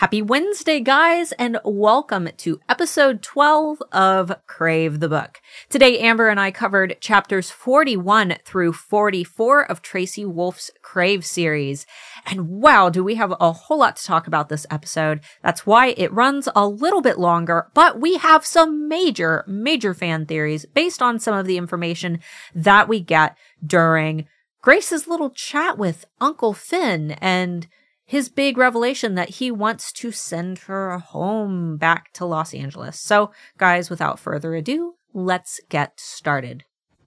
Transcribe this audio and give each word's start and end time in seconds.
Happy 0.00 0.20
Wednesday, 0.20 0.78
guys, 0.78 1.32
and 1.32 1.58
welcome 1.64 2.28
to 2.36 2.60
episode 2.68 3.22
12 3.22 3.82
of 3.92 4.30
Crave 4.46 5.00
the 5.00 5.08
Book. 5.08 5.40
Today, 5.70 5.98
Amber 6.00 6.28
and 6.28 6.38
I 6.38 6.50
covered 6.50 6.98
chapters 7.00 7.50
41 7.50 8.36
through 8.44 8.74
44 8.74 9.64
of 9.64 9.80
Tracy 9.80 10.26
Wolff's 10.26 10.70
Crave 10.82 11.24
series. 11.24 11.86
And 12.26 12.60
wow, 12.60 12.90
do 12.90 13.02
we 13.02 13.14
have 13.14 13.32
a 13.40 13.52
whole 13.52 13.78
lot 13.78 13.96
to 13.96 14.04
talk 14.04 14.26
about 14.26 14.50
this 14.50 14.66
episode. 14.70 15.20
That's 15.42 15.64
why 15.64 15.94
it 15.96 16.12
runs 16.12 16.46
a 16.54 16.68
little 16.68 17.00
bit 17.00 17.18
longer, 17.18 17.70
but 17.72 17.98
we 17.98 18.18
have 18.18 18.44
some 18.44 18.90
major, 18.90 19.44
major 19.46 19.94
fan 19.94 20.26
theories 20.26 20.66
based 20.66 21.00
on 21.00 21.18
some 21.18 21.34
of 21.34 21.46
the 21.46 21.56
information 21.56 22.18
that 22.54 22.86
we 22.86 23.00
get 23.00 23.34
during 23.64 24.26
Grace's 24.60 25.08
little 25.08 25.30
chat 25.30 25.78
with 25.78 26.04
Uncle 26.20 26.52
Finn 26.52 27.12
and 27.12 27.66
his 28.06 28.28
big 28.28 28.56
revelation 28.56 29.16
that 29.16 29.30
he 29.30 29.50
wants 29.50 29.90
to 29.90 30.12
send 30.12 30.60
her 30.60 30.96
home 30.98 31.76
back 31.76 32.12
to 32.12 32.24
Los 32.24 32.54
Angeles. 32.54 33.00
So, 33.00 33.32
guys, 33.58 33.90
without 33.90 34.20
further 34.20 34.54
ado, 34.54 34.94
let's 35.12 35.60
get 35.68 35.98
started. 35.98 36.64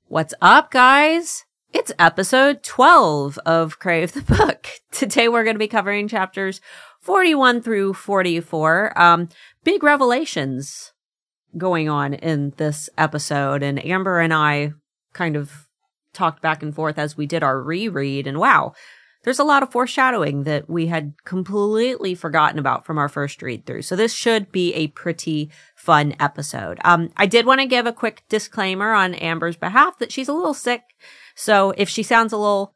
What's 0.07 0.33
up, 0.41 0.71
guys? 0.71 1.45
It's 1.71 1.93
episode 1.97 2.63
12 2.63 3.37
of 3.45 3.79
Crave 3.79 4.11
the 4.11 4.23
Book. 4.23 4.67
Today 4.91 5.29
we're 5.29 5.45
going 5.45 5.55
to 5.55 5.59
be 5.59 5.67
covering 5.67 6.09
chapters 6.09 6.59
41 6.99 7.61
through 7.61 7.93
44. 7.93 8.99
Um, 8.99 9.29
big 9.63 9.83
revelations 9.83 10.91
going 11.57 11.87
on 11.87 12.13
in 12.13 12.53
this 12.57 12.89
episode, 12.97 13.63
and 13.63 13.83
Amber 13.85 14.19
and 14.19 14.33
I 14.33 14.73
kind 15.13 15.37
of 15.37 15.67
talked 16.11 16.41
back 16.41 16.61
and 16.61 16.75
forth 16.75 16.99
as 16.99 17.15
we 17.15 17.25
did 17.25 17.43
our 17.43 17.61
reread, 17.61 18.27
and 18.27 18.37
wow, 18.37 18.73
there's 19.23 19.39
a 19.39 19.43
lot 19.43 19.63
of 19.63 19.71
foreshadowing 19.71 20.43
that 20.43 20.69
we 20.69 20.87
had 20.87 21.13
completely 21.25 22.15
forgotten 22.15 22.57
about 22.57 22.85
from 22.85 22.97
our 22.97 23.09
first 23.09 23.41
read 23.41 23.65
through. 23.65 23.81
So 23.81 23.95
this 23.95 24.13
should 24.13 24.51
be 24.51 24.73
a 24.73 24.87
pretty 24.87 25.49
fun 25.75 26.15
episode. 26.19 26.79
Um, 26.83 27.09
I 27.17 27.25
did 27.25 27.45
want 27.45 27.59
to 27.59 27.67
give 27.67 27.85
a 27.85 27.93
quick 27.93 28.23
disclaimer 28.29 28.93
on 28.93 29.13
Amber's 29.15 29.57
behalf 29.57 29.99
that 29.99 30.11
she's 30.11 30.29
a 30.29 30.33
little 30.33 30.53
sick. 30.53 30.83
So 31.35 31.73
if 31.77 31.89
she 31.89 32.03
sounds 32.03 32.31
a 32.31 32.37
little 32.37 32.73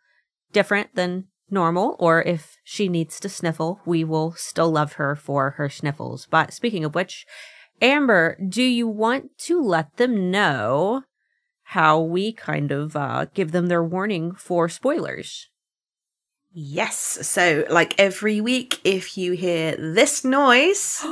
different 0.52 0.95
than 0.95 1.25
normal 1.50 1.95
or 2.00 2.22
if 2.22 2.57
she 2.63 2.89
needs 2.89 3.19
to 3.22 3.30
sniffle, 3.30 3.80
we 3.85 4.03
will 4.03 4.33
still 4.33 4.72
love 4.72 4.94
her 4.94 5.16
for 5.16 5.52
her 5.52 5.69
sniffles. 5.69 6.28
But 6.30 6.53
speaking 6.53 6.83
of 6.83 6.95
which, 6.95 7.25
Amber, 7.81 8.38
do 8.47 8.63
you 8.63 8.88
want 8.88 9.38
to 9.39 9.61
let 9.61 9.97
them 9.97 10.30
know 10.30 11.03
how 11.67 12.00
we 12.02 12.33
kind 12.33 12.72
of 12.72 12.95
uh, 12.95 13.25
give 13.33 13.52
them 13.52 13.67
their 13.67 13.83
warning 13.83 14.33
for 14.35 14.67
spoilers? 14.67 15.50
Yes. 16.55 17.27
So, 17.27 17.65
like 17.69 17.99
every 17.99 18.39
week, 18.39 18.79
if 18.83 19.17
you 19.17 19.31
hear 19.31 19.75
this 19.75 20.23
noise, 20.23 21.01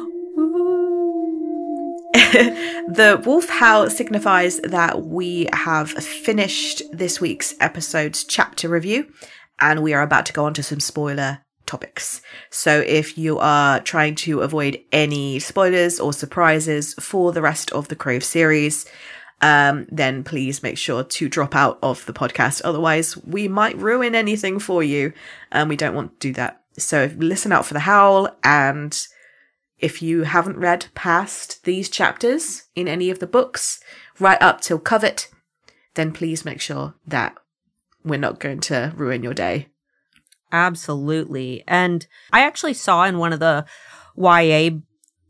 the 2.13 3.21
wolf 3.25 3.49
howl 3.49 3.89
signifies 3.89 4.59
that 4.59 5.05
we 5.05 5.47
have 5.53 5.89
finished 5.89 6.83
this 6.91 7.19
week's 7.19 7.55
episode's 7.59 8.23
chapter 8.23 8.69
review 8.69 9.11
and 9.59 9.81
we 9.81 9.93
are 9.93 10.03
about 10.03 10.27
to 10.27 10.33
go 10.33 10.45
on 10.45 10.53
to 10.53 10.61
some 10.61 10.79
spoiler 10.79 11.39
topics. 11.65 12.21
So, 12.51 12.81
if 12.81 13.17
you 13.17 13.39
are 13.39 13.79
trying 13.79 14.13
to 14.15 14.41
avoid 14.41 14.79
any 14.91 15.39
spoilers 15.39 15.99
or 15.99 16.13
surprises 16.13 16.93
for 16.99 17.31
the 17.31 17.41
rest 17.41 17.71
of 17.71 17.87
the 17.87 17.95
Crave 17.95 18.23
series, 18.23 18.85
um, 19.41 19.87
then 19.89 20.23
please 20.23 20.63
make 20.63 20.77
sure 20.77 21.03
to 21.03 21.29
drop 21.29 21.55
out 21.55 21.79
of 21.81 22.05
the 22.05 22.13
podcast. 22.13 22.61
Otherwise, 22.63 23.17
we 23.17 23.47
might 23.47 23.77
ruin 23.77 24.15
anything 24.15 24.59
for 24.59 24.83
you, 24.83 25.13
and 25.51 25.69
we 25.69 25.75
don't 25.75 25.95
want 25.95 26.19
to 26.19 26.27
do 26.27 26.33
that. 26.33 26.61
So 26.77 27.11
listen 27.17 27.51
out 27.51 27.65
for 27.65 27.73
the 27.73 27.81
howl, 27.81 28.29
and 28.43 28.97
if 29.79 30.01
you 30.01 30.23
haven't 30.23 30.57
read 30.57 30.85
past 30.93 31.63
these 31.65 31.89
chapters 31.89 32.63
in 32.75 32.87
any 32.87 33.09
of 33.09 33.19
the 33.19 33.27
books, 33.27 33.79
right 34.19 34.41
up 34.41 34.61
till 34.61 34.79
Covet, 34.79 35.29
then 35.95 36.11
please 36.13 36.45
make 36.45 36.61
sure 36.61 36.93
that 37.05 37.35
we're 38.03 38.19
not 38.19 38.39
going 38.39 38.59
to 38.61 38.93
ruin 38.95 39.23
your 39.23 39.33
day. 39.33 39.67
Absolutely. 40.51 41.63
And 41.67 42.05
I 42.31 42.41
actually 42.41 42.73
saw 42.73 43.03
in 43.05 43.17
one 43.17 43.33
of 43.33 43.39
the 43.39 43.65
YA 44.15 44.71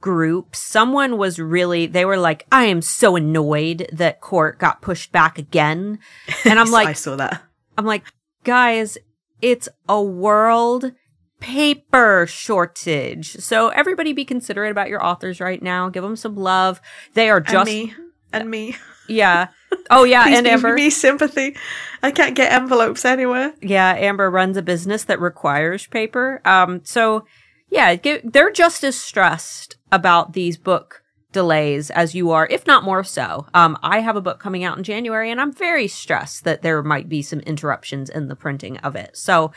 group, 0.02 0.56
someone 0.56 1.18
was 1.18 1.40
really, 1.40 1.86
they 1.86 2.04
were 2.04 2.18
like, 2.18 2.46
I 2.52 2.66
am 2.66 2.82
so 2.82 3.16
annoyed 3.16 3.88
that 3.94 4.20
Court 4.20 4.60
got 4.60 4.82
pushed 4.82 5.12
back 5.12 5.38
again. 5.38 6.00
And 6.44 6.60
I'm 6.60 6.72
like, 6.72 6.88
I 6.90 6.94
saw 6.94 7.16
that. 7.16 7.44
I'm 7.78 7.86
like, 7.86 8.04
guys, 8.44 8.98
it's 9.42 9.70
a 9.88 10.02
world 10.02 10.92
paper 11.40 12.26
shortage. 12.28 13.34
So 13.38 13.70
everybody 13.70 14.14
be 14.14 14.26
considerate 14.26 14.72
about 14.72 14.90
your 14.90 15.04
authors 15.04 15.40
right 15.40 15.62
now. 15.62 15.90
Give 15.90 16.04
them 16.04 16.16
some 16.16 16.36
love. 16.36 16.82
They 17.14 17.30
are 17.30 17.42
just 17.42 17.70
and 17.70 17.88
me 17.88 17.94
and 18.32 18.50
me. 18.50 18.76
Yeah. 19.08 19.48
Oh 19.90 20.04
yeah, 20.04 20.24
Please 20.28 20.38
and 20.38 20.46
give 20.46 20.54
Amber. 20.54 20.74
me 20.74 20.90
sympathy. 20.90 21.56
I 22.04 22.12
can't 22.12 22.36
get 22.36 22.52
envelopes 22.52 23.04
anywhere. 23.04 23.54
Yeah, 23.62 23.94
Amber 23.98 24.30
runs 24.30 24.58
a 24.58 24.62
business 24.62 25.04
that 25.06 25.20
requires 25.20 25.88
paper. 25.88 26.42
Um, 26.46 26.82
so 26.84 27.26
yeah, 27.70 27.96
they're 28.24 28.52
just 28.52 28.84
as 28.84 29.00
stressed 29.00 29.78
about 29.92 30.34
these 30.34 30.58
book 30.58 31.04
delays 31.32 31.90
as 31.92 32.14
you 32.14 32.32
are, 32.32 32.48
if 32.48 32.68
not 32.68 32.84
more 32.84 33.04
so. 33.04 33.48
Um, 33.54 33.78
I 33.82 34.00
have 34.00 34.16
a 34.16 34.22
book 34.22 34.40
coming 34.40 34.64
out 34.64 34.78
in 34.78 34.84
January 34.84 35.32
and 35.32 35.40
I'm 35.40 35.54
very 35.54 35.88
stressed 35.88 36.44
that 36.44 36.62
there 36.62 36.84
might 36.84 37.08
be 37.08 37.22
some 37.22 37.40
interruptions 37.42 38.10
in 38.10 38.28
the 38.28 38.36
printing 38.36 38.78
of 38.80 38.96
it. 38.96 39.16
So 39.16 39.52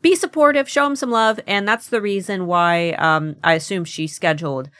be 0.00 0.14
supportive, 0.14 0.68
show 0.68 0.84
them 0.84 0.96
some 0.96 1.10
love. 1.10 1.40
And 1.46 1.66
that's 1.66 1.88
the 1.88 2.00
reason 2.00 2.46
why, 2.46 2.92
um, 2.92 3.36
I 3.42 3.54
assume 3.54 3.84
she 3.84 4.06
scheduled, 4.06 4.70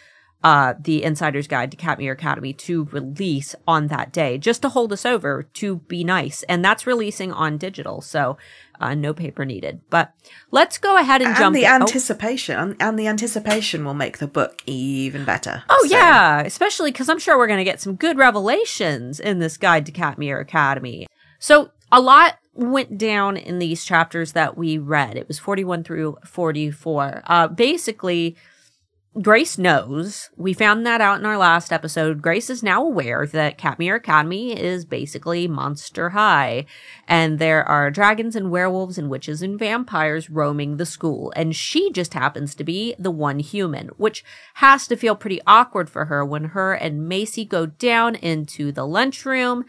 uh, 0.44 0.74
the 0.80 1.02
Insider's 1.02 1.48
Guide 1.48 1.72
to 1.72 1.76
Katmere 1.76 2.12
Academy 2.12 2.52
to 2.52 2.84
release 2.92 3.56
on 3.66 3.88
that 3.88 4.12
day, 4.12 4.38
just 4.38 4.62
to 4.62 4.68
hold 4.68 4.92
us 4.92 5.04
over, 5.04 5.42
to 5.54 5.78
be 5.88 6.04
nice. 6.04 6.44
And 6.44 6.64
that's 6.64 6.86
releasing 6.86 7.32
on 7.32 7.58
digital. 7.58 8.00
So 8.00 8.38
uh, 8.80 8.94
no 8.94 9.12
paper 9.12 9.44
needed. 9.44 9.80
But 9.90 10.12
let's 10.50 10.78
go 10.78 10.96
ahead 10.96 11.20
and, 11.20 11.28
and 11.28 11.38
jump. 11.38 11.54
the 11.54 11.64
in. 11.64 11.82
anticipation, 11.82 12.76
oh. 12.80 12.86
and 12.86 12.98
the 12.98 13.06
anticipation 13.06 13.84
will 13.84 13.94
make 13.94 14.18
the 14.18 14.26
book 14.26 14.62
even 14.66 15.24
better. 15.24 15.62
Oh 15.68 15.86
so. 15.88 15.94
yeah, 15.94 16.40
especially 16.40 16.90
because 16.90 17.08
I'm 17.08 17.18
sure 17.18 17.36
we're 17.38 17.46
going 17.46 17.58
to 17.58 17.64
get 17.64 17.80
some 17.80 17.94
good 17.94 18.16
revelations 18.16 19.20
in 19.20 19.38
this 19.38 19.56
guide 19.56 19.86
to 19.86 19.92
Katmere 19.92 20.40
Academy. 20.40 21.06
So 21.38 21.70
a 21.92 22.00
lot 22.00 22.38
went 22.54 22.98
down 22.98 23.36
in 23.36 23.58
these 23.58 23.84
chapters 23.84 24.32
that 24.32 24.56
we 24.56 24.78
read. 24.78 25.16
It 25.16 25.28
was 25.28 25.38
41 25.38 25.84
through 25.84 26.18
44. 26.24 27.22
Uh, 27.24 27.48
basically 27.48 28.36
Grace 29.22 29.58
knows. 29.58 30.28
We 30.36 30.52
found 30.52 30.86
that 30.86 31.00
out 31.00 31.18
in 31.18 31.26
our 31.26 31.38
last 31.38 31.72
episode. 31.72 32.22
Grace 32.22 32.50
is 32.50 32.62
now 32.62 32.84
aware 32.84 33.26
that 33.26 33.58
Katmere 33.58 33.96
Academy 33.96 34.56
is 34.56 34.84
basically 34.84 35.48
monster 35.48 36.10
high. 36.10 36.66
And 37.08 37.38
there 37.38 37.64
are 37.64 37.90
dragons 37.90 38.36
and 38.36 38.50
werewolves 38.50 38.96
and 38.98 39.08
witches 39.08 39.42
and 39.42 39.58
vampires 39.58 40.30
roaming 40.30 40.76
the 40.76 40.86
school. 40.86 41.32
And 41.34 41.56
she 41.56 41.90
just 41.90 42.14
happens 42.14 42.54
to 42.56 42.64
be 42.64 42.94
the 42.98 43.10
one 43.10 43.40
human, 43.40 43.88
which 43.96 44.24
has 44.54 44.86
to 44.88 44.96
feel 44.96 45.16
pretty 45.16 45.40
awkward 45.46 45.90
for 45.90 46.04
her 46.04 46.24
when 46.24 46.44
her 46.44 46.74
and 46.74 47.08
Macy 47.08 47.44
go 47.44 47.66
down 47.66 48.14
into 48.14 48.70
the 48.70 48.86
lunchroom. 48.86 49.64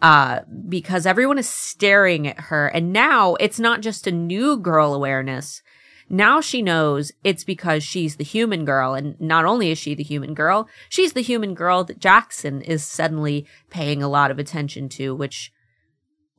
Uh, 0.00 0.40
because 0.68 1.06
everyone 1.06 1.38
is 1.38 1.48
staring 1.48 2.26
at 2.26 2.38
her. 2.40 2.68
And 2.68 2.92
now 2.92 3.34
it's 3.36 3.60
not 3.60 3.80
just 3.80 4.06
a 4.06 4.12
new 4.12 4.56
girl 4.56 4.94
awareness 4.94 5.62
now 6.08 6.40
she 6.40 6.62
knows 6.62 7.12
it's 7.22 7.44
because 7.44 7.82
she's 7.82 8.16
the 8.16 8.24
human 8.24 8.64
girl. 8.64 8.94
And 8.94 9.20
not 9.20 9.44
only 9.44 9.70
is 9.70 9.78
she 9.78 9.94
the 9.94 10.02
human 10.02 10.34
girl, 10.34 10.68
she's 10.88 11.12
the 11.12 11.22
human 11.22 11.54
girl 11.54 11.84
that 11.84 12.00
Jaxon 12.00 12.62
is 12.62 12.84
suddenly 12.84 13.46
paying 13.70 14.02
a 14.02 14.08
lot 14.08 14.30
of 14.30 14.38
attention 14.38 14.88
to, 14.90 15.14
which 15.14 15.52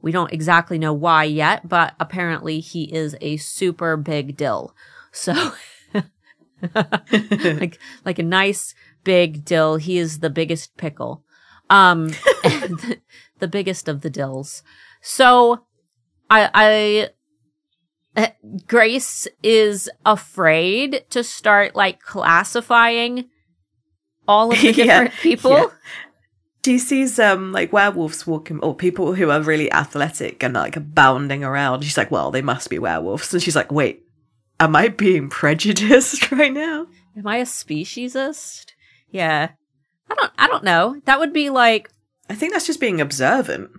we 0.02 0.12
don't 0.12 0.32
exactly 0.32 0.78
know 0.78 0.94
why 0.94 1.24
yet, 1.24 1.68
but 1.68 1.96
apparently 2.00 2.60
he 2.60 2.84
is 2.94 3.16
a 3.22 3.38
super 3.38 3.98
big 3.98 4.38
dill. 4.38 4.76
So, 5.12 5.54
like, 6.76 7.80
like 8.06 8.20
a 8.20 8.24
nice 8.24 8.76
big 9.04 9.44
dill. 9.44 9.78
He 9.78 9.98
is 9.98 10.20
the 10.20 10.30
biggest 10.30 10.78
pickle. 10.78 11.24
Um, 11.70 12.10
the, 12.44 13.00
the 13.40 13.48
biggest 13.48 13.88
of 13.88 14.02
the 14.02 14.12
dills. 14.12 14.62
So, 15.02 15.66
I, 16.30 16.50
I 16.54 17.10
Grace 18.68 19.28
is 19.44 19.90
afraid 20.06 21.04
to 21.10 21.24
start 21.24 21.76
like 21.76 22.02
classifying 22.02 23.26
all 24.28 24.52
of 24.52 24.62
the 24.62 24.72
different 24.74 25.12
yeah, 25.14 25.22
people. 25.22 25.52
Yeah. 25.52 25.68
She 26.64 26.80
sees 26.80 27.20
um 27.20 27.52
like 27.52 27.72
werewolves 27.74 28.26
walking 28.26 28.60
or 28.60 28.76
people 28.76 29.14
who 29.14 29.30
are 29.30 29.42
really 29.42 29.72
athletic 29.72 30.44
and 30.44 30.54
like 30.54 30.96
bounding 30.96 31.44
around. 31.44 31.84
She's 31.84 31.98
like, 31.98 32.12
well, 32.12 32.32
they 32.32 32.42
must 32.42 32.70
be 32.70 32.80
werewolves. 32.80 33.34
And 33.34 33.44
she's 33.44 33.56
like, 33.56 33.72
wait, 33.72 34.04
am 34.60 34.76
I 34.76 34.88
being 34.88 35.30
prejudiced 35.42 36.32
right 36.32 36.54
now? 36.54 36.88
Am 37.18 37.28
I 37.28 37.38
a 37.38 37.46
speciesist? 37.46 38.72
Yeah. 39.10 39.50
I 40.10 40.16
don't 40.16 40.32
I 40.38 40.48
don't 40.48 40.64
know. 40.64 41.02
That 41.06 41.20
would 41.20 41.34
be 41.34 41.50
like 41.50 41.90
I 42.30 42.36
think 42.36 42.54
that's 42.54 42.68
just 42.68 42.80
being 42.80 43.02
observant. 43.02 43.70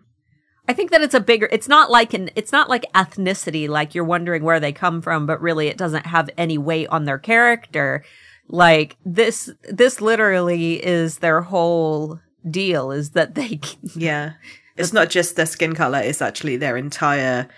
I 0.68 0.72
think 0.72 0.90
that 0.90 1.00
it's 1.00 1.14
a 1.14 1.20
bigger 1.20 1.48
it's 1.52 1.68
not 1.68 1.90
like 1.90 2.12
an 2.14 2.30
it's 2.34 2.52
not 2.52 2.68
like 2.68 2.84
ethnicity 2.94 3.68
like 3.68 3.94
you're 3.94 4.04
wondering 4.04 4.42
where 4.42 4.60
they 4.60 4.72
come 4.72 5.00
from 5.00 5.26
but 5.26 5.40
really 5.40 5.68
it 5.68 5.76
doesn't 5.76 6.06
have 6.06 6.28
any 6.36 6.58
weight 6.58 6.88
on 6.88 7.04
their 7.04 7.18
character. 7.18 8.04
Like 8.48 8.96
this, 9.04 9.50
this 9.68 10.00
literally 10.00 10.84
is 10.84 11.18
their 11.18 11.40
whole 11.40 12.20
deal 12.48 12.92
is 12.92 13.10
that 13.10 13.34
they, 13.34 13.60
Yeah. 13.96 14.34
It's 14.76 14.92
not 14.92 15.10
just 15.10 15.36
their 15.36 15.46
skin 15.46 15.74
color, 15.74 15.98
it's 16.00 16.22
actually 16.22 16.56
their 16.56 16.76
entire 16.76 17.48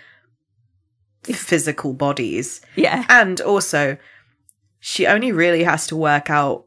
physical 1.23 1.93
bodies. 1.93 2.61
yeah, 2.75 3.05
And 3.09 3.41
also, 3.41 3.97
she 4.79 5.05
only 5.05 5.31
really 5.31 5.63
has 5.63 5.85
to 5.87 5.95
work 5.97 6.29
out 6.29 6.65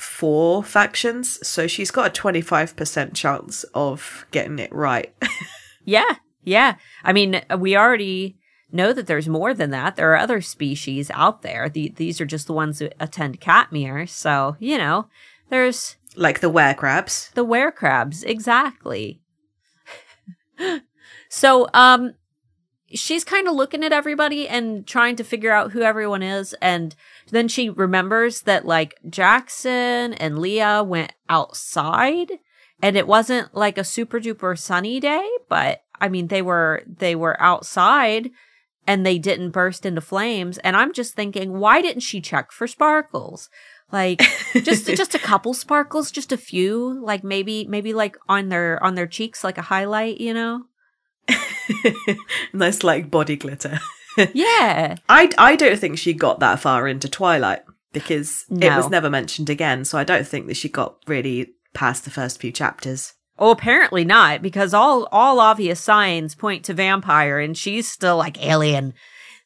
four 0.00 0.62
factions, 0.64 1.46
so 1.46 1.66
she's 1.66 1.90
got 1.90 2.18
a 2.18 2.20
25% 2.22 3.14
chance 3.14 3.64
of 3.74 4.26
getting 4.30 4.58
it 4.58 4.72
right. 4.72 5.14
yeah, 5.84 6.16
yeah. 6.42 6.76
I 7.04 7.12
mean, 7.12 7.42
we 7.58 7.76
already 7.76 8.36
know 8.72 8.92
that 8.92 9.06
there's 9.06 9.28
more 9.28 9.52
than 9.54 9.70
that. 9.70 9.96
There 9.96 10.12
are 10.12 10.16
other 10.16 10.40
species 10.40 11.10
out 11.12 11.42
there. 11.42 11.68
The, 11.68 11.92
these 11.96 12.20
are 12.20 12.26
just 12.26 12.46
the 12.46 12.52
ones 12.52 12.78
that 12.78 12.94
attend 13.00 13.40
Katmere. 13.40 14.08
So, 14.08 14.56
you 14.58 14.78
know, 14.78 15.08
there's 15.48 15.96
like 16.16 16.40
the 16.40 16.50
werecrabs. 16.50 17.32
the 17.32 17.44
werecrabs. 17.44 18.24
Exactly. 18.24 19.20
so, 21.28 21.68
um, 21.74 22.14
she's 22.92 23.24
kind 23.24 23.46
of 23.46 23.54
looking 23.54 23.84
at 23.84 23.92
everybody 23.92 24.48
and 24.48 24.86
trying 24.86 25.16
to 25.16 25.24
figure 25.24 25.52
out 25.52 25.72
who 25.72 25.82
everyone 25.82 26.22
is. 26.22 26.54
And 26.60 26.94
then 27.28 27.48
she 27.48 27.70
remembers 27.70 28.42
that 28.42 28.66
like 28.66 28.94
Jaxon 29.06 30.16
and 30.18 30.38
Lia 30.38 30.82
went 30.82 31.12
outside 31.28 32.32
and 32.82 32.96
it 32.96 33.06
wasn't 33.06 33.54
like 33.54 33.78
a 33.78 33.84
super 33.84 34.20
duper 34.20 34.58
sunny 34.58 35.00
day, 35.00 35.28
but 35.48 35.82
I 36.00 36.08
mean, 36.08 36.28
they 36.28 36.42
were, 36.42 36.82
they 36.86 37.14
were 37.14 37.40
outside 37.40 38.30
and 38.86 39.04
they 39.04 39.18
didn't 39.18 39.50
burst 39.50 39.84
into 39.84 40.00
flames. 40.00 40.58
And 40.58 40.76
I'm 40.76 40.92
just 40.92 41.14
thinking, 41.14 41.58
why 41.58 41.82
didn't 41.82 42.00
she 42.00 42.20
check 42.20 42.52
for 42.52 42.66
sparkles? 42.66 43.50
Like 43.92 44.22
just, 44.54 44.86
just 44.96 45.14
a 45.14 45.18
couple 45.18 45.52
sparkles, 45.52 46.10
just 46.10 46.32
a 46.32 46.36
few, 46.36 47.00
like 47.04 47.22
maybe, 47.22 47.66
maybe 47.66 47.92
like 47.92 48.16
on 48.28 48.48
their, 48.48 48.82
on 48.82 48.94
their 48.94 49.06
cheeks, 49.06 49.44
like 49.44 49.58
a 49.58 49.62
highlight, 49.62 50.20
you 50.20 50.32
know? 50.32 50.64
nice, 52.52 52.82
like 52.82 53.10
body 53.10 53.36
glitter. 53.36 53.78
Yeah. 54.16 54.96
I, 55.08 55.30
I 55.38 55.56
don't 55.56 55.78
think 55.78 55.98
she 55.98 56.12
got 56.12 56.40
that 56.40 56.60
far 56.60 56.88
into 56.88 57.08
Twilight 57.08 57.62
because 57.92 58.44
it 58.50 58.74
was 58.76 58.88
never 58.88 59.10
mentioned 59.10 59.50
again, 59.50 59.84
so 59.84 59.98
I 59.98 60.04
don't 60.04 60.26
think 60.26 60.46
that 60.46 60.56
she 60.56 60.68
got 60.68 60.96
really 61.06 61.54
past 61.74 62.04
the 62.04 62.10
first 62.10 62.40
few 62.40 62.52
chapters. 62.52 63.14
Oh, 63.38 63.50
apparently 63.50 64.04
not, 64.04 64.42
because 64.42 64.74
all 64.74 65.08
all 65.10 65.40
obvious 65.40 65.80
signs 65.80 66.34
point 66.34 66.64
to 66.66 66.74
vampire, 66.74 67.40
and 67.40 67.56
she's 67.56 67.90
still 67.90 68.16
like 68.16 68.44
alien. 68.44 68.94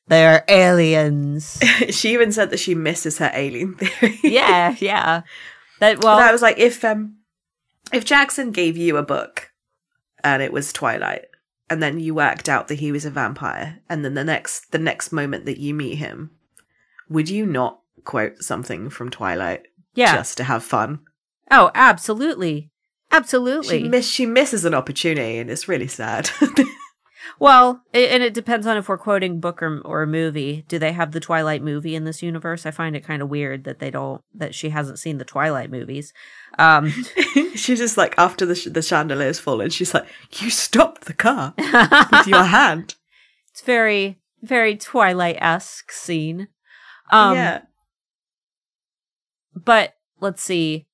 They're 0.09 0.45
aliens. 0.49 1.59
she 1.91 2.13
even 2.13 2.33
said 2.33 2.51
that 2.51 2.59
she 2.59 2.75
misses 2.75 3.19
her 3.19 3.31
alien 3.33 3.77
theory. 3.77 4.19
yeah, 4.23 4.75
yeah. 4.81 5.23
That 5.81 6.03
well, 6.03 6.19
I 6.19 6.33
was 6.33 6.43
like, 6.43 6.59
if 6.59 6.85
um, 6.85 7.19
if 7.93 8.05
Jaxon 8.05 8.53
gave 8.53 8.77
you 8.77 8.97
a 8.97 9.03
book 9.03 9.53
and 10.23 10.43
it 10.43 10.53
was 10.53 10.73
Twilight, 10.73 11.27
and 11.71 11.83
then 11.83 11.99
you 11.99 12.15
worked 12.15 12.49
out 12.49 12.69
that 12.69 12.81
he 12.81 12.93
was 12.93 13.05
a 13.05 13.11
vampire, 13.11 13.81
and 13.89 14.05
then 14.05 14.15
the 14.15 14.25
next 14.25 14.73
the 14.73 14.79
next 14.79 15.13
moment 15.13 15.47
that 15.47 15.59
you 15.59 15.75
meet 15.75 15.97
him, 15.97 16.31
would 17.09 17.29
you 17.29 17.47
not 17.47 17.81
quote 18.05 18.43
something 18.43 18.91
from 18.91 19.11
Twilight 19.11 19.67
yeah. 19.95 20.15
just 20.17 20.37
to 20.39 20.45
have 20.45 20.63
fun? 20.65 21.01
oh, 21.51 21.71
absolutely, 21.75 22.71
absolutely. 23.11 23.83
She 23.83 23.89
miss 23.89 24.09
she 24.09 24.27
misses 24.27 24.65
an 24.65 24.75
opportunity, 24.75 25.39
and 25.39 25.51
it's 25.51 25.69
really 25.69 25.89
sad. 25.89 26.31
well, 27.39 27.83
and 27.93 28.23
it 28.23 28.35
depends 28.35 28.67
on 28.67 28.77
if 28.77 28.89
we're 28.89 28.99
quoting 28.99 29.41
book 29.41 29.63
or 29.63 29.81
or 29.81 30.03
a 30.03 30.07
movie. 30.07 30.65
Do 30.69 30.79
they 30.79 30.93
have 30.93 31.13
the 31.13 31.21
Twilight 31.21 31.63
movie 31.63 31.95
in 31.95 32.05
this 32.05 32.23
universe? 32.23 32.67
I 32.67 32.71
find 32.71 32.95
it 32.97 33.05
kind 33.05 33.23
of 33.23 33.29
weird 33.29 33.65
that 33.65 33.79
they 33.79 33.91
don't 33.91 34.23
that 34.35 34.55
she 34.55 34.71
hasn't 34.71 34.99
seen 34.99 35.19
the 35.19 35.25
Twilight 35.25 35.71
movies. 35.71 36.13
Um, 36.59 36.91
she's 37.55 37.79
just 37.79 37.97
like 37.97 38.15
after 38.19 38.47
the 38.47 38.55
sh- 38.55 38.69
the 38.71 38.81
chandelier's 38.81 39.39
fallen, 39.41 39.71
she's 39.71 39.95
like, 39.95 40.07
"You 40.39 40.51
stopped 40.51 41.07
the 41.07 41.15
car 41.15 41.55
with 41.59 42.27
your 42.27 42.45
hand." 42.45 42.97
it's 43.51 43.63
very 43.63 44.19
very 44.43 44.77
Twilight 44.77 45.39
esque 45.41 45.93
scene. 45.93 46.49
Um, 47.11 47.35
yeah. 47.35 47.63
but 49.55 49.95
let's 50.21 50.43
see. 50.43 50.87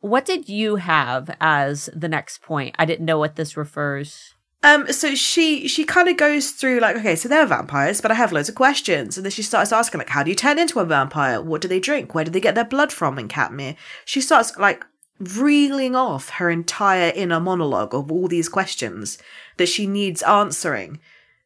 What 0.00 0.24
did 0.24 0.48
you 0.48 0.76
have 0.76 1.36
as 1.40 1.90
the 1.94 2.08
next 2.08 2.42
point? 2.42 2.74
I 2.78 2.84
didn't 2.84 3.04
know 3.06 3.18
what 3.18 3.36
this 3.36 3.56
refers. 3.56 4.34
Um, 4.62 4.92
so 4.92 5.14
she 5.14 5.66
she 5.68 5.84
kind 5.84 6.08
of 6.08 6.18
goes 6.18 6.50
through 6.50 6.80
like, 6.80 6.96
okay, 6.96 7.16
so 7.16 7.28
they're 7.28 7.46
vampires, 7.46 8.00
but 8.00 8.10
I 8.10 8.14
have 8.14 8.32
loads 8.32 8.50
of 8.50 8.54
questions, 8.54 9.16
and 9.16 9.24
then 9.24 9.30
she 9.30 9.42
starts 9.42 9.72
asking 9.72 9.98
like, 9.98 10.10
how 10.10 10.22
do 10.22 10.30
you 10.30 10.36
turn 10.36 10.58
into 10.58 10.80
a 10.80 10.84
vampire? 10.84 11.40
What 11.40 11.62
do 11.62 11.68
they 11.68 11.80
drink? 11.80 12.14
Where 12.14 12.24
do 12.24 12.30
they 12.30 12.40
get 12.40 12.54
their 12.54 12.64
blood 12.64 12.92
from 12.92 13.18
in 13.18 13.28
Katmere? 13.28 13.76
She 14.04 14.20
starts 14.20 14.56
like 14.58 14.84
reeling 15.18 15.96
off 15.96 16.30
her 16.30 16.50
entire 16.50 17.12
inner 17.14 17.40
monologue 17.40 17.94
of 17.94 18.10
all 18.10 18.28
these 18.28 18.48
questions 18.48 19.18
that 19.56 19.68
she 19.68 19.86
needs 19.86 20.22
answering, 20.22 21.00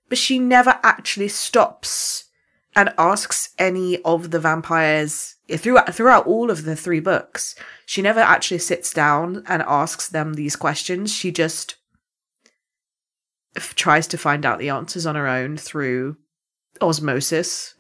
but 0.09 0.19
she 0.19 0.41
never 0.41 0.81
actually 0.83 1.29
stops 1.29 2.25
and 2.75 2.93
asks 2.99 3.51
any 3.59 4.03
of 4.03 4.33
the 4.33 4.41
vampires 4.41 5.37
throughout 5.57 5.95
throughout 5.95 6.27
all 6.27 6.51
of 6.51 6.65
the 6.65 6.75
three 6.75 7.01
books. 7.01 7.55
She 7.87 8.03
never 8.03 8.19
actually 8.19 8.59
sits 8.59 8.93
down 8.93 9.45
and 9.47 9.63
asks 9.63 10.09
them 10.09 10.35
these 10.35 10.57
questions. 10.57 11.13
She 11.13 11.31
just 11.31 11.77
f- 13.57 13.75
tries 13.75 14.07
to 14.09 14.19
find 14.19 14.45
out 14.45 14.59
the 14.59 14.69
answers 14.71 15.07
on 15.07 15.15
her 15.15 15.27
own 15.27 15.57
through 15.57 16.17
osmosis. 16.81 17.75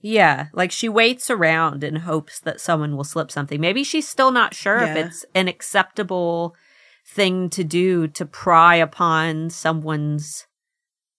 Yeah, 0.00 0.48
like 0.52 0.70
she 0.70 0.88
waits 0.88 1.30
around 1.30 1.82
in 1.82 1.96
hopes 1.96 2.38
that 2.40 2.60
someone 2.60 2.96
will 2.96 3.02
slip 3.02 3.30
something. 3.30 3.60
Maybe 3.60 3.82
she's 3.82 4.06
still 4.06 4.30
not 4.30 4.54
sure 4.54 4.78
if 4.78 4.96
it's 4.96 5.24
an 5.34 5.48
acceptable 5.48 6.54
thing 7.08 7.50
to 7.50 7.64
do 7.64 8.06
to 8.08 8.26
pry 8.26 8.76
upon 8.76 9.50
someone's. 9.50 10.46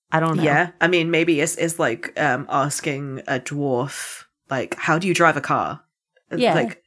I 0.09 0.21
don't 0.21 0.37
know. 0.37 0.43
Yeah, 0.43 0.71
I 0.79 0.87
mean, 0.87 1.11
maybe 1.11 1.41
it's, 1.41 1.55
it's 1.57 1.79
like 1.79 2.17
um, 2.17 2.45
asking 2.49 3.23
a 3.27 3.41
dwarf, 3.41 4.23
like, 4.49 4.75
how 4.75 4.97
do 4.97 5.07
you 5.07 5.13
drive 5.13 5.35
a 5.35 5.41
car? 5.41 5.81
Yeah. 6.33 6.53
Like, 6.53 6.81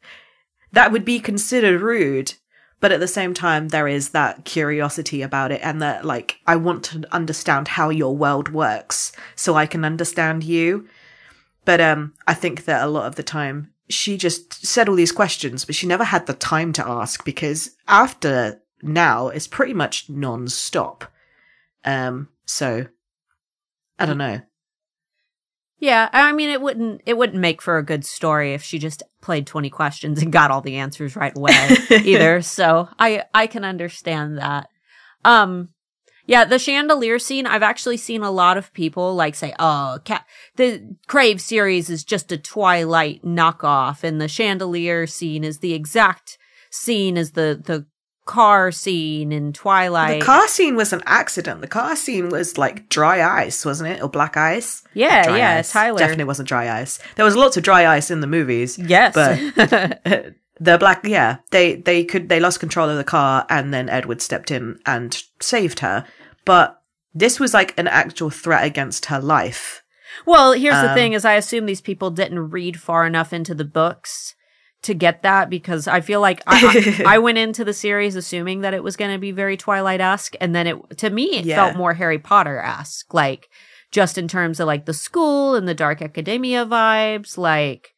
that 0.72 0.92
would 0.92 1.04
be 1.04 1.20
considered 1.20 1.82
rude, 1.82 2.32
but 2.80 2.92
at 2.92 3.00
the 3.00 3.08
same 3.08 3.34
time, 3.34 3.68
there 3.68 3.86
is 3.86 4.10
that 4.10 4.44
curiosity 4.44 5.22
about 5.22 5.52
it, 5.52 5.60
and 5.62 5.82
that, 5.82 6.04
like, 6.04 6.38
I 6.46 6.56
want 6.56 6.84
to 6.84 7.06
understand 7.12 7.68
how 7.68 7.90
your 7.90 8.16
world 8.16 8.48
works 8.48 9.12
so 9.36 9.54
I 9.54 9.66
can 9.66 9.84
understand 9.84 10.44
you. 10.44 10.88
But 11.66 11.80
um, 11.80 12.14
I 12.26 12.34
think 12.34 12.64
that 12.64 12.82
a 12.82 12.88
lot 12.88 13.06
of 13.06 13.16
the 13.16 13.22
time, 13.22 13.72
she 13.90 14.16
just 14.16 14.66
said 14.66 14.88
all 14.88 14.94
these 14.94 15.12
questions, 15.12 15.64
but 15.66 15.74
she 15.74 15.86
never 15.86 16.04
had 16.04 16.26
the 16.26 16.32
time 16.34 16.72
to 16.74 16.86
ask 16.86 17.24
because 17.24 17.76
after 17.86 18.62
now, 18.82 19.28
it's 19.28 19.46
pretty 19.46 19.74
much 19.74 20.08
non 20.08 20.48
stop. 20.48 21.04
Um, 21.84 22.28
so 22.46 22.86
I 23.98 24.06
don't 24.06 24.18
know. 24.18 24.40
Yeah, 25.80 26.10
I 26.12 26.32
mean 26.32 26.50
it 26.50 26.60
wouldn't 26.60 27.00
it 27.06 27.16
wouldn't 27.16 27.40
make 27.40 27.62
for 27.62 27.78
a 27.78 27.84
good 27.84 28.04
story 28.04 28.52
if 28.52 28.62
she 28.62 28.78
just 28.78 29.02
played 29.22 29.46
20 29.46 29.70
questions 29.70 30.22
and 30.22 30.30
got 30.30 30.50
all 30.50 30.60
the 30.60 30.76
answers 30.76 31.16
right 31.16 31.36
away 31.36 31.54
either. 31.90 32.42
So, 32.42 32.88
I 32.98 33.24
I 33.34 33.46
can 33.46 33.64
understand 33.64 34.38
that. 34.38 34.68
Um 35.24 35.70
yeah, 36.26 36.44
the 36.44 36.60
chandelier 36.60 37.18
scene, 37.18 37.46
I've 37.46 37.62
actually 37.64 37.96
seen 37.96 38.22
a 38.22 38.30
lot 38.30 38.56
of 38.56 38.72
people 38.72 39.16
like 39.16 39.34
say, 39.34 39.52
"Oh, 39.58 39.98
Cat 40.04 40.24
the 40.56 40.96
Crave 41.08 41.40
series 41.40 41.90
is 41.90 42.04
just 42.04 42.30
a 42.30 42.38
Twilight 42.38 43.24
knockoff 43.24 44.04
and 44.04 44.20
the 44.20 44.28
chandelier 44.28 45.06
scene 45.08 45.42
is 45.42 45.58
the 45.58 45.72
exact 45.72 46.38
scene 46.70 47.16
as 47.16 47.32
the 47.32 47.60
the 47.64 47.86
car 48.26 48.70
scene 48.72 49.32
in 49.32 49.52
Twilight." 49.52 50.20
The 50.20 50.26
car 50.26 50.46
scene 50.48 50.76
was 50.76 50.92
an 50.92 51.02
accident. 51.06 51.60
The 51.60 51.66
car 51.66 51.96
scene 51.96 52.28
was 52.28 52.56
like 52.58 52.88
dry 52.88 53.22
ice, 53.44 53.64
wasn't 53.64 53.90
it? 53.90 54.02
Or 54.02 54.08
black 54.08 54.36
ice? 54.36 54.82
yeah, 54.94 55.24
Dry 55.24 55.38
yeah, 55.38 55.56
ice. 55.56 55.72
Tyler. 55.72 55.98
Definitely 55.98 56.24
wasn't 56.24 56.48
dry 56.48 56.70
ice. 56.80 56.98
There 57.16 57.24
was 57.24 57.36
lots 57.36 57.56
of 57.56 57.62
dry 57.62 57.86
ice 57.86 58.10
in 58.10 58.20
the 58.20 58.26
movies. 58.26 58.78
Yes. 58.78 59.14
But 59.14 59.38
the 60.60 60.78
black 60.78 61.04
yeah, 61.04 61.38
they 61.50 61.76
they 61.76 62.04
could 62.04 62.28
they 62.28 62.40
lost 62.40 62.60
control 62.60 62.88
of 62.88 62.96
the 62.96 63.04
car 63.04 63.46
and 63.48 63.72
then 63.72 63.88
Edward 63.88 64.20
stepped 64.22 64.50
in 64.50 64.78
and 64.86 65.22
saved 65.40 65.80
her. 65.80 66.06
But 66.44 66.80
this 67.14 67.40
was 67.40 67.52
like 67.54 67.76
an 67.78 67.88
actual 67.88 68.30
threat 68.30 68.64
against 68.64 69.06
her 69.06 69.20
life. 69.20 69.82
Well, 70.26 70.52
here's 70.52 70.74
the 70.74 70.90
Um, 70.90 70.94
thing: 70.94 71.12
is 71.14 71.24
I 71.24 71.34
assume 71.34 71.66
these 71.66 71.80
people 71.80 72.10
didn't 72.10 72.50
read 72.50 72.78
far 72.80 73.06
enough 73.06 73.32
into 73.32 73.54
the 73.54 73.64
books 73.64 74.34
to 74.82 74.94
get 74.94 75.22
that 75.22 75.50
because 75.50 75.86
I 75.86 76.00
feel 76.00 76.20
like 76.20 76.42
I, 76.46 77.02
I, 77.06 77.14
I 77.16 77.18
went 77.18 77.38
into 77.38 77.64
the 77.64 77.74
series 77.74 78.16
assuming 78.16 78.62
that 78.62 78.74
it 78.74 78.82
was 78.82 78.96
going 78.96 79.12
to 79.12 79.18
be 79.18 79.30
very 79.32 79.56
Twilight 79.56 80.00
esque, 80.00 80.34
and 80.40 80.54
then 80.54 80.66
it 80.66 80.98
to 80.98 81.10
me 81.10 81.36
it 81.38 81.44
Yeah. 81.44 81.56
felt 81.56 81.76
more 81.76 81.94
Harry 81.94 82.18
Potter 82.18 82.58
esque, 82.60 83.12
like 83.12 83.48
just 83.90 84.16
in 84.18 84.28
terms 84.28 84.60
of 84.60 84.66
like 84.66 84.86
the 84.86 84.94
school 84.94 85.54
and 85.54 85.66
the 85.68 85.74
dark 85.74 86.00
academia 86.02 86.64
vibes, 86.66 87.36
like. 87.36 87.90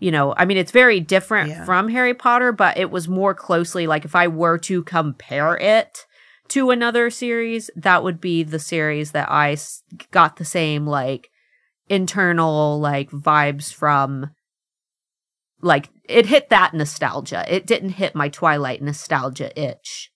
You 0.00 0.12
know, 0.12 0.32
I 0.36 0.44
mean, 0.44 0.56
it's 0.58 0.70
very 0.70 1.00
different 1.00 1.50
Yeah. 1.50 1.64
from 1.64 1.88
Harry 1.88 2.14
Potter, 2.14 2.52
but 2.52 2.78
it 2.78 2.92
was 2.92 3.08
more 3.08 3.34
closely 3.34 3.88
like 3.88 4.04
if 4.04 4.14
I 4.14 4.28
were 4.28 4.56
to 4.58 4.84
compare 4.84 5.56
it 5.56 6.06
to 6.50 6.70
another 6.70 7.10
series, 7.10 7.68
that 7.74 8.04
would 8.04 8.20
be 8.20 8.44
the 8.44 8.60
series 8.60 9.10
that 9.10 9.28
I 9.28 9.54
s- 9.54 9.82
got 10.12 10.36
the 10.36 10.44
same 10.44 10.86
like 10.86 11.30
internal 11.88 12.78
like 12.78 13.10
vibes 13.10 13.72
from 13.72 14.30
like 15.60 15.90
it 16.04 16.26
hit 16.26 16.50
that 16.50 16.74
nostalgia. 16.74 17.44
It 17.52 17.66
didn't 17.66 17.90
hit 17.90 18.14
my 18.14 18.28
Twilight 18.28 18.82
nostalgia 18.82 19.58
itch. 19.60 20.10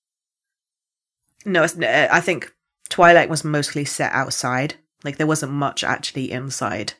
No, 1.44 1.64
uh, 1.64 2.08
I 2.10 2.20
think 2.20 2.52
Twilight 2.88 3.28
was 3.28 3.44
mostly 3.44 3.84
set 3.84 4.12
outside. 4.12 4.76
Like 5.04 5.16
there 5.16 5.26
wasn't 5.26 5.52
much 5.52 5.82
actually 5.82 6.30
inside 6.30 6.94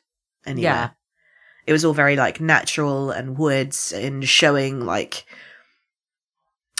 anywhere. 0.45 0.73
Yeah. 0.73 0.89
It 1.65 1.71
was 1.71 1.85
all 1.85 1.93
very 1.93 2.17
like 2.17 2.41
natural 2.41 3.11
and 3.11 3.37
woods 3.37 3.93
and 3.93 4.27
showing 4.27 4.85
like 4.85 5.25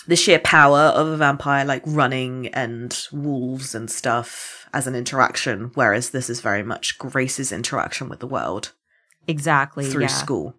the 0.07 0.17
sheer 0.17 0.39
power 0.39 0.79
of 0.79 1.07
a 1.07 1.17
vampire 1.17 1.63
like 1.63 1.83
running 1.85 2.47
and 2.49 3.07
wolves 3.13 3.73
and 3.73 3.89
stuff 3.89 4.67
as 4.73 4.85
an 4.85 4.95
interaction 4.95 5.71
whereas 5.75 6.09
this 6.09 6.29
is 6.29 6.41
very 6.41 6.63
much 6.63 6.97
Grace's 6.97 7.53
interaction 7.53 8.09
with 8.09 8.19
the 8.19 8.27
world 8.27 8.73
Exactly. 9.27 9.89
through 9.89 10.03
yeah. 10.03 10.07
school. 10.07 10.55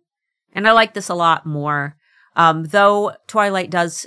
And 0.55 0.69
I 0.69 0.73
like 0.73 0.95
this 0.95 1.09
a 1.09 1.15
lot 1.15 1.45
more. 1.45 1.97
Um, 2.37 2.65
though 2.65 3.13
Twilight 3.27 3.71
does 3.71 4.07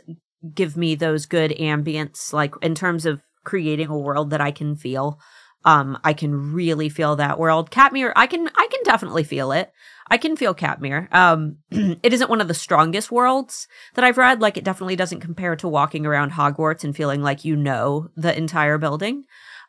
give 0.54 0.78
me 0.78 0.96
those 0.96 1.26
good 1.26 1.52
ambience, 1.52 2.34
like 2.34 2.54
in 2.62 2.76
terms 2.76 3.06
of 3.06 3.22
creating 3.44 3.88
a 3.88 3.98
world 3.98 4.30
that 4.32 4.42
I 4.42 4.52
can 4.52 4.76
feel. 4.76 5.20
Um, 5.66 5.98
I 6.04 6.14
can 6.14 6.54
really 6.54 6.90
feel 6.90 7.16
that 7.16 7.40
world. 7.40 7.72
Katmere, 7.72 8.14
I 8.16 8.28
can, 8.28 8.48
I 8.56 8.68
can 8.72 8.84
definitely 8.84 9.24
feel 9.24 9.52
it. 9.52 9.72
I 10.10 10.18
can 10.18 10.38
feel 10.38 10.54
Katmere. 10.54 11.14
Um, 11.14 11.58
it 11.72 12.14
isn't 12.14 12.30
one 12.30 12.42
of 12.42 12.48
the 12.48 12.54
strongest 12.54 13.12
worlds 13.12 13.68
that 13.96 14.06
I've 14.06 14.18
read. 14.18 14.42
Like, 14.42 14.58
it 14.58 14.64
definitely 14.64 14.96
doesn't 14.96 15.20
compare 15.20 15.56
to 15.58 15.68
walking 15.68 16.06
around 16.06 16.34
Hogwarts 16.34 16.84
and 16.84 16.96
feeling 16.96 17.22
like 17.22 17.44
you 17.44 17.56
know 17.56 18.10
the 18.16 18.38
entire 18.38 18.78
building. 18.78 19.24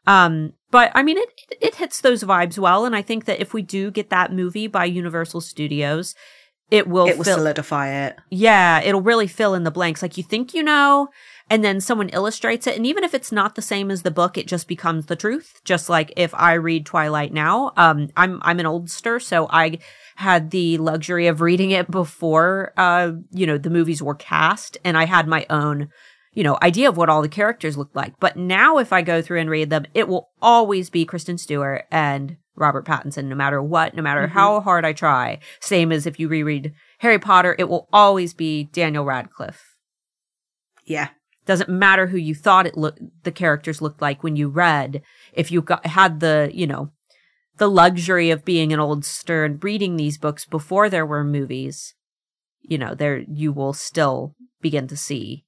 Um, 0.06 0.52
but 0.70 0.92
I 0.94 1.02
mean, 1.02 1.18
it, 1.18 1.28
it 1.61 1.75
hits 1.76 2.00
those 2.00 2.23
vibes 2.23 2.58
well. 2.58 2.85
And 2.85 2.94
I 2.94 3.02
think 3.02 3.25
that 3.25 3.40
if 3.40 3.52
we 3.52 3.62
do 3.62 3.90
get 3.90 4.11
that 4.11 4.32
movie 4.32 4.66
by 4.66 4.85
Universal 4.85 5.40
Studios, 5.40 6.14
it 6.70 6.87
will 6.87 7.06
it 7.06 7.16
will 7.16 7.25
fill, 7.25 7.38
solidify 7.38 7.88
it. 8.06 8.18
yeah, 8.30 8.80
it'll 8.82 9.00
really 9.00 9.26
fill 9.26 9.54
in 9.54 9.64
the 9.64 9.70
blanks. 9.70 10.02
Like 10.02 10.16
you 10.16 10.22
think 10.22 10.54
you 10.54 10.62
know, 10.62 11.08
and 11.50 11.64
then 11.64 11.80
someone 11.80 12.10
illustrates 12.10 12.66
it. 12.66 12.76
And 12.76 12.87
even 12.87 13.04
if 13.04 13.14
it's 13.14 13.32
not 13.32 13.54
the 13.54 13.62
same 13.62 13.90
as 13.90 14.02
the 14.02 14.10
book, 14.10 14.37
it 14.37 14.46
just 14.46 14.68
becomes 14.68 15.06
the 15.06 15.16
truth. 15.16 15.60
Just 15.64 15.88
like 15.88 16.12
if 16.16 16.34
I 16.34 16.54
read 16.54 16.84
Twilight 16.84 17.32
now, 17.32 17.72
um, 17.76 18.08
I'm, 18.16 18.40
I'm 18.42 18.60
an 18.60 18.66
oldster, 18.66 19.22
so 19.22 19.46
I 19.50 19.78
had 20.16 20.50
the 20.50 20.78
luxury 20.78 21.26
of 21.26 21.40
reading 21.40 21.70
it 21.70 21.90
before, 21.90 22.72
uh, 22.76 23.12
you 23.30 23.46
know, 23.46 23.56
the 23.56 23.70
movies 23.70 24.02
were 24.02 24.14
cast 24.14 24.76
and 24.84 24.98
I 24.98 25.06
had 25.06 25.28
my 25.28 25.46
own, 25.48 25.90
you 26.38 26.45
know, 26.45 26.57
idea 26.62 26.88
of 26.88 26.97
what 26.97 27.09
all 27.09 27.21
the 27.21 27.28
characters 27.28 27.76
looked 27.76 27.97
like. 27.97 28.14
But 28.21 28.37
now 28.37 28.78
if 28.78 28.92
I 28.92 29.02
go 29.02 29.21
through 29.21 29.40
and 29.40 29.50
read 29.50 29.71
them, 29.71 29.87
it 29.92 30.07
will 30.07 30.28
always 30.40 30.88
be 30.88 31.04
Kristen 31.04 31.37
Stewart 31.37 31.85
and 31.90 32.37
Robert 32.54 32.87
Pattinson, 32.87 33.25
no 33.25 33.35
matter 33.35 33.61
what, 33.61 33.92
no 33.97 34.04
matter 34.04 34.28
Mhm. 34.28 34.30
how 34.30 34.61
hard 34.61 34.85
I 34.85 34.92
try. 34.92 35.40
Same 35.59 35.90
as 35.90 36.07
if 36.07 36.21
you 36.21 36.28
reread 36.28 36.73
Harry 37.00 37.18
Potter, 37.18 37.57
it 37.59 37.68
will 37.68 37.88
always 37.92 38.35
be 38.35 38.68
Daniel 38.73 39.04
Radcliffe. 39.04 39.64
Yeah. 40.85 41.09
Doesn't 41.45 41.68
matter 41.68 42.07
who 42.07 42.16
you 42.16 42.37
thought 42.37 42.66
it 42.66 42.76
looked, 42.76 43.00
the 43.25 43.33
characters 43.33 43.83
looked 43.83 44.00
like 44.00 44.23
when 44.23 44.37
you 44.37 44.49
read. 44.49 45.02
If 45.33 45.50
you 45.50 45.61
got, 45.61 45.87
had 45.87 46.21
the, 46.21 46.52
you 46.54 46.68
know, 46.68 46.92
the 47.57 47.68
luxury 47.68 48.30
of 48.30 48.45
being 48.45 48.73
an 48.73 48.78
oldster 48.78 49.45
and 49.45 49.64
reading 49.64 49.97
these 49.97 50.18
books 50.18 50.45
before 50.45 50.88
there 50.88 51.04
were 51.04 51.25
movies, 51.25 51.97
you 52.62 52.78
know, 52.78 52.95
there, 52.95 53.25
you 53.28 53.50
will 53.52 53.73
still 53.73 54.37
begin 54.61 54.87
to 54.87 54.97
see. 54.97 55.45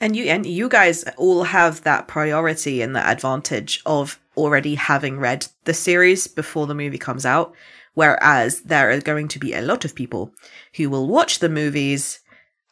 And 0.00 0.16
you 0.16 0.24
and 0.24 0.46
you 0.46 0.68
guys 0.68 1.04
all 1.16 1.44
have 1.44 1.82
that 1.82 2.08
priority 2.08 2.80
and 2.80 2.96
that 2.96 3.12
advantage 3.12 3.82
of 3.84 4.18
already 4.36 4.74
having 4.74 5.18
read 5.18 5.46
the 5.64 5.74
series 5.74 6.26
before 6.26 6.66
the 6.66 6.74
movie 6.74 6.98
comes 6.98 7.26
out. 7.26 7.54
Whereas 7.94 8.62
there 8.62 8.90
are 8.90 9.00
going 9.00 9.28
to 9.28 9.38
be 9.38 9.52
a 9.52 9.60
lot 9.60 9.84
of 9.84 9.94
people 9.94 10.32
who 10.76 10.88
will 10.88 11.06
watch 11.06 11.40
the 11.40 11.48
movies 11.48 12.20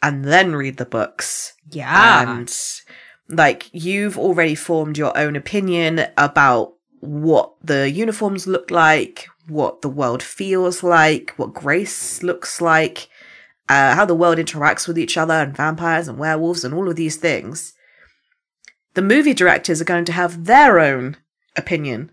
and 0.03 0.25
then 0.25 0.55
read 0.55 0.77
the 0.79 0.87
books. 0.87 1.55
Yeah. 1.71 2.39
And 2.39 2.55
like 3.29 3.69
you've 3.73 4.19
already 4.19 4.55
formed 4.55 4.97
your 4.97 5.17
own 5.19 5.37
opinion 5.37 6.07
about 6.17 6.75
what 7.01 7.53
the 7.63 7.91
uniforms 7.91 8.47
look 8.47 8.71
like, 8.71 9.29
what 9.49 9.83
the 9.83 9.89
world 9.89 10.23
feels 10.23 10.83
like, 10.83 11.35
what 11.37 11.53
Grace 11.53 12.23
looks 12.23 12.61
like, 12.61 13.09
uh, 13.69 13.95
how 13.95 14.05
the 14.05 14.15
world 14.15 14.39
interacts 14.39 14.89
with 14.89 14.99
each 14.99 15.17
other, 15.17 15.35
and 15.35 15.57
vampires 15.57 16.09
and 16.09 16.19
werewolves 16.19 16.65
and 16.65 16.75
all 16.75 16.89
of 16.89 16.97
these 16.97 17.17
things. 17.17 17.75
The 18.95 19.03
movie 19.03 19.35
directors 19.35 19.81
are 19.81 19.87
going 19.87 20.05
to 20.07 20.13
have 20.13 20.45
their 20.45 20.79
own 20.79 21.17
opinion 21.57 22.11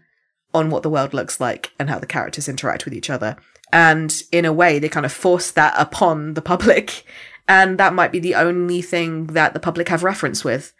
on 0.53 0.69
what 0.69 0.83
the 0.83 0.89
world 0.89 1.13
looks 1.13 1.39
like 1.39 1.71
and 1.79 1.89
how 1.89 2.00
the 2.00 2.07
characters 2.07 2.47
interact 2.47 2.85
with 2.85 2.93
each 2.93 3.09
other. 3.09 3.38
And 3.71 4.24
in 4.31 4.45
a 4.45 4.53
way, 4.53 4.79
they 4.79 4.89
kind 4.89 5.05
of 5.05 5.12
force 5.12 5.51
that 5.51 5.74
upon 5.77 6.33
the 6.33 6.41
public. 6.41 7.05
And 7.47 7.77
that 7.77 7.93
might 7.93 8.12
be 8.12 8.17
the 8.17 8.33
only 8.33 8.81
thing 8.81 9.27
that 9.27 9.53
the 9.53 9.59
public 9.59 9.89
have 9.89 10.03
reference 10.03 10.43
with. 10.43 10.74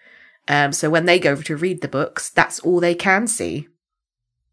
Um, 0.48 0.72
so 0.72 0.90
when 0.90 1.06
they 1.06 1.20
go 1.20 1.36
to 1.36 1.56
read 1.56 1.82
the 1.82 1.88
books, 1.88 2.32
that's 2.32 2.60
all 2.62 2.80
they 2.80 2.96
can 2.96 3.28
see. 3.28 3.68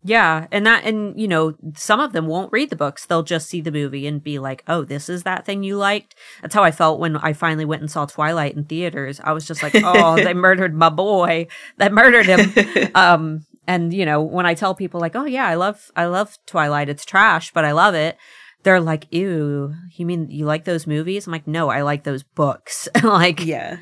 Yeah, 0.05 0.47
and 0.51 0.67
that 0.67 0.85
and 0.85 1.19
you 1.21 1.29
know, 1.29 1.55
some 1.77 2.01
of 2.01 2.13
them 2.13 2.27
won't 2.27 2.53
read 2.53 2.71
the 2.71 2.77
books. 2.77 3.07
They'll 3.07 3.23
just 3.23 3.49
see 3.49 3.61
the 3.61 3.71
movie 3.71 4.07
and 4.09 4.23
be 4.23 4.39
like, 4.41 4.65
"Oh, 4.67 4.83
this 4.83 5.09
is 5.09 5.23
that 5.23 5.47
thing 5.47 5.63
you 5.63 5.77
liked." 5.77 6.17
That's 6.41 6.55
how 6.55 6.65
I 6.65 6.73
felt 6.73 6.99
when 6.99 7.17
I 7.17 7.33
finally 7.33 7.65
went 7.65 7.83
and 7.83 7.91
saw 7.91 8.07
Twilight 8.07 8.57
in 8.57 8.65
theaters. 8.65 9.21
I 9.23 9.33
was 9.33 9.47
just 9.47 9.63
like, 9.63 9.75
"Oh, 9.85 10.17
they 10.17 10.35
murdered 10.35 10.75
my 10.75 10.89
boy. 10.89 11.47
They 11.77 11.89
murdered 11.89 12.27
him." 12.27 12.91
um 12.97 13.47
and 13.69 13.95
you 13.95 14.05
know, 14.05 14.21
when 14.21 14.45
I 14.45 14.55
tell 14.55 14.75
people 14.75 15.01
like, 15.01 15.15
"Oh 15.15 15.25
yeah, 15.25 15.47
I 15.47 15.55
love 15.55 15.91
I 15.95 16.07
love 16.07 16.37
Twilight. 16.47 16.89
It's 16.89 17.05
trash, 17.05 17.53
but 17.53 17.65
I 17.65 17.71
love 17.73 17.95
it." 17.95 18.17
They're 18.65 18.81
like, 18.81 19.07
"Ew, 19.13 19.75
you 19.95 20.05
mean 20.07 20.31
you 20.31 20.47
like 20.47 20.65
those 20.65 20.87
movies?" 20.87 21.27
I'm 21.29 21.33
like, 21.33 21.47
"No, 21.47 21.69
I 21.69 21.83
like 21.83 22.03
those 22.03 22.25
books." 22.25 22.89
like 23.05 23.45
Yeah. 23.45 23.77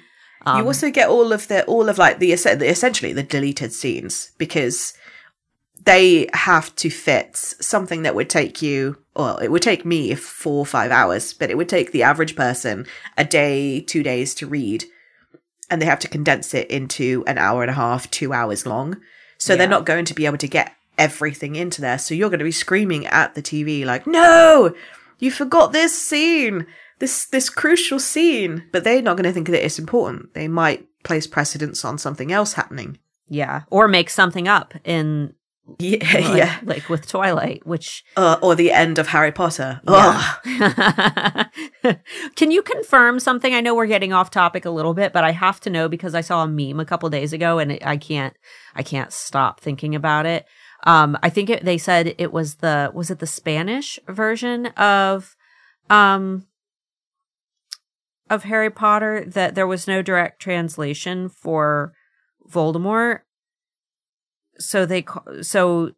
um, 0.45 0.59
you 0.59 0.67
also 0.67 0.91
get 0.91 1.09
all 1.09 1.33
of 1.33 1.49
the 1.49 1.65
all 1.65 1.89
of 1.89 1.97
like 1.97 2.19
the 2.19 2.33
es- 2.35 2.45
essentially 2.45 3.15
the 3.15 3.23
deleted 3.23 3.73
scenes 3.73 4.33
because 4.37 4.93
they 5.85 6.29
have 6.35 6.75
to 6.77 6.91
fit 6.91 7.37
something 7.37 8.03
that 8.03 8.15
would 8.15 8.31
take 8.31 8.63
you 8.63 8.97
well 9.15 9.39
it 9.39 9.49
would 9.49 9.63
take 9.63 9.85
me 9.85 10.15
four 10.15 10.61
or 10.61 10.67
five 10.67 10.91
hours 10.91 11.33
but 11.33 11.51
it 11.51 11.57
would 11.57 11.69
take 11.69 11.93
the 11.93 12.03
average 12.03 12.37
person 12.37 12.87
a 13.17 13.25
day 13.25 13.81
two 13.81 14.03
days 14.03 14.35
to 14.35 14.47
read. 14.47 14.85
And 15.69 15.81
they 15.81 15.87
have 15.87 16.01
to 16.01 16.09
condense 16.09 16.53
it 16.53 16.69
into 16.69 17.23
an 17.29 17.39
hour 17.39 17.63
and 17.63 17.71
a 17.71 17.75
half 17.75 18.11
two 18.11 18.33
hours 18.33 18.67
long. 18.67 19.01
So 19.39 19.55
they're 19.55 19.69
not 19.69 19.87
going 19.87 20.05
to 20.07 20.15
be 20.15 20.27
able 20.27 20.39
to 20.39 20.49
get 20.49 20.75
everything 20.99 21.55
into 21.55 21.81
there. 21.81 21.97
So 21.97 22.13
you're 22.13 22.29
going 22.29 22.41
to 22.41 22.45
be 22.45 22.51
screaming 22.51 23.07
at 23.07 23.35
the 23.35 23.43
tv 23.43 23.85
like 23.85 24.07
no! 24.07 24.75
You 25.19 25.31
forgot 25.31 25.73
this 25.73 26.01
scene! 26.01 26.67
This 26.99 27.25
this 27.27 27.49
crucial 27.49 28.01
scene! 28.01 28.65
But 28.73 28.85
they're 28.85 29.01
not 29.01 29.17
going 29.17 29.25
to 29.25 29.33
think 29.33 29.49
that 29.49 29.65
it's 29.65 29.79
important. 29.79 30.35
They 30.35 30.49
might 30.49 30.87
place 31.05 31.27
precedence 31.27 31.85
on 31.85 31.99
something 31.99 32.33
else 32.33 32.55
happening. 32.55 32.99
Yeah, 33.29 33.63
or 33.71 33.87
make 33.87 34.11
something 34.11 34.49
up 34.49 34.75
in 34.85 35.35
yeah 35.79 35.99
like, 36.15 36.37
yeah 36.37 36.59
like 36.65 36.89
with 36.89 37.07
Twilight, 37.07 37.67
which 37.67 38.05
uh, 38.17 38.39
or 38.43 38.55
the 38.55 38.71
end 38.71 38.99
of 38.99 39.09
harry 39.09 39.33
potter. 39.33 39.81
Yeah. 39.89 41.45
Can 42.37 42.51
you 42.51 42.63
confirm 42.63 43.21
something? 43.21 43.55
I 43.55 43.61
know 43.61 43.75
we're 43.75 43.87
getting 43.87 44.13
off 44.13 44.31
topic 44.31 44.65
a 44.65 44.71
little 44.71 44.95
bit, 44.95 45.13
but 45.13 45.25
I 45.25 45.33
have 45.33 45.61
to 45.61 45.71
know 45.71 45.89
because 45.89 46.15
I 46.15 46.21
saw 46.21 46.45
a 46.45 46.49
meme 46.49 46.81
a 46.81 46.85
couple 46.85 47.09
days 47.11 47.33
ago 47.33 47.59
and 47.59 47.73
it, 47.73 47.87
I 47.87 47.97
can't 47.97 48.35
I 48.75 48.83
can't 48.83 49.13
stop 49.13 49.61
thinking 49.61 49.95
about 49.95 50.27
it. 50.27 50.47
Um 50.85 51.19
I 51.23 51.31
think 51.31 51.51
it, 51.51 51.65
they 51.65 51.79
said 51.79 52.15
it 52.19 52.33
was 52.33 52.57
the 52.57 52.91
was 52.95 53.11
it 53.11 53.19
the 53.19 53.27
Spanish 53.27 53.99
version 54.09 54.67
of 54.67 55.37
um 55.89 56.47
of 58.31 58.45
Harry 58.45 58.71
Potter 58.71 59.25
that 59.27 59.57
there 59.57 59.67
was 59.67 59.89
no 59.89 60.03
direct 60.03 60.41
translation 60.41 61.29
for 61.29 61.93
Voldemort. 62.49 63.21
So 64.61 64.87
they 64.87 65.05
so 65.43 65.93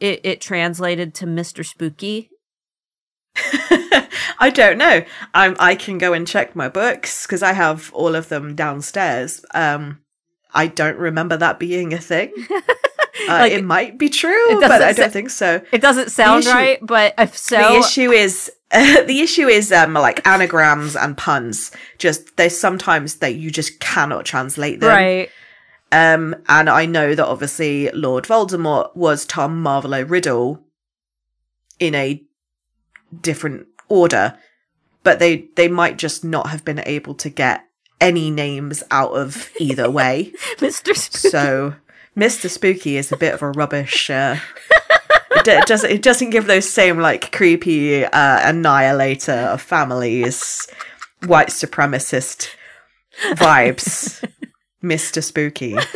it 0.00 0.20
it 0.24 0.40
translated 0.40 1.14
to 1.14 1.26
Mr. 1.26 1.64
Spooky 1.64 2.28
I 4.38 4.50
don't 4.52 4.76
know. 4.78 5.04
I'm, 5.34 5.56
I 5.58 5.74
can 5.74 5.98
go 5.98 6.12
and 6.12 6.26
check 6.26 6.54
my 6.56 6.68
books 6.68 7.26
because 7.26 7.42
I 7.42 7.52
have 7.52 7.90
all 7.94 8.14
of 8.14 8.28
them 8.28 8.54
downstairs. 8.54 9.44
Um, 9.54 10.00
I 10.52 10.66
don't 10.66 10.98
remember 10.98 11.36
that 11.36 11.58
being 11.58 11.92
a 11.94 11.98
thing. 11.98 12.32
Uh, 13.28 13.32
Like, 13.40 13.52
it 13.52 13.62
might 13.62 13.98
be 13.98 14.08
true, 14.08 14.58
but 14.58 14.70
I 14.82 14.94
don't 14.94 15.04
sa- 15.08 15.12
think 15.12 15.28
so. 15.28 15.60
It 15.70 15.82
doesn't 15.82 16.10
sound 16.10 16.40
issue- 16.44 16.50
right, 16.50 16.78
but 16.80 17.12
if 17.18 17.36
so, 17.36 17.58
the 17.58 17.78
issue 17.78 18.10
is 18.10 18.50
the 18.72 19.20
issue 19.20 19.48
is 19.48 19.70
um, 19.70 19.92
like 19.92 20.26
anagrams 20.26 20.96
and 20.96 21.14
puns. 21.16 21.72
Just 21.98 22.38
there's 22.38 22.58
sometimes 22.58 23.16
that 23.16 23.34
you 23.34 23.50
just 23.50 23.78
cannot 23.80 24.24
translate 24.24 24.80
them. 24.80 24.88
right? 24.88 25.28
Um, 25.92 26.34
and 26.48 26.70
I 26.70 26.86
know 26.86 27.14
that 27.14 27.26
obviously 27.26 27.90
Lord 27.90 28.24
Voldemort 28.24 28.96
was 28.96 29.26
Tom 29.26 29.62
Marvolo 29.62 30.08
Riddle 30.08 30.64
in 31.78 31.94
a 31.94 32.22
different 33.20 33.66
order, 33.88 34.38
but 35.02 35.18
they 35.18 35.48
they 35.56 35.68
might 35.68 35.98
just 35.98 36.24
not 36.24 36.48
have 36.48 36.64
been 36.64 36.82
able 36.86 37.14
to 37.16 37.28
get 37.28 37.66
any 38.00 38.30
names 38.30 38.82
out 38.90 39.12
of 39.12 39.50
either 39.60 39.90
way. 39.90 40.32
Mr. 40.56 40.96
Spooky. 40.96 41.28
so 41.28 41.74
Mr. 42.16 42.48
Spooky 42.48 42.96
is 42.96 43.12
a 43.12 43.16
bit 43.16 43.34
of 43.34 43.42
a 43.42 43.50
rubbish 43.50 44.08
uh, 44.08 44.36
it, 45.30 45.44
d- 45.44 45.60
doesn't 45.66 45.90
it 45.90 46.02
doesn't 46.02 46.30
give 46.30 46.46
those 46.46 46.68
same 46.68 46.98
like 46.98 47.32
creepy 47.32 48.04
uh, 48.04 48.48
annihilator 48.48 49.32
of 49.32 49.60
families, 49.60 50.66
white 51.26 51.48
supremacist 51.48 52.48
vibes, 53.32 54.24
Mister 54.82 55.22
Spooky. 55.22 55.76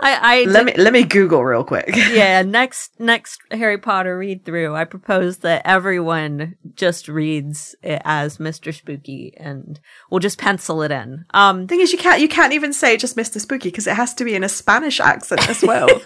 I, 0.00 0.18
I 0.22 0.44
Let 0.44 0.66
me 0.66 0.74
let 0.76 0.92
me 0.92 1.02
Google 1.04 1.44
real 1.44 1.64
quick. 1.64 1.88
yeah, 1.96 2.42
next 2.42 3.00
next 3.00 3.40
Harry 3.50 3.78
Potter 3.78 4.18
read 4.18 4.44
through, 4.44 4.74
I 4.74 4.84
propose 4.84 5.38
that 5.38 5.62
everyone 5.64 6.56
just 6.74 7.08
reads 7.08 7.74
it 7.82 8.02
as 8.04 8.36
Mr. 8.38 8.74
Spooky 8.74 9.32
and 9.38 9.80
we'll 10.10 10.20
just 10.20 10.38
pencil 10.38 10.82
it 10.82 10.90
in. 10.90 11.24
Um 11.32 11.66
Thing 11.66 11.80
is, 11.80 11.92
you 11.92 11.98
can't 11.98 12.20
you 12.20 12.28
can't 12.28 12.52
even 12.52 12.72
say 12.72 12.96
just 12.96 13.16
Mister 13.16 13.40
Spooky 13.40 13.70
because 13.70 13.86
it 13.86 13.96
has 13.96 14.12
to 14.14 14.24
be 14.24 14.34
in 14.34 14.44
a 14.44 14.48
Spanish 14.48 15.00
accent 15.00 15.48
as 15.48 15.62
well. 15.62 15.88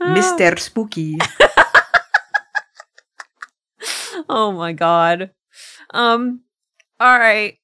Mister 0.00 0.56
Spooky. 0.58 1.18
Oh 4.28 4.52
my 4.52 4.72
god. 4.72 5.30
Um 5.92 6.42
all 7.00 7.18
right. 7.18 7.58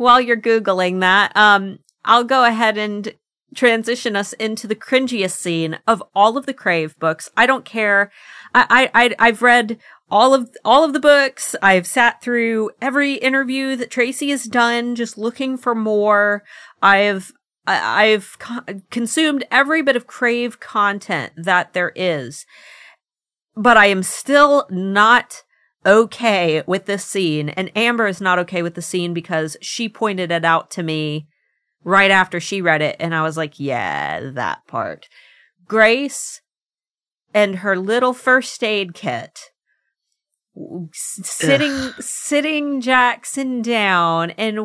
While 0.00 0.22
you're 0.22 0.40
googling 0.40 1.00
that, 1.00 1.36
um 1.36 1.80
I'll 2.06 2.24
go 2.24 2.44
ahead 2.44 2.78
and 2.78 3.12
transition 3.54 4.16
us 4.16 4.32
into 4.34 4.66
the 4.66 4.74
cringiest 4.74 5.36
scene 5.36 5.78
of 5.86 6.02
all 6.14 6.38
of 6.38 6.46
the 6.46 6.54
Crave 6.54 6.98
books. 6.98 7.28
I 7.36 7.44
don't 7.44 7.66
care. 7.66 8.10
I 8.54 8.90
I, 8.94 9.04
I 9.04 9.14
I've 9.18 9.42
read 9.42 9.78
all 10.10 10.32
of 10.32 10.48
all 10.64 10.84
of 10.84 10.94
the 10.94 11.00
books. 11.00 11.54
I've 11.60 11.86
sat 11.86 12.22
through 12.22 12.70
every 12.80 13.16
interview 13.16 13.76
that 13.76 13.90
Tracy 13.90 14.30
has 14.30 14.44
done 14.44 14.94
just 14.94 15.18
looking 15.18 15.58
for 15.58 15.74
more. 15.74 16.44
I've 16.80 17.32
I've 17.66 18.38
co- 18.38 18.64
consumed 18.90 19.44
every 19.50 19.82
bit 19.82 19.96
of 19.96 20.06
Crave 20.06 20.60
content 20.60 21.34
that 21.36 21.74
there 21.74 21.92
is. 21.94 22.46
But 23.54 23.76
I 23.76 23.86
am 23.86 24.02
still 24.02 24.66
not 24.70 25.42
okay 25.84 26.62
with 26.66 26.86
this 26.86 27.04
scene. 27.04 27.48
And 27.50 27.70
Amber 27.76 28.06
is 28.06 28.20
not 28.20 28.38
okay 28.40 28.62
with 28.62 28.74
the 28.74 28.82
scene 28.82 29.14
because 29.14 29.56
she 29.60 29.88
pointed 29.88 30.30
it 30.30 30.44
out 30.44 30.70
to 30.72 30.82
me 30.82 31.26
right 31.84 32.10
after 32.10 32.40
she 32.40 32.60
read 32.60 32.82
it. 32.82 32.96
And 33.00 33.14
I 33.14 33.22
was 33.22 33.36
like, 33.36 33.58
yeah, 33.58 34.30
that 34.34 34.66
part. 34.66 35.08
Grace 35.66 36.40
and 37.32 37.56
her 37.56 37.76
little 37.76 38.12
first 38.12 38.62
aid 38.62 38.94
kit 38.94 39.50
sitting 40.92 41.92
sitting 42.00 42.82
Jaxon 42.82 43.62
down 43.62 44.30
and 44.32 44.58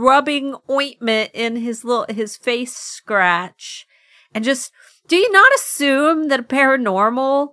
rubbing 0.00 0.54
ointment 0.70 1.30
in 1.34 1.56
his 1.56 1.84
little 1.84 2.06
his 2.08 2.36
face 2.36 2.74
scratch 2.74 3.86
and 4.32 4.44
just 4.44 4.72
do 5.08 5.16
you 5.16 5.30
not 5.32 5.52
assume 5.54 6.28
that 6.28 6.40
a 6.40 6.44
paranormal 6.44 7.50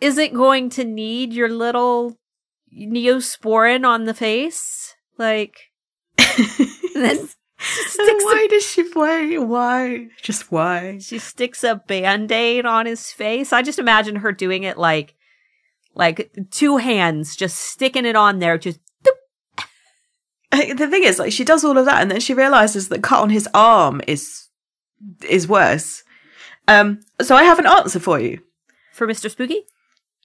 isn't 0.00 0.34
going 0.34 0.70
to 0.70 0.84
need 0.84 1.32
your 1.32 1.48
little 1.48 2.16
neosporin 2.74 3.86
on 3.86 4.04
the 4.04 4.14
face 4.14 4.94
like 5.16 5.70
then 6.94 7.28
sticks 7.58 7.98
a 7.98 8.24
why 8.24 8.46
does 8.50 8.64
she 8.64 8.82
why 8.92 9.36
why 9.38 10.06
just 10.22 10.52
why? 10.52 10.98
she 10.98 11.18
sticks 11.18 11.64
a 11.64 11.76
band-aid 11.76 12.64
on 12.64 12.86
his 12.86 13.10
face. 13.10 13.52
I 13.52 13.62
just 13.62 13.78
imagine 13.78 14.16
her 14.16 14.32
doing 14.32 14.62
it 14.62 14.78
like 14.78 15.14
like 15.94 16.30
two 16.50 16.76
hands 16.76 17.36
just 17.36 17.58
sticking 17.58 18.06
it 18.06 18.16
on 18.16 18.38
there 18.38 18.56
just. 18.56 18.80
The 20.50 20.88
thing 20.88 21.04
is, 21.04 21.18
like, 21.18 21.32
she 21.32 21.44
does 21.44 21.62
all 21.62 21.76
of 21.76 21.84
that, 21.84 22.00
and 22.00 22.10
then 22.10 22.20
she 22.20 22.32
realizes 22.34 22.88
that 22.88 23.02
cut 23.02 23.20
on 23.20 23.30
his 23.30 23.46
arm 23.52 24.00
is 24.08 24.48
is 25.28 25.46
worse. 25.46 26.02
Um, 26.66 27.00
so 27.20 27.36
I 27.36 27.44
have 27.44 27.58
an 27.58 27.66
answer 27.66 28.00
for 28.00 28.18
you. 28.18 28.40
for 28.92 29.06
Mr. 29.06 29.30
Spooky. 29.30 29.64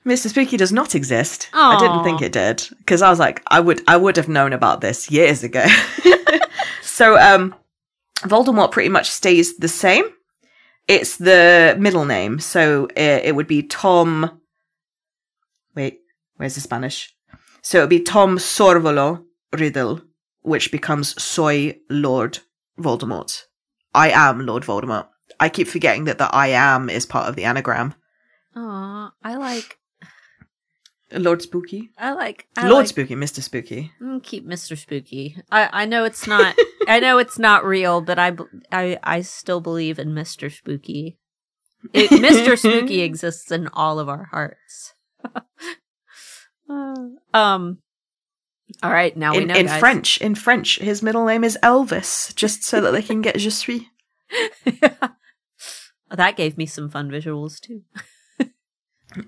Mr. 0.05 0.27
Spooky 0.27 0.57
does 0.57 0.71
not 0.71 0.95
exist. 0.95 1.49
I 1.53 1.79
didn't 1.79 2.03
think 2.03 2.21
it 2.21 2.31
did 2.33 2.67
because 2.79 3.01
I 3.01 3.09
was 3.09 3.19
like, 3.19 3.41
I 3.47 3.59
would, 3.59 3.81
I 3.87 3.95
would 3.95 4.17
have 4.17 4.27
known 4.27 4.51
about 4.51 4.81
this 4.81 5.09
years 5.09 5.43
ago. 5.43 5.65
so, 6.81 7.17
um, 7.17 7.55
Voldemort 8.19 8.71
pretty 8.71 8.89
much 8.89 9.09
stays 9.09 9.57
the 9.57 9.67
same. 9.67 10.05
It's 10.87 11.17
the 11.17 11.75
middle 11.79 12.05
name, 12.05 12.39
so 12.39 12.87
it, 12.95 13.25
it 13.25 13.35
would 13.35 13.47
be 13.47 13.63
Tom. 13.63 14.41
Wait, 15.75 15.99
where's 16.35 16.55
the 16.55 16.61
Spanish? 16.61 17.13
So 17.61 17.79
it 17.79 17.81
would 17.83 17.89
be 17.89 18.01
Tom 18.01 18.37
Sorvolo 18.37 19.23
Riddle, 19.57 20.01
which 20.41 20.71
becomes 20.71 21.21
Soy 21.21 21.77
Lord 21.89 22.39
Voldemort. 22.77 23.43
I 23.93 24.09
am 24.09 24.45
Lord 24.45 24.63
Voldemort. 24.63 25.07
I 25.39 25.49
keep 25.49 25.67
forgetting 25.67 26.05
that 26.05 26.17
the 26.17 26.33
I 26.33 26.47
am 26.47 26.89
is 26.89 27.05
part 27.05 27.29
of 27.29 27.35
the 27.35 27.45
anagram. 27.45 27.95
Aw, 28.55 29.11
I 29.23 29.35
like 29.35 29.77
Lord 31.13 31.41
Spooky. 31.41 31.91
I 31.97 32.13
like 32.13 32.47
I 32.57 32.67
Lord 32.67 32.83
like, 32.83 32.87
Spooky, 32.87 33.15
Mr. 33.15 33.41
Spooky. 33.41 33.91
Mm, 34.01 34.23
keep 34.23 34.47
Mr. 34.47 34.77
Spooky. 34.77 35.37
I 35.51 35.69
I 35.83 35.85
know 35.85 36.05
it's 36.05 36.27
not 36.27 36.55
I 36.87 36.99
know 36.99 37.17
it's 37.17 37.39
not 37.39 37.65
real, 37.65 38.01
but 38.01 38.19
I 38.19 38.35
I 38.71 38.99
I 39.03 39.21
still 39.21 39.61
believe 39.61 39.99
in 39.99 40.09
Mr. 40.09 40.51
Spooky. 40.51 41.17
It, 41.93 42.09
Mr. 42.21 42.57
Spooky 42.57 43.01
exists 43.01 43.51
in 43.51 43.67
all 43.73 43.99
of 43.99 44.09
our 44.09 44.25
hearts. 44.25 44.93
Um. 47.33 47.79
All 48.81 48.91
right, 48.91 49.15
now 49.15 49.33
we 49.33 49.41
in 49.41 49.47
know. 49.47 49.55
in 49.55 49.65
guys. 49.67 49.79
French, 49.79 50.21
in 50.21 50.33
French, 50.33 50.79
his 50.79 51.03
middle 51.03 51.25
name 51.25 51.43
is 51.43 51.57
Elvis, 51.61 52.33
just 52.35 52.63
so 52.63 52.81
that 52.81 52.91
they 52.91 53.01
can 53.01 53.21
get 53.21 53.37
je 53.37 53.49
suis. 53.49 53.81
that 56.09 56.35
gave 56.35 56.57
me 56.57 56.65
some 56.65 56.89
fun 56.89 57.11
visuals 57.11 57.59
too. 57.59 57.83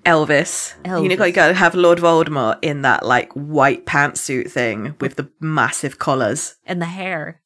Elvis. 0.04 0.74
You 0.84 0.90
know, 0.90 1.00
Elvis. 1.00 1.26
you 1.26 1.32
gotta 1.32 1.54
have 1.54 1.74
Lord 1.74 1.98
Voldemort 1.98 2.58
in 2.62 2.82
that 2.82 3.04
like 3.04 3.32
white 3.32 3.86
pantsuit 3.86 4.50
thing 4.50 4.94
with 5.00 5.16
the 5.16 5.30
massive 5.40 5.98
collars 5.98 6.56
And 6.64 6.80
the 6.80 6.86
hair. 6.86 7.40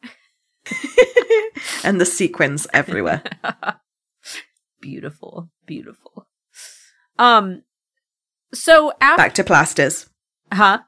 and 1.85 2.01
the 2.01 2.07
sequins 2.07 2.67
everywhere. 2.73 3.23
beautiful, 4.81 5.51
beautiful. 5.67 6.27
Um. 7.19 7.63
So 8.53 8.93
after, 9.01 9.17
Back 9.23 9.35
to 9.35 9.45
plasters. 9.45 10.09
huh? 10.53 10.81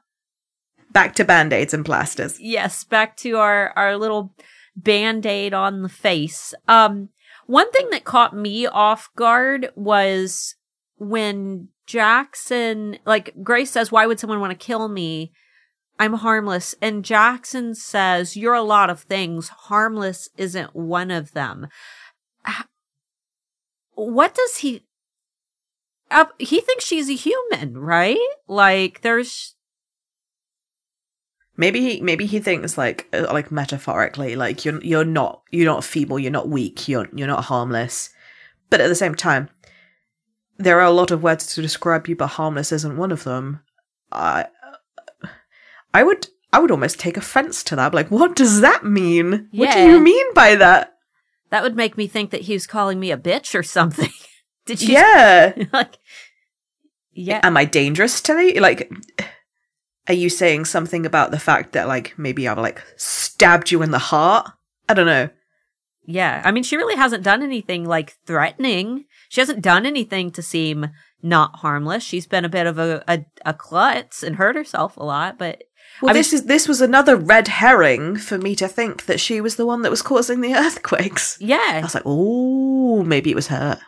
Back 0.91 1.15
to 1.15 1.23
band 1.23 1.53
aids 1.53 1.73
and 1.73 1.85
plasters. 1.85 2.39
Yes, 2.39 2.83
back 2.83 3.15
to 3.17 3.37
our 3.37 3.71
our 3.75 3.97
little 3.97 4.35
band-aid 4.75 5.53
on 5.53 5.81
the 5.83 5.89
face. 5.89 6.53
Um 6.67 7.09
one 7.45 7.71
thing 7.71 7.89
that 7.91 8.03
caught 8.05 8.35
me 8.35 8.65
off 8.65 9.09
guard 9.15 9.69
was 9.75 10.55
when 10.97 11.69
Jaxon 11.87 12.99
like 13.05 13.33
Grace 13.43 13.71
says, 13.71 13.91
Why 13.91 14.05
would 14.05 14.19
someone 14.19 14.39
want 14.39 14.51
to 14.51 14.65
kill 14.65 14.87
me? 14.87 15.31
I'm 15.99 16.13
harmless. 16.13 16.75
And 16.81 17.03
Jaxon 17.03 17.75
says, 17.75 18.35
You're 18.35 18.53
a 18.53 18.61
lot 18.63 18.89
of 18.89 19.01
things. 19.01 19.49
Harmless 19.49 20.29
isn't 20.37 20.75
one 20.75 21.11
of 21.11 21.33
them. 21.33 21.67
What 23.95 24.33
does 24.33 24.57
he 24.57 24.85
uh, 26.09 26.25
he 26.37 26.61
thinks 26.61 26.85
she's 26.85 27.09
a 27.09 27.13
human, 27.13 27.77
right? 27.77 28.17
Like 28.47 29.01
there's 29.01 29.55
Maybe 31.55 31.81
he 31.81 32.01
maybe 32.01 32.25
he 32.25 32.39
thinks 32.39 32.77
like 32.77 33.07
uh, 33.13 33.27
like 33.31 33.51
metaphorically, 33.51 34.35
like 34.35 34.65
you're 34.65 34.83
you're 34.83 35.05
not 35.05 35.43
you're 35.51 35.71
not 35.71 35.83
feeble, 35.83 36.17
you're 36.17 36.31
not 36.31 36.49
weak, 36.49 36.87
you're 36.87 37.07
you're 37.13 37.27
not 37.27 37.45
harmless. 37.45 38.09
But 38.71 38.81
at 38.81 38.87
the 38.87 38.95
same 38.95 39.13
time, 39.13 39.49
there 40.57 40.79
are 40.79 40.85
a 40.85 40.91
lot 40.91 41.11
of 41.11 41.23
words 41.23 41.53
to 41.55 41.61
describe 41.61 42.07
you, 42.07 42.15
but 42.15 42.27
harmless 42.27 42.71
isn't 42.71 42.97
one 42.97 43.11
of 43.11 43.23
them. 43.23 43.61
I 44.11 44.47
I 45.93 46.03
would 46.03 46.27
I 46.51 46.59
would 46.59 46.71
almost 46.71 46.99
take 46.99 47.17
offense 47.17 47.63
to 47.65 47.75
that. 47.75 47.93
Like, 47.93 48.09
what 48.09 48.35
does 48.35 48.61
that 48.61 48.85
mean? 48.85 49.49
What 49.51 49.73
do 49.73 49.79
you 49.79 49.99
mean 49.99 50.33
by 50.33 50.55
that? 50.55 50.93
That 51.49 51.63
would 51.63 51.75
make 51.75 51.97
me 51.97 52.07
think 52.07 52.31
that 52.31 52.41
he 52.41 52.53
was 52.53 52.67
calling 52.67 52.99
me 52.99 53.11
a 53.11 53.17
bitch 53.17 53.57
or 53.57 53.63
something. 53.63 54.11
Did 54.65 54.81
you? 54.81 54.93
Yeah. 54.93 55.53
like, 55.73 55.97
yeah. 57.11 57.41
Am 57.43 57.57
I 57.57 57.65
dangerous 57.65 58.21
to 58.21 58.39
you? 58.39 58.61
Like, 58.61 58.91
are 60.07 60.13
you 60.13 60.29
saying 60.29 60.65
something 60.65 61.05
about 61.05 61.31
the 61.31 61.39
fact 61.39 61.73
that 61.73 61.87
like 61.87 62.13
maybe 62.17 62.47
I've 62.47 62.57
like 62.57 62.83
stabbed 62.97 63.71
you 63.71 63.81
in 63.81 63.91
the 63.91 63.99
heart? 63.99 64.51
I 64.87 64.93
don't 64.93 65.05
know. 65.05 65.29
Yeah. 66.05 66.41
I 66.45 66.51
mean, 66.51 66.63
she 66.63 66.77
really 66.77 66.95
hasn't 66.95 67.23
done 67.23 67.41
anything 67.41 67.85
like 67.85 68.17
threatening. 68.25 69.05
She 69.33 69.41
hasn't 69.41 69.63
done 69.63 69.87
anything 69.87 70.29
to 70.33 70.43
seem 70.43 70.89
not 71.23 71.55
harmless. 71.55 72.03
She's 72.03 72.27
been 72.27 72.45
a 72.45 72.49
bit 72.49 72.67
of 72.67 72.77
a, 72.77 73.03
a, 73.07 73.25
a 73.43 73.53
klutz 73.55 74.21
and 74.21 74.35
hurt 74.35 74.55
herself 74.55 74.95
a 74.95 75.03
lot, 75.03 75.39
but 75.39 75.63
Well, 76.03 76.11
I 76.11 76.13
mean- 76.13 76.19
this 76.19 76.33
is 76.33 76.43
this 76.45 76.67
was 76.67 76.81
another 76.81 77.15
red 77.15 77.47
herring 77.47 78.15
for 78.17 78.37
me 78.37 78.55
to 78.57 78.67
think 78.67 79.07
that 79.07 79.19
she 79.19 79.41
was 79.41 79.55
the 79.55 79.65
one 79.65 79.81
that 79.81 79.89
was 79.89 80.03
causing 80.03 80.41
the 80.41 80.53
earthquakes. 80.65 81.35
Yeah, 81.41 81.57
I 81.57 81.81
was 81.81 81.95
like, 81.95 82.03
oh, 82.05 83.01
maybe 83.03 83.31
it 83.31 83.35
was 83.35 83.47
her. 83.47 83.79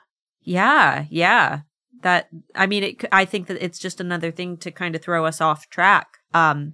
Yeah. 0.42 1.06
Yeah. 1.12 1.60
That, 2.02 2.28
I 2.56 2.66
mean, 2.66 2.84
it, 2.84 3.06
I 3.12 3.26
think 3.26 3.46
that 3.46 3.64
it's 3.64 3.78
just 3.78 4.02
another 4.02 4.32
thing 4.32 4.58
to 4.58 4.72
kind 4.72 4.96
of 4.96 5.04
throw 5.04 5.26
us 5.28 5.42
off 5.42 5.70
track. 5.70 6.08
Um, 6.34 6.74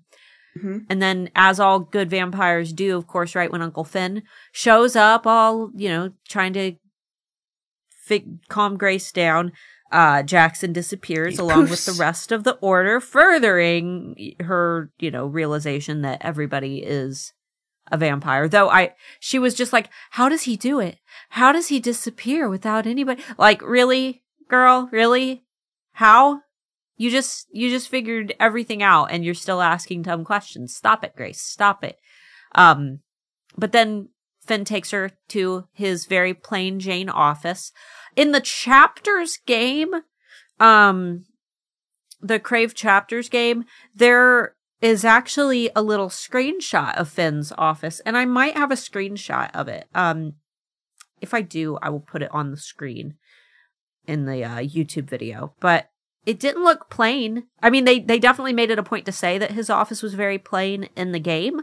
Mhm. 0.61 0.85
And 0.89 1.01
then, 1.01 1.29
as 1.33 1.61
all 1.61 1.79
good 1.79 2.09
vampires 2.09 2.73
do, 2.73 2.97
of 2.97 3.07
course, 3.07 3.35
right 3.35 3.49
when 3.49 3.61
Uncle 3.61 3.85
Finn 3.85 4.23
shows 4.51 4.97
up, 4.97 5.25
all, 5.25 5.71
you 5.73 5.87
know, 5.87 6.11
trying 6.27 6.51
to 6.51 6.73
fig- 8.11 8.47
calm 8.49 8.77
Grace 8.77 9.11
down. 9.11 9.53
Uh, 9.89 10.21
Jaxon 10.23 10.73
disappears 10.73 11.35
He 11.35 11.41
along 11.41 11.69
with 11.69 11.85
the 11.85 11.93
rest 11.93 12.31
of 12.31 12.43
the 12.43 12.55
order, 12.55 12.99
furthering 12.99 14.35
her, 14.41 14.91
you 14.99 15.11
know, 15.11 15.25
realization 15.25 16.01
that 16.01 16.21
everybody 16.21 16.79
is 16.79 17.33
a 17.89 17.97
vampire. 17.97 18.47
Though 18.49 18.69
I, 18.69 18.93
she 19.19 19.39
was 19.39 19.55
just 19.55 19.71
like, 19.73 19.89
how 20.11 20.27
does 20.27 20.43
he 20.43 20.57
do 20.57 20.79
it? 20.79 20.97
How 21.29 21.51
does 21.51 21.69
he 21.69 21.79
disappear 21.79 22.49
without 22.49 22.85
anybody? 22.85 23.23
Like, 23.37 23.61
really, 23.61 24.23
girl? 24.49 24.89
Really? 24.91 25.43
How? 25.93 26.41
You 26.97 27.09
just, 27.09 27.47
you 27.51 27.69
just 27.69 27.87
figured 27.87 28.35
everything 28.39 28.83
out 28.83 29.05
and 29.05 29.25
you're 29.25 29.33
still 29.33 29.61
asking 29.61 30.03
dumb 30.03 30.23
questions. 30.23 30.75
Stop 30.75 31.03
it, 31.03 31.15
Grace. 31.15 31.41
Stop 31.41 31.83
it. 31.83 31.97
Um, 32.55 32.99
but 33.57 33.71
then 33.71 34.09
Finn 34.45 34.65
takes 34.65 34.91
her 34.91 35.11
to 35.29 35.65
his 35.73 36.05
very 36.05 36.33
plain 36.33 36.79
Jane 36.79 37.09
office. 37.09 37.71
In 38.15 38.31
the 38.31 38.41
chapters 38.41 39.37
game, 39.45 39.93
um, 40.59 41.25
the 42.21 42.39
Crave 42.39 42.75
chapters 42.75 43.29
game, 43.29 43.65
there 43.95 44.55
is 44.81 45.05
actually 45.05 45.69
a 45.75 45.81
little 45.81 46.09
screenshot 46.09 46.95
of 46.95 47.09
Finn's 47.09 47.51
office, 47.57 47.99
and 48.01 48.17
I 48.17 48.25
might 48.25 48.57
have 48.57 48.71
a 48.71 48.75
screenshot 48.75 49.51
of 49.53 49.67
it. 49.67 49.87
Um, 49.93 50.33
if 51.21 51.33
I 51.33 51.41
do, 51.41 51.77
I 51.81 51.89
will 51.89 51.99
put 51.99 52.23
it 52.23 52.33
on 52.33 52.51
the 52.51 52.57
screen 52.57 53.15
in 54.07 54.25
the 54.25 54.43
uh, 54.43 54.57
YouTube 54.57 55.07
video. 55.07 55.53
But 55.59 55.89
it 56.25 56.39
didn't 56.39 56.63
look 56.63 56.89
plain. 56.89 57.45
I 57.61 57.69
mean, 57.69 57.85
they 57.85 57.99
they 57.99 58.19
definitely 58.19 58.53
made 58.53 58.71
it 58.71 58.79
a 58.79 58.83
point 58.83 59.05
to 59.05 59.11
say 59.11 59.37
that 59.37 59.51
his 59.51 59.69
office 59.69 60.01
was 60.01 60.13
very 60.13 60.37
plain 60.37 60.89
in 60.95 61.11
the 61.11 61.19
game, 61.19 61.61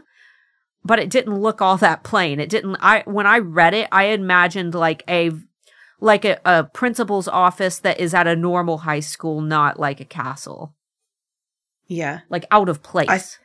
but 0.83 0.99
it 0.99 1.09
didn't 1.09 1.39
look 1.39 1.61
all 1.61 1.77
that 1.77 2.03
plain. 2.03 2.39
It 2.39 2.49
didn't. 2.49 2.77
I 2.79 3.03
when 3.05 3.27
I 3.27 3.39
read 3.39 3.73
it, 3.73 3.87
I 3.91 4.05
imagined 4.05 4.73
like 4.73 5.03
a 5.07 5.31
like 5.99 6.25
a, 6.25 6.39
a 6.45 6.63
principal's 6.63 7.27
office 7.27 7.79
that 7.79 7.99
is 7.99 8.13
at 8.13 8.27
a 8.27 8.35
normal 8.35 8.79
high 8.79 8.99
school, 9.01 9.41
not 9.41 9.79
like 9.79 9.99
a 9.99 10.05
castle, 10.05 10.73
Yeah. 11.87 12.21
like 12.29 12.45
out 12.51 12.69
of 12.69 12.81
place. 12.83 13.39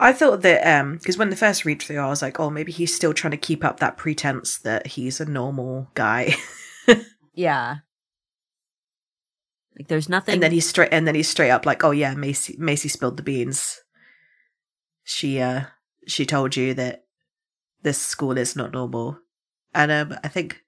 I 0.00 0.12
thought 0.12 0.42
that 0.42 0.66
um 0.66 0.96
because 0.96 1.16
when 1.16 1.30
the 1.30 1.36
first 1.36 1.64
read 1.64 1.80
through, 1.80 1.98
I 2.00 2.08
was 2.08 2.22
like, 2.22 2.40
oh, 2.40 2.50
maybe 2.50 2.72
he's 2.72 2.94
still 2.94 3.14
trying 3.14 3.30
to 3.32 3.36
keep 3.36 3.64
up 3.64 3.78
that 3.80 3.96
pretense 3.96 4.58
that 4.58 4.86
he's 4.88 5.20
a 5.20 5.24
normal 5.26 5.88
guy, 5.94 6.34
yeah. 7.34 7.76
Like 9.78 9.88
there's 9.88 10.08
nothing. 10.08 10.34
and 10.34 10.42
then 10.42 10.52
he's 10.52 10.68
straight, 10.68 10.88
and 10.92 11.06
then 11.06 11.14
he's 11.14 11.28
straight 11.30 11.50
up 11.50 11.64
like, 11.64 11.82
oh 11.84 11.92
yeah, 11.92 12.14
Macy, 12.14 12.56
Macy 12.58 12.88
spilled 12.88 13.16
the 13.16 13.22
beans. 13.22 13.80
She 15.04 15.40
uh 15.40 15.62
she 16.06 16.26
told 16.26 16.56
you 16.56 16.74
that 16.74 17.04
this 17.82 17.98
school 17.98 18.36
is 18.36 18.56
not 18.56 18.72
normal, 18.72 19.18
and 19.72 19.92
um 19.92 20.18
I 20.24 20.28
think 20.28 20.61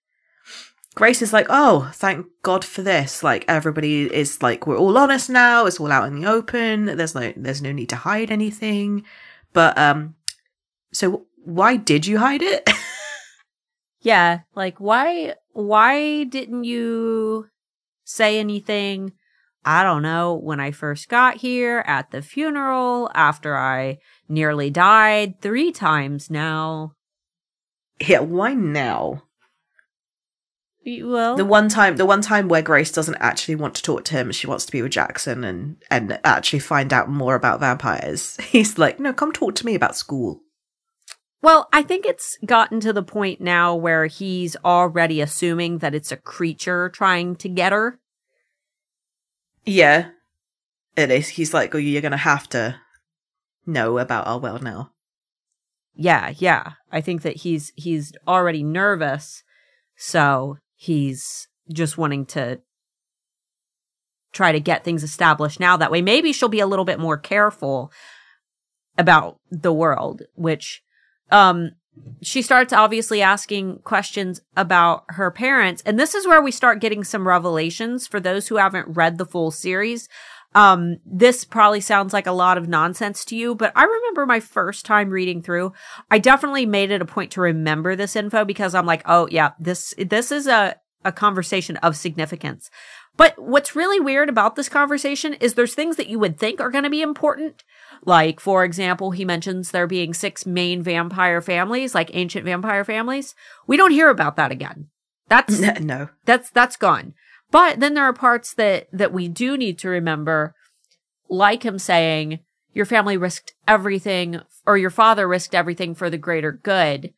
Grace 0.95 1.23
is 1.23 1.33
like, 1.33 1.47
oh, 1.49 1.91
thank 1.95 2.27
God 2.43 2.65
for 2.65 2.83
this. 2.83 3.23
Like 3.23 3.45
everybody 3.49 4.05
is 4.05 4.43
like, 4.43 4.67
we're 4.67 4.79
all 4.79 4.97
honest 4.97 5.29
now. 5.29 5.67
It's 5.67 5.81
all 5.81 5.91
out 5.91 6.07
in 6.07 6.21
the 6.21 6.29
open. 6.31 6.87
There's 6.87 7.15
no 7.15 7.33
there's 7.37 7.63
no 7.63 7.73
need 7.73 7.89
to 7.89 7.97
hide 7.97 8.31
anything. 8.31 9.05
But 9.53 9.77
um, 9.77 10.15
so 10.93 11.27
why 11.45 11.77
did 11.77 12.07
you 12.07 12.19
hide 12.19 12.43
it? 12.43 12.69
Yeah, 14.05 14.41
like 14.55 14.79
why 14.81 15.35
why 15.53 16.25
didn't 16.25 16.65
you 16.65 17.49
say 18.05 18.39
anything? 18.39 19.15
I 19.65 19.83
don't 19.83 20.03
know, 20.03 20.35
when 20.35 20.61
I 20.61 20.73
first 20.73 21.09
got 21.09 21.39
here, 21.39 21.83
at 21.87 22.11
the 22.11 22.21
funeral, 22.21 23.11
after 23.15 23.57
I 23.57 23.97
nearly 24.29 24.69
died 24.69 25.41
3 25.41 25.73
times 25.73 26.29
now. 26.29 26.93
yeah, 27.99 28.21
why 28.21 28.53
now? 28.53 29.23
Well, 30.87 31.37
The 31.37 31.45
one 31.47 31.69
time, 31.69 31.97
the 31.97 32.05
one 32.05 32.21
time 32.21 32.49
where 32.49 32.61
Grace 32.61 32.93
doesn't 32.93 33.17
actually 33.17 33.55
want 33.55 33.75
to 33.77 33.83
talk 33.83 34.05
to 34.05 34.13
him, 34.15 34.31
she 34.33 34.47
wants 34.47 34.67
to 34.67 34.73
be 34.73 34.83
with 34.83 34.93
Jaxon 34.93 35.47
and 35.47 35.77
and 35.91 36.19
actually 36.25 36.59
find 36.59 36.93
out 36.93 37.09
more 37.09 37.35
about 37.35 37.61
vampires. 37.61 38.37
He's 38.43 38.77
like, 38.79 39.01
no, 39.01 39.13
come 39.13 39.33
talk 39.33 39.55
to 39.57 39.67
me 39.67 39.75
about 39.75 39.97
school. 39.97 40.43
well, 41.43 41.69
I 41.73 41.83
think 41.83 42.05
it's 42.07 42.37
gotten 42.45 42.81
to 42.81 42.93
the 42.93 43.03
point 43.03 43.41
now 43.41 43.75
where 43.75 44.07
he's 44.07 44.57
already 44.65 45.21
assuming 45.21 45.79
that 45.79 45.95
it's 45.95 46.13
a 46.13 46.17
creature 46.17 46.89
trying 46.91 47.37
to 47.37 47.49
get 47.49 47.73
her. 47.73 47.99
Yeah, 49.65 50.09
it 50.97 51.11
is. 51.11 51.29
He's 51.29 51.55
like, 51.55 51.75
oh, 51.75 51.79
you're 51.79 52.03
gonna 52.03 52.17
have 52.19 52.49
to 52.51 52.77
know 53.67 53.99
about 53.99 54.27
our 54.27 54.39
world 54.39 54.63
now. 54.63 54.91
Yeah, 55.95 56.33
yeah. 56.37 56.73
I 56.93 57.01
think 57.01 57.23
that 57.23 57.37
he's 57.37 57.73
he's 57.77 58.13
already 58.29 58.63
nervous, 58.63 59.43
so 59.97 60.59
he's 60.85 61.49
just 61.73 61.97
wanting 61.97 62.27
to 62.27 62.61
try 64.33 64.53
to 64.53 64.61
get 64.61 64.85
things 64.85 65.03
established 65.03 65.61
now 65.61 65.77
that 65.77 65.91
way. 65.91 66.03
Maybe 66.03 66.33
she'll 66.33 66.49
be 66.49 66.61
a 66.61 66.67
little 66.67 66.85
bit 66.85 66.99
more 66.99 67.17
careful 67.17 67.91
about 68.99 69.39
the 69.51 69.73
world, 69.73 70.23
which 70.35 70.83
um 71.31 71.71
she 72.21 72.43
starts 72.43 72.73
obviously 72.73 73.23
asking 73.23 73.79
questions 73.85 74.41
about 74.57 75.05
her 75.11 75.31
parents 75.31 75.81
and 75.87 75.99
this 75.99 76.13
is 76.13 76.27
where 76.27 76.43
we 76.43 76.51
start 76.51 76.81
getting 76.81 77.05
some 77.05 77.27
revelations 77.27 78.09
for 78.09 78.19
those 78.19 78.49
who 78.49 78.57
haven't 78.57 78.89
read 78.89 79.17
the 79.17 79.25
full 79.25 79.53
series 79.53 80.09
um 80.55 80.99
this 81.05 81.45
probably 81.45 81.81
sounds 81.81 82.13
like 82.13 82.27
a 82.27 82.33
lot 82.33 82.59
of 82.59 82.69
nonsense 82.69 83.25
to 83.25 83.37
you 83.37 83.55
but 83.55 83.73
i 83.75 83.85
remember 83.85 84.27
my 84.27 84.41
first 84.41 84.85
time 84.85 85.11
reading 85.11 85.43
through 85.43 85.73
i 86.11 86.19
definitely 86.19 86.67
made 86.67 86.91
it 86.91 87.03
a 87.03 87.07
point 87.07 87.31
to 87.31 87.41
remember 87.41 87.97
this 87.97 88.17
info 88.17 88.45
because 88.45 88.75
i'm 88.75 88.87
like 88.87 89.03
oh 89.07 89.29
yeah 89.31 89.51
this 89.59 89.95
this 89.99 90.31
is 90.31 90.47
a 90.47 90.77
a 91.05 91.13
conversation 91.13 91.77
of 91.79 91.97
significance 91.97 92.71
but 93.17 93.39
what's 93.39 93.77
really 93.77 94.01
weird 94.01 94.29
about 94.29 94.57
this 94.57 94.69
conversation 94.69 95.35
is 95.35 95.55
there's 95.55 95.75
things 95.75 95.97
that 95.97 96.09
you 96.09 96.19
would 96.19 96.39
think 96.39 96.61
are 96.61 96.71
going 96.71 96.85
to 96.85 96.91
be 96.91 97.03
important. 97.03 97.63
Like, 98.05 98.41
for 98.41 98.65
example, 98.65 99.13
he 99.13 99.25
mentions 99.25 99.71
there 99.71 99.87
being 99.87 100.13
six 100.13 100.45
main 100.45 100.83
vampire 100.83 101.41
families, 101.41 101.95
like 101.95 102.11
ancient 102.13 102.45
vampire 102.45 102.85
families. 102.85 103.35
We 103.67 103.77
don't 103.77 103.93
hear 103.93 104.11
about 104.11 104.37
that 104.37 104.51
again. 104.51 104.89
That's 105.29 105.59
no, 105.81 106.09
that's 106.25 106.51
that's 106.51 106.77
gone. 106.77 107.15
But 107.55 107.79
then 107.79 107.95
there 107.95 108.03
are 108.03 108.13
parts 108.13 108.53
that 108.55 108.89
that 108.93 109.13
we 109.13 109.29
do 109.29 109.57
need 109.57 109.79
to 109.79 109.89
remember, 109.89 110.57
like 111.29 111.63
him 111.63 111.79
saying, 111.79 112.41
"Your 112.73 112.85
family 112.85 113.17
risked 113.17 113.55
everything, 113.69 114.41
or 114.67 114.77
your 114.77 114.91
father 114.91 115.29
risked 115.29 115.55
everything 115.55 115.95
for 115.95 116.11
the 116.11 116.19
greater 116.19 116.51
good." 116.51 117.15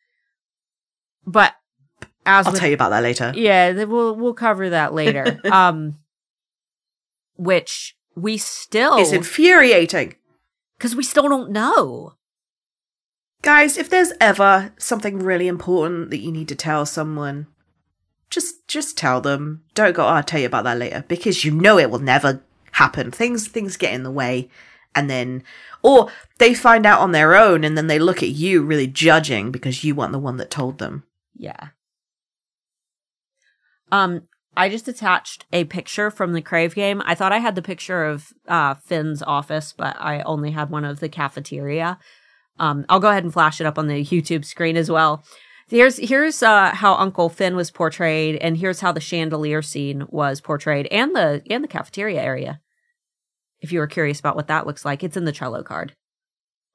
But 1.26 1.54
as 2.26 2.46
I'll 2.46 2.52
with 2.52 2.60
tell 2.60 2.68
you 2.68 2.74
about 2.74 2.90
that 2.90 3.02
later. 3.02 3.32
yeah, 3.34 3.84
we'll 3.84 4.14
we'll 4.14 4.34
cover 4.34 4.68
that 4.68 4.92
later. 4.92 5.40
um, 5.50 6.00
which 7.36 7.96
we 8.14 8.36
still 8.36 8.98
is 8.98 9.14
infuriating. 9.14 10.16
because 10.76 10.94
we 10.94 11.02
still 11.02 11.30
don't 11.30 11.50
know. 11.50 12.12
Guys, 13.40 13.78
if 13.78 13.88
there's 13.88 14.12
ever 14.20 14.74
something 14.76 15.18
really 15.18 15.48
important 15.48 16.10
that 16.10 16.18
you 16.18 16.30
need 16.30 16.48
to 16.48 16.54
tell 16.54 16.84
someone, 16.84 17.46
just 18.30 18.66
just 18.68 18.96
tell 18.96 19.20
them. 19.20 19.62
Don't 19.74 19.94
go, 19.94 20.04
oh, 20.04 20.08
I'll 20.08 20.22
tell 20.22 20.40
you 20.40 20.46
about 20.46 20.64
that 20.64 20.78
later, 20.78 21.04
because 21.08 21.44
you 21.44 21.50
know 21.50 21.78
it 21.78 21.90
will 21.90 21.98
never 21.98 22.42
happen. 22.72 23.10
Things 23.10 23.48
things 23.48 23.76
get 23.76 23.94
in 23.94 24.02
the 24.02 24.10
way, 24.10 24.48
and 24.94 25.08
then 25.08 25.42
or 25.82 26.10
they 26.38 26.54
find 26.54 26.86
out 26.86 27.00
on 27.00 27.12
their 27.12 27.34
own, 27.34 27.64
and 27.64 27.76
then 27.76 27.86
they 27.86 27.98
look 27.98 28.22
at 28.22 28.30
you 28.30 28.62
really 28.62 28.86
judging 28.86 29.50
because 29.50 29.84
you 29.84 29.94
weren't 29.94 30.12
the 30.12 30.18
one 30.18 30.36
that 30.38 30.50
told 30.50 30.78
them. 30.78 31.04
Yeah. 31.36 31.68
Um, 33.92 34.22
I 34.56 34.68
just 34.68 34.88
attached 34.88 35.44
a 35.52 35.64
picture 35.64 36.10
from 36.10 36.32
the 36.32 36.42
Crave 36.42 36.74
game. 36.74 37.02
I 37.04 37.14
thought 37.14 37.32
I 37.32 37.38
had 37.38 37.54
the 37.54 37.62
picture 37.62 38.04
of 38.04 38.32
uh, 38.48 38.74
Finn's 38.74 39.22
office, 39.22 39.72
but 39.76 39.96
I 40.00 40.22
only 40.22 40.50
had 40.50 40.70
one 40.70 40.84
of 40.84 41.00
the 41.00 41.08
cafeteria. 41.08 41.98
Um, 42.58 42.86
I'll 42.88 43.00
go 43.00 43.10
ahead 43.10 43.24
and 43.24 43.32
flash 43.32 43.60
it 43.60 43.66
up 43.66 43.78
on 43.78 43.86
the 43.86 44.02
YouTube 44.02 44.44
screen 44.44 44.76
as 44.76 44.90
well. 44.90 45.22
Here's 45.68 45.96
here's 45.96 46.42
uh, 46.42 46.70
how 46.74 46.94
Uncle 46.94 47.28
Finn 47.28 47.56
was 47.56 47.72
portrayed, 47.72 48.36
and 48.36 48.56
here's 48.56 48.80
how 48.80 48.92
the 48.92 49.00
chandelier 49.00 49.62
scene 49.62 50.06
was 50.08 50.40
portrayed, 50.40 50.86
and 50.92 51.14
the 51.14 51.42
and 51.50 51.64
the 51.64 51.68
cafeteria 51.68 52.22
area. 52.22 52.60
If 53.60 53.72
you 53.72 53.80
were 53.80 53.88
curious 53.88 54.20
about 54.20 54.36
what 54.36 54.46
that 54.48 54.66
looks 54.66 54.84
like, 54.84 55.02
it's 55.02 55.16
in 55.16 55.24
the 55.24 55.32
Trello 55.32 55.64
card. 55.64 55.94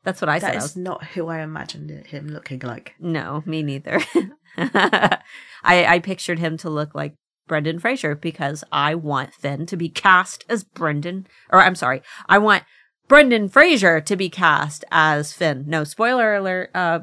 That's 0.04 0.20
what 0.20 0.30
I 0.30 0.40
said. 0.40 0.56
That 0.56 0.64
is 0.64 0.76
not 0.76 1.06
who 1.06 1.28
I 1.28 1.40
imagined 1.40 2.08
him 2.08 2.28
looking 2.28 2.60
like. 2.60 2.96
no, 3.00 3.44
me 3.46 3.64
neither. 3.64 4.02
I 4.58 5.20
I 5.64 6.00
pictured 6.00 6.40
him 6.40 6.58
to 6.58 6.70
look 6.70 6.94
like 6.94 7.16
Brendan 7.48 7.80
Fraser 7.80 8.16
because 8.16 8.64
I 8.74 8.96
want 8.96 9.34
Finn 9.34 9.66
to 9.68 9.78
be 9.78 9.88
cast 9.88 10.44
as 10.50 10.66
Brendan 10.66 11.28
or 11.50 11.62
I'm 11.62 11.76
sorry, 11.76 12.02
I 12.28 12.40
want 12.40 12.64
Brendan 13.08 13.48
Fraser 13.48 14.02
to 14.02 14.16
be 14.18 14.30
cast 14.30 14.84
as 14.92 15.32
Finn. 15.32 15.64
No, 15.68 15.86
spoiler 15.86 16.36
alert, 16.36 16.72
uh 16.74 17.02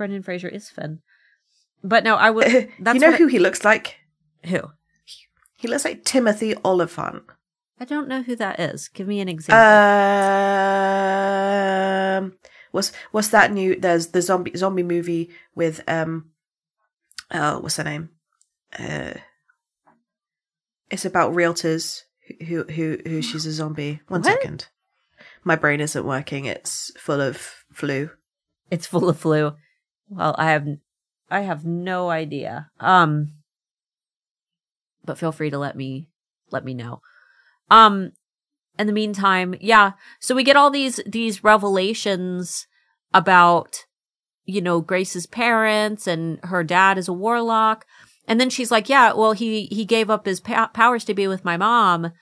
Brendan 0.00 0.22
Fraser 0.22 0.48
is 0.48 0.70
Finn. 0.70 1.00
But 1.84 2.04
no, 2.04 2.16
I 2.16 2.30
would 2.30 2.70
that's 2.80 2.94
you 2.94 3.00
know 3.00 3.12
who 3.12 3.26
he 3.26 3.38
looks 3.38 3.66
like? 3.66 3.96
Who? 4.46 4.60
He 5.58 5.68
looks 5.68 5.84
like 5.84 6.04
Timothy 6.06 6.54
Olyphant. 6.64 7.24
I 7.78 7.84
don't 7.84 8.08
know 8.08 8.22
who 8.22 8.34
that 8.36 8.58
is. 8.58 8.88
Give 8.88 9.06
me 9.06 9.20
an 9.20 9.28
example. 9.28 9.60
Um, 12.24 12.32
what's 12.70 12.92
what's 13.10 13.28
that 13.28 13.52
new? 13.52 13.78
There's 13.78 14.06
the 14.08 14.22
zombie 14.22 14.56
zombie 14.56 14.82
movie 14.82 15.28
with 15.54 15.82
um, 15.86 16.30
oh, 17.30 17.58
what's 17.60 17.76
her 17.76 17.84
name? 17.84 18.08
Uh, 18.78 19.14
It's 20.90 21.04
about 21.04 21.34
realtors 21.34 22.04
who 22.48 22.64
who 22.64 22.98
who 23.06 23.20
she's 23.28 23.44
a 23.44 23.52
zombie. 23.52 24.00
One 24.08 24.22
What? 24.22 24.32
second. 24.32 24.68
My 25.44 25.56
brain 25.56 25.80
isn't 25.80 26.06
working. 26.06 26.46
It's 26.46 26.90
full 26.98 27.20
of 27.20 27.36
flu. 27.70 28.10
It's 28.70 28.86
full 28.86 29.08
of 29.10 29.18
flu. 29.18 29.56
Well, 30.10 30.34
I 30.36 30.50
have 30.50 30.66
I 31.30 31.40
have 31.40 31.64
no 31.64 32.10
idea. 32.10 32.70
Um 32.80 33.28
but 35.04 35.18
feel 35.18 35.32
free 35.32 35.50
to 35.50 35.58
let 35.58 35.76
me 35.76 36.08
let 36.50 36.64
me 36.64 36.74
know. 36.74 37.00
Um 37.70 38.12
in 38.78 38.86
the 38.86 38.92
meantime, 38.92 39.54
yeah, 39.60 39.92
so 40.20 40.34
we 40.34 40.42
get 40.44 40.56
all 40.56 40.70
these 40.70 41.00
these 41.06 41.44
revelations 41.44 42.66
about 43.14 43.86
you 44.44 44.60
know 44.60 44.80
Grace's 44.80 45.26
parents 45.26 46.06
and 46.06 46.40
her 46.44 46.64
dad 46.64 46.98
is 46.98 47.08
a 47.08 47.12
warlock. 47.12 47.86
And 48.26 48.40
then 48.40 48.50
she's 48.50 48.70
like, 48.70 48.88
"Yeah, 48.88 49.12
well 49.12 49.32
he 49.32 49.66
he 49.66 49.84
gave 49.84 50.10
up 50.10 50.26
his 50.26 50.40
pa- 50.40 50.70
powers 50.74 51.04
to 51.04 51.14
be 51.14 51.28
with 51.28 51.44
my 51.44 51.56
mom." 51.56 52.12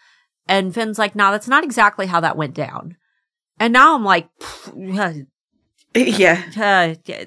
And 0.46 0.74
Finn's 0.74 0.98
like, 0.98 1.14
"No, 1.14 1.31
that's 1.31 1.48
not 1.48 1.64
exactly 1.64 2.07
how 2.07 2.20
that 2.20 2.37
went 2.37 2.55
down." 2.55 2.96
And 3.61 3.72
now 3.72 3.94
I'm 3.94 4.05
like, 4.05 4.29
yeah. 4.77 6.42
uh, 6.57 6.94
yeah, 7.05 7.24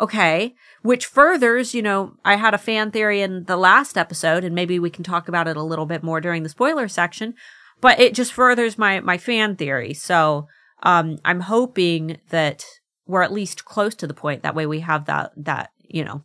okay. 0.00 0.54
Which 0.82 1.06
furthers, 1.06 1.74
you 1.74 1.82
know, 1.82 2.14
I 2.24 2.36
had 2.36 2.54
a 2.54 2.58
fan 2.58 2.90
theory 2.90 3.20
in 3.20 3.44
the 3.44 3.56
last 3.56 3.98
episode, 3.98 4.44
and 4.44 4.54
maybe 4.54 4.78
we 4.78 4.90
can 4.90 5.04
talk 5.04 5.28
about 5.28 5.46
it 5.46 5.56
a 5.56 5.62
little 5.62 5.86
bit 5.86 6.02
more 6.02 6.20
during 6.20 6.42
the 6.42 6.48
spoiler 6.48 6.88
section. 6.88 7.34
But 7.80 8.00
it 8.00 8.14
just 8.14 8.32
furthers 8.32 8.78
my 8.78 9.00
my 9.00 9.18
fan 9.18 9.56
theory. 9.56 9.94
So 9.94 10.48
um, 10.82 11.18
I'm 11.24 11.40
hoping 11.40 12.18
that 12.30 12.64
we're 13.06 13.22
at 13.22 13.32
least 13.32 13.64
close 13.64 13.94
to 13.96 14.06
the 14.06 14.14
point. 14.14 14.42
That 14.42 14.54
way, 14.54 14.66
we 14.66 14.80
have 14.80 15.06
that 15.06 15.32
that 15.36 15.70
you 15.90 16.04
know, 16.04 16.22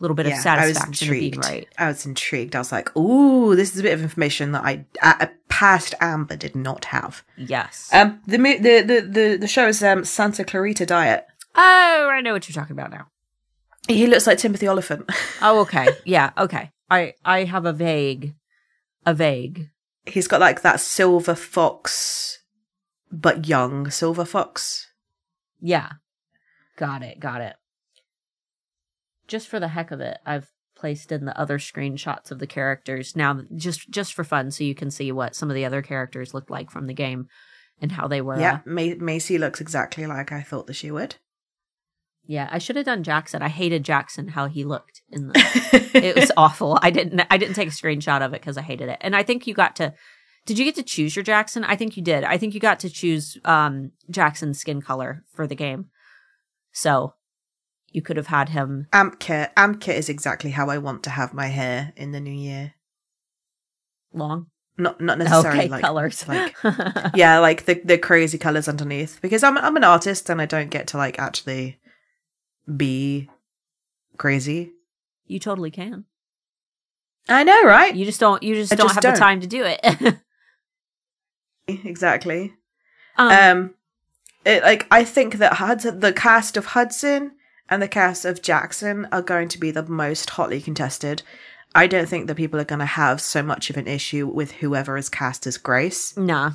little 0.00 0.14
bit 0.14 0.26
of 0.26 0.34
satisfaction 0.34 1.08
I 1.08 1.10
was 1.10 1.18
being 1.20 1.34
intrigued. 1.34 1.44
right. 1.44 1.68
I 1.78 1.88
was 1.88 2.06
intrigued. 2.06 2.56
I 2.56 2.58
was 2.58 2.72
like, 2.72 2.96
"Ooh, 2.96 3.54
this 3.54 3.72
is 3.72 3.80
a 3.80 3.82
bit 3.82 3.92
of 3.92 4.02
information 4.02 4.52
that 4.52 4.64
I 4.64 4.84
uh, 5.02 5.26
past 5.48 5.94
Amber 6.00 6.36
did 6.36 6.56
not 6.56 6.86
have." 6.86 7.22
Yes. 7.36 7.88
Um, 7.92 8.20
the 8.26 8.38
the 8.38 8.80
the 8.80 9.00
the, 9.00 9.36
the 9.40 9.48
show 9.48 9.68
is 9.68 9.82
um 9.82 10.04
Santa 10.04 10.44
Clarita 10.44 10.86
Diet. 10.86 11.26
Oh, 11.56 12.08
I 12.10 12.20
know 12.20 12.32
what 12.32 12.48
you're 12.48 12.54
talking 12.54 12.76
about 12.76 12.90
now. 12.90 13.06
He 13.88 14.06
looks 14.06 14.26
like 14.26 14.38
Timothy 14.38 14.68
Olyphant. 14.68 15.10
Oh, 15.42 15.60
okay. 15.60 15.88
yeah. 16.04 16.30
Okay. 16.38 16.70
I 16.90 17.14
I 17.24 17.44
have 17.44 17.66
a 17.66 17.72
vague, 17.72 18.34
a 19.04 19.12
vague. 19.12 19.68
He's 20.06 20.28
got 20.28 20.40
like 20.40 20.62
that 20.62 20.80
silver 20.80 21.34
fox, 21.34 22.38
but 23.12 23.46
young 23.46 23.90
silver 23.90 24.24
fox. 24.24 24.90
Yeah. 25.60 25.92
Got 26.76 27.02
it. 27.02 27.20
Got 27.20 27.40
it. 27.42 27.56
Just 29.28 29.48
for 29.48 29.60
the 29.60 29.68
heck 29.68 29.90
of 29.90 30.00
it, 30.00 30.18
I've 30.24 30.50
placed 30.76 31.12
in 31.12 31.24
the 31.24 31.38
other 31.38 31.58
screenshots 31.58 32.30
of 32.30 32.38
the 32.38 32.46
characters 32.46 33.14
now 33.16 33.42
just 33.54 33.88
just 33.90 34.12
for 34.12 34.24
fun 34.24 34.50
so 34.50 34.64
you 34.64 34.74
can 34.74 34.90
see 34.90 35.12
what 35.12 35.34
some 35.34 35.48
of 35.50 35.54
the 35.54 35.64
other 35.64 35.82
characters 35.82 36.34
looked 36.34 36.50
like 36.50 36.70
from 36.70 36.86
the 36.86 36.94
game 36.94 37.28
and 37.80 37.92
how 37.92 38.06
they 38.08 38.20
were. 38.20 38.38
Yeah, 38.38 38.60
Ma- 38.66 38.94
Macy 38.98 39.38
looks 39.38 39.60
exactly 39.60 40.06
like 40.06 40.32
I 40.32 40.42
thought 40.42 40.66
that 40.66 40.74
she 40.74 40.90
would. 40.90 41.16
Yeah, 42.26 42.48
I 42.50 42.58
should 42.58 42.76
have 42.76 42.86
done 42.86 43.04
Jaxon. 43.04 43.42
I 43.42 43.48
hated 43.48 43.84
Jaxon 43.84 44.30
how 44.30 44.46
he 44.48 44.64
looked 44.64 45.02
in 45.10 45.28
the 45.28 45.90
It 45.94 46.16
was 46.16 46.32
awful. 46.36 46.78
I 46.80 46.90
didn't 46.90 47.20
I 47.30 47.36
didn't 47.36 47.54
take 47.54 47.68
a 47.68 47.72
screenshot 47.72 48.22
of 48.22 48.32
it 48.32 48.42
cuz 48.42 48.56
I 48.56 48.62
hated 48.62 48.88
it. 48.88 48.98
And 49.00 49.14
I 49.14 49.22
think 49.22 49.46
you 49.46 49.54
got 49.54 49.76
to 49.76 49.94
Did 50.46 50.58
you 50.58 50.64
get 50.64 50.74
to 50.76 50.82
choose 50.82 51.16
your 51.16 51.24
Jaxon? 51.24 51.64
I 51.66 51.76
think 51.76 51.96
you 51.96 52.02
did. 52.02 52.24
I 52.24 52.38
think 52.38 52.54
you 52.54 52.60
got 52.60 52.80
to 52.80 52.90
choose 52.90 53.38
um 53.44 53.92
Jaxon's 54.10 54.58
skin 54.58 54.80
color 54.80 55.24
for 55.34 55.46
the 55.46 55.54
game. 55.54 55.90
So 56.72 57.14
you 57.92 58.02
could 58.02 58.16
have 58.16 58.26
had 58.28 58.48
him 58.48 58.88
Amka, 58.92 59.52
Amka 59.54 59.92
is 59.92 60.08
exactly 60.08 60.50
how 60.50 60.68
I 60.68 60.78
want 60.78 61.02
to 61.04 61.10
have 61.10 61.34
my 61.34 61.46
hair 61.46 61.92
in 61.96 62.12
the 62.12 62.20
new 62.20 62.32
year. 62.32 62.74
long. 64.12 64.46
Not 64.76 65.00
not 65.00 65.18
necessarily 65.18 65.60
okay, 65.60 65.68
like 65.68 65.82
colors. 65.82 66.26
like 66.26 66.56
yeah, 67.14 67.38
like 67.38 67.66
the 67.66 67.80
the 67.84 67.96
crazy 67.98 68.38
colors 68.38 68.66
underneath 68.66 69.20
because 69.22 69.44
I'm 69.44 69.56
I'm 69.58 69.76
an 69.76 69.84
artist 69.84 70.28
and 70.30 70.40
I 70.40 70.46
don't 70.46 70.70
get 70.70 70.88
to 70.88 70.96
like 70.96 71.18
actually 71.18 71.78
be 72.76 73.28
crazy. 74.16 74.72
you 75.26 75.38
totally 75.38 75.70
can. 75.70 76.04
I 77.28 77.42
know, 77.42 77.64
right? 77.64 77.94
You 77.94 78.04
just 78.04 78.20
don't. 78.20 78.42
You 78.42 78.54
just 78.54 78.72
I 78.72 78.76
don't 78.76 78.86
just 78.86 78.96
have 78.96 79.02
don't. 79.02 79.14
the 79.14 79.18
time 79.18 79.40
to 79.40 79.46
do 79.46 79.64
it. 79.64 80.16
Exactly. 81.66 82.52
um, 83.16 83.30
Um, 83.30 83.74
it, 84.44 84.62
like 84.62 84.86
I 84.90 85.04
think 85.04 85.36
that 85.36 85.54
Hudson, 85.54 86.00
the 86.00 86.12
cast 86.12 86.56
of 86.56 86.66
Hudson 86.66 87.32
and 87.70 87.80
the 87.82 87.88
cast 87.88 88.24
of 88.24 88.42
Jaxon 88.42 89.08
are 89.10 89.22
going 89.22 89.48
to 89.48 89.58
be 89.58 89.70
the 89.70 89.82
most 89.82 90.28
hotly 90.30 90.60
contested. 90.60 91.22
I 91.74 91.86
don't 91.86 92.08
think 92.08 92.26
that 92.26 92.36
people 92.36 92.60
are 92.60 92.64
going 92.64 92.80
to 92.80 92.84
have 92.84 93.20
so 93.20 93.42
much 93.42 93.70
of 93.70 93.76
an 93.76 93.88
issue 93.88 94.26
with 94.26 94.52
whoever 94.52 94.96
is 94.96 95.08
cast 95.08 95.46
as 95.46 95.56
Grace, 95.56 96.16
nah. 96.16 96.52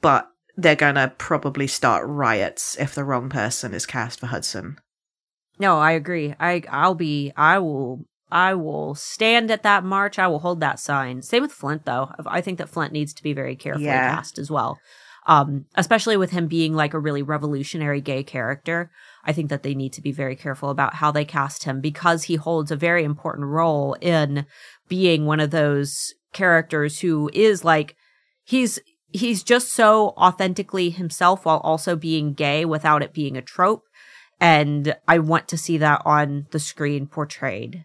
but 0.00 0.30
they're 0.56 0.74
going 0.74 0.94
to 0.94 1.12
probably 1.18 1.66
start 1.66 2.06
riots 2.06 2.76
if 2.80 2.94
the 2.94 3.04
wrong 3.04 3.28
person 3.28 3.74
is 3.74 3.84
cast 3.86 4.18
for 4.18 4.26
Hudson. 4.26 4.78
No, 5.58 5.78
I 5.78 5.92
agree. 5.92 6.34
I 6.38 6.62
I'll 6.70 6.94
be. 6.94 7.32
I 7.36 7.58
will. 7.58 8.04
I 8.30 8.54
will 8.54 8.94
stand 8.96 9.50
at 9.52 9.62
that 9.62 9.84
march. 9.84 10.18
I 10.18 10.26
will 10.26 10.40
hold 10.40 10.58
that 10.60 10.80
sign. 10.80 11.22
Same 11.22 11.42
with 11.42 11.52
Flint, 11.52 11.84
though. 11.84 12.10
I 12.26 12.40
think 12.40 12.58
that 12.58 12.68
Flint 12.68 12.92
needs 12.92 13.14
to 13.14 13.22
be 13.22 13.32
very 13.32 13.54
carefully 13.54 13.86
Yeah. 13.86 14.16
cast 14.16 14.36
as 14.38 14.50
well. 14.50 14.78
Um, 15.28 15.66
especially 15.76 16.16
with 16.16 16.32
him 16.32 16.48
being 16.48 16.74
like 16.74 16.92
a 16.92 16.98
really 16.98 17.22
revolutionary 17.22 18.00
gay 18.00 18.24
character. 18.24 18.90
I 19.24 19.32
think 19.32 19.48
that 19.50 19.62
they 19.62 19.74
need 19.74 19.92
to 19.94 20.00
be 20.02 20.10
very 20.12 20.34
careful 20.36 20.70
about 20.70 20.94
how 20.94 21.10
they 21.12 21.24
cast 21.24 21.64
him 21.64 21.80
because 21.80 22.24
he 22.24 22.34
holds 22.34 22.70
a 22.72 22.76
very 22.76 23.04
important 23.04 23.46
role 23.46 23.94
in 24.00 24.44
being 24.88 25.24
one 25.24 25.40
of 25.40 25.50
those 25.52 26.12
characters 26.32 27.00
who 27.00 27.30
is 27.32 27.64
like 27.64 27.96
he's 28.44 28.78
he's 29.12 29.42
just 29.42 29.72
so 29.72 30.10
authentically 30.16 30.90
himself 30.90 31.44
while 31.44 31.58
also 31.58 31.96
being 31.96 32.34
gay 32.34 32.64
without 32.64 33.02
it 33.02 33.12
being 33.14 33.36
a 33.36 33.42
trope 33.42 33.82
and 34.40 34.96
I 35.08 35.18
want 35.18 35.48
to 35.48 35.58
see 35.58 35.78
that 35.78 36.02
on 36.04 36.46
the 36.50 36.58
screen 36.60 37.06
portrayed 37.06 37.84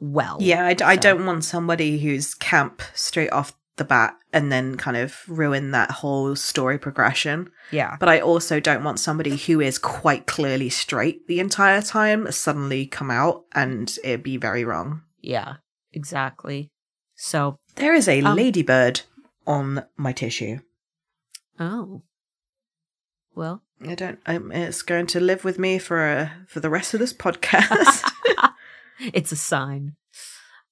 well. 0.00 0.38
Yeah, 0.40 0.66
I, 0.66 0.74
d- 0.74 0.84
I 0.84 0.94
So- 0.96 1.00
don't 1.02 1.26
want 1.26 1.44
somebody 1.44 1.98
who's 1.98 2.34
camp 2.34 2.82
straight 2.94 3.30
off 3.32 3.54
the 3.76 3.84
bat 3.84 4.14
and 4.34 4.52
then 4.52 4.76
kind 4.76 4.96
of 4.98 5.22
ruin 5.28 5.70
that 5.70 5.90
whole 5.90 6.36
story 6.36 6.78
progression. 6.78 7.50
Yeah. 7.70 7.96
But 7.98 8.10
I 8.10 8.20
also 8.20 8.60
don't 8.60 8.84
want 8.84 9.00
somebody 9.00 9.36
who 9.36 9.60
is 9.60 9.78
quite 9.78 10.26
clearly 10.26 10.68
straight 10.68 11.26
the 11.26 11.40
entire 11.40 11.80
time 11.80 12.30
suddenly 12.32 12.84
come 12.84 13.10
out 13.10 13.44
and 13.54 13.96
it 14.04 14.22
be 14.22 14.36
very 14.36 14.62
wrong. 14.64 15.02
Yeah. 15.22 15.54
Exactly. 15.94 16.68
So, 17.14 17.56
There 17.76 17.94
is 17.94 18.08
a 18.08 18.20
Um, 18.22 18.36
ladybird 18.36 19.02
on 19.46 19.84
my 19.96 20.12
tissue. 20.12 20.58
oh. 21.58 22.02
Well, 23.34 23.62
I 23.88 23.94
don't. 23.94 24.18
Um, 24.26 24.52
it's 24.52 24.82
going 24.82 25.06
to 25.08 25.20
live 25.20 25.44
with 25.44 25.58
me 25.58 25.78
for 25.78 26.00
uh, 26.00 26.28
for 26.46 26.60
the 26.60 26.70
rest 26.70 26.94
of 26.94 27.00
this 27.00 27.12
podcast. 27.12 28.08
it's 29.12 29.32
a 29.32 29.36
sign. 29.36 29.94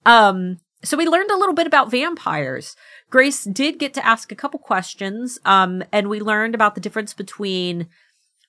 Um, 0.07 0.59
so 0.83 0.97
we 0.97 1.07
learned 1.07 1.31
a 1.31 1.37
little 1.37 1.55
bit 1.55 1.67
about 1.67 1.91
vampires. 1.91 2.75
Grace 3.11 3.45
did 3.45 3.79
get 3.79 3.93
to 3.95 4.07
ask 4.07 4.31
a 4.33 4.37
couple 4.37 4.59
questions. 4.61 5.39
Um, 5.45 5.83
and 5.93 6.09
we 6.09 6.21
learned 6.21 6.55
about 6.55 6.75
the 6.75 6.81
difference 6.81 7.13
between 7.13 7.89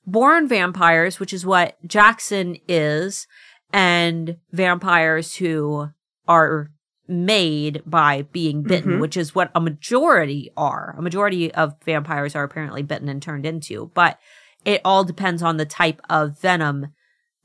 born 0.06 0.47
vampires, 0.47 1.19
which 1.19 1.34
is 1.34 1.45
what 1.45 1.78
Jaxon 1.88 2.62
is, 2.67 3.28
and 3.74 4.38
vampires 4.52 5.36
who 5.36 5.89
are 6.28 6.69
made 7.08 7.82
by 7.86 8.21
being 8.32 8.63
bitten, 8.63 8.93
Mhm. 8.93 9.00
which 9.02 9.17
is 9.17 9.36
what 9.36 9.52
a 9.54 9.60
majority 9.60 10.52
are. 10.56 10.95
A 10.97 11.02
majority 11.02 11.54
of 11.54 11.76
vampires 11.84 12.36
are 12.36 12.43
apparently 12.43 12.84
bitten 12.84 13.10
and 13.10 13.21
turned 13.21 13.45
into, 13.45 13.91
but 13.93 14.17
it 14.65 14.82
all 14.86 15.04
depends 15.04 15.41
on 15.41 15.58
the 15.58 15.65
type 15.65 16.02
of 16.10 16.39
venom 16.39 16.93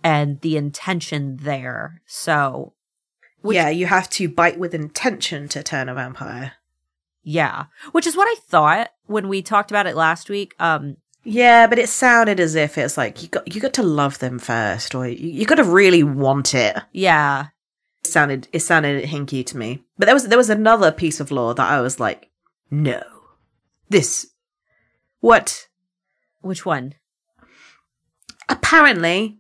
and 0.05 0.41
the 0.41 0.57
intention 0.57 1.39
there. 1.39 2.03
So, 2.07 2.75
Which- 3.41 3.55
yeah, 3.57 3.69
you 3.71 3.87
have 3.87 4.09
to 4.11 4.29
bite 4.29 4.59
with 4.59 4.75
intention 4.75 5.49
to 5.49 5.63
turn 5.63 5.89
a 5.89 5.95
vampire. 5.95 6.53
yeah, 7.23 7.65
which 7.93 8.07
is 8.07 8.17
what 8.17 8.29
I 8.29 8.37
thought 8.47 8.91
when 9.07 9.29
we 9.29 9.43
talked 9.43 9.71
about 9.71 9.87
it 9.87 9.97
last 9.97 10.29
week. 10.31 10.55
Um, 10.61 10.97
Yeah, 11.25 11.67
but 11.67 11.79
it 11.79 11.89
sounded 11.89 12.39
as 12.39 12.55
if 12.55 12.79
it's 12.79 12.97
like 12.97 13.21
you 13.23 13.29
got 13.29 13.53
you 13.53 13.61
got 13.61 13.73
to 13.75 13.83
love 13.83 14.19
them 14.21 14.39
first, 14.39 14.95
or 14.95 15.09
you, 15.09 15.29
you 15.41 15.45
got 15.47 15.57
to 15.57 15.65
really 15.65 16.05
want 16.05 16.55
it. 16.55 16.77
yeah, 16.93 17.47
It 18.05 18.07
sounded 18.07 18.47
it 18.53 18.61
sounded 18.61 19.05
hinky 19.05 19.45
to 19.47 19.57
me. 19.57 19.83
But 19.99 20.07
there 20.07 20.15
was 20.15 20.29
there 20.29 20.39
was 20.39 20.51
another 20.51 20.93
piece 20.93 21.19
of 21.19 21.33
law 21.33 21.53
that 21.55 21.69
I 21.69 21.81
was 21.81 21.99
like, 21.99 22.31
no, 22.71 23.03
this 23.89 24.29
what 25.21 25.67
which 26.43 26.65
one? 26.65 26.95
Apparently 28.49 29.39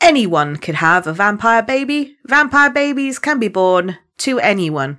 anyone 0.00 0.56
could 0.56 0.76
have 0.76 1.06
a 1.06 1.12
vampire 1.12 1.62
baby. 1.62 2.16
Vampire 2.24 2.70
babies 2.70 3.18
can 3.18 3.38
be 3.38 3.48
born 3.48 3.98
to 4.18 4.38
anyone. 4.38 4.98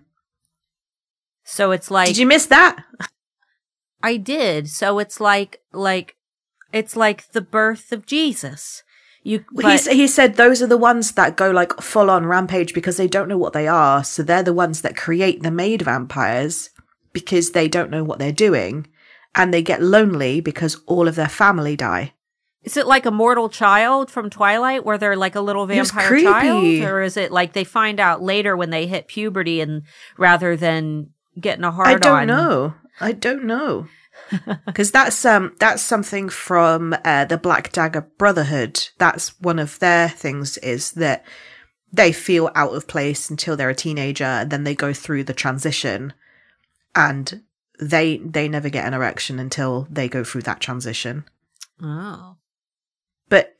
So 1.43 1.71
it's 1.71 1.91
like 1.91 2.07
Did 2.07 2.17
you 2.17 2.25
miss 2.25 2.47
that? 2.47 2.83
I 4.01 4.17
did. 4.17 4.67
So 4.67 4.99
it's 4.99 5.19
like 5.19 5.61
like 5.71 6.15
it's 6.73 6.95
like 6.95 7.31
the 7.31 7.41
birth 7.41 7.91
of 7.91 8.05
Jesus. 8.05 8.83
You, 9.23 9.43
but, 9.51 9.81
he, 9.81 9.95
he 9.95 10.07
said 10.07 10.35
those 10.35 10.61
are 10.61 10.67
the 10.67 10.77
ones 10.77 11.13
that 11.13 11.35
go 11.35 11.49
like 11.49 11.81
full 11.81 12.11
on 12.11 12.27
rampage 12.27 12.75
because 12.75 12.97
they 12.97 13.07
don't 13.07 13.27
know 13.27 13.39
what 13.39 13.53
they 13.53 13.67
are. 13.67 14.03
So 14.03 14.21
they're 14.21 14.43
the 14.43 14.53
ones 14.53 14.81
that 14.81 14.95
create 14.95 15.41
the 15.41 15.49
made 15.49 15.81
vampires 15.81 16.69
because 17.13 17.51
they 17.51 17.67
don't 17.67 17.89
know 17.89 18.03
what 18.03 18.19
they're 18.19 18.31
doing. 18.31 18.85
And 19.33 19.53
they 19.53 19.61
get 19.61 19.81
lonely 19.81 20.41
because 20.41 20.77
all 20.85 21.07
of 21.07 21.15
their 21.15 21.27
family 21.27 21.75
die. 21.75 22.13
Is 22.65 22.77
it 22.77 22.87
like 22.87 23.05
a 23.05 23.11
mortal 23.11 23.47
child 23.47 24.09
from 24.09 24.29
Twilight 24.29 24.83
where 24.83 24.97
they're 24.97 25.15
like 25.15 25.35
a 25.35 25.41
little 25.41 25.67
vampire 25.67 26.19
child? 26.19 26.65
Or 26.83 27.01
is 27.03 27.15
it 27.15 27.31
like 27.31 27.53
they 27.53 27.63
find 27.63 27.99
out 27.99 28.23
later 28.23 28.57
when 28.57 28.71
they 28.71 28.87
hit 28.87 29.07
puberty 29.07 29.61
and 29.61 29.83
rather 30.17 30.57
than 30.57 31.11
getting 31.39 31.63
a 31.63 31.71
hard 31.71 31.87
on? 31.87 31.95
I 31.95 31.99
don't 31.99 32.17
on? 32.21 32.27
know. 32.27 32.73
I 32.99 33.11
don't 33.11 33.45
know. 33.45 33.87
Because 34.65 34.91
that's 34.91 35.25
um 35.25 35.55
that's 35.59 35.83
something 35.83 36.29
from 36.29 36.95
uh, 37.03 37.25
the 37.25 37.37
Black 37.37 37.71
Dagger 37.71 38.09
Brotherhood. 38.17 38.87
That's 38.97 39.39
one 39.41 39.59
of 39.59 39.77
their 39.79 40.09
things 40.09 40.57
is 40.59 40.93
that 40.93 41.25
they 41.91 42.11
feel 42.11 42.49
out 42.55 42.73
of 42.73 42.87
place 42.87 43.29
until 43.29 43.55
they're 43.55 43.69
a 43.69 43.75
teenager, 43.75 44.23
and 44.23 44.49
then 44.49 44.63
they 44.63 44.73
go 44.73 44.93
through 44.93 45.25
the 45.25 45.33
transition, 45.33 46.13
and 46.95 47.43
they 47.79 48.17
they 48.17 48.47
never 48.47 48.69
get 48.69 48.85
an 48.85 48.93
erection 48.93 49.37
until 49.37 49.85
they 49.91 50.07
go 50.07 50.23
through 50.23 50.43
that 50.43 50.61
transition. 50.61 51.25
Oh. 51.81 52.37
But 53.29 53.55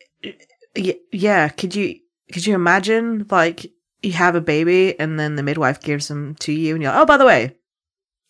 yeah, 1.11 1.49
could 1.49 1.75
you 1.75 1.99
could 2.31 2.45
you 2.45 2.55
imagine 2.55 3.25
like 3.29 3.71
you 4.01 4.11
have 4.13 4.35
a 4.35 4.41
baby 4.41 4.99
and 4.99 5.19
then 5.19 5.35
the 5.35 5.43
midwife 5.43 5.81
gives 5.81 6.07
them 6.07 6.35
to 6.35 6.51
you, 6.51 6.73
and 6.73 6.83
you're 6.83 6.91
like, 6.91 7.01
oh 7.01 7.05
by 7.05 7.17
the 7.17 7.25
way, 7.25 7.55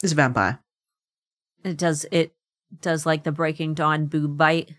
it's 0.03 0.13
a 0.13 0.15
vampire. 0.15 0.59
It 1.63 1.77
does 1.77 2.05
it 2.11 2.33
does 2.81 3.05
like 3.05 3.23
the 3.23 3.31
Breaking 3.31 3.73
Dawn 3.73 4.05
boob 4.05 4.37
bite. 4.37 4.71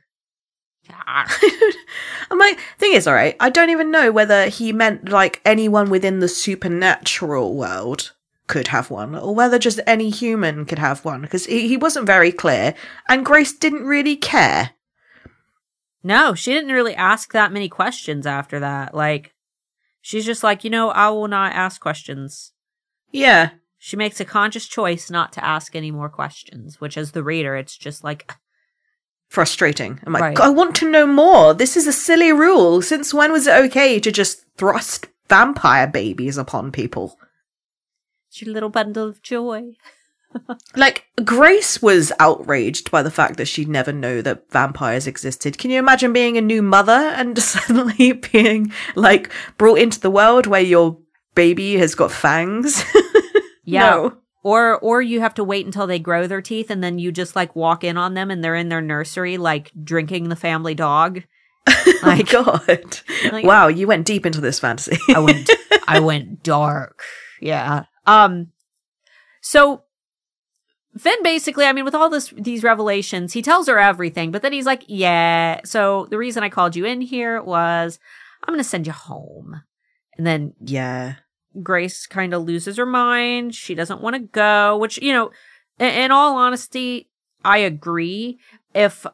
I'm 2.31 2.39
like, 2.39 2.59
thing 2.79 2.93
is, 2.93 3.07
all 3.07 3.15
right. 3.15 3.37
I 3.41 3.51
don't 3.51 3.71
even 3.71 3.91
know 3.91 4.13
whether 4.13 4.49
he 4.49 4.73
meant 4.73 5.09
like 5.09 5.41
anyone 5.45 5.91
within 5.91 6.21
the 6.21 6.29
supernatural 6.29 7.55
world 7.55 8.13
could 8.47 8.69
have 8.69 8.91
one, 8.91 9.17
or 9.17 9.35
whether 9.35 9.59
just 9.59 9.81
any 9.87 10.11
human 10.11 10.65
could 10.65 10.79
have 10.79 11.05
one, 11.05 11.23
because 11.23 11.47
he, 11.47 11.67
he 11.67 11.77
wasn't 11.77 12.07
very 12.07 12.31
clear, 12.31 12.75
and 13.09 13.27
Grace 13.27 13.53
didn't 13.53 13.85
really 13.85 14.17
care. 14.17 14.71
No, 16.07 16.35
she 16.35 16.53
didn't 16.53 16.71
really 16.71 16.95
ask 16.95 17.33
that 17.33 17.53
many 17.53 17.69
questions 17.69 18.27
after 18.27 18.61
that. 18.61 18.95
Like 18.95 19.35
she's 20.01 20.25
just 20.25 20.45
like, 20.45 20.63
you 20.63 20.71
know, 20.71 20.91
I 20.91 21.11
will 21.11 21.27
not 21.27 21.53
ask 21.53 21.81
questions. 21.81 22.53
Yeah, 23.11 23.51
She 23.79 23.97
makes 23.97 24.21
a 24.21 24.25
conscious 24.25 24.67
choice 24.69 25.11
not 25.11 25.33
to 25.33 25.45
ask 25.45 25.75
any 25.75 25.91
more 25.91 26.09
questions, 26.09 26.81
which 26.81 26.97
as 26.97 27.11
the 27.11 27.25
reader, 27.25 27.57
it's 27.57 27.77
just 27.77 28.05
like 28.05 28.33
frustrating. 29.29 29.99
I'm 30.07 30.13
like, 30.13 30.23
Right. 30.23 30.41
I 30.41 30.49
want 30.49 30.77
to 30.77 30.91
know 30.91 31.07
more. 31.07 31.55
This 31.55 31.77
is 31.77 31.89
a 31.89 31.93
silly 31.93 32.33
rule. 32.33 32.83
Since 32.83 33.13
when 33.13 33.33
was 33.33 33.49
it 33.49 33.65
okay 33.65 33.99
to 33.99 34.13
just 34.13 34.45
thrust 34.57 35.09
vampire 35.29 35.89
babies 35.89 36.39
upon 36.39 36.71
people? 36.71 37.19
it's 38.29 38.43
your 38.43 38.53
little 38.53 38.69
bundle 38.69 39.09
of 39.09 39.23
joy. 39.23 39.73
Like, 40.77 41.07
Grace 41.25 41.81
was 41.83 42.13
outraged 42.21 42.91
by 42.91 43.03
the 43.03 43.11
fact 43.11 43.37
that 43.37 43.47
she'd 43.47 43.69
never 43.69 43.93
know 43.93 44.23
that 44.23 44.51
vampires 44.51 45.07
existed. 45.07 45.59
Can 45.59 45.71
you 45.71 45.79
imagine 45.79 46.13
being 46.13 46.37
a 46.37 46.41
new 46.43 46.63
mother 46.63 46.93
and 46.93 47.39
suddenly 47.43 48.13
being, 48.13 48.73
like, 48.95 49.31
brought 49.59 49.79
into 49.79 50.01
the 50.01 50.11
world 50.11 50.47
where 50.47 50.61
your 50.61 50.99
baby 51.35 51.77
has 51.77 51.95
got 51.95 52.11
fangs? 52.13 52.85
Yeah. 53.69 53.91
No. 53.91 54.17
Or 54.45 54.79
or 54.79 55.03
you 55.03 55.19
have 55.23 55.35
to 55.35 55.43
wait 55.43 55.67
until 55.67 55.89
they 55.89 55.99
grow 55.99 56.29
their 56.29 56.41
teeth 56.41 56.71
and 56.71 56.85
then 56.85 57.01
you 57.01 57.11
just 57.11 57.35
like 57.35 57.57
walk 57.57 57.83
in 57.83 57.97
on 57.97 58.15
them 58.15 58.31
and 58.31 58.45
they're 58.45 58.55
in 58.55 58.69
their 58.69 58.81
nursery 58.81 59.39
like 59.39 59.73
drinking 59.83 60.29
the 60.29 60.37
family 60.37 60.75
dog. 60.77 61.25
Oh, 61.69 61.99
Like- 62.05 62.31
God. 62.31 63.01
like- 63.33 63.45
wow, 63.45 63.67
you 63.67 63.89
went 63.89 64.07
deep 64.07 64.25
into 64.25 64.41
this 64.41 64.61
fantasy. 64.61 64.97
I 65.09 65.19
went 65.19 65.51
I 65.89 65.99
went 65.99 66.45
dark. 66.45 67.03
Yeah. 67.41 67.87
Um 68.07 68.53
so 69.43 69.83
Finn 70.99 71.23
basically, 71.23 71.67
I 71.67 71.73
mean, 71.73 71.85
with 71.85 71.95
all 71.95 72.09
this 72.09 72.33
these 72.37 72.63
revelations, 72.63 73.33
he 73.33 73.43
tells 73.43 73.69
her 73.69 73.79
everything, 73.79 74.31
but 74.31 74.43
then 74.43 74.53
he's 74.53 74.67
like, 74.67 74.85
Yeah, 74.87 75.61
so 75.65 76.07
the 76.11 76.19
reason 76.19 76.43
I 76.43 76.49
called 76.49 76.77
you 76.77 76.85
in 76.85 77.01
here 77.01 77.43
was 77.43 77.99
I'm 78.45 78.55
gonna 78.55 78.65
send 78.65 78.87
you 78.87 78.93
home. 78.93 79.63
And 80.17 80.27
then 80.27 80.55
yeah. 80.61 81.17
Grace 81.63 82.07
kind 82.07 82.35
of 82.35 82.43
loses 82.43 82.77
her 82.77 82.87
mind. 82.87 83.55
She 83.55 83.75
doesn't 83.75 84.03
want 84.03 84.15
to 84.15 84.21
go, 84.21 84.77
which, 84.77 84.99
you 84.99 85.13
know, 85.13 85.31
in, 85.79 85.89
in 85.89 86.11
all 86.11 86.37
honesty, 86.37 87.09
I 87.45 87.59
agree. 87.59 88.39
If 88.75 89.07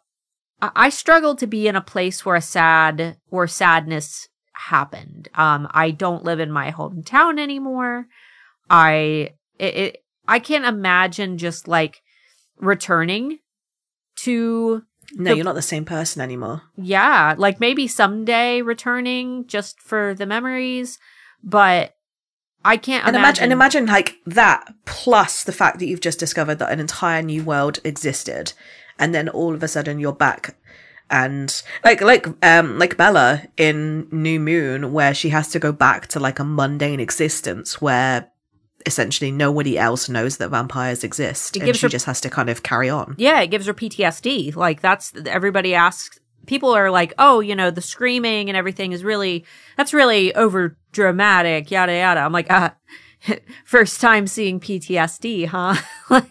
I, 0.60 0.70
I 0.74 0.88
struggle 0.88 1.34
to 1.36 1.46
be 1.46 1.68
in 1.68 1.76
a 1.76 1.80
place 1.80 2.24
where 2.24 2.36
a 2.36 2.40
sad, 2.40 3.16
where 3.28 3.46
sadness 3.46 4.28
happened. 4.54 5.28
Um, 5.34 5.68
I 5.70 5.90
don't 5.90 6.24
live 6.24 6.40
in 6.40 6.50
my 6.50 6.70
hometown 6.70 7.38
anymore. 7.38 8.06
I, 8.70 9.30
it, 9.58 9.76
it 9.76 10.01
I 10.28 10.38
can't 10.38 10.64
imagine 10.64 11.38
just 11.38 11.66
like 11.68 12.00
returning 12.58 13.38
to 14.24 14.82
No, 15.14 15.30
The- 15.30 15.37
you're 15.37 15.44
not 15.44 15.56
the 15.56 15.62
same 15.62 15.85
person 15.85 16.22
anymore. 16.22 16.62
yeah, 16.76 17.35
like 17.37 17.61
maybe 17.61 17.87
someday 17.88 18.62
returning 18.62 19.46
just 19.46 19.80
for 19.80 20.14
the 20.14 20.24
memories, 20.26 20.98
but 21.42 21.94
I 22.64 22.76
can't 22.76 23.04
And 23.06 23.16
imagine. 23.16 23.42
and 23.44 23.52
imagine 23.52 23.87
like 23.87 24.14
that 24.26 24.72
plus 24.87 25.42
the 25.44 25.52
fact 25.52 25.80
that 25.80 25.87
you've 25.87 26.00
just 26.00 26.20
discovered 26.20 26.61
that 26.61 26.70
an 26.70 26.78
entire 26.80 27.20
new 27.20 27.42
world 27.42 27.80
existed, 27.85 28.52
and 28.98 29.12
then 29.14 29.28
all 29.28 29.54
of 29.54 29.62
a 29.62 29.68
sudden 29.68 29.98
you're 29.98 30.12
back, 30.14 30.54
and 31.11 31.61
like 31.85 32.00
like 32.00 32.26
um 32.46 32.78
like 32.78 32.96
Bella 32.96 33.42
in 33.56 34.06
New 34.12 34.38
Moon, 34.40 34.92
where 34.92 35.12
she 35.12 35.30
has 35.30 35.48
to 35.50 35.58
go 35.58 35.72
back 35.72 36.06
to 36.08 36.20
like 36.20 36.38
a 36.38 36.44
mundane 36.44 37.00
existence 37.00 37.82
where 37.82 38.30
essentially 38.86 39.30
nobody 39.30 39.78
else 39.78 40.08
knows 40.08 40.36
that 40.38 40.48
vampires 40.50 41.04
exist, 41.04 41.56
and 41.56 41.74
she 41.76 41.86
her- 41.86 41.88
just 41.90 42.06
has 42.06 42.20
to 42.22 42.30
kind 42.30 42.48
of 42.48 42.62
carry 42.62 42.88
on. 42.90 43.14
yeah, 43.18 43.40
it 43.40 43.48
gives 43.48 43.66
her 43.66 43.74
PTSD. 43.74 44.54
Like 44.56 44.80
that's 44.80 45.12
everybody 45.26 45.74
asks. 45.74 46.18
People 46.46 46.70
are 46.74 46.90
like, 46.90 47.12
oh, 47.18 47.38
you 47.40 47.54
know, 47.54 47.70
the 47.70 47.80
screaming 47.80 48.48
and 48.50 48.56
everything 48.56 48.90
is 48.92 49.04
really 49.04 49.44
that's 49.76 49.94
really 49.94 50.34
over 50.34 50.76
dramatic, 50.90 51.70
yada 51.70 51.94
yada. 51.94 52.20
I'm 52.20 52.32
like, 52.32 52.50
uh, 52.50 52.70
first 53.64 54.00
time 54.00 54.26
seeing 54.26 54.60
PTSD, 54.60 55.46
huh? 55.46 55.76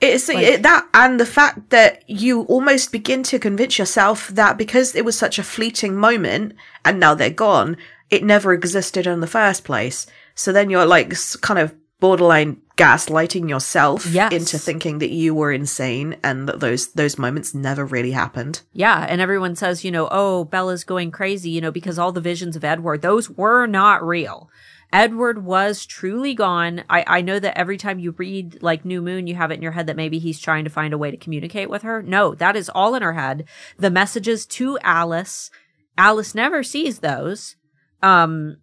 It's 0.00 0.28
Like- 0.28 0.38
it, 0.38 0.62
that 0.62 0.86
and 0.94 1.18
the 1.20 1.26
fact 1.26 1.70
that 1.70 2.08
you 2.08 2.42
almost 2.42 2.92
begin 2.92 3.22
to 3.24 3.38
convince 3.38 3.78
yourself 3.78 4.28
that 4.28 4.56
because 4.56 4.94
it 4.94 5.04
was 5.04 5.18
such 5.18 5.38
a 5.38 5.42
fleeting 5.42 5.96
moment 5.96 6.54
and 6.84 7.00
now 7.00 7.14
they're 7.14 7.28
gone, 7.30 7.76
it 8.08 8.22
never 8.24 8.52
existed 8.54 9.06
in 9.06 9.20
the 9.20 9.26
first 9.26 9.64
place. 9.64 10.06
So 10.36 10.52
then 10.52 10.70
you're 10.70 10.86
like 10.86 11.12
kind 11.40 11.58
of 11.58 11.74
borderline 12.00 12.58
gaslighting 12.76 13.48
yourself 13.48 14.04
Yes. 14.06 14.32
into 14.32 14.58
thinking 14.58 14.98
that 14.98 15.10
you 15.10 15.34
were 15.34 15.50
insane 15.50 16.16
and 16.22 16.46
that 16.48 16.60
those 16.60 16.88
those 16.88 17.18
moments 17.18 17.54
never 17.54 17.84
really 17.86 18.10
happened. 18.12 18.60
yeah, 18.72 19.06
and 19.08 19.20
everyone 19.20 19.56
says, 19.56 19.82
you 19.84 19.90
know, 19.90 20.08
oh, 20.10 20.44
Bella's 20.44 20.84
going 20.84 21.10
crazy, 21.10 21.48
you 21.50 21.60
know, 21.60 21.70
because 21.70 21.98
all 21.98 22.12
the 22.12 22.20
visions 22.20 22.54
of 22.54 22.64
Edward, 22.64 23.00
those 23.02 23.30
were 23.30 23.66
not 23.66 24.06
real. 24.06 24.50
Edward 24.92 25.44
was 25.44 25.84
truly 25.84 26.32
gone. 26.34 26.84
I, 26.88 27.02
I 27.06 27.20
know 27.20 27.40
that 27.40 27.58
every 27.58 27.76
time 27.76 27.98
you 27.98 28.12
read 28.12 28.62
like 28.62 28.84
New 28.84 29.02
Moon, 29.02 29.26
you 29.26 29.34
have 29.34 29.50
it 29.50 29.54
in 29.54 29.62
your 29.62 29.72
head 29.72 29.88
that 29.88 29.96
maybe 29.96 30.18
he's 30.20 30.38
trying 30.38 30.62
to 30.64 30.70
find 30.70 30.94
a 30.94 30.98
way 30.98 31.10
to 31.10 31.16
communicate 31.16 31.68
with 31.68 31.82
her. 31.82 32.02
No, 32.02 32.34
that 32.36 32.54
is 32.56 32.68
all 32.68 32.94
in 32.94 33.02
her 33.02 33.14
head. 33.14 33.46
The 33.78 33.90
messages 33.90 34.46
to 34.46 34.78
Alice, 34.82 35.50
Alice 35.98 36.34
never 36.34 36.62
sees 36.62 37.00
those. 37.00 37.56
Um, 38.02 38.58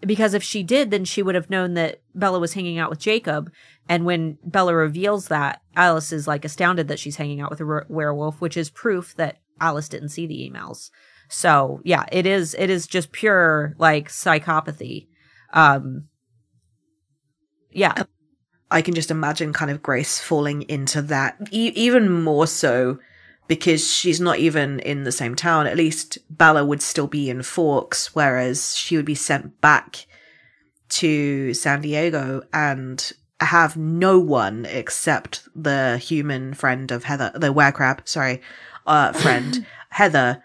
because 0.00 0.34
if 0.34 0.42
she 0.42 0.62
did, 0.62 0.90
then 0.90 1.04
she 1.04 1.22
would 1.22 1.34
have 1.34 1.50
known 1.50 1.74
that 1.74 2.00
Bella 2.14 2.38
was 2.38 2.54
hanging 2.54 2.78
out 2.78 2.90
with 2.90 2.98
Jacob. 2.98 3.50
And 3.88 4.04
when 4.04 4.38
Bella 4.44 4.74
reveals 4.74 5.28
that, 5.28 5.62
Alice 5.74 6.12
is 6.12 6.26
like 6.26 6.44
astounded 6.44 6.88
that 6.88 6.98
she's 6.98 7.16
hanging 7.16 7.40
out 7.40 7.50
with 7.50 7.60
a 7.60 7.64
were- 7.64 7.86
werewolf, 7.88 8.40
which 8.40 8.56
is 8.56 8.70
proof 8.70 9.14
that 9.16 9.38
Alice 9.60 9.88
didn't 9.88 10.10
see 10.10 10.26
the 10.26 10.50
emails. 10.50 10.90
So 11.28 11.80
yeah, 11.84 12.04
it 12.12 12.26
is, 12.26 12.54
it 12.58 12.70
is 12.70 12.86
just 12.86 13.12
pure 13.12 13.74
like 13.78 14.08
psychopathy. 14.08 15.08
Um, 15.52 16.08
yeah. 17.70 18.04
I 18.70 18.82
can 18.82 18.94
just 18.94 19.10
imagine 19.10 19.52
kind 19.52 19.70
of 19.70 19.82
Grace 19.82 20.20
falling 20.20 20.62
into 20.62 21.00
that 21.02 21.36
e- 21.52 21.72
even 21.74 22.22
more 22.22 22.46
so 22.46 22.98
because 23.48 23.90
she's 23.90 24.20
not 24.20 24.38
even 24.38 24.80
in 24.80 25.04
the 25.04 25.12
same 25.12 25.34
town. 25.34 25.66
At 25.66 25.76
least 25.76 26.18
Bella 26.30 26.64
would 26.64 26.82
still 26.82 27.06
be 27.06 27.30
in 27.30 27.42
Forks, 27.42 28.14
whereas 28.14 28.74
she 28.76 28.96
would 28.96 29.04
be 29.04 29.14
sent 29.14 29.60
back 29.60 30.06
to 30.88 31.54
San 31.54 31.80
Diego 31.80 32.42
and 32.52 33.12
have 33.40 33.76
no 33.76 34.18
one 34.18 34.64
except 34.64 35.46
the 35.54 35.98
human 35.98 36.54
friend 36.54 36.90
of 36.90 37.04
Heather, 37.04 37.32
the 37.34 37.52
werecrab, 37.52 38.06
sorry, 38.08 38.40
uh, 38.86 39.12
friend 39.12 39.66
Heather, 39.90 40.42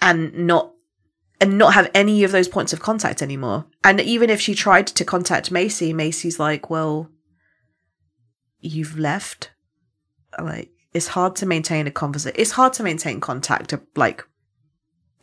and 0.00 0.34
not 0.34 0.72
and 1.38 1.58
not 1.58 1.74
have 1.74 1.90
any 1.92 2.24
of 2.24 2.32
those 2.32 2.48
points 2.48 2.72
of 2.72 2.80
contact 2.80 3.20
anymore. 3.20 3.66
And 3.84 4.00
even 4.00 4.30
if 4.30 4.40
she 4.40 4.54
tried 4.54 4.86
to 4.88 5.04
contact 5.04 5.50
Macy, 5.50 5.92
Macy's 5.92 6.38
like, 6.38 6.70
"Well, 6.70 7.10
you've 8.60 8.98
left." 8.98 9.50
Like, 10.38 10.70
it's 10.96 11.08
hard 11.08 11.36
to 11.36 11.46
maintain 11.46 11.86
a 11.86 11.90
conversation. 11.90 12.40
It's 12.40 12.52
hard 12.52 12.72
to 12.74 12.82
maintain 12.82 13.20
contact, 13.20 13.74
like 13.96 14.24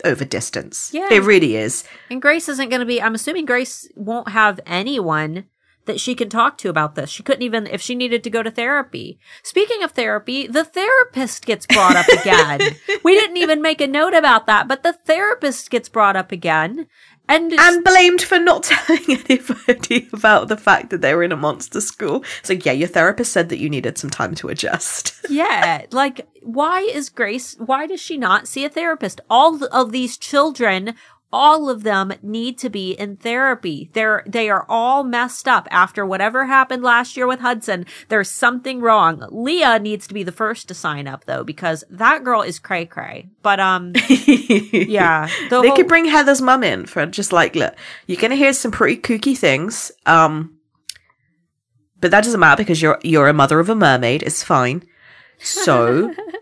over 0.05 0.24
distance. 0.24 0.91
Yeah. 0.93 1.07
It 1.11 1.24
really 1.24 1.55
is. 1.55 1.84
And 2.11 2.21
Grace 2.21 2.47
isn't 2.47 2.69
going 2.69 2.82
to 2.82 2.86
be, 2.86 3.01
I'm 3.01 3.15
assuming 3.15 3.45
Grace 3.45 3.89
won't 3.95 4.30
have 4.30 4.59
anyone 4.67 5.45
that 5.86 5.99
she 5.99 6.13
can 6.13 6.30
talk 6.30 6.59
to 6.59 6.69
about 6.69 6.93
this. 6.93 7.09
She 7.09 7.24
couldn't 7.24 7.41
even, 7.41 7.65
if 7.65 7.82
she 7.82 7.95
needed 7.95 8.24
to 8.24 8.30
go 8.30 8.43
to 8.43 8.51
therapy. 8.51 9.19
Speaking 9.41 9.82
of 9.82 9.91
therapy, 9.91 10.45
the 10.45 10.63
therapist 10.63 11.43
gets 11.43 11.65
brought 11.65 11.95
up 11.95 12.07
again. 12.07 12.59
we 13.03 13.19
didn't 13.19 13.38
even 13.38 13.59
make 13.59 13.82
a 13.82 13.88
note 13.88 14.13
about 14.13 14.45
that, 14.45 14.67
but 14.67 14.84
the 14.84 14.93
therapist 14.93 15.71
gets 15.71 15.89
brought 15.89 16.15
up 16.15 16.32
again. 16.32 16.88
And, 17.30 17.53
And 17.53 17.84
blamed 17.84 18.21
for 18.21 18.38
not 18.38 18.63
telling 18.63 19.03
anybody 19.30 20.09
about 20.11 20.49
the 20.49 20.57
fact 20.57 20.89
that 20.89 21.01
they 21.01 21.15
were 21.15 21.24
in 21.24 21.32
a 21.32 21.38
monster 21.38 21.80
school. 21.80 22.24
So 22.41 22.53
yeah, 22.53 22.74
your 22.74 22.89
therapist 22.89 23.32
said 23.32 23.49
that 23.49 23.59
you 23.59 23.69
needed 23.69 23.97
some 23.97 24.09
time 24.09 24.36
to 24.36 24.49
adjust. 24.49 25.15
yeah, 25.30 25.86
like, 25.91 26.28
why 26.41 26.82
is 26.82 27.09
Grace, 27.09 27.55
why 27.57 27.88
does 27.88 28.01
she 28.01 28.17
not 28.17 28.47
see 28.47 28.65
a 28.65 28.69
therapist? 28.69 29.21
All 29.30 29.63
of 29.65 29.91
these 29.91 30.17
children, 30.17 30.95
all 31.34 31.69
of 31.69 31.81
them 31.84 32.13
need 32.21 32.59
to 32.59 32.69
be 32.69 32.91
in 32.91 33.17
therapy. 33.17 33.89
They're, 33.93 34.23
they 34.27 34.49
are 34.49 34.65
all 34.69 35.03
messed 35.03 35.47
up 35.47 35.67
after 35.71 36.05
whatever 36.05 36.45
happened 36.45 36.84
last 36.84 37.17
year 37.17 37.25
with 37.27 37.39
Hudson. 37.39 37.86
There's 38.07 38.29
something 38.29 38.79
wrong. 38.79 39.27
Lia 39.31 39.79
needs 39.79 40.07
to 40.07 40.13
be 40.13 40.21
the 40.21 40.31
first 40.31 40.67
to 40.67 40.73
sign 40.75 41.07
up 41.07 41.25
though, 41.25 41.43
because 41.43 41.84
that 41.89 42.23
girl 42.23 42.43
is 42.43 42.59
cray 42.59 42.86
cray. 42.86 43.29
But, 43.41 43.59
um, 43.59 43.93
yeah, 44.17 45.27
the 45.49 45.61
they 45.61 45.67
whole- 45.69 45.75
could 45.75 45.88
bring 45.88 46.05
Heather's 46.05 46.41
mum 46.41 46.63
in 46.63 46.86
for 46.86 47.05
just 47.07 47.34
like, 47.34 47.55
look, 47.55 47.73
you're 48.07 48.21
gonna 48.21 48.36
hear 48.36 48.53
some 48.53 48.71
pretty 48.71 49.01
kooky 49.01 49.36
things. 49.36 49.91
Um, 50.05 50.57
but 51.99 52.11
that 52.11 52.23
doesn't 52.23 52.39
matter 52.39 52.61
because 52.61 52.81
you're 52.81 52.99
you're 53.01 53.27
a 53.29 53.34
mother 53.34 53.59
of 53.59 53.69
a 53.69 53.75
mermaid. 53.75 54.21
It's 54.23 54.43
fine. 54.43 54.84
So, 55.39 56.13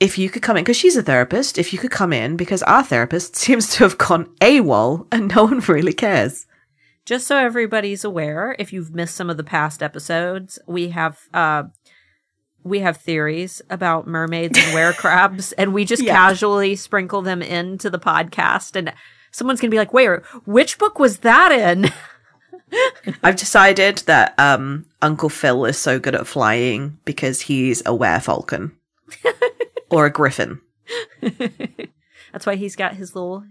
if 0.00 0.18
you 0.18 0.28
could 0.28 0.42
come 0.42 0.56
in, 0.56 0.64
because 0.64 0.76
she's 0.76 0.96
a 0.96 1.02
therapist, 1.02 1.58
if 1.58 1.72
you 1.72 1.78
could 1.78 1.90
come 1.90 2.12
in, 2.12 2.36
because 2.36 2.62
our 2.64 2.82
therapist 2.82 3.34
seems 3.44 3.70
to 3.74 3.84
have 3.84 3.98
gone 3.98 4.26
AWOL 4.40 5.06
and 5.12 5.34
no 5.34 5.44
one 5.44 5.60
really 5.60 5.92
cares. 5.94 6.46
just 7.06 7.26
so 7.26 7.36
everybody's 7.36 8.04
aware, 8.04 8.56
if 8.58 8.72
you've 8.72 8.94
missed 8.94 9.14
some 9.16 9.30
of 9.30 9.36
the 9.36 9.44
past 9.44 9.82
episodes, 9.82 10.58
we 10.66 10.88
have 10.90 11.20
uh 11.32 11.64
we 12.64 12.80
have 12.80 12.96
theories 12.96 13.62
about 13.70 14.08
mermaids 14.08 14.58
and 14.58 14.74
were 14.78 14.92
crabs, 14.92 15.52
and 15.52 15.72
we 15.72 15.84
just 15.84 16.02
Yeah. 16.02 16.14
casually 16.16 16.74
sprinkle 16.76 17.22
them 17.22 17.40
into 17.42 17.88
the 17.90 17.98
podcast. 18.00 18.74
And 18.74 18.92
someone's 19.30 19.60
gonna 19.60 19.70
be 19.70 19.78
like, 19.78 19.92
"Wait, 19.94 20.08
which 20.46 20.76
book 20.78 20.98
was 20.98 21.18
that 21.18 21.52
in?" 21.52 21.90
I've 23.22 23.36
decided 23.36 23.98
that 24.06 24.34
um, 24.38 24.84
Uncle 25.00 25.28
Phil 25.28 25.64
is 25.64 25.78
so 25.78 26.00
good 26.00 26.16
at 26.16 26.26
flying 26.26 26.98
because 27.04 27.40
he's 27.42 27.80
a 27.82 27.94
werefalcon 27.94 28.72
or 29.90 30.06
a 30.06 30.10
griffin. 30.10 30.60
That's 31.20 32.46
why 32.46 32.56
he's 32.56 32.76
got 32.76 32.94
his 32.94 33.14
little. 33.14 33.44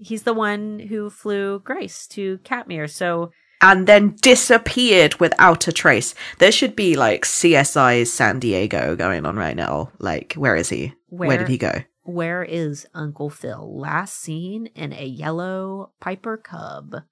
He's 0.00 0.24
the 0.24 0.34
one 0.34 0.78
who 0.78 1.10
flew 1.10 1.60
Grace 1.60 2.06
to 2.08 2.38
Katmere. 2.38 2.90
So 2.90 3.30
and 3.62 3.86
then 3.86 4.16
disappeared 4.20 5.14
without 5.18 5.66
a 5.66 5.72
trace. 5.72 6.14
There 6.38 6.52
should 6.52 6.76
be 6.76 6.96
like 6.96 7.24
CSI's 7.24 8.12
San 8.12 8.38
Diego 8.38 8.96
going 8.96 9.24
on 9.24 9.36
right 9.36 9.56
now. 9.56 9.92
Like, 9.98 10.34
where 10.34 10.56
is 10.56 10.68
he? 10.68 10.92
Where, 11.08 11.28
Where- 11.28 11.38
did 11.38 11.48
he 11.48 11.58
go? 11.58 11.82
where 12.06 12.44
is 12.44 12.86
Uncle 12.94 13.30
Phil? 13.30 13.78
Last 13.78 14.18
seen 14.20 14.66
in 14.74 14.92
a 14.92 15.04
yellow 15.04 15.92
Piper 16.00 16.36
Cub. 16.36 17.02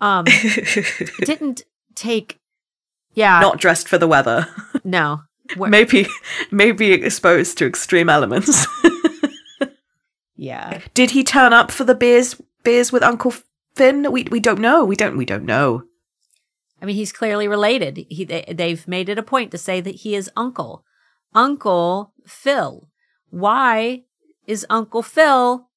Um, 0.00 0.24
didn't 1.24 1.64
take. 1.94 2.38
Yeah, 3.12 3.40
Not 3.40 3.58
dressed 3.58 3.88
for 3.88 3.98
the 3.98 4.06
weather. 4.06 4.46
no. 4.84 5.22
Where- 5.56 5.70
maybe, 5.70 6.06
maybe 6.50 6.92
exposed 6.92 7.58
to 7.58 7.66
extreme 7.66 8.08
elements. 8.08 8.66
yeah, 10.36 10.80
did 10.94 11.10
he 11.10 11.24
turn 11.24 11.52
up 11.52 11.70
for 11.70 11.84
the 11.84 11.94
beers? 11.94 12.40
Beers 12.62 12.92
with 12.92 13.02
Uncle 13.02 13.34
Finn? 13.74 14.10
We 14.12 14.24
we 14.24 14.40
don't 14.40 14.60
know. 14.60 14.84
We 14.84 14.96
don't. 14.96 15.16
We 15.16 15.24
don't 15.24 15.44
know. 15.44 15.84
I 16.82 16.86
mean 16.86 16.96
he's 16.96 17.12
clearly 17.12 17.46
related. 17.48 18.06
He 18.08 18.24
they, 18.24 18.44
they've 18.52 18.86
made 18.88 19.08
it 19.08 19.18
a 19.18 19.22
point 19.22 19.50
to 19.50 19.58
say 19.58 19.80
that 19.80 19.96
he 19.96 20.14
is 20.14 20.30
Uncle, 20.36 20.84
Uncle 21.34 22.12
Phil. 22.26 22.88
Why 23.30 24.04
is 24.46 24.66
Uncle 24.70 25.02
Phil? 25.02 25.68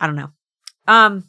I 0.00 0.06
don't 0.06 0.16
know. 0.16 0.30
Um. 0.86 1.28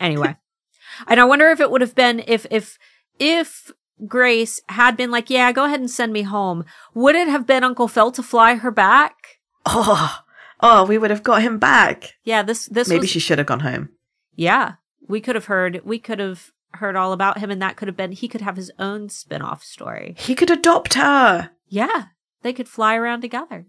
Anyway, 0.00 0.36
and 1.08 1.20
I 1.20 1.24
wonder 1.24 1.50
if 1.50 1.60
it 1.60 1.70
would 1.70 1.80
have 1.80 1.94
been 1.94 2.22
if 2.26 2.46
if 2.50 2.78
if 3.18 3.70
Grace 4.06 4.60
had 4.68 4.96
been 4.96 5.10
like, 5.10 5.30
yeah, 5.30 5.52
go 5.52 5.64
ahead 5.64 5.80
and 5.80 5.90
send 5.90 6.12
me 6.12 6.22
home. 6.22 6.64
Would 6.94 7.14
it 7.14 7.28
have 7.28 7.46
been 7.46 7.64
Uncle 7.64 7.88
Phil 7.88 8.10
to 8.12 8.22
fly 8.22 8.56
her 8.56 8.70
back? 8.70 9.38
Oh, 9.66 10.18
oh, 10.60 10.84
we 10.84 10.98
would 10.98 11.10
have 11.10 11.22
got 11.22 11.42
him 11.42 11.58
back. 11.58 12.14
Yeah, 12.24 12.42
this 12.42 12.66
this 12.66 12.88
Maybe 12.88 13.00
was 13.00 13.10
she 13.10 13.20
should 13.20 13.38
have 13.38 13.46
gone 13.46 13.60
home. 13.60 13.90
yeah. 14.34 14.74
We 15.06 15.20
could 15.20 15.34
have 15.34 15.44
heard 15.46 15.82
we 15.84 15.98
could 15.98 16.18
have 16.18 16.50
heard 16.72 16.96
all 16.96 17.12
about 17.12 17.36
him, 17.38 17.50
and 17.50 17.60
that 17.60 17.76
could 17.76 17.88
have 17.88 17.96
been 17.96 18.12
he 18.12 18.26
could 18.26 18.40
have 18.40 18.56
his 18.56 18.72
own 18.78 19.10
spin 19.10 19.42
off 19.42 19.62
story. 19.62 20.14
He 20.16 20.34
could 20.34 20.50
adopt 20.50 20.94
her. 20.94 21.50
Yeah, 21.68 22.04
they 22.40 22.54
could 22.54 22.68
fly 22.70 22.96
around 22.96 23.20
together. 23.20 23.66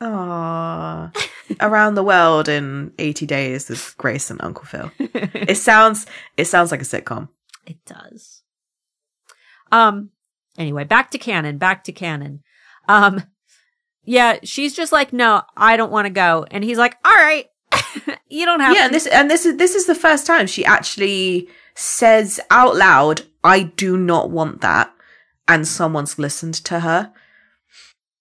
Aww. 0.00 1.14
Around 1.60 1.94
the 1.94 2.02
world 2.04 2.48
in 2.48 2.92
80 2.98 3.26
days 3.26 3.68
with 3.68 3.94
Grace 3.98 4.30
and 4.30 4.40
Uncle 4.42 4.64
Phil. 4.64 4.90
It 4.98 5.56
sounds 5.56 6.06
it 6.36 6.46
sounds 6.46 6.70
like 6.70 6.80
a 6.82 6.84
sitcom. 6.84 7.28
It 7.66 7.84
does. 7.84 8.42
Um 9.72 10.10
anyway, 10.58 10.84
back 10.84 11.10
to 11.12 11.18
canon, 11.18 11.58
back 11.58 11.84
to 11.84 11.92
canon. 11.92 12.42
Um 12.88 13.22
yeah, 14.04 14.38
she's 14.42 14.74
just 14.74 14.92
like, 14.92 15.12
"No, 15.12 15.42
I 15.56 15.76
don't 15.76 15.92
want 15.92 16.06
to 16.06 16.10
go." 16.10 16.46
And 16.50 16.64
he's 16.64 16.78
like, 16.78 16.96
"All 17.04 17.12
right. 17.14 17.46
you 18.28 18.46
don't 18.46 18.60
have 18.60 18.74
Yeah, 18.74 18.80
to." 18.80 18.84
and 18.86 18.94
this 18.94 19.06
and 19.06 19.30
this 19.30 19.44
is 19.46 19.56
this 19.58 19.74
is 19.74 19.86
the 19.86 19.94
first 19.94 20.26
time 20.26 20.46
she 20.46 20.64
actually 20.64 21.48
says 21.74 22.40
out 22.50 22.76
loud, 22.76 23.22
"I 23.44 23.64
do 23.64 23.96
not 23.96 24.30
want 24.30 24.62
that." 24.62 24.92
And 25.46 25.68
someone's 25.68 26.18
listened 26.18 26.54
to 26.64 26.80
her. 26.80 27.12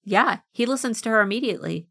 yeah, 0.04 0.40
he 0.52 0.66
listens 0.66 1.02
to 1.02 1.10
her 1.10 1.22
immediately. 1.22 1.88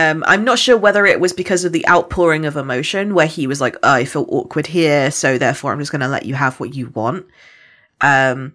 Um, 0.00 0.24
I'm 0.26 0.44
not 0.44 0.58
sure 0.58 0.76
whether 0.76 1.06
it 1.06 1.20
was 1.20 1.32
because 1.32 1.64
of 1.64 1.72
the 1.72 1.86
outpouring 1.88 2.46
of 2.46 2.56
emotion 2.56 3.14
where 3.14 3.26
he 3.28 3.46
was 3.46 3.60
like, 3.60 3.76
oh, 3.82 3.92
I 3.92 4.04
feel 4.04 4.26
awkward 4.28 4.66
here, 4.66 5.10
so 5.10 5.38
therefore 5.38 5.72
I'm 5.72 5.78
just 5.78 5.92
going 5.92 6.00
to 6.00 6.08
let 6.08 6.26
you 6.26 6.34
have 6.34 6.58
what 6.58 6.74
you 6.74 6.88
want. 6.88 7.26
Um, 8.00 8.54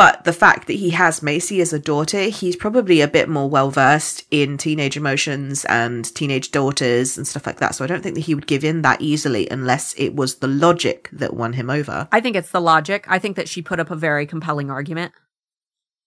but 0.00 0.24
the 0.24 0.32
fact 0.32 0.66
that 0.66 0.74
he 0.74 0.90
has 0.90 1.22
Macy 1.22 1.60
as 1.60 1.72
a 1.72 1.78
daughter, 1.78 2.22
he's 2.22 2.56
probably 2.56 3.00
a 3.00 3.08
bit 3.08 3.28
more 3.28 3.50
well 3.50 3.70
versed 3.70 4.24
in 4.30 4.56
teenage 4.56 4.96
emotions 4.96 5.64
and 5.66 6.14
teenage 6.14 6.52
daughters 6.52 7.18
and 7.18 7.26
stuff 7.26 7.44
like 7.44 7.58
that. 7.58 7.74
So 7.74 7.84
I 7.84 7.86
don't 7.86 8.02
think 8.02 8.14
that 8.14 8.22
he 8.22 8.34
would 8.34 8.46
give 8.46 8.64
in 8.64 8.82
that 8.82 9.02
easily 9.02 9.46
unless 9.50 9.92
it 9.98 10.14
was 10.14 10.36
the 10.36 10.48
logic 10.48 11.10
that 11.12 11.34
won 11.34 11.52
him 11.52 11.68
over. 11.68 12.08
I 12.12 12.20
think 12.20 12.36
it's 12.36 12.50
the 12.50 12.62
logic. 12.62 13.04
I 13.08 13.18
think 13.18 13.36
that 13.36 13.48
she 13.48 13.60
put 13.60 13.80
up 13.80 13.90
a 13.90 13.96
very 13.96 14.26
compelling 14.26 14.70
argument. 14.70 15.12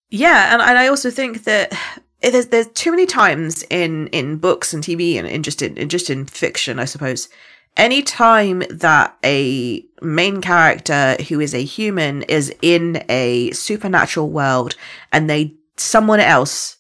Yeah, 0.10 0.54
and, 0.54 0.62
and 0.62 0.78
I 0.78 0.88
also 0.88 1.12
think 1.12 1.44
that 1.44 1.74
there's 2.22 2.48
there's 2.48 2.70
too 2.70 2.90
many 2.90 3.06
times 3.06 3.64
in 3.70 4.08
in 4.08 4.38
books 4.38 4.74
and 4.74 4.84
TV 4.84 5.20
and 5.20 5.28
in 5.28 5.44
just 5.44 5.62
in, 5.62 5.78
in 5.78 5.90
just 5.90 6.10
in 6.10 6.26
fiction, 6.26 6.80
I 6.80 6.86
suppose. 6.86 7.30
Any 7.76 8.04
time 8.04 8.64
that 8.70 9.18
a 9.24 9.84
main 10.02 10.42
character 10.42 11.16
who 11.28 11.40
is 11.40 11.56
a 11.56 11.64
human 11.64 12.22
is 12.24 12.54
in 12.62 13.04
a 13.10 13.52
supernatural 13.52 14.30
world 14.30 14.76
and 15.12 15.30
they 15.30 15.56
someone 15.76 16.20
else 16.20 16.78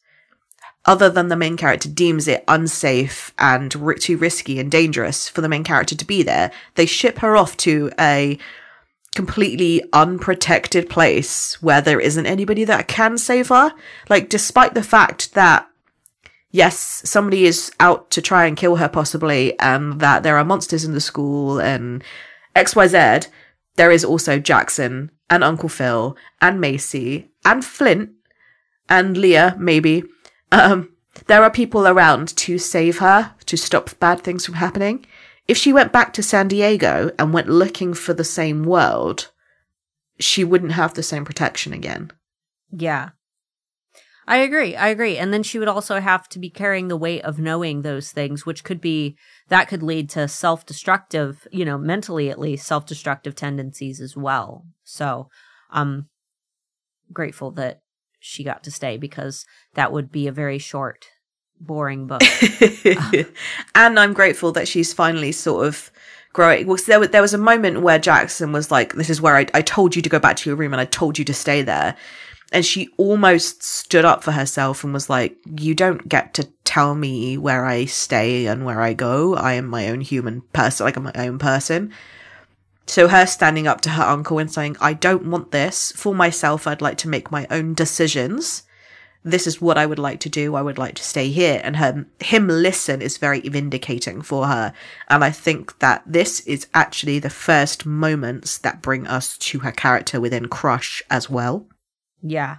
other 0.85 1.09
than 1.09 1.29
the 1.29 1.35
main 1.35 1.57
character 1.57 1.89
deems 1.89 2.27
it 2.27 2.43
unsafe 2.47 3.33
and 3.39 3.73
ri- 3.75 3.97
too 3.97 4.17
risky 4.17 4.59
and 4.59 4.69
dangerous 4.69 5.29
for 5.29 5.41
the 5.41 5.49
main 5.49 5.63
character 5.63 5.95
to 5.95 6.05
be 6.05 6.23
there, 6.23 6.51
they 6.75 6.85
ship 6.85 7.19
her 7.19 7.37
off 7.37 7.55
to 7.57 7.89
a 7.99 8.37
completely 9.15 9.81
unprotected 9.93 10.89
place 10.89 11.61
where 11.61 11.81
there 11.81 11.99
isn't 11.99 12.25
anybody 12.25 12.65
that 12.65 12.87
can 12.87 13.17
save 13.17 13.49
her. 13.49 13.71
Like, 14.09 14.27
despite 14.27 14.73
the 14.73 14.83
fact 14.83 15.33
that, 15.35 15.67
yes, 16.53 17.01
somebody 17.03 17.45
is 17.45 17.73
out 17.81 18.09
to 18.11 18.21
try 18.21 18.45
and 18.45 18.55
kill 18.55 18.77
her 18.77 18.87
possibly, 18.87 19.59
and 19.59 19.99
that 19.99 20.23
there 20.23 20.37
are 20.37 20.45
monsters 20.45 20.85
in 20.85 20.93
the 20.93 21.01
school 21.01 21.59
and 21.59 22.01
XYZ, 22.55 23.27
there 23.75 23.91
is 23.91 24.05
also 24.05 24.39
Jaxon 24.39 25.09
and 25.29 25.43
Uncle 25.43 25.67
Phil 25.67 26.15
and 26.39 26.61
Macy 26.61 27.31
and 27.43 27.65
Flint 27.65 28.11
and 28.87 29.17
Lia, 29.17 29.55
maybe. 29.59 30.03
Um, 30.51 30.93
there 31.27 31.43
are 31.43 31.51
people 31.51 31.87
around 31.87 32.35
to 32.37 32.57
save 32.57 32.99
her, 32.99 33.33
to 33.47 33.57
stop 33.57 33.97
bad 33.99 34.21
things 34.21 34.45
from 34.45 34.55
happening. 34.55 35.05
If 35.47 35.57
she 35.57 35.73
went 35.73 35.91
back 35.91 36.13
to 36.13 36.23
San 36.23 36.47
Diego 36.47 37.11
and 37.17 37.33
went 37.33 37.49
looking 37.49 37.93
for 37.93 38.13
the 38.13 38.23
same 38.23 38.63
world, 38.63 39.31
she 40.19 40.43
wouldn't 40.43 40.73
have 40.73 40.93
the 40.93 41.03
same 41.03 41.25
protection 41.25 41.73
again. 41.73 42.11
Yeah. 42.71 43.09
I 44.27 44.37
agree. 44.37 44.75
I 44.75 44.87
agree. 44.87 45.17
And 45.17 45.33
then 45.33 45.43
she 45.43 45.59
would 45.59 45.67
also 45.67 45.99
have 45.99 46.29
to 46.29 46.39
be 46.39 46.49
carrying 46.49 46.87
the 46.87 46.97
weight 46.97 47.21
of 47.23 47.39
knowing 47.39 47.81
those 47.81 48.11
things, 48.11 48.45
which 48.45 48.63
could 48.63 48.79
be, 48.79 49.17
that 49.49 49.67
could 49.67 49.83
lead 49.83 50.09
to 50.11 50.27
self 50.27 50.65
destructive, 50.65 51.45
you 51.51 51.65
know, 51.65 51.77
mentally 51.77 52.29
at 52.29 52.39
least, 52.39 52.65
self 52.65 52.85
destructive 52.85 53.35
tendencies 53.35 53.99
as 53.99 54.15
well. 54.15 54.65
So 54.83 55.27
I'm 55.69 56.07
grateful 57.11 57.51
that 57.51 57.81
she 58.19 58.43
got 58.43 58.63
to 58.63 58.71
stay 58.71 58.97
because 58.97 59.45
that 59.73 59.91
would 59.91 60.11
be 60.11 60.27
a 60.27 60.31
very 60.31 60.57
short 60.57 61.05
boring 61.59 62.07
book. 62.07 62.21
and 63.75 63.99
I'm 63.99 64.13
grateful 64.13 64.51
that 64.53 64.67
she's 64.67 64.93
finally 64.93 65.31
sort 65.31 65.67
of 65.67 65.91
growing. 66.31 66.65
Well, 66.67 66.77
there, 66.87 66.99
was- 66.99 67.09
there 67.09 67.21
was 67.21 67.33
a 67.33 67.37
moment 67.37 67.81
where 67.81 67.99
Jaxon 67.99 68.53
was 68.53 68.71
like, 68.71 68.93
This 68.93 69.09
is 69.09 69.21
where 69.21 69.35
I, 69.35 69.45
I 69.53 69.61
told 69.61 69.95
you 69.95 70.01
to 70.01 70.09
go 70.09 70.19
back 70.19 70.37
to 70.37 70.49
your 70.49 70.55
room 70.57 70.73
and 70.73 70.81
I 70.81 70.85
told 70.85 71.19
you 71.19 71.25
to 71.25 71.33
stay 71.33 71.61
there. 71.61 71.95
And 72.53 72.65
she 72.65 72.89
almost 72.97 73.63
stood 73.63 74.05
up 74.05 74.23
for 74.23 74.31
herself 74.31 74.83
and 74.83 74.93
was 74.93 75.09
like, 75.09 75.35
You 75.59 75.75
don't 75.75 76.07
get 76.07 76.33
to 76.35 76.47
tell 76.63 76.95
me 76.95 77.37
where 77.37 77.65
I 77.65 77.85
stay 77.85 78.45
and 78.45 78.63
where 78.63 78.81
I 78.81 78.93
go. 78.93 79.35
I 79.35 79.53
am 79.53 79.67
my 79.67 79.89
own 79.89 80.01
human 80.01 80.41
person, 80.53 80.85
like 80.85 80.95
I'm 80.95 81.03
my 81.03 81.13
own 81.15 81.39
person. 81.39 81.91
So 82.85 83.07
her 83.07 83.25
standing 83.25 83.67
up 83.67 83.81
to 83.81 83.89
her 83.89 84.03
uncle 84.03 84.39
and 84.39 84.51
saying, 84.51 84.77
I 84.79 84.93
don't 84.93 85.25
want 85.25 85.51
this 85.51 85.91
for 85.93 86.13
myself. 86.13 86.67
I'd 86.67 86.81
like 86.81 86.97
to 86.99 87.09
make 87.09 87.31
my 87.31 87.47
own 87.49 87.73
decisions 87.73 88.63
this 89.23 89.47
is 89.47 89.61
what 89.61 89.77
I 89.77 89.85
would 89.85 89.99
like 89.99 90.19
to 90.21 90.29
do. 90.29 90.55
I 90.55 90.61
would 90.61 90.77
like 90.77 90.95
to 90.95 91.03
stay 91.03 91.29
here. 91.29 91.61
And 91.63 91.77
her, 91.77 92.05
him 92.19 92.47
listen 92.47 93.01
is 93.01 93.17
very 93.17 93.39
vindicating 93.41 94.21
for 94.21 94.47
her. 94.47 94.73
And 95.09 95.23
I 95.23 95.31
think 95.31 95.79
that 95.79 96.03
this 96.05 96.41
is 96.41 96.67
actually 96.73 97.19
the 97.19 97.29
first 97.29 97.85
moments 97.85 98.57
that 98.59 98.81
bring 98.81 99.07
us 99.07 99.37
to 99.37 99.59
her 99.59 99.71
character 99.71 100.19
within 100.19 100.47
Crush 100.47 101.01
as 101.09 101.29
well. 101.29 101.65
Yeah. 102.23 102.57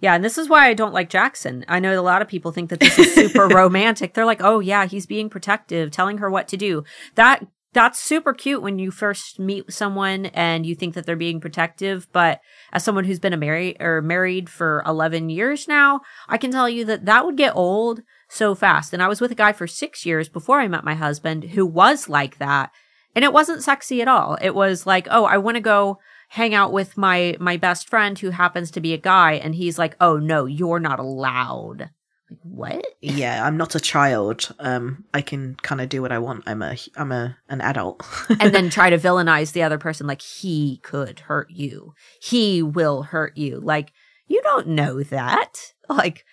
Yeah, 0.00 0.14
and 0.14 0.24
this 0.24 0.38
is 0.38 0.48
why 0.48 0.66
I 0.66 0.74
don't 0.74 0.94
like 0.94 1.10
Jaxon. 1.10 1.64
I 1.68 1.78
know 1.78 1.98
a 1.98 2.02
lot 2.02 2.22
of 2.22 2.28
people 2.28 2.52
think 2.52 2.70
that 2.70 2.80
this 2.80 2.98
is 2.98 3.14
super 3.14 3.46
romantic. 3.54 4.14
They're 4.14 4.24
like, 4.24 4.42
"Oh 4.42 4.60
yeah, 4.60 4.86
he's 4.86 5.06
being 5.06 5.28
protective, 5.28 5.90
telling 5.90 6.18
her 6.18 6.30
what 6.30 6.48
to 6.48 6.56
do." 6.56 6.84
That 7.16 7.46
that's 7.72 8.00
super 8.00 8.32
cute 8.32 8.62
when 8.62 8.78
you 8.78 8.90
first 8.90 9.38
meet 9.38 9.72
someone 9.72 10.26
and 10.26 10.66
you 10.66 10.74
think 10.74 10.94
that 10.94 11.06
they're 11.06 11.16
being 11.16 11.40
protective, 11.40 12.08
but 12.12 12.40
as 12.72 12.82
someone 12.82 13.04
who's 13.04 13.20
been 13.20 13.32
a 13.32 13.36
married 13.36 13.76
or 13.78 14.02
married 14.02 14.50
for 14.50 14.82
11 14.86 15.28
years 15.28 15.68
now, 15.68 16.00
I 16.28 16.36
can 16.36 16.50
tell 16.50 16.68
you 16.68 16.84
that 16.86 17.04
that 17.04 17.24
would 17.24 17.36
get 17.36 17.54
old 17.54 18.00
so 18.28 18.56
fast. 18.56 18.92
And 18.92 19.00
I 19.00 19.06
was 19.06 19.20
with 19.20 19.30
a 19.30 19.36
guy 19.36 19.52
for 19.52 19.68
6 19.68 20.04
years 20.04 20.28
before 20.28 20.60
I 20.60 20.66
met 20.66 20.82
my 20.82 20.94
husband 20.94 21.44
who 21.44 21.64
was 21.64 22.08
like 22.08 22.38
that, 22.38 22.72
and 23.14 23.24
it 23.24 23.32
wasn't 23.32 23.62
sexy 23.62 24.02
at 24.02 24.08
all. 24.08 24.36
It 24.40 24.54
was 24.54 24.86
like, 24.86 25.06
"Oh, 25.10 25.24
I 25.24 25.36
want 25.36 25.56
to 25.56 25.60
go 25.60 25.98
hang 26.30 26.54
out 26.54 26.72
with 26.72 26.96
my 26.96 27.36
my 27.40 27.56
best 27.56 27.88
friend 27.88 28.18
who 28.18 28.30
happens 28.30 28.70
to 28.70 28.80
be 28.80 28.94
a 28.94 28.98
guy 28.98 29.32
and 29.32 29.54
he's 29.54 29.78
like, 29.78 29.96
"Oh 30.00 30.16
no, 30.16 30.46
you're 30.46 30.80
not 30.80 30.98
allowed." 30.98 31.90
Like, 32.30 32.38
what? 32.42 32.86
Yeah, 33.00 33.44
I'm 33.44 33.56
not 33.56 33.74
a 33.74 33.80
child. 33.80 34.54
Um, 34.60 35.04
I 35.12 35.20
can 35.20 35.56
kind 35.56 35.80
of 35.80 35.88
do 35.88 36.00
what 36.00 36.12
I 36.12 36.18
want. 36.18 36.44
I'm 36.46 36.62
a, 36.62 36.76
I'm 36.96 37.10
a, 37.10 37.36
an 37.48 37.60
adult. 37.60 38.06
and 38.40 38.54
then 38.54 38.70
try 38.70 38.88
to 38.88 38.98
villainize 38.98 39.50
the 39.50 39.64
other 39.64 39.78
person 39.78 40.06
like 40.06 40.22
he 40.22 40.78
could 40.84 41.18
hurt 41.20 41.50
you. 41.50 41.94
He 42.22 42.62
will 42.62 43.02
hurt 43.02 43.36
you. 43.36 43.58
Like 43.58 43.92
you 44.28 44.40
don't 44.42 44.68
know 44.68 45.02
that. 45.02 45.72
Like 45.88 46.24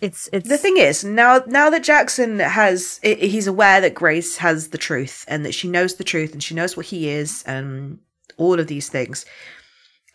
it's 0.00 0.28
it's 0.32 0.48
the 0.48 0.58
thing 0.58 0.76
is 0.76 1.04
now 1.04 1.40
now 1.46 1.70
that 1.70 1.84
jaxon 1.84 2.44
has 2.44 2.98
he's 3.04 3.46
aware 3.46 3.80
that 3.80 3.94
grace 3.94 4.38
has 4.38 4.70
the 4.70 4.78
truth 4.78 5.24
and 5.28 5.46
that 5.46 5.54
she 5.54 5.68
knows 5.68 5.94
the 5.94 6.04
truth 6.04 6.32
and 6.32 6.42
she 6.42 6.54
knows 6.54 6.76
what 6.76 6.86
he 6.86 7.08
is 7.08 7.44
and 7.46 8.00
all 8.36 8.58
of 8.60 8.66
these 8.66 8.88
things 8.88 9.24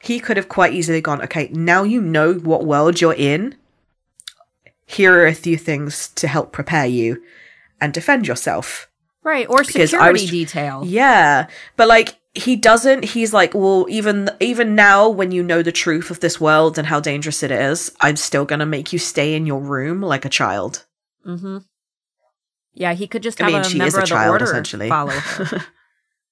he 0.01 0.19
could 0.19 0.37
have 0.37 0.49
quite 0.49 0.73
easily 0.73 1.01
gone 1.01 1.21
okay 1.21 1.49
now 1.51 1.83
you 1.83 2.01
know 2.01 2.33
what 2.35 2.65
world 2.65 3.01
you're 3.01 3.13
in 3.13 3.55
here 4.85 5.13
are 5.13 5.27
a 5.27 5.33
few 5.33 5.57
things 5.57 6.07
to 6.09 6.27
help 6.27 6.51
prepare 6.51 6.85
you 6.85 7.21
and 7.81 7.93
defend 7.93 8.27
yourself 8.27 8.89
right 9.23 9.47
or 9.49 9.63
because 9.63 9.91
security 9.91 10.21
was 10.23 10.31
detail. 10.31 10.83
yeah 10.85 11.47
but 11.75 11.87
like 11.87 12.15
he 12.33 12.55
doesn't 12.55 13.03
he's 13.03 13.33
like 13.33 13.53
well 13.53 13.85
even 13.89 14.29
even 14.39 14.75
now 14.75 15.09
when 15.09 15.31
you 15.31 15.43
know 15.43 15.61
the 15.61 15.71
truth 15.71 16.11
of 16.11 16.19
this 16.19 16.39
world 16.39 16.77
and 16.77 16.87
how 16.87 16.99
dangerous 16.99 17.43
it 17.43 17.51
is 17.51 17.91
i'm 18.01 18.15
still 18.15 18.45
gonna 18.45 18.65
make 18.65 18.93
you 18.93 18.99
stay 18.99 19.33
in 19.33 19.45
your 19.45 19.59
room 19.59 20.01
like 20.01 20.25
a 20.25 20.29
child 20.29 20.85
Mm-hmm. 21.25 21.57
Yeah, 22.73 22.93
he 22.93 23.07
could 23.07 23.23
just 23.23 23.41
I 23.41 23.45
have 23.49 23.53
mean, 23.53 23.61
a 23.61 23.69
she 23.69 23.81
is 23.81 23.95
a 23.95 24.05
child, 24.05 24.31
order 24.31 24.45
essentially. 24.45 24.89
follow 24.89 25.11
her. 25.11 25.65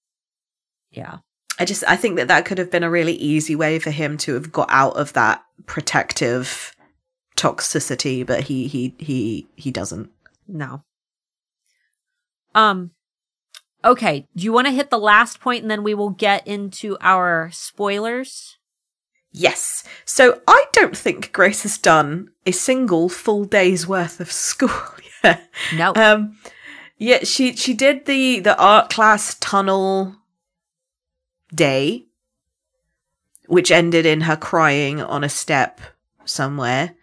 yeah. 0.91 1.17
I 1.59 1.65
just 1.65 1.83
I 1.87 1.95
think 1.95 2.17
that 2.17 2.27
that 2.27 2.45
could 2.45 2.57
have 2.57 2.71
been 2.71 2.83
a 2.83 2.89
really 2.89 3.13
easy 3.13 3.55
way 3.55 3.79
for 3.79 3.91
him 3.91 4.17
to 4.19 4.33
have 4.35 4.51
got 4.51 4.69
out 4.69 4.95
of 4.95 5.13
that 5.13 5.43
protective 5.65 6.75
toxicity, 7.35 8.25
but 8.25 8.41
he 8.41 8.67
he 8.67 8.95
he 8.99 9.47
he 9.55 9.71
doesn't. 9.71 10.11
No. 10.47 10.83
Um 12.53 12.91
okay, 13.83 14.27
do 14.35 14.43
you 14.43 14.51
want 14.51 14.67
to 14.67 14.73
hit 14.73 14.89
the 14.89 14.99
last 14.99 15.39
point 15.39 15.61
and 15.61 15.71
then 15.71 15.83
we 15.83 15.93
will 15.93 16.09
get 16.09 16.45
into 16.47 16.97
our 17.01 17.49
spoilers? 17.51 18.57
Yes. 19.31 19.83
So 20.05 20.41
I 20.47 20.65
don't 20.73 20.97
think 20.97 21.31
Grace 21.31 21.63
has 21.63 21.77
done 21.77 22.29
a 22.45 22.51
single 22.51 23.09
full 23.09 23.45
day's 23.45 23.87
worth 23.87 24.19
of 24.19 24.31
school 24.31 24.71
yet. 25.23 25.49
No. 25.75 25.93
Um 25.95 26.37
yeah, 26.99 27.23
she 27.23 27.55
she 27.55 27.73
did 27.73 28.05
the 28.05 28.39
the 28.39 28.57
art 28.57 28.89
class 28.89 29.35
tunnel 29.39 30.15
day 31.53 32.05
which 33.47 33.71
ended 33.71 34.05
in 34.05 34.21
her 34.21 34.35
crying 34.35 35.01
on 35.01 35.23
a 35.23 35.29
step 35.29 35.79
somewhere. 36.25 36.95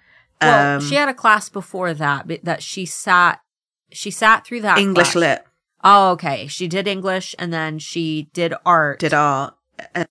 well, 0.42 0.76
um, 0.76 0.82
she 0.82 0.94
had 0.94 1.08
a 1.08 1.14
class 1.14 1.48
before 1.48 1.94
that 1.94 2.28
but 2.28 2.44
that 2.44 2.62
she 2.62 2.84
sat 2.84 3.40
she 3.90 4.10
sat 4.10 4.44
through 4.46 4.60
that 4.60 4.78
English 4.78 5.12
class. 5.12 5.16
lit. 5.16 5.44
Oh, 5.86 6.10
okay. 6.12 6.46
She 6.46 6.66
did 6.66 6.88
English 6.88 7.34
and 7.38 7.52
then 7.52 7.78
she 7.78 8.28
did 8.32 8.54
art. 8.66 8.98
did 8.98 9.14
art. 9.14 9.54
And 9.94 10.06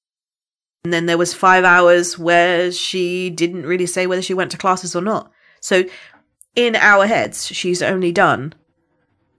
then 0.84 1.06
there 1.08 1.18
was 1.18 1.34
five 1.34 1.64
hours 1.64 2.18
where 2.20 2.72
she 2.72 3.30
didn't 3.30 3.66
really 3.66 3.86
say 3.86 4.06
whether 4.08 4.22
she 4.22 4.34
went 4.34 4.52
to 4.52 4.58
classes 4.58 4.96
or 4.96 5.02
not. 5.02 5.32
So 5.62 5.84
in 6.56 6.76
our 6.76 7.08
heads, 7.08 7.48
she's 7.48 7.82
only 7.82 8.12
done 8.12 8.54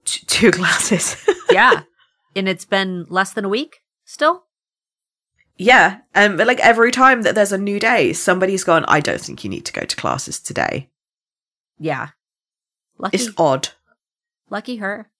t- 0.05 0.25
two 0.27 0.51
classes. 0.59 1.17
yeah. 1.51 1.83
And 2.35 2.49
it's 2.49 2.65
been 2.65 3.07
less 3.09 3.33
than 3.33 3.45
a 3.45 3.49
week 3.49 3.81
still? 4.05 4.44
Yeah. 5.57 5.99
And 6.15 6.37
but 6.37 6.47
like 6.47 6.61
every 6.61 6.91
time 6.91 7.23
that 7.23 7.35
there's 7.35 7.53
a 7.53 7.59
new 7.59 7.79
day, 7.81 8.13
somebody's 8.13 8.65
gone, 8.65 8.85
I 8.89 9.01
don't 9.01 9.21
think 9.21 9.45
you 9.45 9.51
need 9.51 9.65
to 9.67 9.73
go 9.73 9.83
to 9.83 9.97
classes 9.97 10.41
today. 10.41 10.91
Yeah. 11.79 12.09
Lucky 12.99 13.17
It's 13.17 13.29
odd. 13.37 13.69
lucky 14.51 14.77
her. 14.77 15.11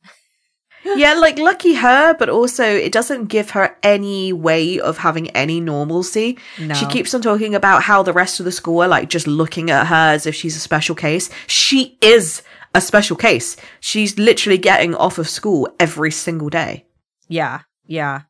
yeah, 0.85 1.15
like 1.15 1.39
lucky 1.39 1.75
her, 1.75 2.15
but 2.15 2.29
also 2.29 2.65
it 2.65 2.93
doesn't 2.93 3.27
give 3.27 3.51
her 3.51 3.77
any 3.83 4.33
way 4.33 4.79
of 4.79 4.99
having 4.99 5.31
any 5.31 5.61
normalcy. 5.61 6.39
No. 6.61 6.75
She 6.75 6.87
keeps 6.87 7.15
on 7.15 7.23
talking 7.23 7.55
about 7.55 7.83
how 7.83 8.03
the 8.03 8.13
rest 8.13 8.39
of 8.39 8.45
the 8.45 8.53
school 8.53 8.83
are 8.83 8.89
like 8.89 9.09
just 9.09 9.27
looking 9.27 9.71
at 9.71 9.87
her 9.87 10.13
as 10.13 10.27
if 10.27 10.35
she's 10.35 10.57
a 10.57 10.61
special 10.61 10.95
case. 10.95 11.31
She 11.47 11.99
is 12.01 12.43
a 12.75 12.81
special 12.81 13.17
case. 13.17 13.57
She's 13.81 14.19
literally 14.19 14.59
getting 14.59 14.95
off 14.95 15.19
of 15.19 15.29
school 15.29 15.69
every 15.81 16.11
single 16.11 16.49
day. 16.51 16.87
Yeah. 17.29 17.61
Yeah. 17.87 18.23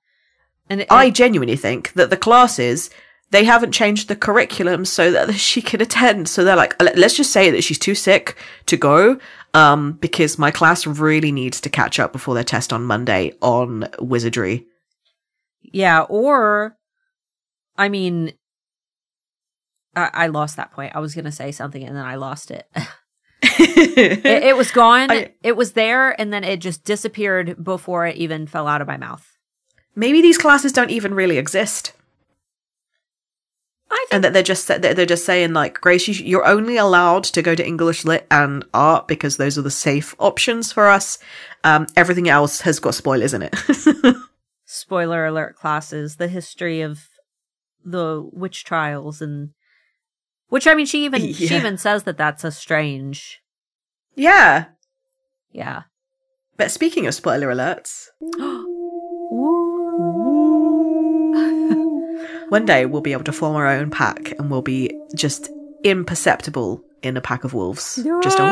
And 0.71 0.81
it, 0.83 0.89
I 0.91 1.11
genuinely 1.11 1.57
think 1.57 1.93
that 1.93 2.11
the 2.11 2.17
classes 2.17 2.91
they 3.31 3.45
haven't 3.45 3.73
changed 3.73 4.07
the 4.09 4.15
curriculum 4.17 4.85
so 4.85 5.11
that 5.11 5.35
she 5.49 5.61
can 5.61 5.81
attend. 5.83 6.29
So 6.29 6.45
they're 6.45 6.57
like, 6.57 6.81
"Let- 6.81 6.97
let's 6.97 7.17
just 7.17 7.33
say 7.33 7.51
that 7.51 7.65
she's 7.65 7.79
too 7.79 7.95
sick 7.95 8.37
to 8.67 8.77
go, 8.77 9.19
um, 9.55 9.93
because 9.95 10.39
my 10.39 10.51
class 10.51 10.87
really 10.87 11.33
needs 11.33 11.61
to 11.62 11.69
catch 11.69 11.99
up 11.99 12.12
before 12.12 12.35
their 12.35 12.45
test 12.45 12.73
on 12.73 12.85
Monday 12.85 13.33
on 13.43 13.89
wizardry. 13.99 14.67
Yeah, 15.62 16.03
or 16.03 16.77
I 17.77 17.89
mean 17.89 18.33
I, 19.97 20.11
I 20.12 20.27
lost 20.29 20.57
that 20.57 20.73
point. 20.73 20.95
I 20.95 21.01
was 21.01 21.15
gonna 21.15 21.33
say 21.33 21.51
something 21.53 21.83
and 21.83 21.97
then 21.97 22.05
I 22.05 22.15
lost 22.17 22.51
it. 22.51 22.69
it, 23.43 24.25
it 24.25 24.57
was 24.57 24.71
gone. 24.71 25.11
I- 25.11 25.33
it 25.43 25.57
was 25.57 25.73
there 25.73 26.19
and 26.21 26.33
then 26.33 26.45
it 26.45 26.59
just 26.61 26.85
disappeared 26.85 27.62
before 27.62 28.07
it 28.07 28.17
even 28.17 28.47
fell 28.47 28.67
out 28.69 28.81
of 28.81 28.87
my 28.89 28.97
mouth. 28.97 29.34
Maybe 29.97 30.20
these 30.20 30.38
classes 30.38 30.72
don't 30.72 30.90
even 30.90 31.14
really 31.14 31.38
exist. 31.38 31.92
I 33.90 33.97
think 33.97 34.14
and 34.14 34.24
that 34.24 34.32
they're 34.32 34.42
just 34.42 34.66
they're 34.66 35.07
just 35.07 35.24
saying 35.24 35.53
like 35.53 35.80
grace 35.80 36.09
you, 36.09 36.14
you're 36.14 36.47
only 36.47 36.76
allowed 36.76 37.22
to 37.24 37.42
go 37.42 37.55
to 37.55 37.64
english 37.64 38.05
lit 38.05 38.26
and 38.30 38.64
art 38.74 39.07
because 39.07 39.36
those 39.36 39.57
are 39.57 39.62
the 39.62 39.70
safe 39.70 40.16
options 40.18 40.72
for 40.72 40.88
us. 40.88 41.18
Um 41.62 41.86
everything 41.97 42.28
else 42.28 42.62
has 42.62 42.80
got 42.80 42.95
spoilers 42.95 43.34
in 43.34 43.42
it. 43.42 43.55
Spoiler 44.64 45.26
alert 45.26 45.55
classes, 45.55 46.16
the 46.16 46.26
history 46.26 46.80
of 46.80 47.09
the 47.84 48.28
witch 48.32 48.64
trials 48.64 49.22
and 49.22 49.51
which 50.49 50.66
I 50.66 50.74
mean 50.74 50.86
she 50.86 51.05
even 51.05 51.32
she 51.32 51.55
even 51.55 51.78
says 51.78 52.03
that 52.03 52.16
that's 52.16 52.42
a 52.42 52.51
strange 52.51 53.42
yeah. 54.16 54.66
Yeah. 55.53 55.82
but 56.57 56.72
speaking 56.72 57.07
of 57.07 57.14
spoiler 57.14 57.49
alerts 57.49 58.07
one 62.55 62.64
day 62.64 62.86
we'll 62.86 63.02
be 63.02 63.12
able 63.12 63.24
to 63.24 63.32
form 63.32 63.57
our 63.57 63.66
own 63.66 63.90
pack 63.90 64.30
and 64.38 64.48
we'll 64.48 64.62
be 64.62 64.96
just 65.14 65.50
imperceptible 65.82 66.80
in 67.02 67.16
a 67.16 67.20
pack 67.20 67.42
of 67.42 67.52
wolves 67.52 68.00
just 68.22 68.38
a 68.38 68.44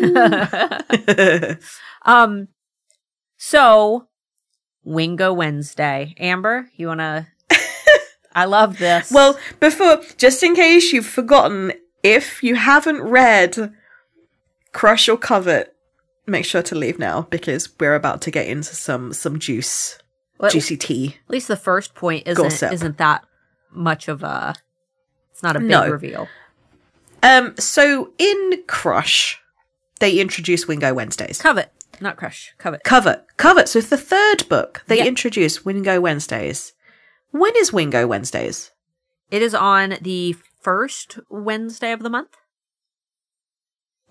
um 2.02 2.48
so 3.36 4.08
Wingo 4.82 5.32
Wednesday. 5.32 6.14
Amber, 6.18 6.68
you 6.74 6.88
want 6.88 7.00
to 7.00 7.26
I 8.34 8.46
love 8.46 8.78
this. 8.78 9.12
Well, 9.12 9.38
before, 9.60 10.00
just 10.16 10.42
in 10.42 10.56
case 10.56 10.92
you've 10.92 11.06
forgotten, 11.06 11.72
if 12.02 12.42
you 12.42 12.56
haven't 12.56 13.00
read 13.02 13.72
crush 14.72 15.08
or 15.08 15.16
covet, 15.16 15.74
make 16.26 16.44
sure 16.44 16.62
to 16.62 16.74
leave 16.74 16.98
now 16.98 17.22
because 17.30 17.68
we're 17.78 17.94
about 17.94 18.22
to 18.22 18.32
get 18.32 18.48
into 18.48 18.74
some 18.74 19.12
some 19.12 19.38
juice, 19.38 19.99
Well, 20.40 20.50
tea. 20.50 21.16
At 21.26 21.30
least 21.30 21.48
the 21.48 21.56
first 21.56 21.94
point 21.94 22.26
isn't 22.26 22.62
isn't 22.72 22.98
that 22.98 23.24
much 23.70 24.08
of 24.08 24.22
a. 24.22 24.54
It's 25.32 25.42
not 25.42 25.56
a 25.56 25.60
big 25.60 25.68
No. 25.68 25.88
reveal. 25.88 26.28
Um, 27.22 27.54
so 27.58 28.12
in 28.18 28.62
Crush, 28.66 29.38
they 30.00 30.18
introduce 30.18 30.66
Wingo 30.66 30.94
Wednesdays. 30.94 31.40
Covet, 31.40 31.70
not 32.00 32.16
crush. 32.16 32.54
Covet. 32.58 32.82
Covet, 32.84 33.26
covet. 33.36 33.68
So 33.68 33.80
the 33.82 33.98
third 33.98 34.48
book, 34.48 34.82
they 34.86 34.98
Yeah. 34.98 35.04
introduce 35.04 35.64
Wingo 35.64 36.00
Wednesdays. 36.00 36.72
When 37.30 37.52
is 37.56 37.72
Wingo 37.72 38.06
Wednesdays? 38.06 38.70
It 39.30 39.42
is 39.42 39.54
on 39.54 39.96
the 40.00 40.34
first 40.62 41.18
Wednesday 41.28 41.92
of 41.92 42.00
the 42.02 42.10
month. 42.10 42.36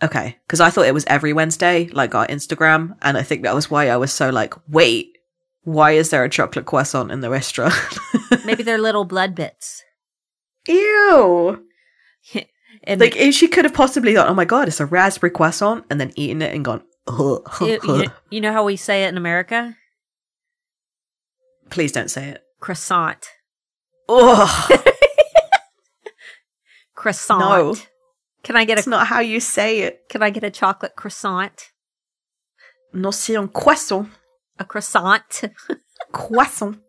Okay, 0.01 0.37
because 0.47 0.61
I 0.61 0.69
thought 0.69 0.85
it 0.85 0.93
was 0.93 1.03
every 1.07 1.33
Wednesday, 1.33 1.87
like 1.91 2.15
our 2.15 2.25
Instagram, 2.27 2.95
and 3.01 3.17
I 3.17 3.23
think 3.23 3.43
that 3.43 3.53
was 3.55 3.69
why 3.69 3.89
I 3.89 3.97
was 3.97 4.13
so 4.13 4.29
like, 4.29 4.53
wait, 4.69 5.17
why 5.63 5.91
is 5.91 6.09
there 6.09 6.23
a 6.23 6.29
chocolate 6.29 6.65
croissant 6.65 7.11
in 7.11 7.21
the 7.21 7.29
restaurant? 7.29 7.73
Maybe 8.45 8.63
they're 8.63 8.77
little 8.77 9.05
blood 9.05 9.35
bits. 9.35 9.83
Ew. 10.67 11.63
And 12.85 13.01
Like 13.01 13.17
if 13.17 13.35
she 13.35 13.49
could 13.49 13.65
have 13.65 13.73
possibly 13.73 14.15
thought, 14.15 14.29
oh 14.29 14.33
my 14.33 14.45
god, 14.45 14.69
it's 14.69 14.79
a 14.79 14.85
raspberry 14.85 15.31
croissant, 15.31 15.83
and 15.89 15.99
then 15.99 16.13
eaten 16.15 16.41
it 16.41 16.55
and 16.55 16.63
gone, 16.63 16.81
you, 17.09 17.43
you- 17.83 18.05
you 18.29 18.39
know 18.41 18.53
how 18.53 18.63
we 18.63 18.77
say 18.77 19.03
it 19.03 19.09
in 19.09 19.17
America? 19.17 19.75
please 21.69 21.91
don't 21.91 22.09
say 22.09 22.29
it. 22.29 22.41
Croissant. 22.61 23.27
Oh, 24.07 24.67
Croissant. 26.95 27.39
No. 27.39 27.75
Can 28.43 28.55
I 28.55 28.65
get 28.65 28.77
it's 28.77 28.87
a 28.87 28.89
not 28.89 29.07
how 29.07 29.19
you 29.19 29.39
say 29.39 29.81
it. 29.81 30.03
Can 30.09 30.23
I 30.23 30.29
get 30.29 30.43
a 30.43 30.49
chocolate 30.49 30.95
croissant? 30.95 31.69
Non, 32.93 33.11
c'est 33.11 33.35
un 33.35 33.47
croissant. 33.47 34.07
A 34.59 34.65
croissant. 34.65 35.43
Croissant. 36.11 36.79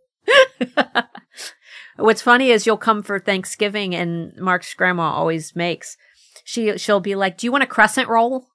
What's 1.97 2.23
funny 2.23 2.51
is 2.51 2.67
you'll 2.67 2.77
come 2.77 3.03
for 3.03 3.19
Thanksgiving 3.19 3.95
and 3.95 4.37
Mark's 4.37 4.75
grandma 4.75 5.13
always 5.13 5.55
makes. 5.55 5.97
She 6.45 6.77
she'll 6.79 7.01
be 7.01 7.15
like, 7.15 7.39
"Do 7.39 7.47
you 7.47 7.53
want 7.53 7.65
a 7.65 7.67
crescent 7.67 8.09
roll?" 8.09 8.47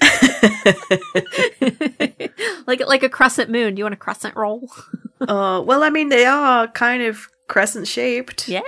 like 2.66 2.80
like 2.86 3.02
a 3.02 3.08
crescent 3.08 3.50
moon. 3.50 3.74
Do 3.74 3.80
you 3.80 3.84
want 3.84 3.94
a 3.94 3.98
crescent 3.98 4.36
roll? 4.36 4.70
Uh, 5.20 5.62
well, 5.64 5.82
I 5.82 5.90
mean, 5.90 6.08
they 6.10 6.26
are 6.26 6.68
kind 6.68 7.02
of 7.02 7.26
crescent 7.48 7.88
shaped. 7.88 8.48
Yeah. 8.48 8.60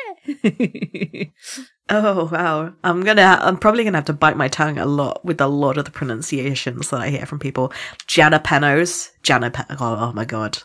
Oh 1.90 2.28
wow! 2.30 2.72
I'm 2.84 3.02
gonna. 3.02 3.38
I'm 3.40 3.56
probably 3.56 3.84
gonna 3.84 3.98
have 3.98 4.04
to 4.06 4.12
bite 4.12 4.36
my 4.36 4.48
tongue 4.48 4.78
a 4.78 4.86
lot 4.86 5.24
with 5.24 5.40
a 5.40 5.46
lot 5.46 5.78
of 5.78 5.84
the 5.84 5.90
pronunciations 5.90 6.90
that 6.90 7.00
I 7.00 7.08
hear 7.08 7.26
from 7.26 7.38
people. 7.38 7.72
Jalapenos, 8.06 9.10
jalap. 9.22 9.64
Oh, 9.80 9.96
oh 9.98 10.12
my 10.12 10.24
god, 10.24 10.62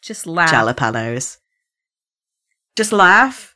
just 0.00 0.26
laugh. 0.26 0.50
jalapenos. 0.50 1.38
Just 2.76 2.92
laugh 2.92 3.50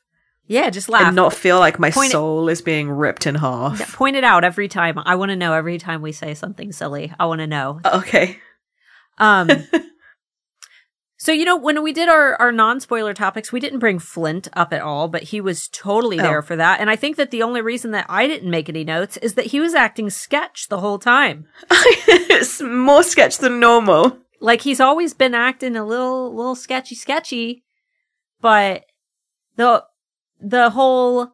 yeah, 0.46 0.68
just 0.68 0.88
laugh. 0.88 1.06
and 1.06 1.16
not 1.16 1.32
feel 1.32 1.58
like 1.58 1.78
my 1.78 1.90
Point 1.90 2.12
soul 2.12 2.48
is 2.48 2.60
being 2.60 2.90
ripped 2.90 3.26
in 3.26 3.34
half. 3.34 3.80
Yeah, 3.80 3.86
Point 3.88 4.16
it 4.16 4.24
out 4.24 4.44
every 4.44 4.68
time. 4.68 4.98
I 4.98 5.14
want 5.14 5.30
to 5.30 5.36
know 5.36 5.54
every 5.54 5.78
time 5.78 6.02
we 6.02 6.12
say 6.12 6.34
something 6.34 6.70
silly. 6.72 7.12
I 7.18 7.26
want 7.26 7.40
to 7.40 7.46
know. 7.46 7.80
Okay. 7.84 8.38
Um 9.16 9.48
So 11.24 11.32
you 11.32 11.46
know 11.46 11.56
when 11.56 11.82
we 11.82 11.94
did 11.94 12.10
our 12.10 12.34
our 12.38 12.52
non-spoiler 12.52 13.14
topics, 13.14 13.50
we 13.50 13.58
didn't 13.58 13.78
bring 13.78 13.98
Flint 13.98 14.46
up 14.52 14.74
at 14.74 14.82
all, 14.82 15.08
but 15.08 15.22
he 15.22 15.40
was 15.40 15.68
totally 15.68 16.18
there 16.18 16.40
Oh. 16.40 16.42
for 16.42 16.54
that. 16.56 16.80
And 16.80 16.90
I 16.90 16.96
think 16.96 17.16
that 17.16 17.30
the 17.30 17.42
only 17.42 17.62
reason 17.62 17.92
that 17.92 18.04
I 18.10 18.26
didn't 18.26 18.50
make 18.50 18.68
any 18.68 18.84
notes 18.84 19.16
is 19.16 19.32
that 19.32 19.46
he 19.46 19.58
was 19.58 19.72
acting 19.74 20.10
sketch 20.10 20.68
the 20.68 20.80
whole 20.80 20.98
time. 20.98 21.46
it's 21.70 22.60
more 22.60 23.02
sketch 23.02 23.38
than 23.38 23.58
normal. 23.58 24.18
Like 24.38 24.60
he's 24.60 24.80
always 24.80 25.14
been 25.14 25.34
acting 25.34 25.76
a 25.76 25.84
little 25.86 26.34
little 26.34 26.54
sketchy 26.54 26.94
sketchy, 26.94 27.64
but 28.42 28.84
the 29.56 29.82
the 30.38 30.68
whole 30.68 31.30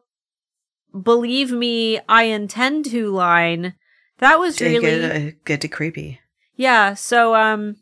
believe 0.97 1.51
me, 1.51 1.99
I 2.07 2.23
intend 2.23 2.85
to 2.91 3.09
line 3.11 3.73
that 4.19 4.39
was 4.39 4.61
really 4.61 4.79
good, 4.79 5.33
uh, 5.33 5.35
good 5.43 5.59
to 5.59 5.67
creepy. 5.67 6.21
yeah, 6.55 6.93
so 6.93 7.35
um 7.35 7.75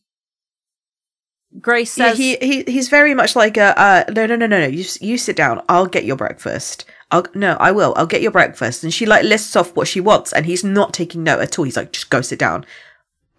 Grace 1.60 1.98
Yeah, 1.98 2.14
he, 2.14 2.38
he 2.38 2.64
he's 2.64 2.90
very 2.90 3.16
much 3.16 3.36
like 3.36 3.58
a 3.58 3.78
uh, 3.80 4.04
no 4.14 4.28
no 4.28 4.36
no 4.36 4.46
no 4.46 4.60
no. 4.60 4.68
You 4.68 4.86
you 5.02 5.18
sit 5.18 5.36
down. 5.36 5.64
I'll 5.68 5.88
get 5.88 6.06
your 6.06 6.16
breakfast. 6.16 6.86
I'll 7.12 7.26
no 7.34 7.58
I 7.60 7.72
will. 7.72 7.94
I'll 7.98 8.06
get 8.06 8.22
your 8.22 8.32
breakfast. 8.32 8.84
And 8.84 8.94
she 8.94 9.06
like 9.06 9.24
lists 9.24 9.56
off 9.56 9.76
what 9.76 9.88
she 9.88 10.00
wants 10.00 10.32
and 10.32 10.46
he's 10.46 10.64
not 10.64 10.94
taking 10.94 11.24
note 11.24 11.42
at 11.42 11.58
all. 11.58 11.66
He's 11.66 11.78
like 11.78 11.92
just 11.92 12.10
go 12.10 12.22
sit 12.22 12.40
down. 12.40 12.66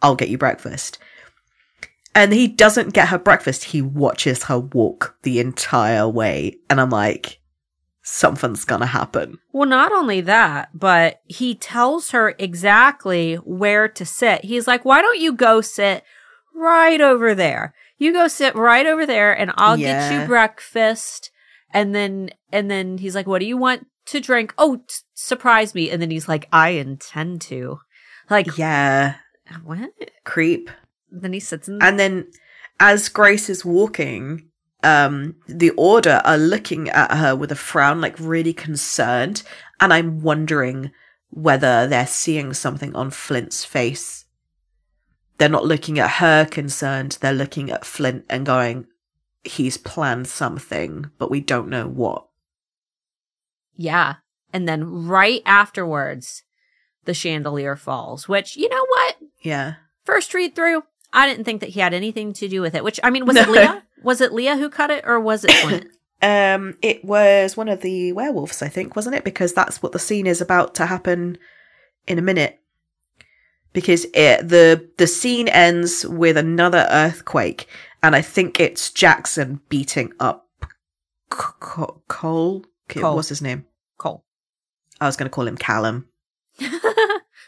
I'll 0.02 0.16
get 0.16 0.28
you 0.28 0.38
breakfast. 0.38 0.98
And 2.12 2.32
he 2.32 2.48
doesn't 2.48 2.94
get 2.94 3.08
her 3.08 3.18
breakfast. 3.18 3.64
He 3.64 3.80
watches 3.80 4.44
her 4.44 4.58
walk 4.58 5.16
the 5.22 5.38
entire 5.38 6.08
way. 6.08 6.56
And 6.68 6.80
I'm 6.80 6.90
like 6.90 7.38
something's 8.02 8.64
gonna 8.64 8.86
happen. 8.86 9.38
Well, 9.52 9.68
not 9.68 9.92
only 9.92 10.20
that, 10.22 10.70
but 10.74 11.20
he 11.26 11.54
tells 11.54 12.11
her 12.11 12.34
exactly 12.40 13.36
where 13.36 13.86
to 13.88 14.04
sit. 14.04 14.44
He's 14.44 14.66
like, 14.66 14.84
why 14.84 15.00
don't 15.00 15.20
you 15.20 15.32
go 15.32 15.61
sit 15.61 16.02
right 16.52 17.00
over 17.00 17.36
there? 17.36 17.72
You 18.01 18.12
go 18.12 18.26
sit 18.26 18.57
right 18.57 18.86
over 18.86 19.07
there 19.07 19.32
and 19.32 19.53
I'll 19.57 19.76
get 19.76 20.12
you 20.12 20.26
breakfast. 20.26 21.30
And 21.72 21.94
then, 21.94 22.30
and 22.51 22.68
then 22.68 22.98
he's 22.98 23.14
like, 23.14 23.28
what 23.28 23.38
do 23.38 23.46
you 23.46 23.57
want 23.57 23.86
to 24.07 24.18
drink? 24.18 24.53
Oh, 24.59 24.78
t- 24.78 24.94
surprise 25.14 25.72
me. 25.72 25.88
And 25.90 26.03
then 26.03 26.11
he's 26.11 26.28
like, 26.28 26.48
I 26.53 26.70
intend 26.70 27.42
to. 27.42 27.78
Like, 28.28 28.59
yeah 28.59 29.14
what? 29.64 29.90
creep 30.24 30.70
Then 31.11 31.32
he 31.32 31.40
sits 31.40 31.68
in. 31.68 31.82
And 31.82 31.98
then 31.98 32.30
as 32.78 33.09
Grace 33.09 33.48
is 33.48 33.64
walking, 33.64 34.48
um, 34.82 35.36
the 35.46 35.70
order 35.70 36.22
are 36.24 36.38
looking 36.38 36.88
at 36.90 37.16
her 37.16 37.34
with 37.36 37.53
a 37.53 37.57
frown, 37.57 38.01
like 38.01 38.18
really 38.18 38.53
concerned. 38.53 39.42
And 39.80 39.92
I'm 39.92 40.20
wondering 40.20 40.92
whether 41.30 41.86
they're 41.86 42.07
seeing 42.07 42.55
something 42.55 42.94
on 42.94 43.11
Flint's 43.11 43.64
face. 43.64 44.19
They're 45.41 45.49
not 45.49 45.64
looking 45.64 45.99
at 45.99 46.11
her 46.11 46.45
concerned, 46.45 47.16
they're 47.22 47.32
looking 47.32 47.70
at 47.70 47.86
Flint 47.86 48.26
and 48.28 48.45
going, 48.45 48.86
he's 49.43 49.78
planned 49.78 50.28
something, 50.28 51.11
but 51.16 51.30
we 51.30 51.41
don't 51.41 51.70
know 51.70 51.88
what. 51.88 52.26
yeah. 53.74 54.16
And 54.53 54.68
then 54.68 55.07
right 55.07 55.41
afterwards, 55.47 56.43
the 57.07 57.14
chandelier 57.14 57.74
falls, 57.74 58.28
which, 58.28 58.55
you 58.55 58.68
know 58.68 58.84
what? 58.86 59.16
Yeah. 59.41 59.76
first 60.05 60.34
read 60.34 60.55
through, 60.55 60.82
I 61.11 61.26
didn't 61.26 61.45
think 61.45 61.61
that 61.61 61.70
he 61.70 61.80
had 61.80 61.95
anything 61.95 62.34
to 62.34 62.47
do 62.47 62.61
with 62.61 62.74
it. 62.74 62.84
Which 62.84 63.01
I 63.03 63.09
mean, 63.09 63.24
was 63.24 63.36
it 63.36 63.49
Lia? 63.49 63.82
Was 64.03 64.20
it 64.20 64.34
Lia 64.34 64.59
who 64.59 64.68
cut 64.68 64.91
it, 64.91 65.05
or 65.07 65.18
was 65.18 65.45
it 65.45 65.53
Flint? 65.53 65.86
Um, 66.22 66.76
it 66.82 67.03
was 67.03 67.57
one 67.57 67.70
of 67.70 67.80
the 67.80 68.12
werewolves, 68.12 68.61
I 68.61 68.68
think, 68.68 68.95
wasn't 68.95 69.16
it? 69.16 69.24
Because 69.24 69.55
that's 69.55 69.82
what 69.82 69.93
the 69.93 69.99
scene 69.99 70.26
is 70.26 70.43
about 70.43 70.74
to 70.74 70.84
happen 70.84 71.38
in 72.07 72.18
a 72.18 72.22
minute. 72.22 72.59
Because 73.72 74.04
it, 74.14 74.48
the 74.48 74.88
the 74.98 75.06
scene 75.06 75.48
ends 75.48 76.04
with 76.04 76.36
another 76.36 76.88
earthquake, 76.90 77.68
and 78.02 78.16
I 78.16 78.22
think 78.22 78.58
it's 78.58 78.90
Jaxon 78.90 79.60
beating 79.68 80.12
up 80.18 80.48
Cole. 81.28 82.02
Cole. 82.08 82.64
What's 83.14 83.28
his 83.28 83.42
name? 83.42 83.66
Cole, 83.98 84.24
I 85.00 85.06
was 85.06 85.16
going 85.16 85.28
to 85.28 85.34
call 85.34 85.46
him 85.46 85.56
Callum. 85.56 86.08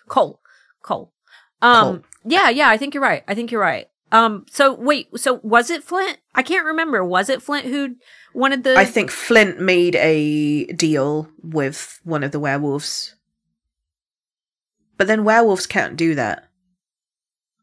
Cole, 0.08 0.40
Cole. 0.82 1.12
Um, 1.60 1.84
Cole. 1.84 2.04
yeah, 2.24 2.50
yeah. 2.50 2.68
I 2.68 2.76
think 2.76 2.94
you're 2.94 3.02
right. 3.02 3.24
I 3.26 3.34
think 3.34 3.50
you're 3.50 3.60
right. 3.60 3.88
Um, 4.12 4.44
so 4.50 4.74
wait, 4.74 5.08
so 5.18 5.40
was 5.42 5.70
it 5.70 5.82
Flint? 5.82 6.18
I 6.34 6.42
can't 6.42 6.66
remember. 6.66 7.02
Was 7.02 7.30
it 7.30 7.42
Flint 7.42 7.64
who 7.66 7.96
wanted 8.34 8.62
the? 8.62 8.76
I 8.76 8.84
think 8.84 9.10
Flint 9.10 9.58
made 9.58 9.96
a 9.96 10.66
deal 10.66 11.28
with 11.42 11.98
one 12.04 12.22
of 12.22 12.30
the 12.30 12.38
werewolves, 12.38 13.14
but 15.02 15.08
then 15.08 15.24
werewolves 15.24 15.66
can't 15.66 15.96
do 15.96 16.14
that. 16.14 16.48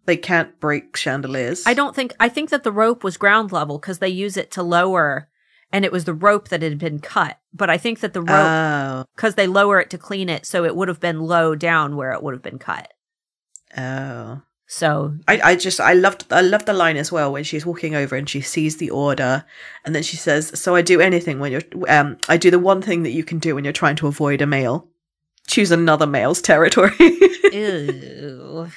They 0.03 0.17
can't 0.17 0.59
break 0.59 0.97
chandeliers. 0.97 1.63
I 1.65 1.73
don't 1.73 1.95
think. 1.95 2.13
I 2.19 2.27
think 2.27 2.49
that 2.49 2.65
the 2.65 2.71
rope 2.73 3.01
was 3.01 3.15
ground 3.15 3.53
level 3.53 3.77
because 3.77 3.99
they 3.99 4.09
use 4.09 4.35
it 4.35 4.51
to 4.51 4.61
lower, 4.61 5.29
and 5.71 5.85
it 5.85 5.91
was 5.93 6.03
the 6.03 6.13
rope 6.13 6.49
that 6.49 6.61
had 6.61 6.77
been 6.77 6.99
cut. 6.99 7.39
But 7.53 7.69
I 7.69 7.77
think 7.77 8.01
that 8.01 8.11
the 8.11 8.19
rope 8.21 8.29
Oh, 8.29 9.05
because 9.15 9.35
they 9.35 9.47
lower 9.47 9.79
it 9.79 9.89
to 9.91 9.97
clean 9.97 10.27
it, 10.27 10.45
so 10.45 10.65
it 10.65 10.75
would 10.75 10.89
have 10.89 10.99
been 10.99 11.21
low 11.21 11.55
down 11.55 11.95
where 11.95 12.11
it 12.11 12.21
would 12.21 12.33
have 12.33 12.43
been 12.43 12.59
cut. 12.59 12.91
oh. 13.77 14.41
So 14.67 15.15
I, 15.25 15.39
I 15.41 15.55
just 15.55 15.79
I 15.79 15.93
loved 15.93 16.25
I 16.29 16.41
loved 16.41 16.65
the 16.65 16.73
line 16.73 16.97
as 16.97 17.09
well 17.09 17.31
when 17.31 17.45
she's 17.45 17.65
walking 17.65 17.95
over 17.95 18.17
and 18.17 18.29
she 18.29 18.41
sees 18.41 18.77
the 18.77 18.89
order 18.89 19.45
and 19.85 19.95
then 19.95 20.03
she 20.03 20.17
says, 20.17 20.51
"So 20.59 20.75
I 20.75 20.81
do 20.81 20.99
anything 20.99 21.39
when 21.39 21.53
you're 21.53 21.63
um 21.87 22.17
I 22.27 22.35
do 22.35 22.51
the 22.51 22.59
one 22.59 22.81
thing 22.81 23.03
that 23.03 23.11
you 23.11 23.23
can 23.23 23.39
do 23.39 23.55
when 23.55 23.63
you're 23.63 23.71
trying 23.71 23.95
to 23.95 24.07
avoid 24.07 24.41
a 24.41 24.45
male. 24.45 24.89
Choose 25.49 25.71
another 25.71 26.07
male's 26.07 26.41
territory." 26.41 26.93
Ew. 27.51 28.69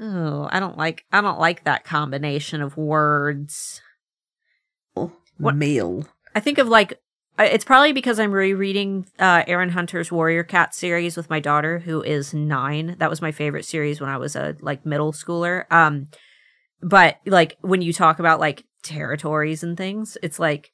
Oh, 0.00 0.48
I 0.50 0.58
don't 0.58 0.76
like 0.76 1.04
I 1.12 1.20
don't 1.20 1.38
like 1.38 1.64
that 1.64 1.84
combination 1.84 2.60
of 2.60 2.76
words. 2.76 3.80
What- 4.94 5.56
Male. 5.56 6.06
I 6.34 6.40
think 6.40 6.58
of 6.58 6.66
like 6.68 7.00
it's 7.38 7.64
probably 7.64 7.92
because 7.92 8.20
I'm 8.20 8.30
rereading 8.30 9.06
uh, 9.18 9.42
Erin 9.48 9.70
Hunter's 9.70 10.10
Warrior 10.12 10.44
Cat 10.44 10.72
series 10.74 11.16
with 11.16 11.28
my 11.28 11.40
daughter, 11.40 11.80
who 11.80 12.00
is 12.00 12.32
nine. 12.32 12.94
That 12.98 13.10
was 13.10 13.20
my 13.20 13.32
favorite 13.32 13.64
series 13.64 14.00
when 14.00 14.08
I 14.10 14.16
was 14.18 14.36
a 14.36 14.56
like 14.60 14.86
middle 14.86 15.12
schooler. 15.12 15.64
Um, 15.72 16.08
but 16.80 17.18
like 17.26 17.56
when 17.60 17.82
you 17.82 17.92
talk 17.92 18.20
about 18.20 18.38
like 18.40 18.64
territories 18.84 19.64
and 19.64 19.76
things, 19.76 20.16
it's 20.22 20.38
like 20.38 20.70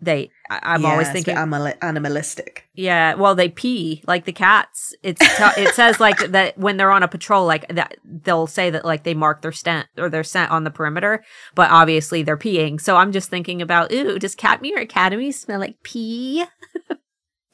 they. 0.00 0.30
I- 0.50 0.60
I'm 0.62 0.82
Yeah, 0.82 0.90
always 0.92 1.10
thinking, 1.10 1.36
animal- 1.36 1.72
animalistic. 1.82 2.68
yeah. 2.74 3.14
Well, 3.14 3.34
they 3.34 3.48
pee 3.48 4.02
like 4.06 4.24
the 4.24 4.32
cats. 4.32 4.94
It's 5.02 5.20
t- 5.20 5.62
it 5.62 5.74
says 5.74 6.00
like 6.00 6.18
that 6.32 6.56
when 6.58 6.76
they're 6.76 6.90
on 6.92 7.02
a 7.02 7.08
patrol, 7.08 7.46
like 7.46 7.68
that 7.68 7.96
they'll 8.04 8.46
say 8.46 8.70
that 8.70 8.84
like 8.84 9.04
they 9.04 9.14
mark 9.14 9.42
their 9.42 9.52
scent 9.52 9.86
or 9.98 10.08
their 10.08 10.24
scent 10.24 10.50
on 10.50 10.64
the 10.64 10.70
perimeter, 10.70 11.22
but 11.54 11.70
obviously 11.70 12.22
they're 12.22 12.36
peeing. 12.36 12.80
So 12.80 12.96
I'm 12.96 13.12
just 13.12 13.30
thinking 13.30 13.62
about, 13.62 13.92
ooh, 13.92 14.18
does 14.18 14.34
Cat 14.34 14.60
Katmere 14.62 14.80
Academy 14.82 15.32
smell 15.32 15.60
like 15.60 15.82
pee? 15.82 16.44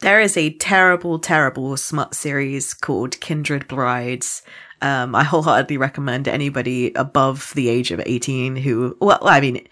There 0.00 0.20
is 0.20 0.36
a 0.36 0.50
terrible, 0.52 1.18
terrible 1.18 1.74
smut 1.78 2.14
series 2.14 2.74
called 2.74 3.18
Kindred 3.20 3.66
Brides. 3.66 4.42
Um, 4.82 5.14
I 5.14 5.24
wholeheartedly 5.24 5.78
recommend 5.78 6.28
anybody 6.28 6.92
above 6.94 7.50
the 7.54 7.70
age 7.70 7.90
of 7.92 8.02
18 8.04 8.56
who, 8.56 8.94
well, 9.00 9.18
I 9.22 9.40
mean, 9.40 9.66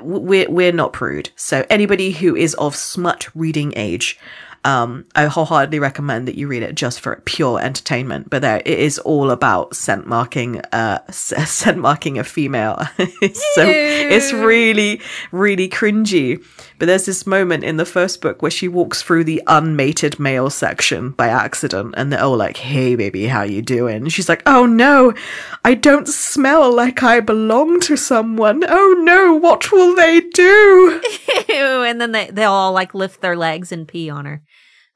we're, 0.00 0.50
we're 0.50 0.72
not 0.72 0.92
prude. 0.92 1.30
So 1.36 1.64
anybody 1.70 2.10
who 2.10 2.34
is 2.36 2.54
of 2.54 2.74
smut 2.74 3.28
reading 3.34 3.72
age, 3.76 4.18
um, 4.64 5.04
I 5.14 5.26
wholeheartedly 5.26 5.78
recommend 5.78 6.28
that 6.28 6.34
you 6.34 6.48
read 6.48 6.62
it 6.62 6.74
just 6.74 7.00
for 7.00 7.16
pure 7.24 7.60
entertainment. 7.60 8.28
But 8.30 8.42
there, 8.42 8.62
it 8.64 8.78
is 8.78 8.98
all 9.00 9.30
about 9.30 9.74
scent 9.74 10.06
marking, 10.06 10.60
uh, 10.72 11.00
scent 11.10 11.78
marking 11.78 12.18
a 12.18 12.24
female. 12.24 12.78
it's 12.98 13.42
so, 13.54 13.64
it's 13.66 14.32
really, 14.32 15.00
really 15.32 15.68
cringy. 15.68 16.44
But 16.78 16.86
there's 16.86 17.06
this 17.06 17.26
moment 17.26 17.64
in 17.64 17.76
the 17.76 17.84
first 17.84 18.20
book 18.20 18.42
where 18.42 18.50
she 18.50 18.68
walks 18.68 19.02
through 19.02 19.24
the 19.24 19.42
unmated 19.46 20.18
male 20.20 20.50
section 20.50 21.10
by 21.10 21.28
accident, 21.28 21.94
and 21.96 22.12
they're 22.12 22.22
all 22.22 22.36
like, 22.36 22.56
"Hey, 22.56 22.94
baby, 22.94 23.26
how 23.26 23.42
you 23.42 23.62
doing?" 23.62 23.96
And 23.96 24.12
she's 24.12 24.28
like, 24.28 24.42
"Oh 24.46 24.66
no, 24.66 25.12
I 25.64 25.74
don't 25.74 26.06
smell 26.06 26.72
like 26.72 27.02
I 27.02 27.20
belong 27.20 27.80
to 27.80 27.96
someone. 27.96 28.64
Oh 28.68 28.94
no, 29.00 29.34
what 29.34 29.72
will 29.72 29.94
they 29.96 30.20
do?" 30.20 31.00
And 31.48 32.00
then 32.00 32.12
they 32.12 32.26
they'll 32.30 32.52
all 32.52 32.72
like 32.72 32.94
lift 32.94 33.20
their 33.20 33.36
legs 33.36 33.72
and 33.72 33.88
pee 33.88 34.10
on 34.10 34.26
her. 34.26 34.42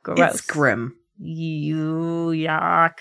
Gross. 0.03 0.18
It's 0.18 0.40
grim. 0.40 0.96
You 1.18 2.32
yuck. 2.34 2.94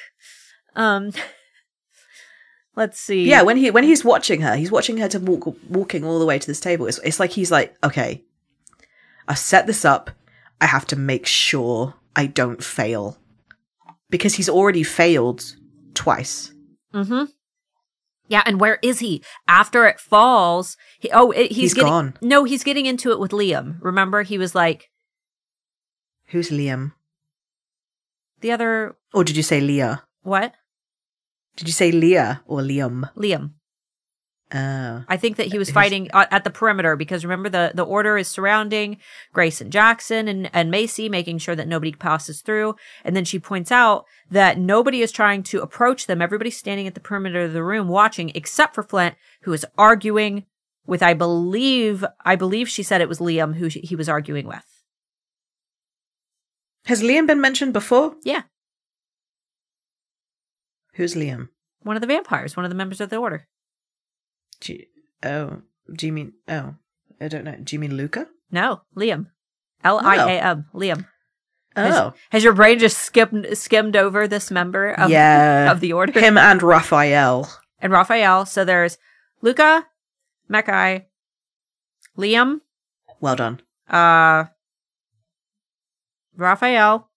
Um 0.76 1.12
let's 2.76 3.00
see. 3.00 3.28
Yeah, 3.28 3.42
when 3.42 3.58
he 3.58 3.72
when 3.72 3.84
he's 3.84 4.06
watching 4.06 4.42
her, 4.42 4.56
he's 4.56 4.72
watching 4.72 4.98
her 4.98 5.08
to 5.10 5.20
walk 5.20 5.56
walking 5.70 6.04
all 6.04 6.20
the 6.20 6.26
way 6.26 6.40
to 6.40 6.48
this 6.48 6.60
table. 6.60 6.88
It's 6.88 7.00
it's 7.00 7.20
like 7.20 7.32
he's 7.32 7.52
like, 7.52 7.76
okay, 7.84 8.24
I 9.28 9.34
set 9.34 9.68
this 9.68 9.86
up. 9.86 10.12
I 10.60 10.68
have 10.68 10.86
to 10.88 10.96
make 10.96 11.26
sure 11.26 11.96
I 12.16 12.28
don't 12.28 12.64
fail 12.64 13.18
because 14.10 14.36
he's 14.36 14.50
already 14.50 14.84
failed 14.84 15.56
twice. 15.96 16.54
Mm-hmm. 16.94 17.24
Yeah, 18.28 18.44
and 18.46 18.60
where 18.60 18.78
is 18.82 19.00
he? 19.00 19.24
After 19.48 19.88
it 19.88 20.00
falls, 20.00 20.78
he 21.00 21.10
oh 21.12 21.32
it, 21.32 21.48
he's, 21.48 21.58
He's 21.58 21.74
getting 21.74 21.90
gone. 21.90 22.14
no, 22.22 22.44
he's 22.44 22.64
getting 22.64 22.86
into 22.86 23.12
it 23.12 23.20
with 23.20 23.32
Liam. 23.32 23.78
Remember, 23.82 24.22
he 24.24 24.38
was 24.38 24.54
like 24.54 24.91
Who's 26.32 26.50
Liam? 26.50 26.94
the 28.42 28.52
other 28.52 28.96
Or 29.14 29.24
did 29.24 29.38
you 29.38 29.44
say 29.44 29.62
Lia? 29.62 30.04
what? 30.24 30.54
Did 31.56 31.68
you 31.68 31.74
say 31.74 31.92
Lia 31.92 32.42
or 32.48 32.62
Liam? 32.62 33.12
Liam. 33.16 33.52
Oh. 34.54 35.04
I 35.08 35.16
think 35.16 35.38
that 35.38 35.48
he 35.48 35.58
was 35.58 35.72
fighting 35.72 36.10
uh, 36.14 36.26
at 36.30 36.44
the 36.44 36.50
perimeter 36.50 36.98
because 36.98 37.24
remember 37.24 37.48
the 37.48 37.72
the 37.74 37.86
order 37.86 38.18
is 38.18 38.28
surrounding 38.28 38.98
Grace 39.32 39.62
and 39.62 39.72
Jaxon 39.72 40.28
and 40.28 40.50
and 40.54 40.70
Macy, 40.70 41.08
making 41.08 41.38
sure 41.38 41.56
that 41.56 41.70
nobody 41.70 41.94
passes 41.94 42.42
through. 42.42 42.76
And 43.06 43.16
then 43.16 43.24
she 43.24 43.40
points 43.40 43.72
out 43.72 44.06
that 44.30 44.58
nobody 44.58 45.02
is 45.02 45.12
trying 45.12 45.44
to 45.44 45.62
approach 45.62 46.06
them. 46.08 46.22
Everybody's 46.22 46.58
standing 46.58 46.86
at 46.86 46.96
the 46.96 47.00
perimeter 47.00 47.44
of 47.44 47.54
the 47.54 47.64
room 47.64 47.88
watching, 47.88 48.32
except 48.36 48.76
for 48.76 48.84
Flint, 48.84 49.16
who 49.44 49.54
is 49.54 49.66
arguing 49.78 50.46
with 50.86 51.02
I 51.02 51.14
believe 51.14 52.04
I 52.26 52.36
believe 52.36 52.68
she 52.68 52.84
said 52.84 53.00
it 53.00 53.10
was 53.10 53.20
Liam 53.20 53.56
who 53.56 53.70
she, 53.70 53.80
he 53.82 53.96
was 53.96 54.10
arguing 54.10 54.48
with. 54.48 54.66
Has 56.86 57.02
Liam 57.02 57.28
been 57.28 57.42
mentioned 57.42 57.74
before? 57.74 58.16
Yeah, 58.24 58.44
Who's 60.96 61.16
Liam? 61.16 61.50
one 61.84 61.96
of 61.96 62.02
the 62.02 62.08
vampires, 62.08 62.56
one 62.56 62.66
of 62.66 62.70
the 62.70 62.76
members 62.76 63.02
of 63.02 63.10
the 63.10 63.18
order. 63.18 63.48
Do 64.60 64.74
you, 64.74 64.86
oh, 65.24 65.62
do 65.94 66.06
you 66.06 66.14
mean? 66.14 66.34
Oh, 66.48 66.76
I 67.20 67.28
don't 67.28 67.44
know. 67.46 67.56
Do 67.64 67.76
you 67.76 67.80
mean 67.80 67.96
Luca? 67.98 68.28
No, 68.52 68.82
Liam. 68.96 69.28
L 69.84 70.00
I 70.04 70.16
A 70.18 70.42
M. 70.42 70.66
Liam. 70.74 71.06
Has, 71.76 71.96
Oh, 71.96 72.14
has 72.32 72.44
your 72.44 72.54
brain 72.54 72.78
just 72.80 72.98
skimmed 73.00 73.48
skimmed 73.58 73.96
over 73.96 74.28
this 74.28 74.52
member 74.52 74.92
of, 74.92 75.10
yeah. 75.10 75.72
of 75.72 75.80
the 75.80 75.94
order? 75.94 76.20
Him 76.20 76.38
and 76.38 76.62
Rafael. 76.62 77.50
and 77.80 77.92
Rafael. 77.94 78.46
So 78.46 78.64
there's 78.66 78.98
Luca, 79.42 79.88
Mekhi, 80.52 81.06
Liam, 82.18 82.60
Well 83.22 83.36
done. 83.38 83.62
uh, 83.90 84.46
Rafael, 86.36 87.10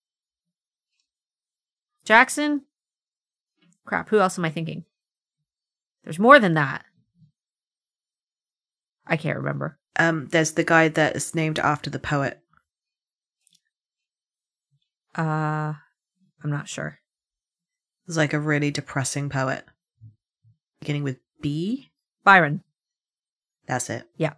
Jaxon. 2.07 2.62
Crap, 3.85 4.09
who 4.09 4.19
else 4.21 4.39
am 4.39 4.45
I 4.45 4.51
thinking? 4.51 4.85
There's 6.05 6.19
more 6.19 6.39
than 6.39 6.55
that. 6.55 6.85
I 9.07 9.17
can't 9.17 9.37
remember. 9.39 9.79
Um, 9.99 10.29
there's 10.31 10.53
the 10.53 10.65
guy 10.65 10.89
that 10.89 11.17
is 11.17 11.35
named 11.35 11.59
after 11.59 11.91
the 11.91 11.99
poet. 11.99 12.41
Uh, 15.17 15.75
I'm 16.43 16.51
not 16.51 16.69
sure. 16.69 16.99
It's 18.07 18.17
like 18.17 18.33
a 18.33 18.41
really 18.41 18.71
depressing 18.71 19.29
poet. 19.29 19.65
Beginning 20.81 21.05
with 21.05 21.19
B. 21.41 21.91
Byron, 22.25 22.62
That's 23.67 23.91
it. 23.91 24.09
Yeah. 24.17 24.35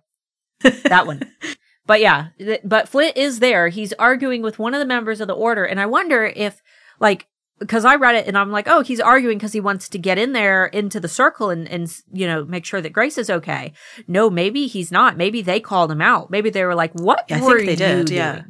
That 0.61 1.07
one. 1.07 1.23
But 1.87 2.01
yeah, 2.01 2.29
th- 2.39 2.63
but 2.65 2.89
Flint 2.89 3.17
is 3.17 3.39
there. 3.39 3.69
He's 3.69 3.93
arguing 3.95 4.43
with 4.43 4.59
one 4.59 4.75
of 4.75 4.81
the 4.81 4.87
members 4.87 5.21
of 5.21 5.29
the 5.29 5.35
order. 5.35 5.65
And 5.65 5.81
I 5.81 5.87
wonder 5.87 6.25
if, 6.25 6.63
like, 6.99 7.29
because 7.59 7.85
I 7.85 7.95
read 7.95 8.17
it 8.17 8.27
and 8.27 8.37
I'm 8.37 8.51
like, 8.51 8.69
oh, 8.69 8.83
he's 8.83 9.01
arguing 9.01 9.39
because 9.39 9.53
he 9.53 9.61
wants 9.61 9.89
to 9.89 9.99
get 9.99 10.19
in 10.19 10.33
there 10.33 10.67
into 10.67 11.01
the 11.01 11.09
circle 11.09 11.49
and, 11.49 11.67
and, 11.69 11.91
you 12.13 12.27
know, 12.27 12.45
make 12.45 12.65
sure 12.65 12.81
that 12.81 12.93
Grace 12.93 13.17
is 13.17 13.31
okay. 13.31 13.73
No, 14.07 14.29
maybe 14.29 14.67
he's 14.67 14.93
not. 14.93 15.17
Maybe 15.17 15.41
they 15.43 15.61
called 15.61 15.91
him 15.91 16.03
out. 16.03 16.31
Maybe 16.31 16.51
they 16.51 16.65
were 16.65 16.75
like, 16.75 16.93
what 16.93 17.25
Yeah, 17.29 17.39
I 17.39 17.43
were 17.43 17.57
think 17.59 17.79
they 17.79 17.89
you 17.97 18.05
did, 18.05 18.11
yeah. 18.11 18.43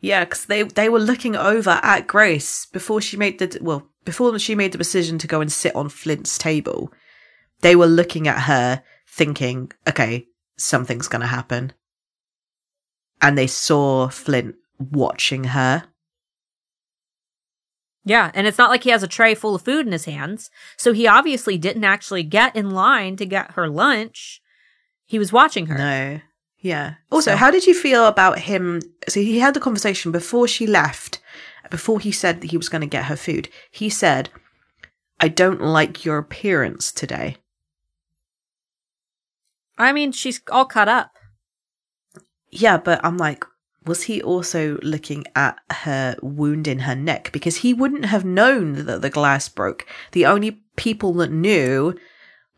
Yeah, 0.00 0.24
because 0.24 0.46
they 0.46 0.62
they 0.62 0.88
were 0.88 0.98
looking 0.98 1.36
over 1.36 1.78
at 1.82 2.06
Grace 2.06 2.66
before 2.66 3.02
she 3.02 3.16
made 3.18 3.38
the 3.38 3.58
well 3.60 3.86
before 4.04 4.38
she 4.38 4.54
made 4.54 4.72
the 4.72 4.78
decision 4.78 5.18
to 5.18 5.26
go 5.26 5.42
and 5.42 5.52
sit 5.52 5.76
on 5.76 5.90
Flint's 5.90 6.38
table. 6.38 6.90
They 7.60 7.76
were 7.76 7.86
looking 7.86 8.26
at 8.26 8.44
her, 8.44 8.82
thinking, 9.06 9.72
"Okay, 9.86 10.26
something's 10.56 11.08
going 11.08 11.20
to 11.20 11.26
happen," 11.26 11.74
and 13.22 13.36
they 13.36 13.46
saw 13.46 14.08
Flint 14.08 14.54
watching 14.78 15.44
her. 15.44 15.84
Yeah. 18.04 18.30
And 18.34 18.46
it's 18.46 18.58
not 18.58 18.70
like 18.70 18.84
he 18.84 18.90
has 18.90 19.02
a 19.02 19.08
tray 19.08 19.34
full 19.34 19.54
of 19.54 19.62
food 19.62 19.86
in 19.86 19.92
his 19.92 20.06
hands. 20.06 20.50
So 20.76 20.92
he 20.92 21.06
obviously 21.06 21.58
didn't 21.58 21.84
actually 21.84 22.22
get 22.22 22.56
in 22.56 22.70
line 22.70 23.16
to 23.16 23.26
get 23.26 23.52
her 23.52 23.68
lunch. 23.68 24.40
He 25.04 25.18
was 25.18 25.32
watching 25.32 25.66
her. 25.66 25.76
No, 25.76 26.20
yeah. 26.58 26.94
Also, 27.10 27.32
So- 27.32 27.36
how 27.36 27.50
did 27.50 27.66
you 27.66 27.74
feel 27.74 28.06
about 28.06 28.38
him? 28.40 28.80
So 29.08 29.20
he 29.20 29.38
had 29.38 29.54
the 29.54 29.60
conversation 29.60 30.12
before 30.12 30.48
she 30.48 30.66
left. 30.66 31.20
Before 31.70 32.00
he 32.00 32.10
said 32.10 32.40
that 32.40 32.50
he 32.50 32.56
was 32.56 32.68
going 32.68 32.80
to 32.80 32.86
get 32.86 33.04
her 33.04 33.16
food, 33.16 33.48
he 33.70 33.88
said, 33.90 34.30
"I 35.20 35.28
don't 35.28 35.60
like 35.60 36.04
your 36.04 36.18
appearance 36.18 36.90
today." 36.90 37.36
I 39.78 39.92
mean, 39.92 40.10
she's 40.12 40.40
all 40.50 40.64
cut 40.64 40.88
up. 40.88 41.12
Yeah, 42.50 42.78
but 42.78 43.00
I'm 43.04 43.16
like, 43.16 43.44
was 43.86 44.02
he 44.04 44.20
also 44.22 44.78
looking 44.82 45.24
at 45.34 45.56
her 45.70 46.16
wound 46.22 46.66
in 46.68 46.80
her 46.80 46.94
neck? 46.96 47.30
Because 47.32 47.58
he 47.58 47.72
wouldn't 47.72 48.04
have 48.06 48.24
known 48.24 48.84
that 48.86 49.02
the 49.02 49.10
glass 49.10 49.48
broke. 49.48 49.86
The 50.12 50.26
only 50.26 50.62
people 50.76 51.12
that 51.14 51.30
knew 51.30 51.94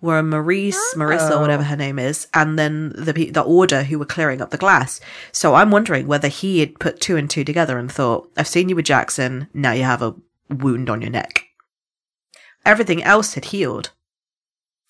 were 0.01 0.23
Maurice, 0.23 0.95
Marissa, 0.97 1.33
Oh. 1.33 1.41
whatever 1.41 1.63
her 1.63 1.77
name 1.77 1.99
is, 1.99 2.27
and 2.35 2.59
then 2.59 2.93
the 2.97 3.13
the 3.31 3.43
order 3.43 3.85
who 3.85 4.01
were 4.01 4.05
clearing 4.05 4.43
up 4.43 4.51
the 4.51 4.57
glass. 4.59 5.01
So 5.31 5.55
I'm 5.55 5.71
wondering 5.71 6.09
whether 6.09 6.27
he 6.29 6.59
had 6.59 6.81
put 6.81 7.01
two 7.01 7.17
and 7.17 7.31
two 7.31 7.45
together 7.45 7.79
and 7.79 7.91
thought, 7.91 8.29
"I've 8.37 8.49
seen 8.49 8.69
you 8.69 8.75
with 8.75 8.87
Jaxon. 8.87 9.47
Now 9.55 9.71
you 9.73 9.85
have 9.85 10.03
a 10.03 10.17
wound 10.51 10.91
on 10.91 11.03
your 11.03 11.11
neck." 11.11 11.45
Everything 12.67 13.03
else 13.03 13.35
had 13.35 13.47
healed. 13.47 13.91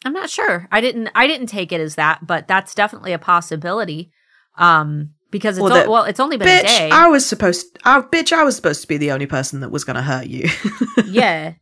I'm 0.05 0.13
not 0.15 0.31
sure. 0.31 0.67
I 0.73 0.81
didn't 0.81 1.11
I 1.15 1.27
didn't 1.27 1.47
take 1.49 1.73
it 1.73 1.81
as 1.81 1.95
that, 1.97 2.27
but 2.27 2.49
that's 2.49 2.75
definitely 2.75 3.13
a 3.13 3.19
possibility. 3.19 4.11
Um 4.57 5.15
because 5.31 5.57
it's 5.57 5.63
Well, 5.63 5.87
o- 5.87 5.91
well, 5.91 6.05
it's 6.05 6.21
only 6.21 6.37
been 6.37 6.47
a 6.49 6.51
Bitch, 6.51 6.63
day. 6.79 6.91
I 6.93 7.09
was 7.09 7.25
supposed. 7.25 7.79
I, 7.85 8.01
bitch, 8.03 8.33
I 8.33 8.45
was 8.45 8.55
supposed 8.55 8.83
to 8.83 8.89
be 8.89 8.99
the 8.99 9.13
only 9.13 9.25
person 9.27 9.61
that 9.61 9.71
was 9.71 9.83
going 9.83 9.97
to 9.97 10.03
hurt 10.03 10.27
you. 10.27 10.47
yeah. 11.07 11.55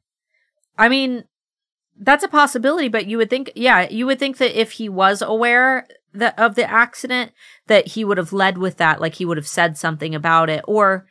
I 0.77 0.89
mean, 0.89 1.23
that's 1.97 2.25
a 2.25 2.29
possibility, 2.29 2.89
but 2.89 3.07
you 3.07 3.17
would 3.19 3.31
think 3.31 3.53
yeah, 3.55 3.89
you 3.89 4.07
would 4.07 4.19
think 4.19 4.39
that 4.39 4.59
if 4.61 4.73
he 4.73 4.89
was 4.89 5.23
aware 5.23 5.87
the 6.13 6.39
of 6.43 6.57
the 6.57 6.69
accident 6.69 7.31
that 7.69 7.87
he 7.89 8.05
would 8.05 8.19
have 8.19 8.33
led 8.33 8.59
with 8.59 8.79
that 8.79 9.01
like 9.01 9.15
he 9.15 9.25
would 9.25 9.37
have 9.37 9.47
said 9.47 9.79
something 9.79 10.13
about 10.17 10.51
it 10.51 10.65
or 10.67 11.07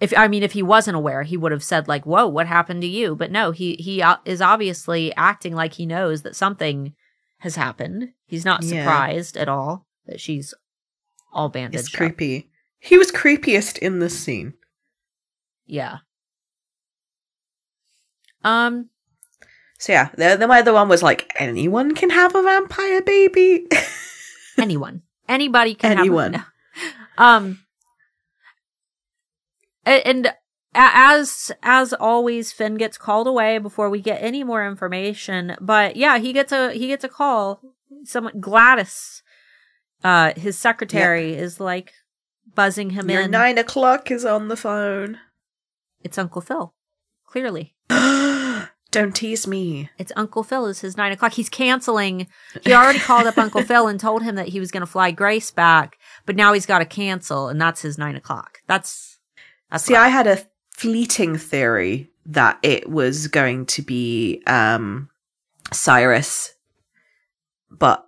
if 0.00 0.16
I 0.16 0.26
mean 0.28 0.42
if 0.42 0.52
he 0.52 0.62
wasn't 0.62 0.96
aware 0.96 1.22
he 1.22 1.36
would 1.36 1.52
have 1.52 1.62
said 1.62 1.86
like 1.86 2.06
whoa 2.06 2.26
what 2.26 2.46
happened 2.46 2.80
to 2.80 2.88
you 2.88 3.14
but 3.14 3.30
no 3.30 3.50
he 3.50 3.74
he 3.74 4.00
uh, 4.00 4.16
is 4.24 4.40
obviously 4.40 5.14
acting 5.16 5.54
like 5.54 5.74
he 5.74 5.84
knows 5.84 6.22
that 6.22 6.34
something 6.34 6.94
has 7.40 7.56
happened 7.56 8.12
he's 8.24 8.46
not 8.46 8.62
Yeah. 8.62 8.84
surprised 8.84 9.36
at 9.36 9.50
all 9.50 9.86
that 10.06 10.18
she's 10.18 10.54
all 11.32 11.48
bandaged 11.48 11.86
It's 11.86 11.94
up. 11.94 11.98
creepy. 11.98 12.50
He 12.78 12.96
was 12.98 13.10
creepiest 13.12 13.78
in 13.78 13.98
this 14.00 14.18
scene. 14.18 14.54
yeah 15.66 15.98
um 18.44 18.88
So 19.78 19.92
yeah, 19.92 20.10
the, 20.16 20.36
the 20.36 20.48
other 20.48 20.72
one 20.72 20.88
was 20.88 21.02
like, 21.02 21.32
anyone 21.38 21.94
can 21.94 22.10
have 22.10 22.34
a 22.34 22.42
vampire 22.42 23.02
baby. 23.02 23.66
anyone 24.58 25.02
anybody 25.28 25.74
can 25.74 25.98
Anyone. 25.98 26.34
have 26.34 26.46
um 27.18 27.58
a- 29.86 30.06
and 30.06 30.34
as 30.74 31.50
as 31.62 31.92
always 31.92 32.52
finn 32.52 32.74
gets 32.76 32.96
called 32.98 33.26
away 33.26 33.58
before 33.58 33.88
we 33.90 34.00
get 34.00 34.22
any 34.22 34.42
more 34.44 34.66
information 34.66 35.54
but 35.60 35.96
yeah 35.96 36.18
he 36.18 36.32
gets 36.32 36.50
a 36.52 36.72
he 36.72 36.86
gets 36.88 37.04
a 37.04 37.08
call 37.08 37.60
someone 38.04 38.40
gladys 38.40 39.21
uh 40.04 40.32
his 40.36 40.58
secretary 40.58 41.34
is 41.34 41.60
like 41.60 41.92
buzzing 42.54 42.90
him 42.90 43.08
Your 43.10 43.22
in 43.22 43.30
nine 43.30 43.58
o'clock 43.58 44.10
is 44.10 44.24
on 44.24 44.48
the 44.48 44.56
phone. 44.56 45.18
it's 46.02 46.18
uncle 46.18 46.40
phil 46.42 46.74
clearly 47.26 47.74
Don't 48.90 49.16
tease 49.16 49.46
me. 49.46 49.88
it's 49.96 50.12
uncle 50.16 50.42
phil 50.42 50.66
is 50.66 50.80
his 50.80 50.96
nine 50.98 51.12
o'clock 51.12 51.32
he's 51.32 51.48
canceling 51.48 52.26
he 52.62 52.74
already 52.74 52.98
called 52.98 53.26
up 53.26 53.38
uncle 53.38 53.62
phil 53.70 53.88
and 53.88 53.98
told 53.98 54.22
him 54.22 54.34
that 54.34 54.48
he 54.48 54.60
was 54.60 54.70
going 54.70 54.82
to 54.82 54.86
fly 54.86 55.10
grace 55.10 55.50
back 55.50 55.96
but 56.26 56.36
now 56.36 56.52
he's 56.52 56.66
got 56.66 56.80
to 56.80 56.84
cancel 56.84 57.48
and 57.48 57.58
that's 57.60 57.80
his 57.82 57.96
nine 57.96 58.16
o'clock 58.16 58.58
that's 58.66 59.18
that's 59.70 59.84
See, 59.86 59.96
I 59.96 60.08
had 60.08 60.26
a 60.26 60.38
fleeting 60.76 61.38
theory 61.38 62.10
that 62.26 62.58
it 62.62 62.90
was 62.90 63.28
going 63.28 63.64
to 63.66 63.80
be 63.80 64.42
um 64.46 65.08
Cyrus, 65.72 66.52
but 67.70 68.06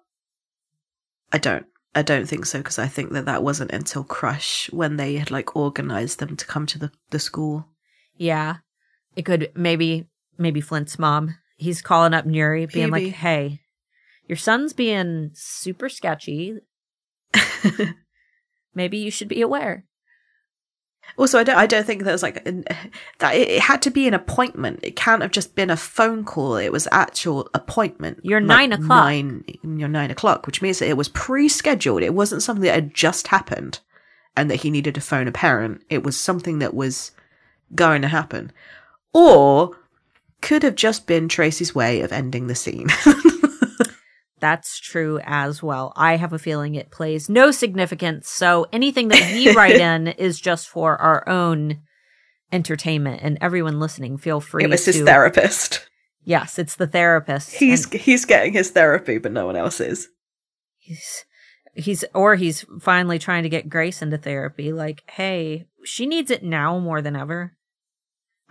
I 1.33 1.39
don't. 1.39 1.65
I 1.95 2.03
don't 2.03 2.29
think 2.29 2.47
so 2.47 2.59
because 2.59 2.79
I 2.79 2.89
think 2.89 3.13
that 3.13 3.27
that 3.27 3.43
wasn't 3.43 3.71
until 3.71 4.03
Crush 4.05 4.69
when 4.73 4.97
they 4.97 5.15
had 5.17 5.31
like 5.31 5.55
organized 5.55 6.19
them 6.19 6.37
to 6.37 6.47
come 6.47 6.67
to 6.67 6.79
the, 6.79 6.91
the 7.11 7.19
school. 7.19 7.67
Yeah. 8.17 8.57
It 9.17 9.23
could 9.25 9.53
maybe 9.55 10.09
maybe 10.37 10.61
Flint's 10.61 10.99
mom. 10.99 11.37
He's 11.57 11.83
calling 11.83 12.15
up 12.15 12.25
Nuri 12.27 12.71
being 12.73 12.91
Maybe. 12.91 13.07
like, 13.07 13.15
"Hey, 13.15 13.61
your 14.27 14.37
son's 14.37 14.73
being 14.73 15.31
super 15.35 15.89
sketchy. 15.89 16.59
Maybe 18.75 18.99
you 18.99 19.11
should 19.13 19.29
be 19.29 19.41
aware." 19.41 19.85
Also, 21.17 21.39
I 21.39 21.45
don't. 21.45 21.57
I 21.57 21.67
don't 21.67 21.87
think 21.87 22.03
there 22.03 22.13
was 22.13 22.23
like 22.23 22.47
an, 22.47 22.65
that. 23.19 23.35
It, 23.35 23.49
it 23.49 23.61
had 23.61 23.83
to 23.83 23.91
be 23.91 24.09
an 24.09 24.15
appointment. 24.15 24.81
It 24.83 24.97
can't 24.97 25.23
have 25.23 25.31
just 25.31 25.55
been 25.55 25.71
a 25.71 25.77
phone 25.77 26.25
call. 26.25 26.57
It 26.57 26.73
was 26.73 26.89
actual 26.91 27.49
appointment. 27.55 28.21
Your 28.25 28.41
Like 28.41 28.71
nine 28.71 28.73
o'clock. 28.73 29.05
Nine. 29.05 29.45
Your 29.63 29.89
nine 29.89 30.11
o'clock, 30.11 30.47
which 30.47 30.61
means 30.61 30.81
that 30.81 30.89
it 30.89 30.97
was 30.97 31.09
pre-scheduled. 31.09 32.03
It 32.03 32.15
wasn't 32.15 32.43
something 32.43 32.65
that 32.65 32.75
had 32.75 32.95
just 32.95 33.29
happened, 33.29 33.81
and 34.37 34.51
that 34.51 34.63
he 34.63 34.71
needed 34.71 34.95
to 34.97 35.01
phone 35.01 35.29
a 35.29 35.33
parent. 35.33 35.83
It 35.89 36.03
was 36.03 36.17
something 36.17 36.59
that 36.59 36.75
was 36.75 37.13
going 37.75 38.03
to 38.03 38.09
happen, 38.09 38.53
or 39.13 39.77
could 40.41 40.63
have 40.63 40.75
just 40.75 41.07
been 41.07 41.29
Tracy's 41.29 41.75
way 41.75 42.01
of 42.01 42.13
ending 42.13 42.49
the 42.49 42.55
scene. 42.55 42.89
That's 44.45 44.79
true 44.79 45.21
as 45.25 45.63
well. 45.63 45.95
I 45.97 46.17
have 46.17 46.35
a 46.35 46.39
feeling 46.39 46.75
it 46.75 46.91
plays 46.91 47.31
no 47.31 47.51
significance. 47.51 48.29
So 48.29 48.67
anything 48.75 49.09
that 49.09 49.33
we 49.33 49.57
write 49.57 49.77
in 49.81 50.09
is 50.09 50.39
just 50.39 50.69
for 50.69 51.01
our 51.01 51.27
own 51.27 51.81
entertainment. 52.53 53.21
And 53.23 53.39
everyone 53.41 53.81
listening, 53.81 54.19
feel 54.19 54.43
free 54.43 54.65
it 54.65 54.69
was 54.69 54.85
to. 54.85 54.93
his 54.93 55.01
therapist. 55.01 55.89
Yes, 56.25 56.59
it's 56.59 56.77
the 56.77 56.87
therapist. 56.87 57.55
He's 57.55 57.91
and 57.91 57.99
he's 57.99 58.27
getting 58.27 58.53
his 58.53 58.69
therapy, 58.69 59.17
but 59.17 59.33
no 59.33 59.47
one 59.47 59.57
else 59.57 59.81
is. 59.81 60.11
he's 60.77 61.25
he's 61.73 62.05
or 62.13 62.35
he's 62.35 62.67
finally 62.83 63.19
trying 63.19 63.45
to 63.45 63.49
get 63.49 63.71
Grace 63.71 64.03
into 64.03 64.19
therapy. 64.19 64.75
Like, 64.75 65.05
hey, 65.09 65.65
she 65.87 66.05
needs 66.05 66.31
it 66.31 66.45
now 66.45 66.79
more 66.79 67.01
than 67.01 67.17
ever. 67.17 67.57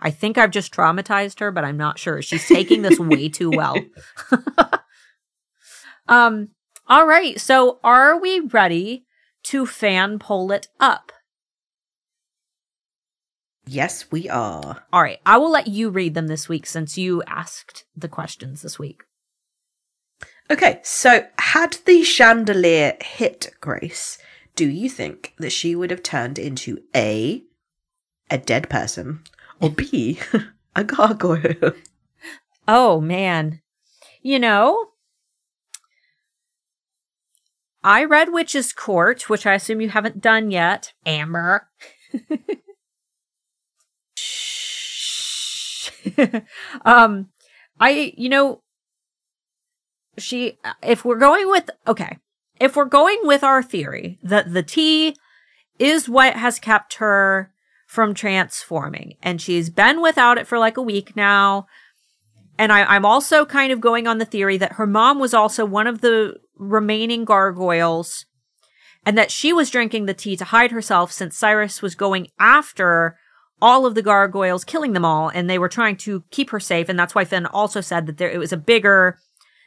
I 0.00 0.10
think 0.10 0.38
I've 0.38 0.50
just 0.50 0.74
traumatized 0.74 1.38
her, 1.38 1.52
but 1.52 1.64
I'm 1.64 1.76
not 1.76 2.00
sure. 2.00 2.20
She's 2.20 2.48
taking 2.48 2.82
this 2.82 2.98
way 2.98 3.28
too 3.28 3.50
well. 3.50 3.76
um. 6.08 6.48
All 6.86 7.06
right. 7.06 7.40
So, 7.40 7.78
are 7.82 8.18
we 8.18 8.40
ready 8.40 9.04
to 9.44 9.66
fan 9.66 10.18
pull 10.18 10.52
it 10.52 10.68
up? 10.78 11.12
Yes, 13.66 14.10
we 14.10 14.28
are. 14.28 14.84
All 14.92 15.02
right. 15.02 15.20
I 15.24 15.38
will 15.38 15.50
let 15.50 15.68
you 15.68 15.88
read 15.88 16.14
them 16.14 16.26
this 16.26 16.48
week 16.48 16.66
since 16.66 16.98
you 16.98 17.22
asked 17.26 17.84
the 17.96 18.08
questions 18.08 18.62
this 18.62 18.78
week. 18.78 19.02
Okay, 20.50 20.80
so 20.82 21.26
had 21.38 21.78
the 21.86 22.02
chandelier 22.02 22.98
hit 23.00 23.54
Grace, 23.62 24.18
do 24.54 24.68
you 24.68 24.90
think 24.90 25.34
that 25.38 25.50
she 25.50 25.74
would 25.74 25.90
have 25.90 26.02
turned 26.02 26.38
into 26.38 26.82
A, 26.94 27.42
a 28.30 28.36
dead 28.36 28.68
person, 28.68 29.20
or 29.60 29.70
B, 29.70 30.20
a 30.76 30.84
gargoyle? 30.84 31.72
Oh 32.68 33.00
man. 33.00 33.60
You 34.20 34.38
know, 34.38 34.88
I 37.84 38.02
read 38.04 38.32
Witch's 38.32 38.72
Court, 38.72 39.28
which 39.28 39.46
I 39.46 39.52
assume 39.52 39.82
you 39.82 39.90
haven't 39.90 40.22
done 40.22 40.50
yet. 40.50 40.94
Amber. 41.04 41.68
um 46.84 47.28
I 47.78 48.14
you 48.16 48.28
know 48.28 48.62
she 50.16 50.58
if 50.82 51.04
we're 51.04 51.18
going 51.18 51.50
with 51.50 51.68
okay, 51.86 52.18
if 52.58 52.74
we're 52.74 52.86
going 52.86 53.20
with 53.22 53.44
our 53.44 53.62
theory 53.62 54.18
that 54.22 54.54
the 54.54 54.62
tea 54.62 55.16
is 55.78 56.08
what 56.08 56.34
has 56.34 56.58
kept 56.58 56.94
her 56.94 57.52
from 57.86 58.14
transforming 58.14 59.16
and 59.22 59.42
she's 59.42 59.68
been 59.68 60.00
without 60.00 60.38
it 60.38 60.46
for 60.46 60.58
like 60.58 60.76
a 60.76 60.82
week 60.82 61.14
now 61.16 61.66
and 62.58 62.72
I, 62.72 62.84
I'm 62.84 63.04
also 63.04 63.44
kind 63.44 63.72
of 63.72 63.80
going 63.80 64.06
on 64.06 64.18
the 64.18 64.24
theory 64.24 64.56
that 64.58 64.74
her 64.74 64.86
mom 64.86 65.18
was 65.18 65.34
also 65.34 65.64
one 65.64 65.86
of 65.86 66.00
the 66.00 66.36
remaining 66.56 67.24
gargoyles 67.24 68.26
and 69.04 69.18
that 69.18 69.30
she 69.30 69.52
was 69.52 69.70
drinking 69.70 70.06
the 70.06 70.14
tea 70.14 70.36
to 70.36 70.44
hide 70.44 70.70
herself 70.70 71.12
since 71.12 71.36
Cyrus 71.36 71.82
was 71.82 71.94
going 71.94 72.28
after 72.38 73.18
all 73.60 73.86
of 73.86 73.94
the 73.94 74.02
gargoyles, 74.02 74.64
killing 74.64 74.92
them 74.92 75.04
all, 75.04 75.28
and 75.28 75.48
they 75.48 75.58
were 75.58 75.68
trying 75.68 75.96
to 75.96 76.24
keep 76.30 76.50
her 76.50 76.60
safe. 76.60 76.88
And 76.88 76.98
that's 76.98 77.14
why 77.14 77.24
Finn 77.24 77.46
also 77.46 77.80
said 77.80 78.06
that 78.06 78.18
there 78.18 78.30
it 78.30 78.38
was 78.38 78.52
a 78.52 78.56
bigger, 78.56 79.18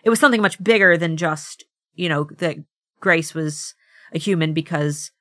it 0.03 0.09
was 0.09 0.19
something 0.19 0.41
much 0.41 0.61
bigger 0.63 0.97
than 0.97 1.17
just 1.17 1.65
you 1.95 2.07
know 2.07 2.27
that 2.37 2.57
Grace 2.99 3.33
was 3.33 3.75
a 4.13 4.19
human 4.19 4.53
because, 4.53 5.11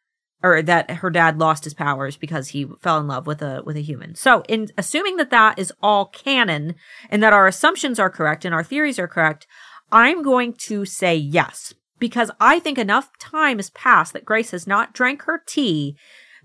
or 0.43 0.63
that 0.63 0.91
her 0.91 1.11
dad 1.11 1.39
lost 1.39 1.65
his 1.65 1.75
powers 1.75 2.17
because 2.17 2.49
he 2.49 2.67
fell 2.81 2.99
in 2.99 3.07
love 3.07 3.27
with 3.27 3.43
a 3.43 3.63
with 3.65 3.77
a 3.77 3.83
human. 3.83 4.15
So, 4.15 4.43
in 4.49 4.69
assuming 4.77 5.17
that 5.17 5.31
that 5.31 5.59
is 5.59 5.73
all 5.83 6.07
canon 6.07 6.75
and 7.11 7.23
that 7.23 7.33
our 7.33 7.47
assumptions 7.47 7.99
are 7.99 8.11
correct 8.11 8.45
and 8.45 8.55
our 8.55 8.65
theories 8.65 8.99
are 8.99 9.09
correct, 9.09 9.47
I'm 9.91 10.23
going 10.23 10.55
to 10.67 10.85
say 10.85 11.17
yes 11.17 11.75
because 11.99 12.31
I 12.41 12.59
think 12.59 12.79
enough 12.79 13.11
time 13.19 13.59
has 13.59 13.71
passed 13.71 14.13
that 14.13 14.25
Grace 14.25 14.51
has 14.51 14.67
not 14.67 14.93
drank 14.93 15.23
her 15.23 15.43
tea 15.47 15.97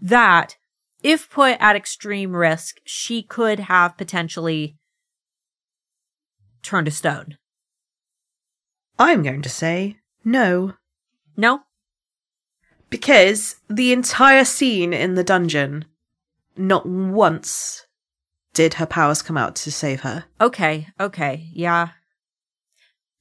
that 0.02 0.56
if 1.04 1.30
put 1.30 1.58
at 1.60 1.76
extreme 1.76 2.36
risk, 2.36 2.78
she 2.86 3.24
could 3.24 3.60
have 3.60 3.98
potentially 3.98 4.78
turned 6.62 6.86
to 6.86 6.92
stone. 6.92 7.38
I'm 9.00 9.24
going 9.24 9.42
to 9.42 9.50
say 9.50 9.98
no. 10.24 10.74
No? 11.36 11.62
Because 12.92 13.56
the 13.70 13.92
entire 13.94 14.46
scene 14.46 14.94
in 14.94 15.16
the 15.16 15.24
dungeon, 15.24 15.86
not 16.56 16.86
once 16.86 17.88
did 18.54 18.76
her 18.76 18.86
powers 18.86 19.22
come 19.22 19.38
out 19.38 19.56
to 19.56 19.72
save 19.72 20.02
her. 20.02 20.26
Okay, 20.40 20.88
okay, 21.00 21.50
yeah. 21.54 21.90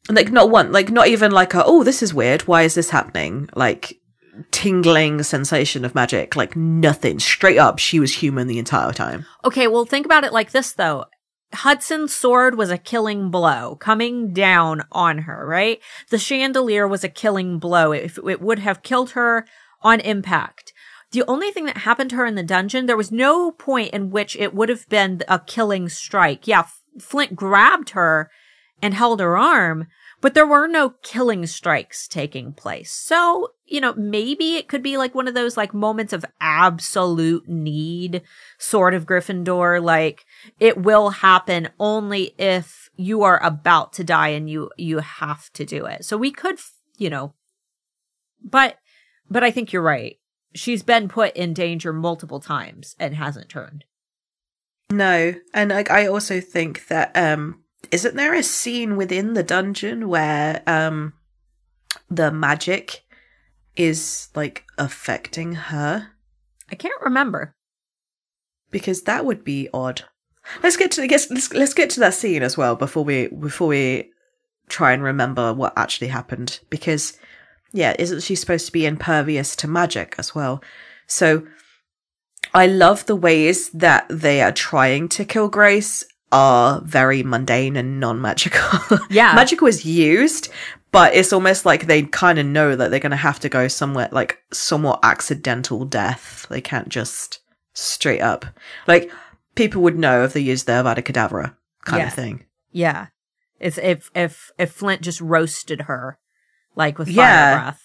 Like, 0.09 0.33
not 0.33 0.51
one, 0.51 0.73
like, 0.73 0.91
not 0.91 1.07
even 1.07 1.31
like 1.31 1.55
a, 1.55 1.65
oh, 1.65 1.85
this 1.85 2.03
is 2.03 2.13
weird. 2.13 2.43
Why 2.43 2.63
is 2.63 2.75
this 2.75 2.91
happening? 2.91 3.49
Like, 3.55 4.01
tingling 4.51 5.23
sensation 5.23 5.85
of 5.85 5.95
magic. 5.95 6.35
Like, 6.35 6.57
nothing. 6.57 7.21
Straight 7.21 7.59
up, 7.59 7.79
she 7.79 8.01
was 8.01 8.13
human 8.13 8.49
the 8.49 8.59
entire 8.59 8.93
time. 8.93 9.25
Okay, 9.45 9.69
well, 9.69 9.85
think 9.85 10.05
about 10.05 10.25
it 10.25 10.33
like 10.33 10.51
this, 10.51 10.73
though. 10.73 11.05
Hudson's 11.53 12.15
sword 12.15 12.57
was 12.57 12.71
a 12.71 12.79
killing 12.79 13.31
blow 13.31 13.77
coming 13.77 14.33
down 14.33 14.85
on 14.93 15.19
her, 15.19 15.45
right? 15.47 15.81
The 16.11 16.19
chandelier 16.19 16.87
was 16.87 17.03
a 17.03 17.09
killing 17.09 17.59
blow. 17.59 17.93
If 17.93 18.19
it 18.19 18.41
would 18.41 18.61
have 18.61 18.83
killed 18.83 19.11
her 19.11 19.47
on 19.83 20.01
impact. 20.01 20.73
The 21.13 21.25
only 21.27 21.51
thing 21.51 21.65
that 21.65 21.79
happened 21.79 22.11
to 22.11 22.17
her 22.17 22.27
in 22.27 22.37
the 22.37 22.43
dungeon, 22.43 22.87
there 22.87 22.97
was 22.97 23.11
no 23.11 23.51
point 23.51 23.93
in 23.93 24.11
which 24.11 24.37
it 24.37 24.55
would 24.55 24.69
have 24.69 24.89
been 24.89 25.23
a 25.27 25.41
killing 25.41 25.89
strike. 25.89 26.47
Yeah, 26.47 26.67
Flint 27.01 27.35
grabbed 27.35 27.91
her 27.91 28.31
and 28.81 28.95
held 28.95 29.21
her 29.21 29.37
arm, 29.37 29.89
but 30.21 30.35
there 30.35 30.47
were 30.47 30.69
no 30.69 30.91
killing 31.03 31.47
strikes 31.47 32.07
taking 32.07 32.53
place. 32.53 32.93
So, 32.93 33.49
you 33.67 33.81
know, 33.81 33.95
maybe 33.95 34.55
it 34.55 34.69
could 34.69 34.83
be 34.83 34.97
like 34.97 35.15
one 35.15 35.27
of 35.27 35.35
those 35.35 35.57
like 35.57 35.75
moments 35.75 36.13
of 36.13 36.25
absolute 36.41 37.49
need 37.49 38.23
sort 38.59 38.95
of 38.95 39.07
Gryffindor. 39.07 39.83
Like 39.83 40.25
it 40.61 40.77
will 40.77 41.11
happen 41.11 41.71
only 41.81 42.35
if 42.39 42.89
you 42.97 43.23
are 43.23 43.43
about 43.43 43.93
to 43.95 44.05
die 44.05 44.29
and 44.29 44.49
you, 44.49 44.71
you 44.77 44.99
have 44.99 45.51
to 45.55 45.65
do 45.65 45.87
it. 45.87 46.05
So 46.05 46.17
we 46.17 46.31
could, 46.31 46.59
you 46.99 47.11
know, 47.11 47.35
but, 48.43 48.77
but 49.31 49.45
I 49.45 49.51
think 49.51 49.73
you're 49.73 49.83
right. 49.83 50.19
She's 50.55 50.83
been 50.83 51.09
put 51.09 51.37
in 51.37 51.55
danger 51.55 51.93
multiple 51.93 52.41
times 52.41 52.97
and 52.99 53.15
hasn't 53.15 53.49
turned. 53.49 53.85
No, 54.91 55.35
and 55.55 55.73
I, 55.73 55.85
I 55.89 56.07
also 56.07 56.41
think 56.41 56.89
that 56.89 57.17
um 57.17 57.63
isn't 57.91 58.17
there 58.17 58.35
a 58.35 58.43
scene 58.43 58.97
within 58.97 59.35
the 59.35 59.43
dungeon 59.43 60.09
where 60.09 60.63
um 60.67 61.15
the 62.11 62.33
magic 62.33 63.05
is 63.77 64.29
like 64.35 64.65
affecting 64.77 65.53
her? 65.53 66.09
I 66.71 66.75
can't 66.75 67.01
remember. 67.03 67.55
Because 68.71 69.03
that 69.03 69.25
would 69.25 69.45
be 69.45 69.69
odd. 69.73 70.03
Let's 70.63 70.77
get 70.77 70.91
to 70.93 71.07
guess 71.07 71.31
let's 71.31 71.53
let's 71.53 71.75
get 71.75 71.91
to 71.91 72.01
that 72.01 72.15
scene 72.15 72.43
as 72.43 72.57
well 72.57 72.75
before 72.75 73.05
we 73.05 73.29
before 73.29 73.69
we 73.69 74.11
try 74.69 74.93
and 74.93 75.03
remember 75.03 75.53
what 75.55 75.73
actually 75.77 76.09
happened. 76.09 76.61
Because 76.71 77.19
yeah, 77.73 77.95
isn't 77.99 78.23
she 78.23 78.35
supposed 78.35 78.67
to 78.67 78.73
be 78.73 78.87
impervious 78.87 79.55
to 79.57 79.69
magic 79.69 80.15
as 80.19 80.35
well? 80.35 80.63
So 81.07 81.47
I 82.55 82.67
love 82.67 83.07
the 83.07 83.17
ways 83.17 83.71
that 83.71 84.07
they 84.11 84.43
are 84.43 84.53
trying 84.53 85.09
to 85.11 85.25
kill 85.25 85.49
Grace 85.49 86.05
are 86.33 86.81
very 86.85 87.23
mundane 87.23 87.77
and 87.77 87.99
non-magical. 88.01 88.99
Yeah. 89.11 89.33
Magic 89.35 89.61
was 89.61 89.85
used, 89.85 90.49
but 90.93 91.15
it's 91.15 91.33
almost 91.33 91.65
like 91.67 91.87
they 91.87 92.03
kind 92.03 92.39
of 92.39 92.47
know 92.47 92.77
that 92.77 92.91
they're 92.91 93.01
going 93.01 93.11
to 93.11 93.17
have 93.17 93.41
to 93.41 93.49
go 93.49 93.67
somewhere 93.69 94.09
like 94.13 94.39
somewhat 94.53 95.01
accidental 95.03 95.85
death. 95.85 96.47
They 96.49 96.61
can't 96.61 96.89
just 96.89 97.41
straight 97.75 98.21
up. 98.21 98.47
Like 98.87 99.11
people 99.57 99.83
would 99.83 99.99
know 99.99 100.23
if 100.25 100.33
they 100.33 100.41
used 100.41 100.67
their 100.67 100.83
Avada 100.85 101.03
Kedavra 101.03 101.57
kind 101.85 102.03
Yeah. 102.03 102.07
of 102.07 102.15
thing. 102.15 102.45
Yeah. 102.71 103.07
It's 103.59 103.79
if 103.79 104.11
if 104.15 104.51
if 104.59 104.71
Flint 104.73 105.03
just 105.03 105.21
roasted 105.21 105.83
her 105.83 106.19
like 106.81 106.99
with 106.99 107.09
fire 107.09 107.15
Yeah. 107.17 107.55
breath. 107.63 107.83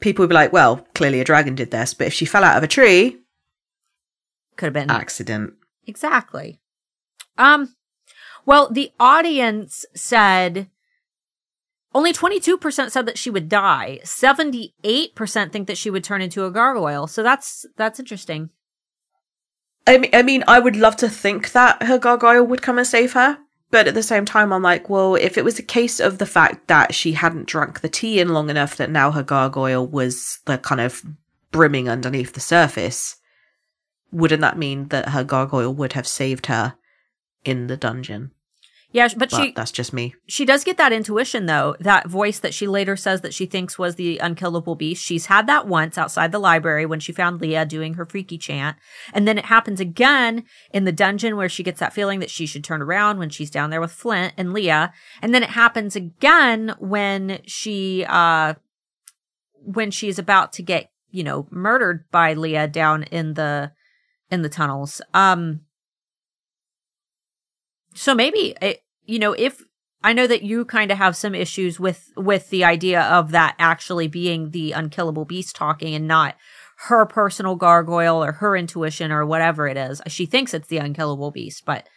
People 0.00 0.22
would 0.24 0.28
be 0.28 0.34
like, 0.42 0.52
well, 0.52 0.86
clearly 0.94 1.20
a 1.20 1.24
dragon 1.24 1.54
did 1.54 1.70
this, 1.70 1.94
but 1.94 2.06
if 2.08 2.12
she 2.12 2.24
fell 2.26 2.44
out 2.44 2.56
of 2.58 2.62
a 2.62 2.68
tree, 2.68 3.18
Could 4.56 4.66
have 4.66 4.72
been 4.74 4.90
an 4.90 5.00
accident. 5.04 5.54
Exactly. 5.86 6.60
Um 7.38 7.74
well, 8.44 8.68
the 8.70 8.90
audience 9.00 9.84
said 9.94 10.68
only 11.94 12.12
22% 12.12 12.90
said 12.90 13.06
that 13.06 13.18
she 13.18 13.30
would 13.30 13.48
die. 13.48 14.00
78% 14.02 15.52
think 15.52 15.66
that 15.66 15.76
she 15.78 15.90
would 15.90 16.02
turn 16.04 16.22
into 16.22 16.44
a 16.46 16.50
gargoyle. 16.50 17.06
So 17.06 17.22
that's 17.22 17.66
that's 17.76 18.00
interesting. 18.00 18.50
I 19.86 19.98
mean, 19.98 20.10
I 20.14 20.22
mean, 20.22 20.42
I 20.48 20.58
would 20.60 20.76
love 20.76 20.96
to 20.96 21.08
think 21.08 21.52
that 21.52 21.82
her 21.84 21.98
gargoyle 21.98 22.44
would 22.44 22.62
come 22.62 22.78
and 22.78 22.86
save 22.86 23.12
her, 23.14 23.38
but 23.72 23.88
at 23.88 23.94
the 23.94 24.02
same 24.02 24.26
time, 24.26 24.52
I'm 24.52 24.62
like, 24.62 24.90
well, 24.90 25.14
if 25.14 25.38
it 25.38 25.44
was 25.44 25.58
a 25.58 25.62
case 25.62 25.98
of 25.98 26.18
the 26.18 26.26
fact 26.26 26.68
that 26.68 26.94
she 26.94 27.12
hadn't 27.12 27.48
drunk 27.48 27.80
the 27.80 27.88
tea 27.88 28.20
in 28.20 28.28
long 28.28 28.50
enough 28.50 28.76
that 28.76 28.90
now 28.90 29.10
her 29.10 29.22
gargoyle 29.22 29.86
was 29.86 30.40
the 30.44 30.58
kind 30.58 30.80
of 30.80 31.02
brimming 31.50 31.88
underneath 31.88 32.34
the 32.34 32.40
surface, 32.40 33.16
wouldn't 34.12 34.42
that 34.42 34.58
mean 34.58 34.88
that 34.88 35.08
her 35.08 35.24
gargoyle 35.24 35.72
would 35.72 35.94
have 35.94 36.06
saved 36.06 36.46
her 36.46 36.74
in 37.46 37.66
the 37.66 37.78
dungeon? 37.78 38.32
Yeah, 38.92 39.08
but 39.16 39.30
But 39.30 39.36
she 39.42 39.52
that's 39.52 39.72
just 39.72 39.92
me. 39.94 40.14
she 40.28 40.44
does 40.44 40.64
get 40.64 40.76
that 40.76 40.92
intuition 40.92 41.46
though, 41.46 41.74
that 41.80 42.08
voice 42.08 42.38
that 42.40 42.52
she 42.52 42.66
later 42.66 42.94
says 42.94 43.22
that 43.22 43.32
she 43.32 43.46
thinks 43.46 43.78
was 43.78 43.94
the 43.94 44.18
unkillable 44.18 44.74
beast. 44.74 45.02
She's 45.02 45.26
had 45.26 45.46
that 45.46 45.66
once 45.66 45.96
outside 45.96 46.30
the 46.30 46.38
library 46.38 46.84
when 46.84 47.00
she 47.00 47.10
found 47.12 47.40
Lia 47.40 47.64
doing 47.64 47.94
her 47.94 48.04
freaky 48.04 48.36
chant. 48.36 48.76
And 49.14 49.26
then 49.26 49.38
it 49.38 49.46
happens 49.46 49.80
again 49.80 50.44
in 50.72 50.84
the 50.84 50.92
dungeon 50.92 51.36
where 51.36 51.48
she 51.48 51.62
gets 51.62 51.80
that 51.80 51.94
feeling 51.94 52.20
that 52.20 52.30
she 52.30 52.44
should 52.44 52.64
turn 52.64 52.82
around 52.82 53.18
when 53.18 53.30
she's 53.30 53.50
down 53.50 53.70
there 53.70 53.80
with 53.80 53.92
Flint 53.92 54.34
and 54.36 54.52
Lia. 54.52 54.92
And 55.22 55.34
then 55.34 55.42
it 55.42 55.50
happens 55.50 55.96
again 55.96 56.74
when 56.78 57.40
she 57.46 58.04
uh 58.08 58.54
when 59.64 59.90
she's 59.90 60.18
about 60.18 60.52
to 60.54 60.62
get, 60.62 60.90
you 61.10 61.24
know, 61.24 61.46
murdered 61.50 62.04
by 62.10 62.34
Lia 62.34 62.68
down 62.68 63.04
in 63.04 63.34
the 63.34 63.72
in 64.30 64.42
the 64.42 64.48
tunnels. 64.50 65.00
Um 65.14 65.60
so 67.94 68.14
maybe 68.14 68.54
it, 68.60 68.82
you 69.04 69.18
know, 69.18 69.32
if 69.32 69.62
I 70.04 70.12
know 70.12 70.26
that 70.26 70.42
you 70.42 70.64
kind 70.64 70.90
of 70.90 70.98
have 70.98 71.16
some 71.16 71.34
issues 71.34 71.78
with 71.78 72.10
with 72.16 72.50
the 72.50 72.64
idea 72.64 73.02
of 73.02 73.30
that 73.30 73.54
actually 73.58 74.08
being 74.08 74.50
the 74.50 74.72
unkillable 74.72 75.24
beast 75.24 75.54
talking 75.54 75.94
and 75.94 76.08
not 76.08 76.36
her 76.86 77.06
personal 77.06 77.54
gargoyle 77.54 78.22
or 78.22 78.32
her 78.32 78.56
intuition 78.56 79.12
or 79.12 79.24
whatever 79.24 79.68
it 79.68 79.76
is. 79.76 80.02
She 80.08 80.26
thinks 80.26 80.52
it's 80.52 80.66
the 80.66 80.78
unkillable 80.78 81.30
beast, 81.30 81.64
but 81.64 81.88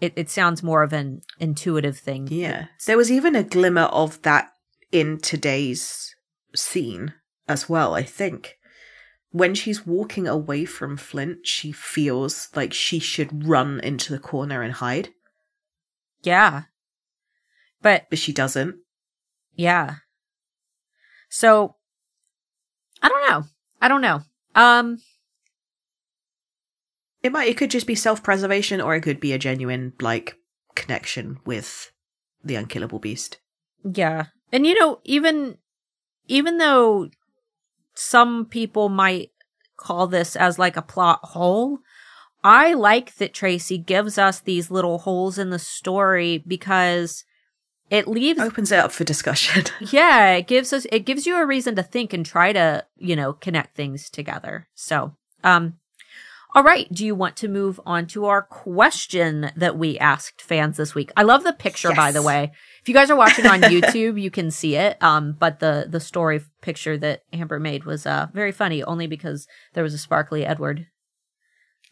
it, 0.00 0.12
it 0.14 0.30
sounds 0.30 0.62
more 0.62 0.82
of 0.82 0.92
an 0.92 1.22
intuitive 1.40 1.98
thing. 1.98 2.28
Yeah. 2.30 2.66
There 2.86 2.96
was 2.96 3.10
even 3.10 3.34
a 3.34 3.42
glimmer 3.42 3.82
of 3.82 4.22
that 4.22 4.52
in 4.92 5.18
today's 5.18 6.14
scene 6.54 7.14
as 7.48 7.68
well, 7.68 7.94
I 7.94 8.04
think. 8.04 8.56
When 9.32 9.54
she's 9.54 9.86
walking 9.86 10.26
away 10.26 10.64
from 10.64 10.96
Flint, 10.96 11.46
she 11.46 11.72
feels 11.72 12.48
like 12.54 12.72
she 12.72 12.98
should 12.98 13.46
run 13.46 13.80
into 13.80 14.12
the 14.12 14.18
corner 14.18 14.62
and 14.62 14.74
hide, 14.74 15.10
Yeah. 16.22 16.62
But 17.82 18.06
but 18.10 18.18
she 18.18 18.32
doesn't. 18.32 18.76
yeah. 19.54 19.96
So 21.28 21.76
I 23.02 23.08
don't 23.08 23.30
know. 23.30 23.44
I 23.80 23.88
don't 23.88 24.02
know. 24.02 24.22
Um 24.54 24.98
It 27.22 27.32
might 27.32 27.48
it 27.48 27.56
could 27.56 27.70
just 27.70 27.86
be 27.86 27.94
self-preservation 27.94 28.80
or 28.80 28.94
it 28.94 29.02
could 29.02 29.20
be 29.20 29.32
a 29.32 29.38
genuine 29.38 29.92
like 30.00 30.36
connection 30.74 31.38
with 31.44 31.92
the 32.42 32.54
unkillable 32.56 32.98
beast. 32.98 33.38
Yeah. 33.84 34.26
And 34.52 34.66
you 34.66 34.78
know, 34.78 35.00
even 35.04 35.58
even 36.26 36.58
though 36.58 37.10
some 37.94 38.46
people 38.46 38.88
might 38.88 39.30
call 39.76 40.06
this 40.06 40.36
as 40.36 40.58
like 40.58 40.76
a 40.76 40.82
plot 40.82 41.20
hole, 41.22 41.78
I 42.42 42.74
like 42.74 43.16
that 43.16 43.34
Tracy 43.34 43.78
gives 43.78 44.18
us 44.18 44.40
these 44.40 44.70
little 44.70 44.98
holes 44.98 45.38
in 45.38 45.50
the 45.50 45.58
story 45.58 46.42
because 46.46 47.24
it 47.90 48.06
leaves 48.06 48.40
Opens 48.40 48.72
it 48.72 48.78
up 48.78 48.92
for 48.92 49.04
discussion. 49.04 49.64
yeah, 49.90 50.30
it 50.34 50.46
gives 50.46 50.72
us 50.72 50.86
it 50.92 51.00
gives 51.00 51.26
you 51.26 51.36
a 51.36 51.46
reason 51.46 51.74
to 51.76 51.82
think 51.82 52.12
and 52.12 52.24
try 52.24 52.52
to, 52.52 52.86
you 52.96 53.16
know, 53.16 53.32
connect 53.32 53.76
things 53.76 54.08
together. 54.08 54.68
So, 54.74 55.16
um 55.44 55.74
all 56.52 56.64
right, 56.64 56.92
do 56.92 57.06
you 57.06 57.14
want 57.14 57.36
to 57.36 57.48
move 57.48 57.80
on 57.86 58.06
to 58.08 58.26
our 58.26 58.42
question 58.42 59.52
that 59.54 59.78
we 59.78 59.96
asked 60.00 60.42
fans 60.42 60.78
this 60.78 60.96
week? 60.96 61.12
I 61.16 61.22
love 61.22 61.44
the 61.44 61.52
picture 61.52 61.92
by 61.94 62.10
the 62.10 62.22
way. 62.22 62.52
If 62.80 62.88
you 62.88 62.94
guys 62.94 63.10
are 63.10 63.16
watching 63.16 63.46
on 63.46 63.60
YouTube, 63.62 64.20
you 64.20 64.30
can 64.30 64.50
see 64.50 64.76
it. 64.76 64.96
Um 65.02 65.36
but 65.38 65.58
the 65.58 65.86
the 65.88 66.00
story 66.00 66.40
picture 66.62 66.96
that 66.98 67.24
Amber 67.32 67.58
made 67.58 67.84
was 67.84 68.06
uh 68.06 68.28
very 68.32 68.52
funny 68.52 68.84
only 68.84 69.08
because 69.08 69.48
there 69.74 69.84
was 69.84 69.94
a 69.94 69.98
sparkly 69.98 70.46
Edward. 70.46 70.86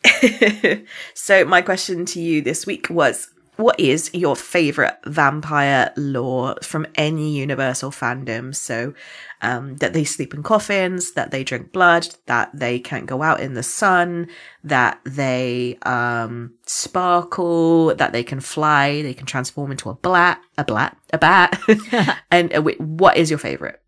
so 1.15 1.45
my 1.45 1.63
question 1.63 2.05
to 2.07 2.21
you 2.21 2.41
this 2.43 2.67
week 2.67 2.89
was 2.91 3.29
what 3.59 3.79
is 3.81 4.09
your 4.15 4.37
favorite 4.37 4.97
vampire 5.05 5.93
lore 5.97 6.55
from 6.63 6.87
any 6.95 7.37
universal 7.37 7.91
fandom? 7.91 8.55
So 8.55 8.95
um, 9.43 9.77
that 9.79 9.95
they 9.95 10.05
sleep 10.05 10.33
in 10.33 10.45
coffins 10.45 11.13
that 11.15 11.33
they 11.33 11.43
drink 11.43 11.73
blood 11.73 12.07
that 12.27 12.51
they 12.55 12.79
can't 12.79 13.07
go 13.07 13.21
out 13.21 13.41
in 13.41 13.55
the 13.55 13.65
sun 13.65 14.29
that 14.63 15.01
they 15.05 15.77
um, 15.83 16.55
sparkle 16.67 17.97
that 17.97 18.13
they 18.13 18.23
can 18.23 18.39
fly 18.39 19.03
they 19.03 19.15
can 19.15 19.27
transform 19.27 19.73
into 19.73 19.91
a 19.91 19.95
blat 19.95 20.41
a 20.57 20.65
blat 20.65 20.97
a 21.13 21.19
bat. 21.19 21.61
And 22.31 22.55
uh, 22.55 22.63
what 22.63 23.17
is 23.17 23.29
your 23.29 23.41
favorite? 23.41 23.81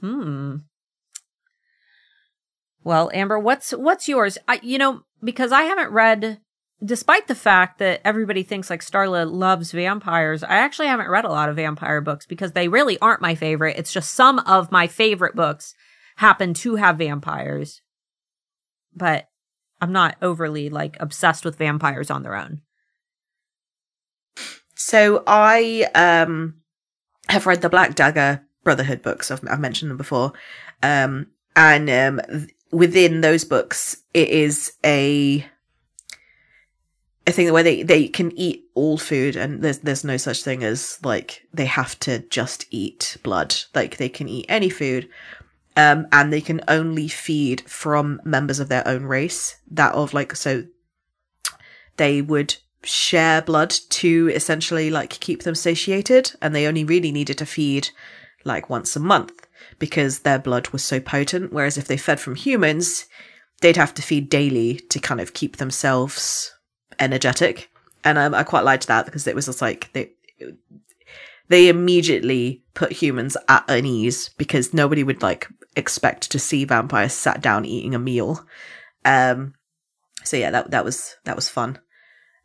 Hmm. 0.00 0.56
Well, 2.86 3.10
Amber, 3.12 3.36
what's 3.36 3.72
what's 3.72 4.06
yours? 4.06 4.38
I 4.46 4.60
you 4.62 4.78
know, 4.78 5.00
because 5.20 5.50
I 5.50 5.62
haven't 5.62 5.90
read 5.90 6.38
despite 6.84 7.26
the 7.26 7.34
fact 7.34 7.80
that 7.80 8.00
everybody 8.04 8.44
thinks 8.44 8.70
like 8.70 8.80
Starla 8.80 9.28
loves 9.28 9.72
vampires, 9.72 10.44
I 10.44 10.58
actually 10.58 10.86
haven't 10.86 11.10
read 11.10 11.24
a 11.24 11.30
lot 11.30 11.48
of 11.48 11.56
vampire 11.56 12.00
books 12.00 12.26
because 12.26 12.52
they 12.52 12.68
really 12.68 12.96
aren't 13.00 13.20
my 13.20 13.34
favorite. 13.34 13.76
It's 13.76 13.92
just 13.92 14.14
some 14.14 14.38
of 14.38 14.70
my 14.70 14.86
favorite 14.86 15.34
books 15.34 15.74
happen 16.18 16.54
to 16.54 16.76
have 16.76 16.98
vampires. 16.98 17.82
But 18.94 19.26
I'm 19.80 19.90
not 19.90 20.14
overly 20.22 20.70
like 20.70 20.96
obsessed 21.00 21.44
with 21.44 21.58
vampires 21.58 22.08
on 22.08 22.22
their 22.22 22.36
own. 22.36 22.60
So 24.76 25.24
I 25.26 25.88
um 25.96 26.54
have 27.30 27.46
read 27.46 27.62
the 27.62 27.68
Black 27.68 27.96
Dagger 27.96 28.46
Brotherhood 28.62 29.02
books. 29.02 29.32
I've, 29.32 29.40
I've 29.50 29.58
mentioned 29.58 29.90
them 29.90 29.98
before, 29.98 30.34
um, 30.84 31.26
and 31.56 31.90
um, 31.90 32.46
within 32.70 33.20
those 33.20 33.44
books, 33.44 33.98
it 34.14 34.28
is 34.28 34.72
a 34.84 35.46
I 37.28 37.32
think 37.32 37.48
the 37.48 37.52
way 37.52 37.62
they, 37.62 37.82
they 37.82 38.06
can 38.06 38.30
eat 38.38 38.66
all 38.74 38.98
food 38.98 39.34
and 39.34 39.60
there's 39.60 39.78
there's 39.78 40.04
no 40.04 40.16
such 40.16 40.44
thing 40.44 40.62
as 40.62 40.98
like 41.02 41.46
they 41.52 41.66
have 41.66 41.98
to 42.00 42.20
just 42.28 42.66
eat 42.70 43.16
blood. 43.22 43.54
Like 43.74 43.96
they 43.96 44.08
can 44.08 44.28
eat 44.28 44.46
any 44.48 44.70
food. 44.70 45.08
Um, 45.78 46.06
and 46.10 46.32
they 46.32 46.40
can 46.40 46.62
only 46.68 47.06
feed 47.06 47.60
from 47.68 48.22
members 48.24 48.60
of 48.60 48.70
their 48.70 48.86
own 48.88 49.02
race. 49.04 49.56
That 49.70 49.94
of 49.94 50.14
like 50.14 50.34
so 50.34 50.64
they 51.96 52.22
would 52.22 52.56
share 52.82 53.42
blood 53.42 53.74
to 53.90 54.30
essentially 54.34 54.90
like 54.90 55.10
keep 55.10 55.42
them 55.42 55.54
satiated 55.54 56.32
and 56.40 56.54
they 56.54 56.66
only 56.66 56.84
really 56.84 57.10
needed 57.10 57.36
to 57.38 57.46
feed 57.46 57.90
like 58.44 58.70
once 58.70 58.94
a 58.94 59.00
month 59.00 59.45
because 59.78 60.20
their 60.20 60.38
blood 60.38 60.68
was 60.68 60.82
so 60.82 61.00
potent. 61.00 61.52
Whereas 61.52 61.76
if 61.76 61.86
they 61.86 61.96
fed 61.96 62.20
from 62.20 62.34
humans, 62.34 63.06
they'd 63.60 63.76
have 63.76 63.94
to 63.94 64.02
feed 64.02 64.28
daily 64.28 64.76
to 64.90 64.98
kind 64.98 65.20
of 65.20 65.34
keep 65.34 65.56
themselves 65.56 66.52
energetic. 66.98 67.70
And 68.04 68.18
um, 68.18 68.34
I 68.34 68.42
quite 68.42 68.64
liked 68.64 68.86
that 68.86 69.04
because 69.04 69.26
it 69.26 69.34
was 69.34 69.46
just 69.46 69.62
like 69.62 69.92
they 69.92 70.12
they 71.48 71.68
immediately 71.68 72.64
put 72.74 72.92
humans 72.92 73.36
at 73.48 73.64
unease 73.68 74.30
because 74.30 74.74
nobody 74.74 75.02
would 75.02 75.22
like 75.22 75.48
expect 75.76 76.30
to 76.30 76.38
see 76.38 76.64
vampires 76.64 77.12
sat 77.12 77.40
down 77.40 77.64
eating 77.64 77.94
a 77.94 77.98
meal. 77.98 78.44
Um, 79.04 79.54
so 80.24 80.36
yeah, 80.36 80.50
that 80.50 80.70
that 80.70 80.84
was 80.84 81.16
that 81.24 81.36
was 81.36 81.48
fun. 81.48 81.78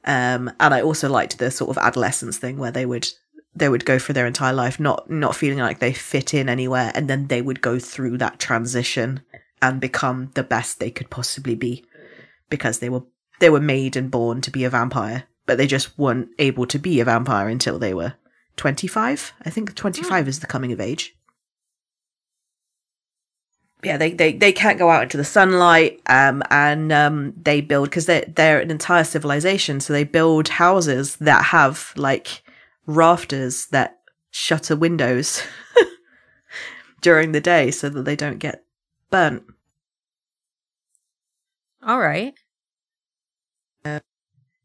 Um, 0.03 0.51
and 0.59 0.73
I 0.73 0.81
also 0.81 1.09
liked 1.09 1.37
the 1.37 1.51
sort 1.51 1.69
of 1.69 1.77
adolescence 1.77 2.37
thing 2.37 2.57
where 2.57 2.71
they 2.71 2.85
would 2.85 3.07
they 3.55 3.69
would 3.69 3.85
go 3.85 3.99
through 3.99 4.13
their 4.13 4.27
entire 4.27 4.53
life 4.53 4.79
not 4.79 5.09
not 5.09 5.35
feeling 5.35 5.59
like 5.59 5.79
they 5.79 5.93
fit 5.93 6.33
in 6.33 6.49
anywhere, 6.49 6.91
and 6.95 7.09
then 7.09 7.27
they 7.27 7.41
would 7.41 7.61
go 7.61 7.79
through 7.79 8.17
that 8.17 8.39
transition 8.39 9.21
and 9.61 9.79
become 9.79 10.31
the 10.33 10.43
best 10.43 10.79
they 10.79 10.91
could 10.91 11.09
possibly 11.09 11.55
be 11.55 11.85
because 12.49 12.79
they 12.79 12.89
were 12.89 13.03
they 13.39 13.49
were 13.49 13.59
made 13.59 13.95
and 13.95 14.11
born 14.11 14.41
to 14.41 14.51
be 14.51 14.63
a 14.63 14.69
vampire, 14.69 15.23
but 15.45 15.57
they 15.57 15.67
just 15.67 15.97
weren't 15.97 16.29
able 16.39 16.65
to 16.67 16.79
be 16.79 16.99
a 16.99 17.05
vampire 17.05 17.49
until 17.49 17.79
they 17.79 17.93
were 17.93 18.13
25. 18.57 19.33
I 19.43 19.49
think 19.49 19.75
25 19.75 20.25
mm. 20.25 20.27
is 20.27 20.39
the 20.39 20.47
coming 20.47 20.71
of 20.71 20.79
age. 20.79 21.15
Yeah, 23.83 23.97
they, 23.97 24.11
they, 24.13 24.33
they 24.33 24.51
can't 24.51 24.77
go 24.77 24.91
out 24.91 25.01
into 25.01 25.17
the 25.17 25.23
sunlight, 25.23 25.99
um, 26.05 26.43
and 26.51 26.91
um, 26.91 27.33
they 27.35 27.61
build 27.61 27.89
because 27.89 28.05
they're 28.05 28.25
they're 28.27 28.59
an 28.59 28.69
entire 28.69 29.03
civilization, 29.03 29.79
so 29.79 29.91
they 29.91 30.03
build 30.03 30.49
houses 30.49 31.15
that 31.15 31.45
have 31.45 31.91
like 31.95 32.43
rafters 32.85 33.67
that 33.67 33.99
shutter 34.31 34.75
windows 34.75 35.43
during 37.01 37.31
the 37.31 37.41
day 37.41 37.71
so 37.71 37.89
that 37.89 38.03
they 38.03 38.15
don't 38.15 38.39
get 38.39 38.63
burnt. 39.09 39.43
All 41.85 41.99
right. 41.99 42.33
Uh, 43.83 43.99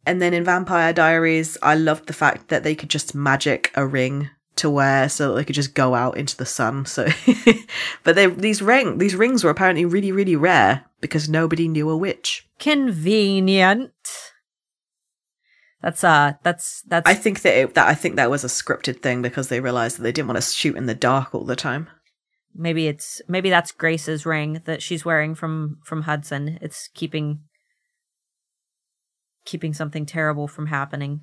and 0.05 0.21
then 0.21 0.35
in 0.35 0.45
Vampire 0.45 0.93
Diaries, 0.93 1.57
I 1.63 1.75
loved 1.75 2.07
the 2.07 2.13
fact 2.13 2.49
that 2.49 2.63
they 2.63 2.75
could 2.75 2.91
just 2.91 3.15
magic 3.15 3.73
a 3.75 3.87
ring 3.87 4.31
to 4.57 4.71
wear 4.71 5.09
so 5.09 5.29
that 5.29 5.35
they 5.35 5.45
could 5.45 5.55
just 5.55 5.75
go 5.75 5.95
out 5.95 6.17
into 6.17 6.37
the 6.37 6.47
sun. 6.47 6.87
So, 6.87 7.09
but 8.05 8.15
they 8.15 8.27
these 8.27 8.63
ring 8.63 8.99
these 8.99 9.15
rings 9.15 9.45
were 9.45 9.51
apparently 9.51 9.85
really 9.85 10.13
really 10.13 10.37
rare 10.37 10.85
because 11.01 11.29
nobody 11.29 11.69
knew 11.69 11.89
a 11.91 11.97
witch. 11.97 12.49
Convenient. 12.59 13.93
That's 15.83 16.03
uh 16.03 16.33
that's 16.43 16.83
that's 16.83 17.09
I 17.09 17.15
think 17.15 17.43
that 17.43 17.57
it, 17.57 17.75
that 17.75 17.87
I 17.87 17.95
think 17.95 18.17
that 18.17 18.31
was 18.31 18.45
a 18.45 18.49
scripted 18.49 19.03
thing 19.03 19.23
because 19.23 19.49
they 19.49 19.61
realized 19.61 19.99
that 19.99 20.03
they 20.03 20.13
didn't 20.13 20.29
want 20.29 20.43
to 20.43 20.51
shoot 20.51 20.77
in 20.77 20.87
the 20.87 20.95
dark 20.95 21.35
all 21.35 21.45
the 21.45 21.57
time. 21.57 21.89
Maybe 22.55 22.87
it's 22.89 23.21
maybe 23.29 23.51
that's 23.51 23.73
Grace's 23.73 24.25
ring 24.25 24.63
that 24.65 24.83
she's 24.83 25.05
wearing 25.05 25.35
from 25.35 25.79
from 25.85 26.03
Hudson. 26.03 26.59
It's 26.63 26.89
keeping 26.95 27.41
keeping 29.45 29.75
something 29.75 30.07
terrible 30.07 30.49
from 30.49 30.67
happening. 30.67 31.21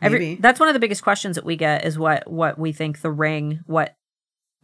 Every, 0.00 0.36
that's 0.36 0.60
one 0.60 0.68
of 0.68 0.74
the 0.74 0.78
biggest 0.80 1.02
questions 1.02 1.34
that 1.36 1.44
we 1.44 1.56
get 1.56 1.84
is 1.84 1.98
what 1.98 2.30
what 2.30 2.58
we 2.58 2.72
think 2.72 3.00
the 3.00 3.10
ring 3.10 3.60
what 3.66 3.94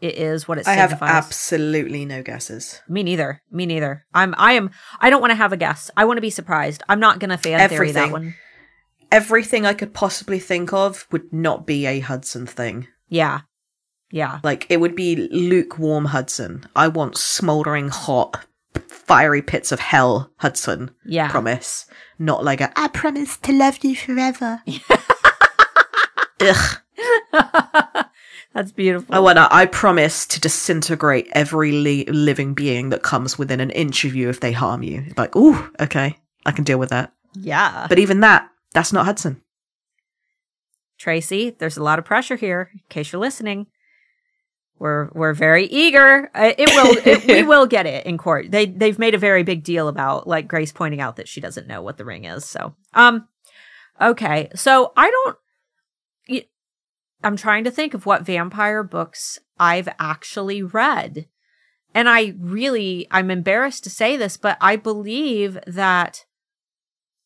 it 0.01 0.15
is 0.15 0.47
what 0.47 0.59
it 0.59 0.67
I 0.69 0.77
signifies. 0.77 1.09
have 1.11 1.25
absolutely 1.25 2.05
no 2.05 2.23
guesses. 2.23 2.81
Me 2.89 3.03
neither. 3.03 3.43
Me 3.51 3.67
neither. 3.67 4.07
I'm 4.15 4.35
I 4.39 4.53
am 4.53 4.71
I 5.01 5.11
don't 5.11 5.21
want 5.21 5.31
to 5.33 5.37
have 5.37 5.53
a 5.53 5.57
guess. 5.57 5.91
I 5.97 6.05
want 6.05 6.17
to 6.17 6.23
be 6.23 6.31
surprised. 6.31 6.83
I'm 6.89 7.01
not 7.01 7.19
going 7.19 7.31
to 7.31 7.37
fan 7.37 7.61
Everything. 7.61 7.77
theory 7.77 7.93
that 7.93 8.13
one. 8.13 8.35
Everything 9.13 9.67
I 9.67 9.75
could 9.75 9.93
possibly 9.93 10.39
think 10.39 10.73
of 10.73 11.07
would 11.11 11.33
not 11.33 11.67
be 11.67 11.87
a 11.87 12.01
Hudson 12.01 12.47
thing. 12.47 12.87
Yeah. 13.09 13.41
Yeah. 14.11 14.41
Like 14.43 14.67
it 14.69 14.81
would 14.81 14.95
be 14.95 15.29
lukewarm 15.31 16.07
Hudson. 16.07 16.65
I 16.75 16.89
want 16.89 17.17
smoldering 17.17 17.89
hot 17.89 18.47
fiery 18.89 19.43
pits 19.43 19.73
of 19.73 19.81
hell 19.81 20.31
Hudson. 20.37 20.91
Yeah. 21.05 21.31
Promise. 21.31 21.87
Not 22.19 22.45
like 22.45 22.61
a 22.61 22.73
I 22.79 22.89
promise 22.89 23.37
to 23.39 23.53
love 23.53 23.83
you 23.83 23.97
forever. 23.97 24.63
Ugh. 26.41 26.79
That's 28.53 28.73
beautiful. 28.73 29.15
I 29.15 29.21
want 29.21 29.37
to, 29.37 29.49
I 29.51 29.67
promise 29.67 30.27
to 30.27 30.41
disintegrate 30.41 31.29
every 31.33 31.73
li- 31.73 32.05
living 32.07 32.55
being 32.55 32.91
that 32.91 33.03
comes 33.03 33.39
within 33.39 33.61
an 33.61 33.71
inch 33.71 34.05
of 34.05 34.15
you 34.15 34.29
if 34.29 34.41
they 34.41 34.53
harm 34.53 34.83
you. 34.83 35.05
Like, 35.17 35.37
ooh, 35.37 35.71
okay, 35.81 36.19
I 36.45 36.53
can 36.53 36.65
deal 36.65 36.79
with 36.79 36.91
that. 36.91 37.13
Yeah. 37.35 37.87
But 37.89 38.01
even 38.01 38.21
that, 38.21 38.49
that's 38.73 38.93
not 38.93 39.07
Hudson. 39.07 39.43
Tracy, 40.99 41.51
there's 41.59 41.77
a 41.77 41.83
lot 41.83 41.99
of 41.99 42.05
pressure 42.05 42.37
here, 42.37 42.71
in 42.75 42.81
case 42.89 43.13
you're 43.13 43.21
listening. 43.21 43.67
We're 44.79 45.11
we're 45.13 45.35
very 45.35 45.67
eager. 45.67 46.31
Uh, 46.35 46.53
it 46.57 46.69
will 46.71 46.97
it, 47.07 47.27
we 47.27 47.43
will 47.49 47.67
get 47.67 47.87
it 47.87 48.07
in 48.07 48.17
court. 48.17 48.51
They 48.51 48.67
they've 48.67 48.99
made 48.99 49.15
a 49.15 49.19
very 49.19 49.43
big 49.43 49.63
deal 49.63 49.89
about 49.89 50.27
like 50.27 50.49
Grace 50.49 50.73
pointing 50.73 51.01
out 51.01 51.17
that 51.17 51.29
she 51.29 51.41
doesn't 51.41 51.67
know 51.67 51.83
what 51.83 51.99
the 51.99 52.05
ring 52.05 52.25
is. 52.25 52.47
So 52.47 52.75
um 52.95 53.29
okay. 54.01 54.49
So 54.55 54.93
I 54.97 55.11
don't 55.11 55.37
I'm 57.23 57.37
trying 57.37 57.65
to 57.65 57.71
think 57.71 57.95
of 57.95 58.07
what 58.07 58.23
vampire 58.23 58.83
books 58.83 59.39
I've 59.59 59.89
actually 59.99 60.63
read. 60.63 61.27
And 61.95 62.09
I 62.09 62.35
really 62.39 63.07
I'm 63.11 63.31
embarrassed 63.31 63.85
to 63.85 63.91
say 63.91 64.17
this, 64.17 64.37
but 64.37 64.57
I 64.61 64.77
believe 64.77 65.59
that 65.67 66.25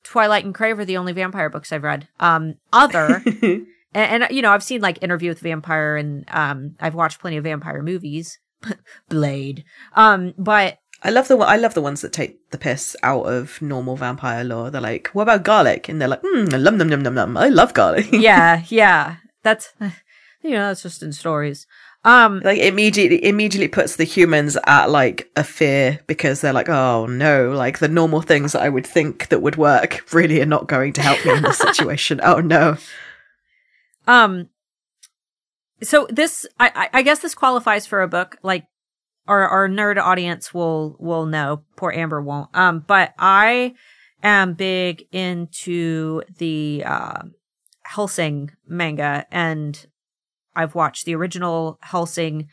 Twilight 0.05 0.45
and 0.45 0.55
Crave 0.55 0.79
are 0.79 0.85
the 0.85 0.97
only 0.97 1.13
vampire 1.13 1.51
books 1.51 1.73
I've 1.73 1.83
read. 1.83 2.09
Um 2.21 2.55
other 2.73 3.23
and, 3.95 4.23
and, 4.23 4.27
you 4.31 4.43
know 4.43 4.51
i've 4.51 4.63
seen 4.63 4.81
like 4.81 5.03
interview 5.03 5.31
with 5.31 5.41
vampire 5.41 5.97
and 5.97 6.25
um 6.29 6.75
i've 6.81 6.95
watched 6.95 7.21
plenty 7.21 7.37
of 7.37 7.45
vampire 7.45 7.83
movies 7.83 8.39
blade 9.09 9.65
um 9.95 10.35
but 10.37 10.79
I 11.07 11.11
love 11.11 11.29
the 11.29 11.37
I 11.37 11.57
love 11.57 11.75
the 11.75 11.83
ones 11.83 12.01
that 12.01 12.15
take 12.15 12.51
the 12.51 12.57
piss 12.57 12.97
out 13.03 13.25
of 13.25 13.61
normal 13.61 13.95
vampire 13.95 14.43
lore. 14.43 14.71
They're 14.71 14.81
like, 14.81 15.09
"What 15.09 15.25
about 15.25 15.43
garlic?" 15.43 15.87
And 15.87 16.01
they're 16.01 16.09
like, 16.09 16.23
"Hmm, 16.25 16.47
lum 16.47 16.79
num 16.79 16.89
num 16.89 17.03
num 17.03 17.15
num. 17.15 17.37
I 17.37 17.51
love 17.51 17.75
garlic." 17.75 18.07
yeah, 18.11 18.63
yeah. 18.69 19.17
That's 19.43 19.75
you 20.41 20.53
know, 20.53 20.69
that's 20.69 20.83
just 20.83 21.03
in 21.03 21.13
stories. 21.13 21.67
Um, 22.07 22.41
like 22.45 22.59
immediately, 22.59 23.25
immediately 23.25 23.69
puts 23.69 23.97
the 23.97 24.05
humans 24.05 24.59
at 24.67 24.91
like 24.91 25.31
a 25.37 25.45
fear 25.45 26.01
because 26.07 26.43
they're 26.43 26.53
like, 26.53 26.69
"Oh 26.69 27.07
no!" 27.07 27.53
Like 27.53 27.79
the 27.79 27.89
normal 27.89 28.21
things 28.21 28.53
that 28.53 28.63
I 28.63 28.69
would 28.69 28.87
think 28.87 29.29
that 29.29 29.41
would 29.41 29.57
work 29.57 30.13
really 30.13 30.43
are 30.43 30.47
not 30.47 30.69
going 30.69 30.93
to 30.95 31.03
help 31.03 31.25
me 31.25 31.33
in 31.33 31.43
this 31.43 31.59
situation. 31.71 32.21
oh 32.23 32.41
no. 32.41 32.77
Um, 34.07 34.51
so 35.83 36.07
this, 36.11 36.47
I, 36.59 36.89
I 36.93 37.03
guess 37.03 37.21
this 37.21 37.35
qualifies 37.35 37.87
for 37.87 38.03
a 38.03 38.09
book. 38.09 38.39
Like 38.43 38.67
our, 39.27 39.47
our 39.49 39.69
nerd 39.69 39.99
audience 39.99 40.53
will, 40.53 40.97
will 40.99 41.27
know. 41.27 41.63
Poor 41.77 41.93
Amber 41.93 42.21
won't. 42.21 42.55
Um, 42.55 42.85
but 42.87 43.15
I 43.19 43.75
am 44.23 44.55
big 44.55 45.07
into 45.13 46.23
the, 46.39 46.83
uh, 46.87 47.23
Hellsing 47.87 48.51
manga 48.67 49.27
and 49.31 49.87
I've 50.57 50.75
watched 50.75 51.05
the 51.05 51.15
original 51.15 51.79
Hellsing 51.83 52.49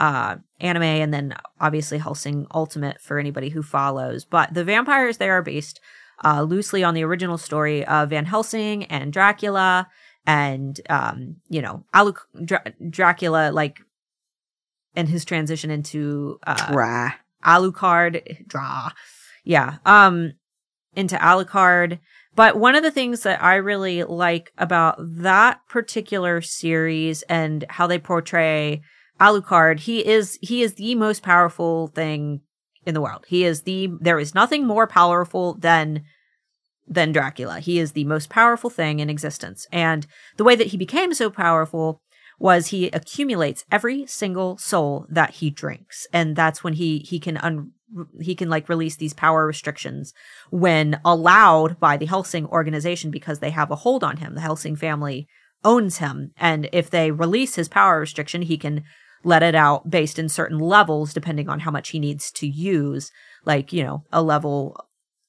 uh, 0.00 0.36
anime 0.60 0.82
and 0.82 1.12
then 1.12 1.34
obviously 1.60 1.98
Hellsing 1.98 2.46
Ultimate 2.54 3.00
for 3.00 3.18
anybody 3.18 3.50
who 3.50 3.62
follows. 3.62 4.24
But 4.24 4.54
the 4.54 4.64
vampires 4.64 5.18
there 5.18 5.36
are 5.38 5.42
based, 5.42 5.80
uh, 6.24 6.42
loosely 6.42 6.82
on 6.82 6.94
the 6.94 7.04
original 7.04 7.38
story 7.38 7.84
of 7.84 8.10
Van 8.10 8.24
Helsing 8.24 8.84
and 8.84 9.12
Dracula 9.12 9.88
and 10.26 10.80
um, 10.88 11.36
you 11.48 11.60
know, 11.60 11.84
Alu- 11.94 12.14
Dra- 12.44 12.72
Dracula 12.88 13.50
like 13.52 13.80
and 14.94 15.08
his 15.08 15.24
transition 15.24 15.70
into 15.70 16.38
uh 16.46 16.72
Dra. 16.72 17.14
Alucard 17.44 18.46
Dra. 18.46 18.92
Yeah. 19.44 19.78
Um 19.84 20.34
into 20.94 21.16
Alucard. 21.16 21.98
But 22.34 22.56
one 22.56 22.74
of 22.74 22.82
the 22.82 22.90
things 22.90 23.22
that 23.22 23.42
I 23.42 23.56
really 23.56 24.04
like 24.04 24.52
about 24.56 24.96
that 24.98 25.60
particular 25.68 26.40
series 26.40 27.22
and 27.22 27.64
how 27.68 27.86
they 27.86 27.98
portray 27.98 28.82
Alucard, 29.20 29.80
he 29.80 30.06
is 30.06 30.38
he 30.40 30.62
is 30.62 30.74
the 30.74 30.94
most 30.94 31.22
powerful 31.22 31.88
thing 31.88 32.40
in 32.86 32.94
the 32.94 33.00
world. 33.00 33.24
He 33.28 33.44
is 33.44 33.62
the 33.62 33.90
there 34.00 34.18
is 34.18 34.34
nothing 34.34 34.66
more 34.66 34.86
powerful 34.86 35.54
than 35.54 36.04
than 36.86 37.12
Dracula. 37.12 37.60
He 37.60 37.78
is 37.78 37.92
the 37.92 38.04
most 38.04 38.28
powerful 38.28 38.70
thing 38.70 38.98
in 39.00 39.08
existence. 39.08 39.66
And 39.70 40.06
the 40.36 40.44
way 40.44 40.56
that 40.56 40.68
he 40.68 40.76
became 40.76 41.14
so 41.14 41.30
powerful 41.30 42.00
was 42.38 42.68
he 42.68 42.88
accumulates 42.88 43.64
every 43.70 44.04
single 44.06 44.58
soul 44.58 45.06
that 45.08 45.30
he 45.34 45.48
drinks. 45.48 46.06
And 46.12 46.34
that's 46.34 46.64
when 46.64 46.72
he, 46.72 46.98
he 46.98 47.20
can 47.20 47.36
un- 47.36 47.72
he 48.20 48.34
can 48.34 48.48
like 48.48 48.68
release 48.68 48.96
these 48.96 49.14
power 49.14 49.46
restrictions 49.46 50.12
when 50.50 51.00
allowed 51.04 51.78
by 51.78 51.96
the 51.96 52.06
Hellsing 52.06 52.46
organization 52.46 53.10
because 53.10 53.38
they 53.38 53.50
have 53.50 53.70
a 53.70 53.76
hold 53.76 54.02
on 54.04 54.18
him. 54.18 54.34
The 54.34 54.40
Hellsing 54.40 54.76
family 54.76 55.28
owns 55.64 55.98
him. 55.98 56.32
And 56.36 56.68
if 56.72 56.90
they 56.90 57.10
release 57.10 57.54
his 57.54 57.68
power 57.68 58.00
restriction, 58.00 58.42
he 58.42 58.56
can 58.56 58.84
let 59.24 59.42
it 59.42 59.54
out 59.54 59.90
based 59.90 60.18
in 60.18 60.28
certain 60.28 60.58
levels 60.58 61.12
depending 61.12 61.48
on 61.48 61.60
how 61.60 61.70
much 61.70 61.90
he 61.90 61.98
needs 61.98 62.30
to 62.32 62.46
use. 62.46 63.10
Like, 63.44 63.72
you 63.72 63.84
know, 63.84 64.04
a 64.12 64.22
level, 64.22 64.76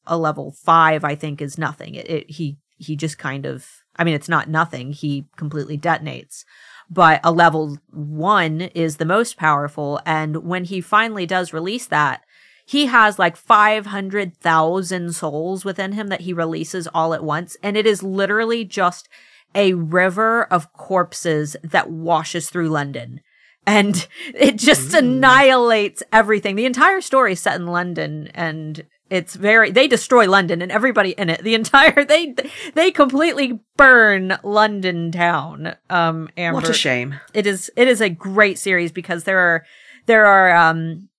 a 0.07 0.17
level 0.17 0.55
five, 0.63 1.03
I 1.03 1.15
think 1.15 1.41
is 1.41 1.57
nothing. 1.57 1.95
It, 1.95 2.09
it 2.09 2.31
he, 2.31 2.57
he 2.77 2.95
just 2.95 3.17
kind 3.17 3.45
of, 3.45 3.67
I 3.95 4.03
mean, 4.03 4.15
it's 4.15 4.29
not 4.29 4.49
nothing. 4.49 4.93
He 4.93 5.25
completely 5.37 5.77
detonates 5.77 6.43
but 6.89 7.19
a 7.23 7.31
level 7.31 7.77
one 7.91 8.61
is 8.61 8.97
the 8.97 9.05
most 9.05 9.37
powerful. 9.37 9.99
And 10.05 10.43
when 10.43 10.65
he 10.65 10.81
finally 10.81 11.25
does 11.25 11.53
release 11.53 11.87
that, 11.87 12.21
he 12.65 12.85
has 12.85 13.19
like 13.19 13.35
500,000 13.35 15.15
souls 15.15 15.65
within 15.65 15.93
him 15.93 16.07
that 16.07 16.21
he 16.21 16.33
releases 16.33 16.87
all 16.87 17.13
at 17.13 17.23
once. 17.23 17.57
And 17.61 17.75
it 17.75 17.85
is 17.85 18.03
literally 18.03 18.63
just 18.63 19.09
a 19.55 19.73
river 19.73 20.43
of 20.45 20.73
corpses 20.73 21.55
that 21.63 21.89
washes 21.89 22.49
through 22.49 22.69
London. 22.69 23.21
And 23.65 24.07
it 24.33 24.57
just 24.57 24.93
Ooh. 24.93 24.99
annihilates 24.99 26.03
everything. 26.11 26.55
The 26.55 26.65
entire 26.65 27.01
story 27.01 27.33
is 27.33 27.41
set 27.41 27.59
in 27.59 27.67
London 27.67 28.29
and 28.33 28.85
it's 29.09 29.35
very, 29.35 29.69
they 29.69 29.87
destroy 29.87 30.27
London 30.27 30.61
and 30.61 30.71
everybody 30.71 31.11
in 31.11 31.29
it. 31.29 31.43
The 31.43 31.53
entire, 31.53 32.03
they, 32.05 32.33
they 32.73 32.91
completely 32.91 33.59
burn 33.77 34.37
London 34.43 35.11
town. 35.11 35.75
Um, 35.89 36.29
Amber. 36.37 36.55
What 36.55 36.69
a 36.69 36.73
shame. 36.73 37.19
It 37.33 37.45
is, 37.45 37.69
it 37.75 37.87
is 37.87 38.01
a 38.01 38.09
great 38.09 38.57
series 38.57 38.91
because 38.91 39.25
there 39.25 39.39
are, 39.39 39.65
there 40.07 40.25
are, 40.25 40.55
um, 40.55 41.09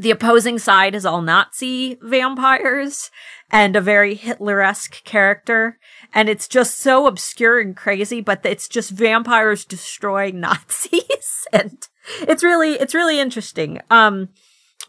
the 0.00 0.10
opposing 0.10 0.58
side 0.58 0.94
is 0.94 1.04
all 1.04 1.20
Nazi 1.20 1.98
vampires 2.00 3.10
and 3.50 3.76
a 3.76 3.82
very 3.82 4.14
Hitler-esque 4.14 5.04
character. 5.04 5.78
And 6.14 6.30
it's 6.30 6.48
just 6.48 6.78
so 6.78 7.06
obscure 7.06 7.60
and 7.60 7.76
crazy, 7.76 8.22
but 8.22 8.40
it's 8.44 8.66
just 8.66 8.90
vampires 8.90 9.66
destroying 9.66 10.40
Nazis. 10.40 11.46
and 11.52 11.86
it's 12.22 12.42
really, 12.42 12.72
it's 12.72 12.94
really 12.94 13.20
interesting. 13.20 13.80
Um, 13.90 14.30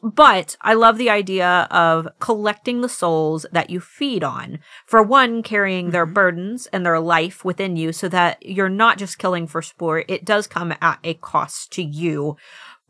but 0.02 0.58
I 0.62 0.74
love 0.74 0.98
the 0.98 1.10
idea 1.10 1.68
of 1.70 2.08
collecting 2.20 2.82
the 2.82 2.90
souls 2.90 3.46
that 3.52 3.70
you 3.70 3.80
feed 3.80 4.24
on. 4.24 4.60
For 4.86 5.04
one, 5.04 5.44
carrying 5.44 5.86
mm-hmm. 5.86 5.92
their 5.92 6.06
burdens 6.06 6.68
and 6.68 6.86
their 6.86 7.00
life 7.00 7.46
within 7.46 7.76
you 7.76 7.92
so 7.92 8.10
that 8.10 8.44
you're 8.44 8.70
not 8.70 8.98
just 8.98 9.20
killing 9.20 9.46
for 9.46 9.62
sport. 9.62 10.06
It 10.08 10.26
does 10.26 10.48
come 10.48 10.74
at 10.82 11.00
a 11.04 11.14
cost 11.16 11.72
to 11.74 11.84
you. 11.84 12.38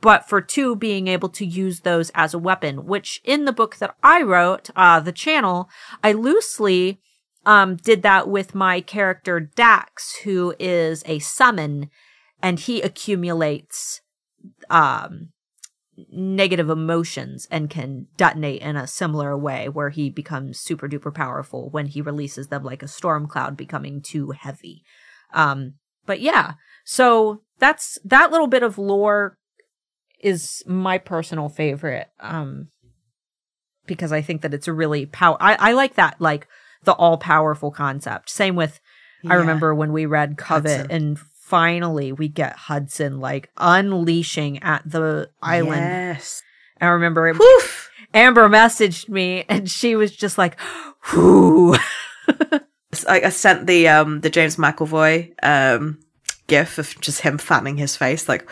But 0.01 0.27
for 0.27 0.41
two, 0.41 0.75
being 0.75 1.07
able 1.07 1.29
to 1.29 1.45
use 1.45 1.81
those 1.81 2.11
as 2.15 2.33
a 2.33 2.39
weapon, 2.39 2.85
which 2.85 3.21
in 3.23 3.45
the 3.45 3.53
book 3.53 3.77
that 3.77 3.95
I 4.03 4.23
wrote, 4.23 4.71
uh, 4.75 4.99
the 4.99 5.11
channel, 5.11 5.69
I 6.03 6.11
loosely, 6.11 6.99
um, 7.45 7.75
did 7.75 8.01
that 8.01 8.27
with 8.27 8.55
my 8.55 8.81
character 8.81 9.39
Dax, 9.39 10.17
who 10.23 10.55
is 10.59 11.03
a 11.05 11.19
summon 11.19 11.89
and 12.41 12.59
he 12.59 12.81
accumulates, 12.81 14.01
um, 14.71 15.29
negative 16.11 16.69
emotions 16.69 17.47
and 17.51 17.69
can 17.69 18.07
detonate 18.17 18.61
in 18.61 18.75
a 18.75 18.87
similar 18.87 19.37
way 19.37 19.69
where 19.69 19.89
he 19.89 20.09
becomes 20.09 20.59
super 20.59 20.87
duper 20.87 21.13
powerful 21.13 21.69
when 21.69 21.85
he 21.85 22.01
releases 22.01 22.47
them 22.47 22.63
like 22.63 22.81
a 22.81 22.87
storm 22.87 23.27
cloud 23.27 23.55
becoming 23.55 24.01
too 24.01 24.31
heavy. 24.31 24.83
Um, 25.33 25.75
but 26.05 26.19
yeah, 26.19 26.53
so 26.83 27.41
that's 27.59 27.99
that 28.03 28.31
little 28.31 28.47
bit 28.47 28.63
of 28.63 28.77
lore 28.77 29.37
is 30.23 30.64
my 30.65 30.98
personal 30.98 31.49
favorite. 31.49 32.10
Um, 32.19 32.69
because 33.85 34.11
I 34.11 34.22
think 34.22 34.41
that 34.41 34.53
it's 34.53 34.68
a 34.68 34.73
really 34.73 35.06
power. 35.06 35.38
I, 35.39 35.56
I 35.60 35.72
like 35.73 35.95
that, 35.95 36.19
like 36.19 36.48
the 36.84 36.93
all 36.93 37.18
powerful 37.18 37.72
concept. 37.72 38.30
Same 38.30 38.56
with, 38.56 38.80
yeah. 39.23 39.34
I 39.34 39.35
remember 39.35 39.76
when 39.76 39.91
we 39.91 40.06
read 40.06 40.38
Covet 40.38 40.91
and 40.91 41.19
finally 41.19 42.11
we 42.11 42.27
get 42.27 42.56
Hudson 42.56 43.19
like 43.19 43.49
unleashing 43.57 44.64
at 44.64 44.84
the 44.85 45.30
island. 45.41 45.81
Yes. 45.81 46.41
I 46.80 46.88
remember 46.88 47.27
it, 47.27 47.38
Amber 48.14 48.49
messaged 48.49 49.10
me 49.10 49.45
and 49.49 49.69
she 49.69 49.95
was 49.95 50.15
just 50.15 50.38
like, 50.38 50.60
whoo. 51.11 51.76
I, 53.07 53.22
I, 53.26 53.30
sent 53.30 53.68
the 53.68 53.88
um 53.88 54.22
the 54.22 54.30
James 54.30 54.57
McAvoy 54.57 55.31
um 55.43 55.99
gif 56.48 56.77
of 56.77 56.99
just 56.99 57.22
him 57.22 57.38
fanning 57.38 57.77
his 57.77 57.95
face 57.95 58.27
like 58.27 58.49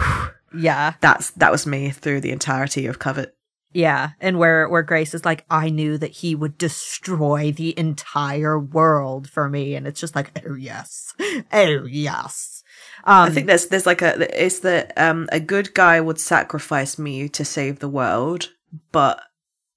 yeah. 0.56 0.94
That's 1.00 1.30
that 1.32 1.52
was 1.52 1.66
me 1.66 1.90
through 1.90 2.20
the 2.20 2.32
entirety 2.32 2.86
of 2.86 2.98
Covet. 2.98 3.34
Yeah, 3.72 4.10
and 4.20 4.38
where 4.38 4.68
where 4.68 4.82
Grace 4.82 5.14
is 5.14 5.24
like, 5.24 5.44
I 5.48 5.70
knew 5.70 5.96
that 5.98 6.10
he 6.10 6.34
would 6.34 6.58
destroy 6.58 7.52
the 7.52 7.78
entire 7.78 8.58
world 8.58 9.30
for 9.30 9.48
me, 9.48 9.76
and 9.76 9.86
it's 9.86 10.00
just 10.00 10.16
like, 10.16 10.32
oh 10.44 10.54
yes, 10.54 11.14
oh 11.52 11.84
yes. 11.86 12.64
Um, 13.04 13.28
I 13.28 13.30
think 13.30 13.46
there's 13.46 13.66
there's 13.66 13.86
like 13.86 14.02
a 14.02 14.44
it's 14.44 14.60
that 14.60 14.92
um 14.96 15.28
a 15.30 15.38
good 15.38 15.72
guy 15.72 16.00
would 16.00 16.18
sacrifice 16.18 16.98
me 16.98 17.28
to 17.28 17.44
save 17.44 17.78
the 17.78 17.88
world, 17.88 18.50
but 18.90 19.22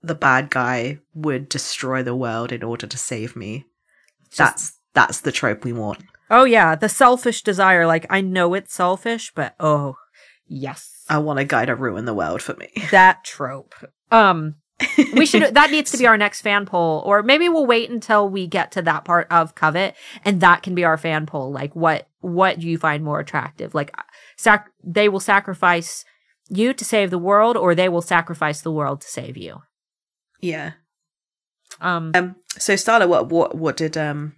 the 0.01 0.15
bad 0.15 0.49
guy 0.49 0.99
would 1.13 1.47
destroy 1.47 2.01
the 2.01 2.15
world 2.15 2.51
in 2.51 2.63
order 2.63 2.87
to 2.87 2.97
save 2.97 3.35
me. 3.35 3.65
Just, 4.29 4.37
that's 4.37 4.79
that's 4.93 5.21
the 5.21 5.31
trope 5.31 5.63
we 5.63 5.71
want. 5.71 6.03
Oh 6.31 6.45
yeah, 6.45 6.73
the 6.73 6.89
selfish 6.89 7.43
desire. 7.43 7.85
Like 7.85 8.07
I 8.09 8.21
know 8.21 8.55
it's 8.55 8.73
selfish, 8.73 9.31
but 9.35 9.53
oh 9.59 9.97
yes, 10.53 11.03
I 11.09 11.17
want 11.17 11.39
a 11.39 11.45
guy 11.45 11.65
to 11.65 11.75
ruin 11.75 12.05
the 12.05 12.13
world 12.13 12.41
for 12.41 12.55
me. 12.55 12.69
That 12.91 13.23
trope. 13.23 13.75
Um, 14.11 14.55
we 15.13 15.25
should 15.25 15.53
that 15.53 15.71
needs 15.71 15.91
to 15.91 15.97
be 15.97 16.07
our 16.07 16.17
next 16.17 16.41
fan 16.41 16.65
poll 16.65 17.01
or 17.05 17.23
maybe 17.23 17.47
we'll 17.49 17.65
wait 17.65 17.89
until 17.89 18.27
we 18.29 18.47
get 18.47 18.71
to 18.73 18.81
that 18.81 19.05
part 19.05 19.27
of 19.31 19.55
covet 19.55 19.95
and 20.25 20.41
that 20.41 20.61
can 20.63 20.75
be 20.75 20.83
our 20.83 20.97
fan 20.97 21.25
poll. 21.25 21.51
Like 21.51 21.75
what 21.75 22.07
what 22.19 22.59
do 22.59 22.67
you 22.67 22.77
find 22.77 23.03
more 23.03 23.19
attractive? 23.19 23.73
Like 23.73 23.95
sac- 24.37 24.71
they 24.83 25.09
will 25.09 25.19
sacrifice 25.19 26.05
you 26.49 26.73
to 26.73 26.85
save 26.85 27.09
the 27.09 27.17
world 27.17 27.55
or 27.57 27.75
they 27.75 27.89
will 27.89 28.01
sacrifice 28.01 28.61
the 28.61 28.71
world 28.71 29.01
to 29.01 29.07
save 29.07 29.37
you? 29.37 29.61
Yeah. 30.41 30.73
Um, 31.81 32.11
um 32.13 32.35
so 32.57 32.73
starla 32.73 33.07
what 33.07 33.29
what 33.29 33.55
what 33.55 33.77
did 33.77 33.97
um 33.97 34.35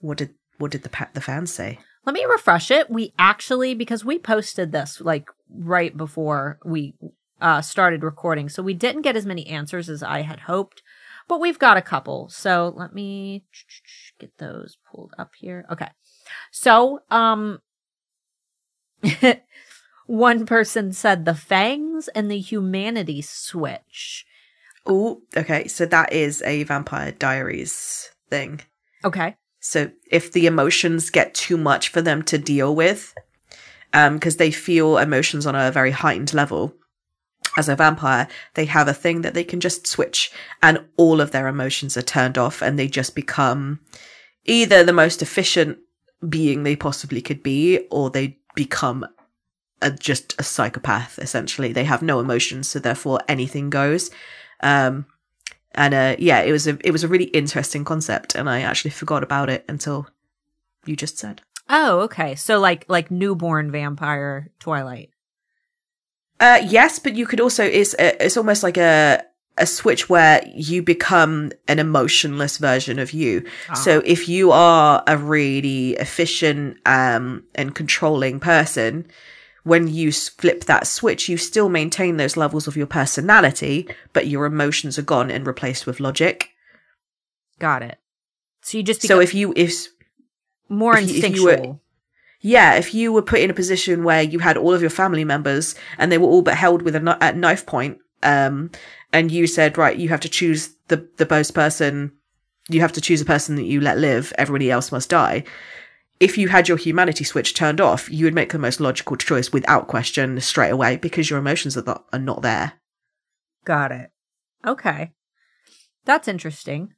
what 0.00 0.18
did 0.18 0.34
what 0.58 0.70
did 0.70 0.82
the 0.82 0.90
pa- 0.90 1.10
the 1.14 1.20
fans 1.20 1.52
say 1.52 1.78
let 2.06 2.14
me 2.14 2.24
refresh 2.24 2.70
it 2.70 2.90
we 2.90 3.12
actually 3.18 3.74
because 3.74 4.04
we 4.04 4.18
posted 4.18 4.72
this 4.72 5.00
like 5.00 5.28
right 5.50 5.96
before 5.96 6.58
we 6.64 6.94
uh, 7.40 7.62
started 7.62 8.02
recording. 8.02 8.48
So 8.48 8.62
we 8.62 8.74
didn't 8.74 9.02
get 9.02 9.16
as 9.16 9.26
many 9.26 9.46
answers 9.46 9.88
as 9.88 10.02
I 10.02 10.22
had 10.22 10.40
hoped, 10.40 10.82
but 11.28 11.40
we've 11.40 11.58
got 11.58 11.76
a 11.76 11.82
couple. 11.82 12.28
So 12.28 12.72
let 12.76 12.94
me 12.94 13.44
get 14.18 14.36
those 14.38 14.78
pulled 14.90 15.12
up 15.18 15.30
here. 15.38 15.64
Okay. 15.70 15.88
So, 16.50 17.00
um, 17.10 17.60
one 20.06 20.46
person 20.46 20.92
said 20.92 21.24
the 21.24 21.34
fangs 21.34 22.08
and 22.08 22.30
the 22.30 22.40
humanity 22.40 23.22
switch. 23.22 24.26
Oh, 24.86 25.22
okay. 25.36 25.66
So 25.68 25.86
that 25.86 26.12
is 26.12 26.42
a 26.42 26.64
Vampire 26.64 27.12
Diaries 27.12 28.10
thing. 28.28 28.60
Okay. 29.04 29.36
So 29.60 29.90
if 30.10 30.32
the 30.32 30.46
emotions 30.46 31.10
get 31.10 31.34
too 31.34 31.56
much 31.56 31.90
for 31.90 32.02
them 32.02 32.22
to 32.24 32.38
deal 32.38 32.74
with, 32.74 33.14
because 33.92 34.34
um, 34.34 34.38
they 34.38 34.50
feel 34.50 34.98
emotions 34.98 35.46
on 35.46 35.54
a 35.54 35.70
very 35.70 35.90
heightened 35.90 36.34
level. 36.34 36.74
As 37.56 37.68
a 37.68 37.74
vampire, 37.74 38.28
they 38.54 38.66
have 38.66 38.86
a 38.86 38.94
thing 38.94 39.22
that 39.22 39.34
they 39.34 39.42
can 39.42 39.58
just 39.58 39.86
switch, 39.86 40.30
and 40.62 40.84
all 40.96 41.20
of 41.20 41.32
their 41.32 41.48
emotions 41.48 41.96
are 41.96 42.02
turned 42.02 42.38
off, 42.38 42.62
and 42.62 42.78
they 42.78 42.86
just 42.86 43.14
become 43.16 43.80
either 44.44 44.84
the 44.84 44.92
most 44.92 45.20
efficient 45.20 45.78
being 46.28 46.62
they 46.62 46.76
possibly 46.76 47.20
could 47.20 47.42
be, 47.42 47.86
or 47.90 48.08
they 48.08 48.38
become 48.54 49.04
a, 49.82 49.90
just 49.90 50.38
a 50.38 50.44
psychopath. 50.44 51.18
Essentially, 51.18 51.72
they 51.72 51.84
have 51.84 52.02
no 52.02 52.20
emotions, 52.20 52.68
so 52.68 52.78
therefore 52.78 53.18
anything 53.26 53.68
goes. 53.68 54.10
Um, 54.62 55.06
and 55.72 55.94
uh, 55.94 56.16
yeah, 56.18 56.40
it 56.40 56.52
was 56.52 56.66
a 56.66 56.78
it 56.84 56.90
was 56.90 57.04
a 57.04 57.08
really 57.08 57.26
interesting 57.26 57.84
concept, 57.84 58.34
and 58.34 58.48
I 58.48 58.60
actually 58.62 58.90
forgot 58.90 59.22
about 59.22 59.50
it 59.50 59.64
until 59.68 60.08
you 60.84 60.96
just 60.96 61.18
said. 61.18 61.42
Oh, 61.68 62.00
okay. 62.00 62.34
So 62.34 62.58
like 62.58 62.84
like 62.88 63.10
newborn 63.10 63.70
vampire 63.70 64.50
Twilight. 64.58 65.10
Uh 66.40 66.60
yes, 66.66 66.98
but 66.98 67.14
you 67.14 67.26
could 67.26 67.40
also 67.40 67.64
it's 67.64 67.94
uh, 67.94 68.16
it's 68.18 68.36
almost 68.36 68.62
like 68.62 68.76
a 68.76 69.22
a 69.58 69.66
switch 69.66 70.08
where 70.08 70.42
you 70.54 70.82
become 70.82 71.52
an 71.68 71.78
emotionless 71.78 72.56
version 72.56 72.98
of 72.98 73.12
you. 73.12 73.44
Uh-huh. 73.68 73.74
So 73.74 74.02
if 74.04 74.28
you 74.28 74.50
are 74.52 75.02
a 75.06 75.16
really 75.16 75.92
efficient 75.92 76.78
um 76.86 77.44
and 77.54 77.74
controlling 77.74 78.40
person, 78.40 79.06
when 79.70 79.86
you 79.86 80.10
flip 80.10 80.64
that 80.64 80.84
switch, 80.84 81.28
you 81.28 81.36
still 81.36 81.68
maintain 81.68 82.16
those 82.16 82.36
levels 82.36 82.66
of 82.66 82.76
your 82.76 82.88
personality, 82.88 83.86
but 84.12 84.26
your 84.26 84.44
emotions 84.44 84.98
are 84.98 85.02
gone 85.02 85.30
and 85.30 85.46
replaced 85.46 85.86
with 85.86 86.00
logic. 86.00 86.50
Got 87.60 87.84
it. 87.84 87.98
So 88.62 88.78
you 88.78 88.82
just 88.82 89.02
so 89.02 89.20
if 89.20 89.32
you 89.32 89.52
if 89.54 89.86
more 90.68 90.96
if 90.96 91.02
instinctual. 91.02 91.44
You, 91.44 91.50
if 91.50 91.58
you 91.60 91.68
were, 91.68 91.78
yeah, 92.40 92.74
if 92.74 92.92
you 92.94 93.12
were 93.12 93.22
put 93.22 93.38
in 93.38 93.48
a 93.48 93.54
position 93.54 94.02
where 94.02 94.22
you 94.22 94.40
had 94.40 94.56
all 94.56 94.74
of 94.74 94.80
your 94.80 94.90
family 94.90 95.24
members 95.24 95.76
and 95.98 96.10
they 96.10 96.18
were 96.18 96.26
all 96.26 96.42
but 96.42 96.56
held 96.56 96.82
with 96.82 96.96
a 96.96 97.00
kn- 97.00 97.18
at 97.20 97.36
knife 97.36 97.64
point, 97.64 97.98
um, 98.24 98.72
and 99.12 99.30
you 99.30 99.46
said, 99.46 99.78
right, 99.78 99.96
you 99.96 100.08
have 100.08 100.20
to 100.26 100.28
choose 100.28 100.74
the 100.88 101.08
the 101.18 101.28
most 101.30 101.52
person, 101.54 102.10
you 102.68 102.80
have 102.80 102.94
to 102.94 103.00
choose 103.00 103.20
a 103.20 103.24
person 103.24 103.54
that 103.54 103.66
you 103.66 103.80
let 103.80 103.98
live. 103.98 104.32
Everybody 104.36 104.68
else 104.68 104.90
must 104.90 105.10
die. 105.10 105.44
If 106.20 106.36
you 106.36 106.48
had 106.48 106.68
your 106.68 106.76
humanity 106.76 107.24
switch 107.24 107.54
turned 107.54 107.80
off, 107.80 108.10
you 108.10 108.26
would 108.26 108.34
make 108.34 108.52
the 108.52 108.58
most 108.58 108.78
logical 108.78 109.16
choice 109.16 109.52
without 109.52 109.88
question 109.88 110.38
straight 110.40 110.70
away 110.70 110.96
because 110.96 111.30
your 111.30 111.38
emotions 111.38 111.78
are 111.78 111.82
not, 111.82 112.04
are 112.12 112.18
not 112.18 112.42
there. 112.42 112.74
Got 113.64 113.90
it. 113.90 114.10
Okay. 114.66 115.12
That's 116.04 116.28
interesting. 116.28 116.92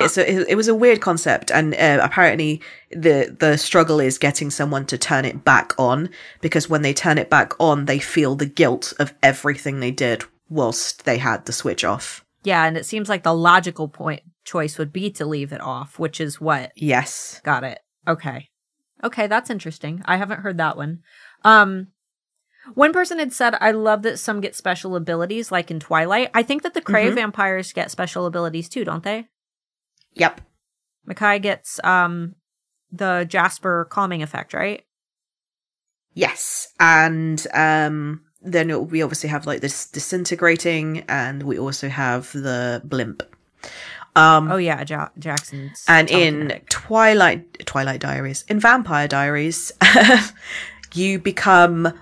It's 0.00 0.16
a, 0.16 0.50
it 0.50 0.54
was 0.54 0.68
a 0.68 0.76
weird 0.76 1.00
concept, 1.00 1.50
and 1.50 1.74
uh, 1.74 1.98
apparently 2.00 2.62
the 2.90 3.36
the 3.36 3.56
struggle 3.58 3.98
is 3.98 4.16
getting 4.16 4.48
someone 4.48 4.86
to 4.86 4.96
turn 4.96 5.24
it 5.24 5.44
back 5.44 5.74
on 5.76 6.10
because 6.40 6.70
when 6.70 6.82
they 6.82 6.94
turn 6.94 7.18
it 7.18 7.28
back 7.28 7.52
on, 7.58 7.86
they 7.86 7.98
feel 7.98 8.36
the 8.36 8.46
guilt 8.46 8.92
of 9.00 9.12
everything 9.24 9.80
they 9.80 9.90
did 9.90 10.22
whilst 10.48 11.04
they 11.04 11.18
had 11.18 11.46
the 11.46 11.52
switch 11.52 11.82
off. 11.82 12.24
Yeah, 12.44 12.64
and 12.64 12.76
it 12.76 12.86
seems 12.86 13.08
like 13.08 13.24
the 13.24 13.34
logical 13.34 13.88
point 13.88 14.22
choice 14.44 14.78
would 14.78 14.92
be 14.92 15.10
to 15.10 15.26
leave 15.26 15.52
it 15.52 15.60
off, 15.60 15.98
which 15.98 16.20
is 16.20 16.40
what. 16.40 16.70
Yes. 16.76 17.40
Got 17.42 17.64
it. 17.64 17.80
Okay. 18.08 18.48
Okay, 19.04 19.26
that's 19.28 19.50
interesting. 19.50 20.02
I 20.06 20.16
haven't 20.16 20.40
heard 20.40 20.58
that 20.58 20.76
one. 20.76 21.00
Um 21.44 21.88
one 22.74 22.92
person 22.92 23.18
had 23.18 23.32
said, 23.32 23.54
I 23.60 23.70
love 23.70 24.02
that 24.02 24.18
some 24.18 24.40
get 24.40 24.54
special 24.54 24.94
abilities, 24.96 25.50
like 25.50 25.70
in 25.70 25.80
Twilight. 25.80 26.30
I 26.34 26.42
think 26.42 26.62
that 26.62 26.74
the 26.74 26.82
Crave 26.82 27.12
Mhm. 27.12 27.16
vampires 27.16 27.72
get 27.72 27.90
special 27.90 28.26
abilities 28.26 28.68
too, 28.68 28.84
don't 28.84 29.04
they? 29.04 29.28
Yep. 30.14 30.40
Mekhi 31.08 31.40
gets 31.40 31.80
um 31.84 32.34
the 32.90 33.26
Jasper 33.28 33.86
calming 33.90 34.22
effect, 34.22 34.52
right? 34.54 34.82
Yes, 36.14 36.68
and 36.80 37.46
um, 37.54 38.22
then 38.42 38.70
it- 38.70 38.90
we 38.90 39.02
obviously 39.02 39.28
have 39.28 39.46
like 39.46 39.60
this 39.60 39.86
disintegrating, 39.86 41.04
and 41.08 41.42
we 41.42 41.58
also 41.58 41.88
have 41.88 42.32
the 42.32 42.80
blimp. 42.84 43.22
Um, 44.16 44.50
Oh 44.50 44.56
yeah, 44.56 44.84
ja- 44.88 45.10
Jaxon's. 45.18 45.84
and 45.88 46.10
in. 46.10 46.60
Twilight 46.68 47.66
Twilight 47.66 48.00
Diaries, 48.00 48.44
in 48.48 48.58
Vampire 48.60 49.08
Diaries, 49.08 49.72
you 50.94 51.18
become. 51.18 51.92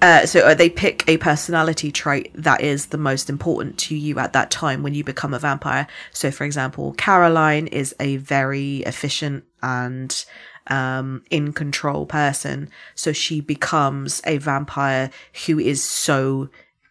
Uh, 0.00 0.26
so 0.26 0.40
uh, 0.40 0.52
they 0.54 0.68
pick 0.68 1.08
a 1.08 1.16
personality 1.18 1.92
trait 1.92 2.28
that 2.34 2.60
is 2.60 2.86
the 2.86 2.98
most 2.98 3.30
important 3.30 3.78
to 3.78 3.94
you 3.94 4.18
at 4.18 4.32
that 4.32 4.50
time 4.50 4.82
when 4.82 4.94
you 4.94 5.04
become 5.04 5.32
a 5.32 5.38
vampire. 5.38 5.86
So, 6.10 6.32
for 6.32 6.42
example, 6.42 6.92
Caroline 6.94 7.68
is 7.68 7.94
a 8.00 8.16
very 8.16 8.78
efficient 8.78 9.44
and 9.62 10.24
um, 10.66 11.22
in 11.30 11.52
control 11.52 12.04
person. 12.06 12.68
So 12.96 13.12
she 13.12 13.40
becomes 13.40 14.20
a 14.26 14.38
vampire 14.38 15.10
who 15.46 15.60
is 15.60 15.84
so 15.84 16.48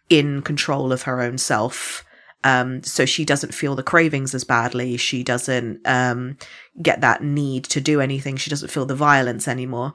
in 0.08 0.40
control 0.40 0.90
of 0.90 1.02
her 1.02 1.20
own 1.20 1.36
self. 1.36 2.04
Um, 2.44 2.82
so 2.82 3.06
she 3.06 3.24
doesn't 3.24 3.54
feel 3.54 3.74
the 3.76 3.82
cravings 3.82 4.34
as 4.34 4.44
badly. 4.44 4.96
She 4.96 5.22
doesn't 5.22 5.80
um, 5.86 6.36
get 6.80 7.00
that 7.00 7.22
need 7.22 7.64
to 7.64 7.80
do 7.80 8.00
anything. 8.00 8.36
She 8.36 8.50
doesn't 8.50 8.70
feel 8.70 8.86
the 8.86 8.94
violence 8.94 9.46
anymore. 9.46 9.94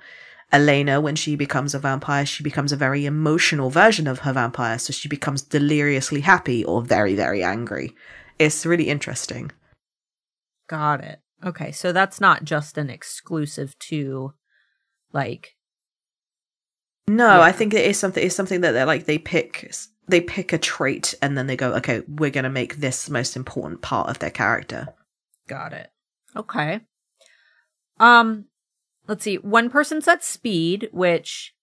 Elena, 0.54 1.02
when 1.02 1.16
she 1.16 1.36
becomes 1.36 1.76
a 1.76 1.80
vampire, 1.80 2.26
she 2.26 2.42
becomes 2.44 2.72
a 2.72 2.78
very 2.78 3.06
emotional 3.06 3.70
version 3.70 4.08
of 4.08 4.20
her 4.20 4.32
vampire. 4.32 4.80
So 4.80 4.94
she 4.94 5.10
becomes 5.10 5.42
deliriously 5.42 6.22
happy 6.22 6.64
or 6.64 6.82
very, 6.82 7.16
very 7.16 7.44
angry. 7.44 7.94
It's 8.40 8.66
really 8.66 8.88
interesting. 8.88 9.52
Got 10.68 11.04
it. 11.04 11.20
Okay, 11.46 11.72
so 11.72 11.92
that's 11.92 12.22
not 12.22 12.44
just 12.46 12.78
an 12.78 12.90
exclusive 12.90 13.78
to 13.80 14.34
like 15.14 15.56
No, 17.08 17.28
Yeah. 17.28 17.42
I 17.42 17.52
think 17.52 17.74
it 17.74 17.86
is 17.86 18.00
something. 18.00 18.26
It's 18.26 18.36
something 18.36 18.62
that 18.62 18.72
they're 18.72 18.86
like 18.86 19.06
they 19.06 19.18
pick. 19.18 19.72
They 20.08 20.22
pick 20.22 20.54
a 20.54 20.58
trait 20.58 21.14
and 21.22 21.38
then 21.38 21.48
they 21.48 21.58
go, 21.58 21.74
okay, 21.76 22.02
we're 22.08 22.30
going 22.32 22.44
to 22.46 22.50
make 22.50 22.78
this 22.78 23.06
the 23.06 23.14
most 23.14 23.36
important 23.36 23.82
part 23.82 24.10
of 24.10 24.20
their 24.20 24.30
character. 24.30 24.88
got 25.48 25.74
it. 25.74 25.90
Okay. 26.36 26.82
Um 28.00 28.46
let's 29.08 29.24
see. 29.24 29.36
One 29.38 29.70
person 29.70 30.02
said 30.02 30.24
speed, 30.24 30.90
which 30.92 31.54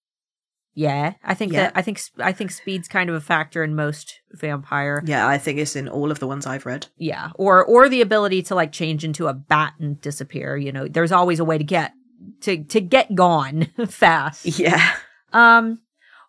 yeah, 0.77 1.15
I 1.23 1.35
think 1.35 1.53
Yeah. 1.53 1.65
that 1.65 1.73
I 1.77 1.83
think 1.83 2.01
I 2.19 2.33
think 2.33 2.51
speed's 2.51 2.89
kind 2.89 3.09
of 3.09 3.15
a 3.15 3.21
factor 3.21 3.63
in 3.63 3.77
most 3.77 4.21
vampire. 4.33 5.03
Yeah, 5.07 5.29
I 5.29 5.39
think 5.39 5.59
it's 5.61 5.77
in 5.77 5.89
all 5.89 6.11
of 6.11 6.19
the 6.19 6.27
ones 6.27 6.47
I've 6.47 6.67
read. 6.67 6.89
Yeah, 6.97 7.31
or 7.37 7.65
or 7.65 7.89
the 7.89 8.01
ability 8.01 8.43
to 8.45 8.55
like 8.57 8.73
change 8.73 9.05
into 9.05 9.29
a 9.29 9.35
bat 9.35 9.75
and 9.79 10.01
disappear, 10.01 10.57
you 10.57 10.73
know. 10.73 10.89
There's 10.89 11.13
always 11.13 11.39
a 11.39 11.45
way 11.45 11.59
to 11.59 11.65
get 11.65 11.93
to 12.41 12.65
to 12.65 12.81
get 12.81 13.15
gone 13.15 13.69
fast. 13.89 14.47
Yeah. 14.59 14.97
Um, 15.33 15.79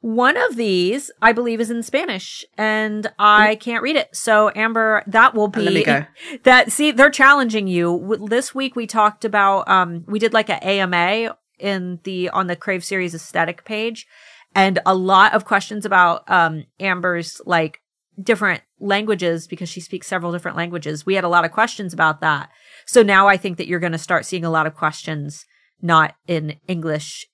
one 0.05 0.37
of 0.37 0.55
these, 0.55 1.09
I 1.19 1.31
believe, 1.31 1.59
is 1.59 1.71
in 1.71 1.81
Spanish, 1.81 2.45
and 2.59 3.11
I 3.17 3.55
can't 3.55 3.81
read 3.81 3.95
it. 3.95 4.15
So, 4.15 4.51
Amber, 4.55 5.01
that 5.07 5.33
will 5.33 5.47
be 5.47 5.63
Let 5.63 5.73
me 5.73 5.83
go. 5.83 6.05
that. 6.43 6.71
See, 6.71 6.91
they're 6.91 7.09
challenging 7.09 7.67
you. 7.67 8.23
This 8.29 8.53
week 8.53 8.75
we 8.75 8.85
talked 8.85 9.25
about. 9.25 9.67
Um, 9.67 10.03
we 10.07 10.19
did 10.19 10.31
like 10.31 10.51
an 10.51 10.59
AMA 10.59 11.35
in 11.57 12.01
the 12.03 12.29
on 12.29 12.45
the 12.45 12.55
Crave 12.55 12.85
series 12.85 13.15
aesthetic 13.15 13.65
page, 13.65 14.05
and 14.53 14.77
a 14.85 14.93
lot 14.93 15.33
of 15.33 15.43
questions 15.43 15.87
about 15.87 16.29
um 16.29 16.65
Amber's 16.79 17.41
like 17.47 17.81
different 18.21 18.61
languages 18.79 19.47
because 19.47 19.69
she 19.69 19.81
speaks 19.81 20.05
several 20.05 20.31
different 20.31 20.55
languages. 20.55 21.03
We 21.03 21.15
had 21.15 21.23
a 21.23 21.29
lot 21.29 21.45
of 21.45 21.51
questions 21.51 21.93
about 21.93 22.21
that. 22.21 22.51
So 22.85 23.01
now 23.01 23.27
I 23.27 23.37
think 23.37 23.57
that 23.57 23.65
you're 23.65 23.79
going 23.79 23.91
to 23.91 23.97
start 23.97 24.27
seeing 24.27 24.45
a 24.45 24.51
lot 24.51 24.67
of 24.67 24.75
questions 24.75 25.47
not 25.81 26.13
in 26.27 26.57
English 26.67 27.25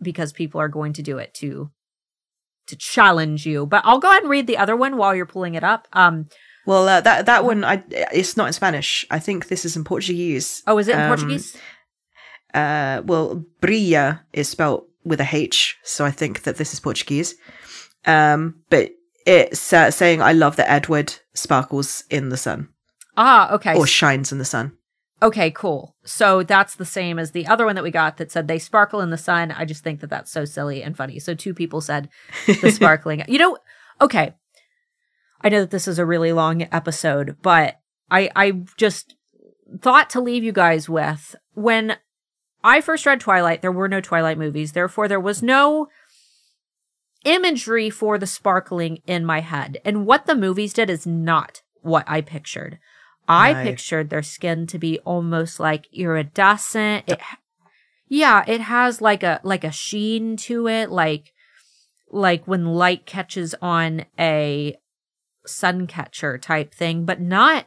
because 0.00 0.32
people 0.32 0.60
are 0.60 0.68
going 0.68 0.92
to 0.92 1.02
do 1.02 1.18
it 1.18 1.34
to 1.34 1.72
to 2.66 2.76
challenge 2.76 3.46
you. 3.46 3.66
But 3.66 3.82
I'll 3.84 3.98
go 3.98 4.08
ahead 4.10 4.22
and 4.22 4.30
read 4.30 4.46
the 4.46 4.58
other 4.58 4.76
one 4.76 4.96
while 4.96 5.14
you're 5.14 5.26
pulling 5.26 5.54
it 5.54 5.64
up. 5.64 5.88
Um 5.92 6.26
Well, 6.66 6.88
uh, 6.88 7.00
that 7.00 7.26
that 7.26 7.44
one, 7.44 7.64
I 7.64 7.82
it's 7.90 8.36
not 8.36 8.46
in 8.46 8.52
Spanish. 8.52 9.04
I 9.10 9.18
think 9.18 9.48
this 9.48 9.64
is 9.64 9.76
in 9.76 9.84
Portuguese. 9.84 10.62
oh, 10.66 10.78
is 10.78 10.88
it 10.88 10.94
in 10.94 11.00
Um, 11.02 11.08
Portuguese? 11.08 11.56
Uh, 12.54 13.00
well, 13.04 13.44
Bria 13.60 14.22
is 14.32 14.48
spelt 14.48 14.86
with 15.04 15.20
a 15.20 15.28
H, 15.32 15.76
so 15.82 16.04
I 16.04 16.10
think 16.10 16.42
that 16.42 16.56
this 16.56 16.72
is 16.72 16.80
Portuguese. 16.80 17.34
Um, 18.04 18.56
but 18.70 18.90
it's 19.26 19.72
uh, 19.72 19.90
saying, 19.90 20.20
"I 20.22 20.32
love 20.32 20.56
that 20.56 20.70
Edward 20.70 21.14
sparkles 21.34 22.04
in 22.10 22.28
the 22.28 22.36
sun 22.36 22.68
Ah, 23.16 23.52
okay. 23.54 23.74
or 23.74 23.86
shines 23.86 24.32
in 24.32 24.38
the 24.38 24.44
sun." 24.44 24.72
Okay, 25.22 25.52
cool. 25.52 25.94
So 26.04 26.42
that's 26.42 26.74
the 26.74 26.84
same 26.84 27.18
as 27.18 27.30
the 27.30 27.46
other 27.46 27.64
one 27.64 27.76
that 27.76 27.84
we 27.84 27.92
got 27.92 28.16
that 28.16 28.32
said 28.32 28.48
they 28.48 28.58
sparkle 28.58 29.00
in 29.00 29.10
the 29.10 29.16
sun. 29.16 29.52
I 29.52 29.64
just 29.64 29.84
think 29.84 30.00
that 30.00 30.10
that's 30.10 30.32
so 30.32 30.44
silly 30.44 30.82
and 30.82 30.96
funny. 30.96 31.20
So 31.20 31.32
two 31.32 31.54
people 31.54 31.80
said 31.80 32.08
the 32.46 32.70
sparkling. 32.74 33.22
you 33.28 33.38
know, 33.38 33.56
okay. 34.00 34.34
I 35.40 35.48
know 35.48 35.60
that 35.60 35.70
this 35.70 35.86
is 35.86 36.00
a 36.00 36.06
really 36.06 36.32
long 36.32 36.62
episode, 36.72 37.36
but 37.40 37.76
I 38.10 38.30
I 38.34 38.50
just 38.76 39.14
thought 39.80 40.10
to 40.10 40.20
leave 40.20 40.44
you 40.44 40.52
guys 40.52 40.88
with 40.88 41.36
when 41.54 41.96
I 42.64 42.80
first 42.80 43.06
read 43.06 43.20
Twilight, 43.20 43.62
there 43.62 43.72
were 43.72 43.88
no 43.88 44.00
Twilight 44.00 44.38
movies. 44.38 44.72
Therefore, 44.72 45.08
there 45.08 45.20
was 45.20 45.42
no 45.42 45.88
imagery 47.24 47.90
for 47.90 48.18
the 48.18 48.26
sparkling 48.26 48.98
in 49.06 49.24
my 49.24 49.40
head. 49.40 49.78
And 49.84 50.06
what 50.06 50.26
the 50.26 50.34
movies 50.34 50.72
did 50.72 50.90
is 50.90 51.06
not 51.06 51.62
what 51.80 52.04
I 52.08 52.20
pictured. 52.20 52.78
I 53.32 53.64
pictured 53.64 54.10
their 54.10 54.22
skin 54.22 54.66
to 54.68 54.78
be 54.78 54.98
almost 55.00 55.60
like 55.60 55.86
iridescent. 55.92 57.04
It, 57.08 57.20
yeah, 58.08 58.44
it 58.46 58.60
has 58.60 59.00
like 59.00 59.22
a 59.22 59.40
like 59.42 59.64
a 59.64 59.72
sheen 59.72 60.36
to 60.38 60.68
it, 60.68 60.90
like 60.90 61.32
like 62.10 62.46
when 62.46 62.66
light 62.66 63.06
catches 63.06 63.54
on 63.62 64.04
a 64.18 64.76
sun 65.46 65.86
catcher 65.86 66.38
type 66.38 66.74
thing, 66.74 67.04
but 67.04 67.20
not 67.20 67.66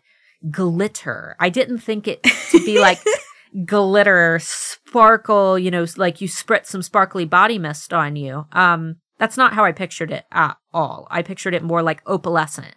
glitter. 0.52 1.36
I 1.40 1.50
didn't 1.50 1.80
think 1.80 2.08
it 2.08 2.24
to 2.52 2.64
be 2.64 2.80
like 2.80 3.00
glitter, 3.66 4.40
sparkle, 4.42 5.58
you 5.58 5.72
know, 5.72 5.86
like 5.98 6.22
you 6.22 6.28
spritz 6.28 6.68
some 6.68 6.82
sparkly 6.82 7.26
body 7.26 7.58
mist 7.58 7.94
on 7.94 8.16
you. 8.16 8.46
Um, 8.52 8.98
that's 9.18 9.38
not 9.38 9.54
how 9.54 9.64
I 9.64 9.72
pictured 9.72 10.12
it 10.12 10.26
at 10.32 10.58
all. 10.74 11.08
I 11.10 11.22
pictured 11.22 11.54
it 11.54 11.64
more 11.64 11.82
like 11.82 12.04
opalescent. 12.06 12.76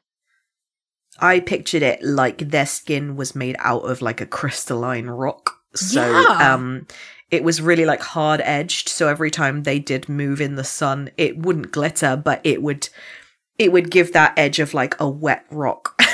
I 1.20 1.40
pictured 1.40 1.82
it 1.82 2.02
like 2.02 2.38
their 2.50 2.66
skin 2.66 3.16
was 3.16 3.34
made 3.34 3.56
out 3.58 3.80
of 3.82 4.00
like 4.02 4.20
a 4.20 4.26
crystalline 4.26 5.06
rock. 5.08 5.56
So 5.74 6.00
Yeah. 6.22 6.54
um 6.54 6.86
it 7.30 7.44
was 7.44 7.60
really 7.60 7.84
like 7.84 8.00
hard 8.00 8.40
edged. 8.42 8.88
So 8.88 9.08
every 9.08 9.30
time 9.30 9.64
they 9.64 9.78
did 9.78 10.08
move 10.08 10.40
in 10.40 10.54
the 10.56 10.64
sun, 10.64 11.10
it 11.16 11.38
wouldn't 11.38 11.72
glitter, 11.72 12.16
but 12.16 12.40
it 12.44 12.62
would 12.62 12.88
it 13.58 13.72
would 13.72 13.90
give 13.90 14.12
that 14.12 14.32
edge 14.38 14.60
of 14.60 14.72
like 14.74 14.94
a 15.00 15.08
wet 15.08 15.44
rock. 15.50 15.94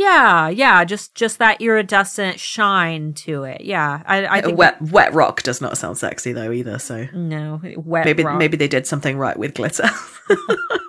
Yeah, 0.00 0.48
yeah, 0.48 0.84
just 0.84 1.16
just 1.16 1.40
that 1.40 1.60
iridescent 1.60 2.38
shine 2.38 3.14
to 3.14 3.42
it. 3.42 3.62
Yeah, 3.62 4.00
I 4.06 4.40
think 4.42 4.56
wet 4.56 4.80
wet 4.80 5.12
rock 5.12 5.42
does 5.42 5.60
not 5.60 5.76
sound 5.76 5.98
sexy 5.98 6.32
though 6.32 6.52
either, 6.52 6.78
so 6.78 7.08
no 7.12 7.60
wet. 7.76 8.04
maybe 8.04 8.22
rock. 8.22 8.38
maybe 8.38 8.56
they 8.56 8.68
did 8.68 8.86
something 8.86 9.18
right 9.18 9.36
with 9.36 9.54
glitter. 9.54 9.90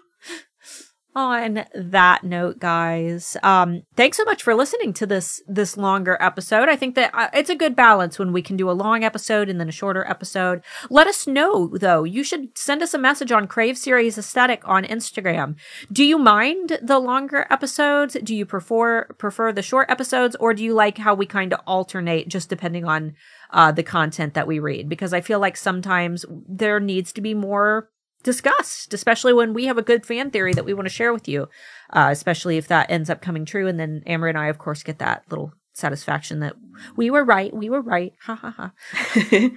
on 1.20 1.66
that 1.76 2.24
note, 2.24 2.60
guys, 2.60 3.36
um, 3.44 3.84
thanks 3.98 4.16
so 4.16 4.24
much 4.24 4.42
for 4.42 4.56
listening 4.56 4.94
to 4.94 5.06
this 5.06 5.42
this 5.48 5.76
longer 5.76 6.18
episode. 6.22 6.70
I 6.70 6.78
think 6.78 6.96
that 6.96 7.12
uh, 7.14 7.28
it's 7.34 7.50
a 7.50 7.56
good 7.56 7.76
balance 7.76 8.18
when 8.18 8.32
we 8.32 8.42
can 8.42 8.56
do 8.56 8.72
a 8.72 8.80
long 8.86 9.04
episode 9.04 9.50
and 9.50 9.60
then 9.60 9.68
a 9.68 9.74
shorter 9.74 10.06
episode. 10.06 10.64
Let 10.90 11.08
us 11.08 11.28
know 11.28 11.76
though. 11.78 12.06
You 12.06 12.24
should 12.24 12.58
send 12.58 12.82
us 12.82 12.94
a 12.94 12.98
message 12.98 13.34
on 13.34 13.48
Crave 13.48 13.78
Series 13.78 14.18
Aesthetic 14.18 14.62
on 14.64 14.86
Instagram. 14.86 15.56
Do 15.92 16.06
you 16.06 16.18
mind 16.18 16.80
the 16.82 17.00
longer 17.00 17.46
episodes? 17.50 18.16
Do 18.24 18.34
you 18.34 18.46
prefer 18.46 19.04
prefer 19.18 19.52
the 19.52 19.62
short 19.62 19.90
episodes, 19.90 20.38
or 20.40 20.54
do 20.54 20.64
you 20.64 20.74
like 20.74 20.98
how 21.00 21.14
we 21.14 21.26
kind 21.26 21.52
of 21.54 21.60
alternate 21.68 22.30
just 22.30 22.48
depending 22.48 22.86
on 22.86 23.14
uh, 23.52 23.74
the 23.74 23.84
content 23.84 24.36
that 24.36 24.48
we 24.48 24.60
read? 24.60 24.88
Because 24.88 25.14
I 25.14 25.20
feel 25.20 25.40
like 25.40 25.58
sometimes 25.58 26.26
there 26.48 26.80
needs 26.80 27.12
to 27.14 27.22
be 27.22 27.34
more 27.34 27.90
discussed, 28.24 28.94
especially 28.94 29.34
when 29.34 29.54
we 29.54 29.66
have 29.66 29.78
a 29.78 29.84
good 29.84 30.06
fan 30.06 30.32
theory 30.32 30.54
that 30.54 30.66
we 30.66 30.74
want 30.74 30.88
to 30.88 30.94
share 30.94 31.14
with 31.14 31.28
you, 31.28 31.48
uh, 31.92 32.10
especially 32.12 32.58
if 32.58 32.68
that 32.68 32.90
ends 32.92 33.10
up 33.10 33.22
coming 33.22 33.46
true. 33.46 33.68
And 33.68 33.80
then 33.80 34.04
Amber 34.06 34.28
and 34.28 34.38
I, 34.38 34.48
of 34.48 34.58
course, 34.58 34.84
get 34.84 35.00
that 35.00 35.24
little 35.30 35.54
satisfaction 35.74 36.40
that 36.40 36.56
we 36.96 37.10
were 37.10 37.24
right. 37.24 37.54
We 37.54 37.70
were 37.70 37.82
right. 37.82 38.14
Ha 38.24 38.36
ha 38.36 38.52
ha. 38.52 38.72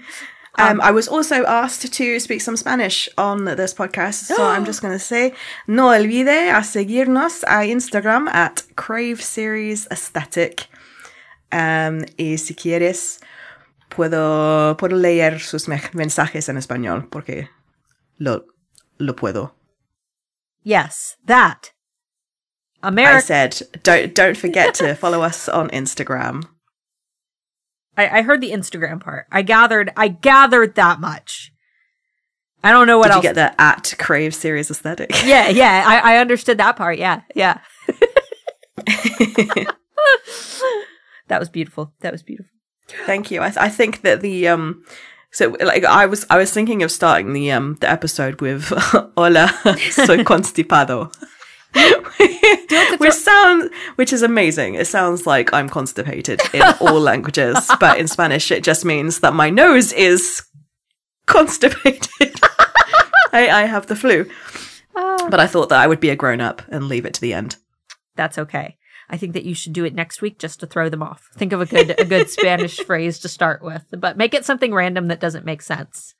Um, 0.59 0.83
I 0.83 0.91
was 0.91 1.09
also 1.09 1.45
asked 1.47 1.93
to 1.95 2.21
speak 2.21 2.43
some 2.43 2.57
Spanish 2.57 3.09
on 3.17 3.45
this 3.47 3.73
podcast, 3.73 4.25
so 4.25 4.37
I'm 4.45 4.67
just 4.67 4.83
going 4.83 4.93
to 4.93 4.99
say, 4.99 5.33
no 5.67 5.87
olvide 5.87 6.51
a 6.51 6.61
seguirnos 6.61 7.43
a 7.45 7.73
Instagram 7.73 8.29
at 8.29 8.63
Crave 8.77 9.23
Series 9.23 9.87
Aesthetic. 9.91 10.69
Um, 11.51 12.05
y 12.19 12.37
si 12.37 12.55
quieres, 12.55 13.21
puedo, 13.89 14.77
puedo 14.77 14.97
leer 14.97 15.41
sus 15.41 15.69
mensajes 15.69 16.49
en 16.51 16.59
español, 16.59 17.09
porque 17.11 17.49
lo, 18.19 18.45
lo 19.03 19.13
puedo. 19.13 19.53
Yes, 20.63 21.17
that. 21.25 21.73
I 22.83 22.89
America. 22.89 23.27
said, 23.27 23.63
don't 23.83 24.15
don't 24.15 24.37
forget 24.37 24.75
to 24.75 24.95
follow 25.03 25.23
us 25.23 25.49
on 25.49 25.69
Instagram. 25.71 26.45
I, 27.97 28.19
I 28.19 28.23
heard 28.23 28.41
the 28.41 28.53
Instagram 28.53 29.01
part. 29.01 29.27
I 29.31 29.43
gathered. 29.43 29.93
I 29.97 30.09
gathered 30.09 30.75
that 30.77 30.99
much. 31.01 31.53
I 32.65 32.71
don't 32.71 32.87
know 32.87 32.99
what 32.99 33.09
Did 33.09 33.17
you 33.17 33.23
get 33.23 33.35
the 33.35 33.61
at 33.61 33.95
Crave 33.99 34.35
Series 34.35 34.71
Aesthetic? 34.71 35.11
yeah, 35.25 35.49
yeah. 35.49 35.85
I, 35.87 36.15
I 36.15 36.19
understood 36.19 36.59
that 36.59 36.77
part. 36.77 36.99
Yeah, 36.99 37.23
yeah. 37.35 37.59
that 41.29 41.41
was 41.41 41.49
beautiful. 41.49 41.93
That 42.01 42.13
was 42.13 42.23
beautiful. 42.23 42.51
Thank 43.05 43.31
you. 43.31 43.43
I, 43.43 43.49
th- 43.49 43.59
I 43.59 43.69
think 43.69 44.03
that 44.03 44.21
the 44.21 44.49
um, 44.49 44.85
so 45.33 45.57
like 45.61 45.85
I 45.85 46.07
was 46.07 46.25
I 46.31 46.37
was 46.39 46.53
thinking 46.53 46.83
of 46.83 46.91
starting 46.91 47.33
the 47.33 47.51
um 47.53 47.77
the 47.81 47.91
episode 47.91 48.41
with 48.41 48.65
"Hola, 49.17 49.49
soy 49.91 50.19
constipado," 50.33 51.13
which 52.99 53.15
sound 53.15 53.71
which 53.97 54.13
is 54.13 54.23
amazing. 54.23 54.75
It 54.75 54.87
sounds 54.87 55.27
like 55.27 55.53
I'm 55.53 55.69
constipated 55.69 56.41
in 56.53 56.63
all 56.81 57.01
languages, 57.01 57.59
but 57.81 57.99
in 57.99 58.09
Spanish 58.09 58.51
it 58.51 58.63
just 58.63 58.85
means 58.85 59.21
that 59.21 59.35
my 59.35 59.51
nose 59.51 59.93
is 59.93 60.43
constipated. 61.27 62.39
I, 63.33 63.49
I 63.49 63.63
have 63.63 63.87
the 63.87 63.97
flu, 63.97 64.29
Oh, 64.95 65.29
but 65.31 65.41
I 65.41 65.47
thought 65.47 65.71
that 65.71 65.81
I 65.81 65.87
would 65.87 66.01
be 66.01 66.11
a 66.11 66.17
grown 66.17 66.41
up 66.43 66.61
and 66.69 66.85
leave 66.89 67.07
it 67.07 67.15
to 67.15 67.21
the 67.21 67.33
end. 67.33 67.57
that's 68.15 68.37
okay. 68.39 68.77
I 69.13 69.19
think 69.19 69.35
that 69.35 69.45
you 69.45 69.55
should 69.55 69.75
do 69.75 69.85
it 69.85 69.95
next 69.95 70.23
week 70.23 70.39
just 70.39 70.59
to 70.61 70.67
throw 70.67 70.89
them 70.89 71.03
off. 71.03 71.29
Think 71.37 71.53
of 71.53 71.61
a 71.61 71.67
good 71.67 71.95
a 72.01 72.05
good 72.05 72.31
Spanish 72.39 72.79
phrase 72.79 73.19
to 73.21 73.29
start 73.29 73.63
with, 73.63 73.85
but 73.93 74.17
make 74.17 74.33
it 74.33 74.47
something 74.47 74.73
random 74.73 75.09
that 75.09 75.21
doesn't 75.21 75.45
make 75.45 75.61
sense. 75.61 76.15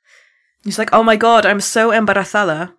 He's 0.63 0.77
like, 0.77 0.91
"Oh 0.93 1.01
my 1.03 1.15
god, 1.15 1.45
I'm 1.45 1.59
so 1.59 1.89
embarazada." 1.89 2.73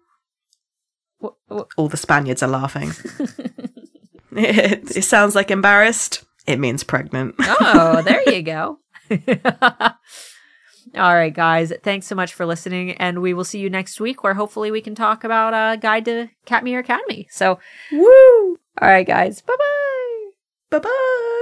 All 1.76 1.88
the 1.88 1.96
Spaniards 1.96 2.42
are 2.42 2.48
laughing. 2.48 2.92
it, 4.36 4.96
it 4.96 5.04
sounds 5.04 5.34
like 5.34 5.50
embarrassed. 5.50 6.24
It 6.46 6.60
means 6.60 6.84
pregnant. 6.84 7.34
Oh, 7.40 8.02
there 8.02 8.22
you 8.30 8.42
go. 8.42 8.78
All 10.96 11.14
right, 11.14 11.34
guys. 11.34 11.72
Thanks 11.82 12.06
so 12.06 12.14
much 12.14 12.34
for 12.34 12.46
listening, 12.46 12.92
and 12.92 13.20
we 13.20 13.34
will 13.34 13.44
see 13.44 13.58
you 13.58 13.70
next 13.70 14.00
week, 14.00 14.22
where 14.22 14.34
hopefully 14.34 14.70
we 14.70 14.80
can 14.80 14.94
talk 14.94 15.24
about 15.24 15.54
a 15.54 15.76
guide 15.78 16.04
to 16.04 16.28
Katmere 16.46 16.80
Academy. 16.80 17.26
So, 17.30 17.58
Woo! 17.90 18.58
all 18.80 18.88
right, 18.88 19.06
guys. 19.06 19.40
Bye 19.40 19.56
bye. 19.58 19.93
Bye 20.74 20.80
bye. 20.80 21.33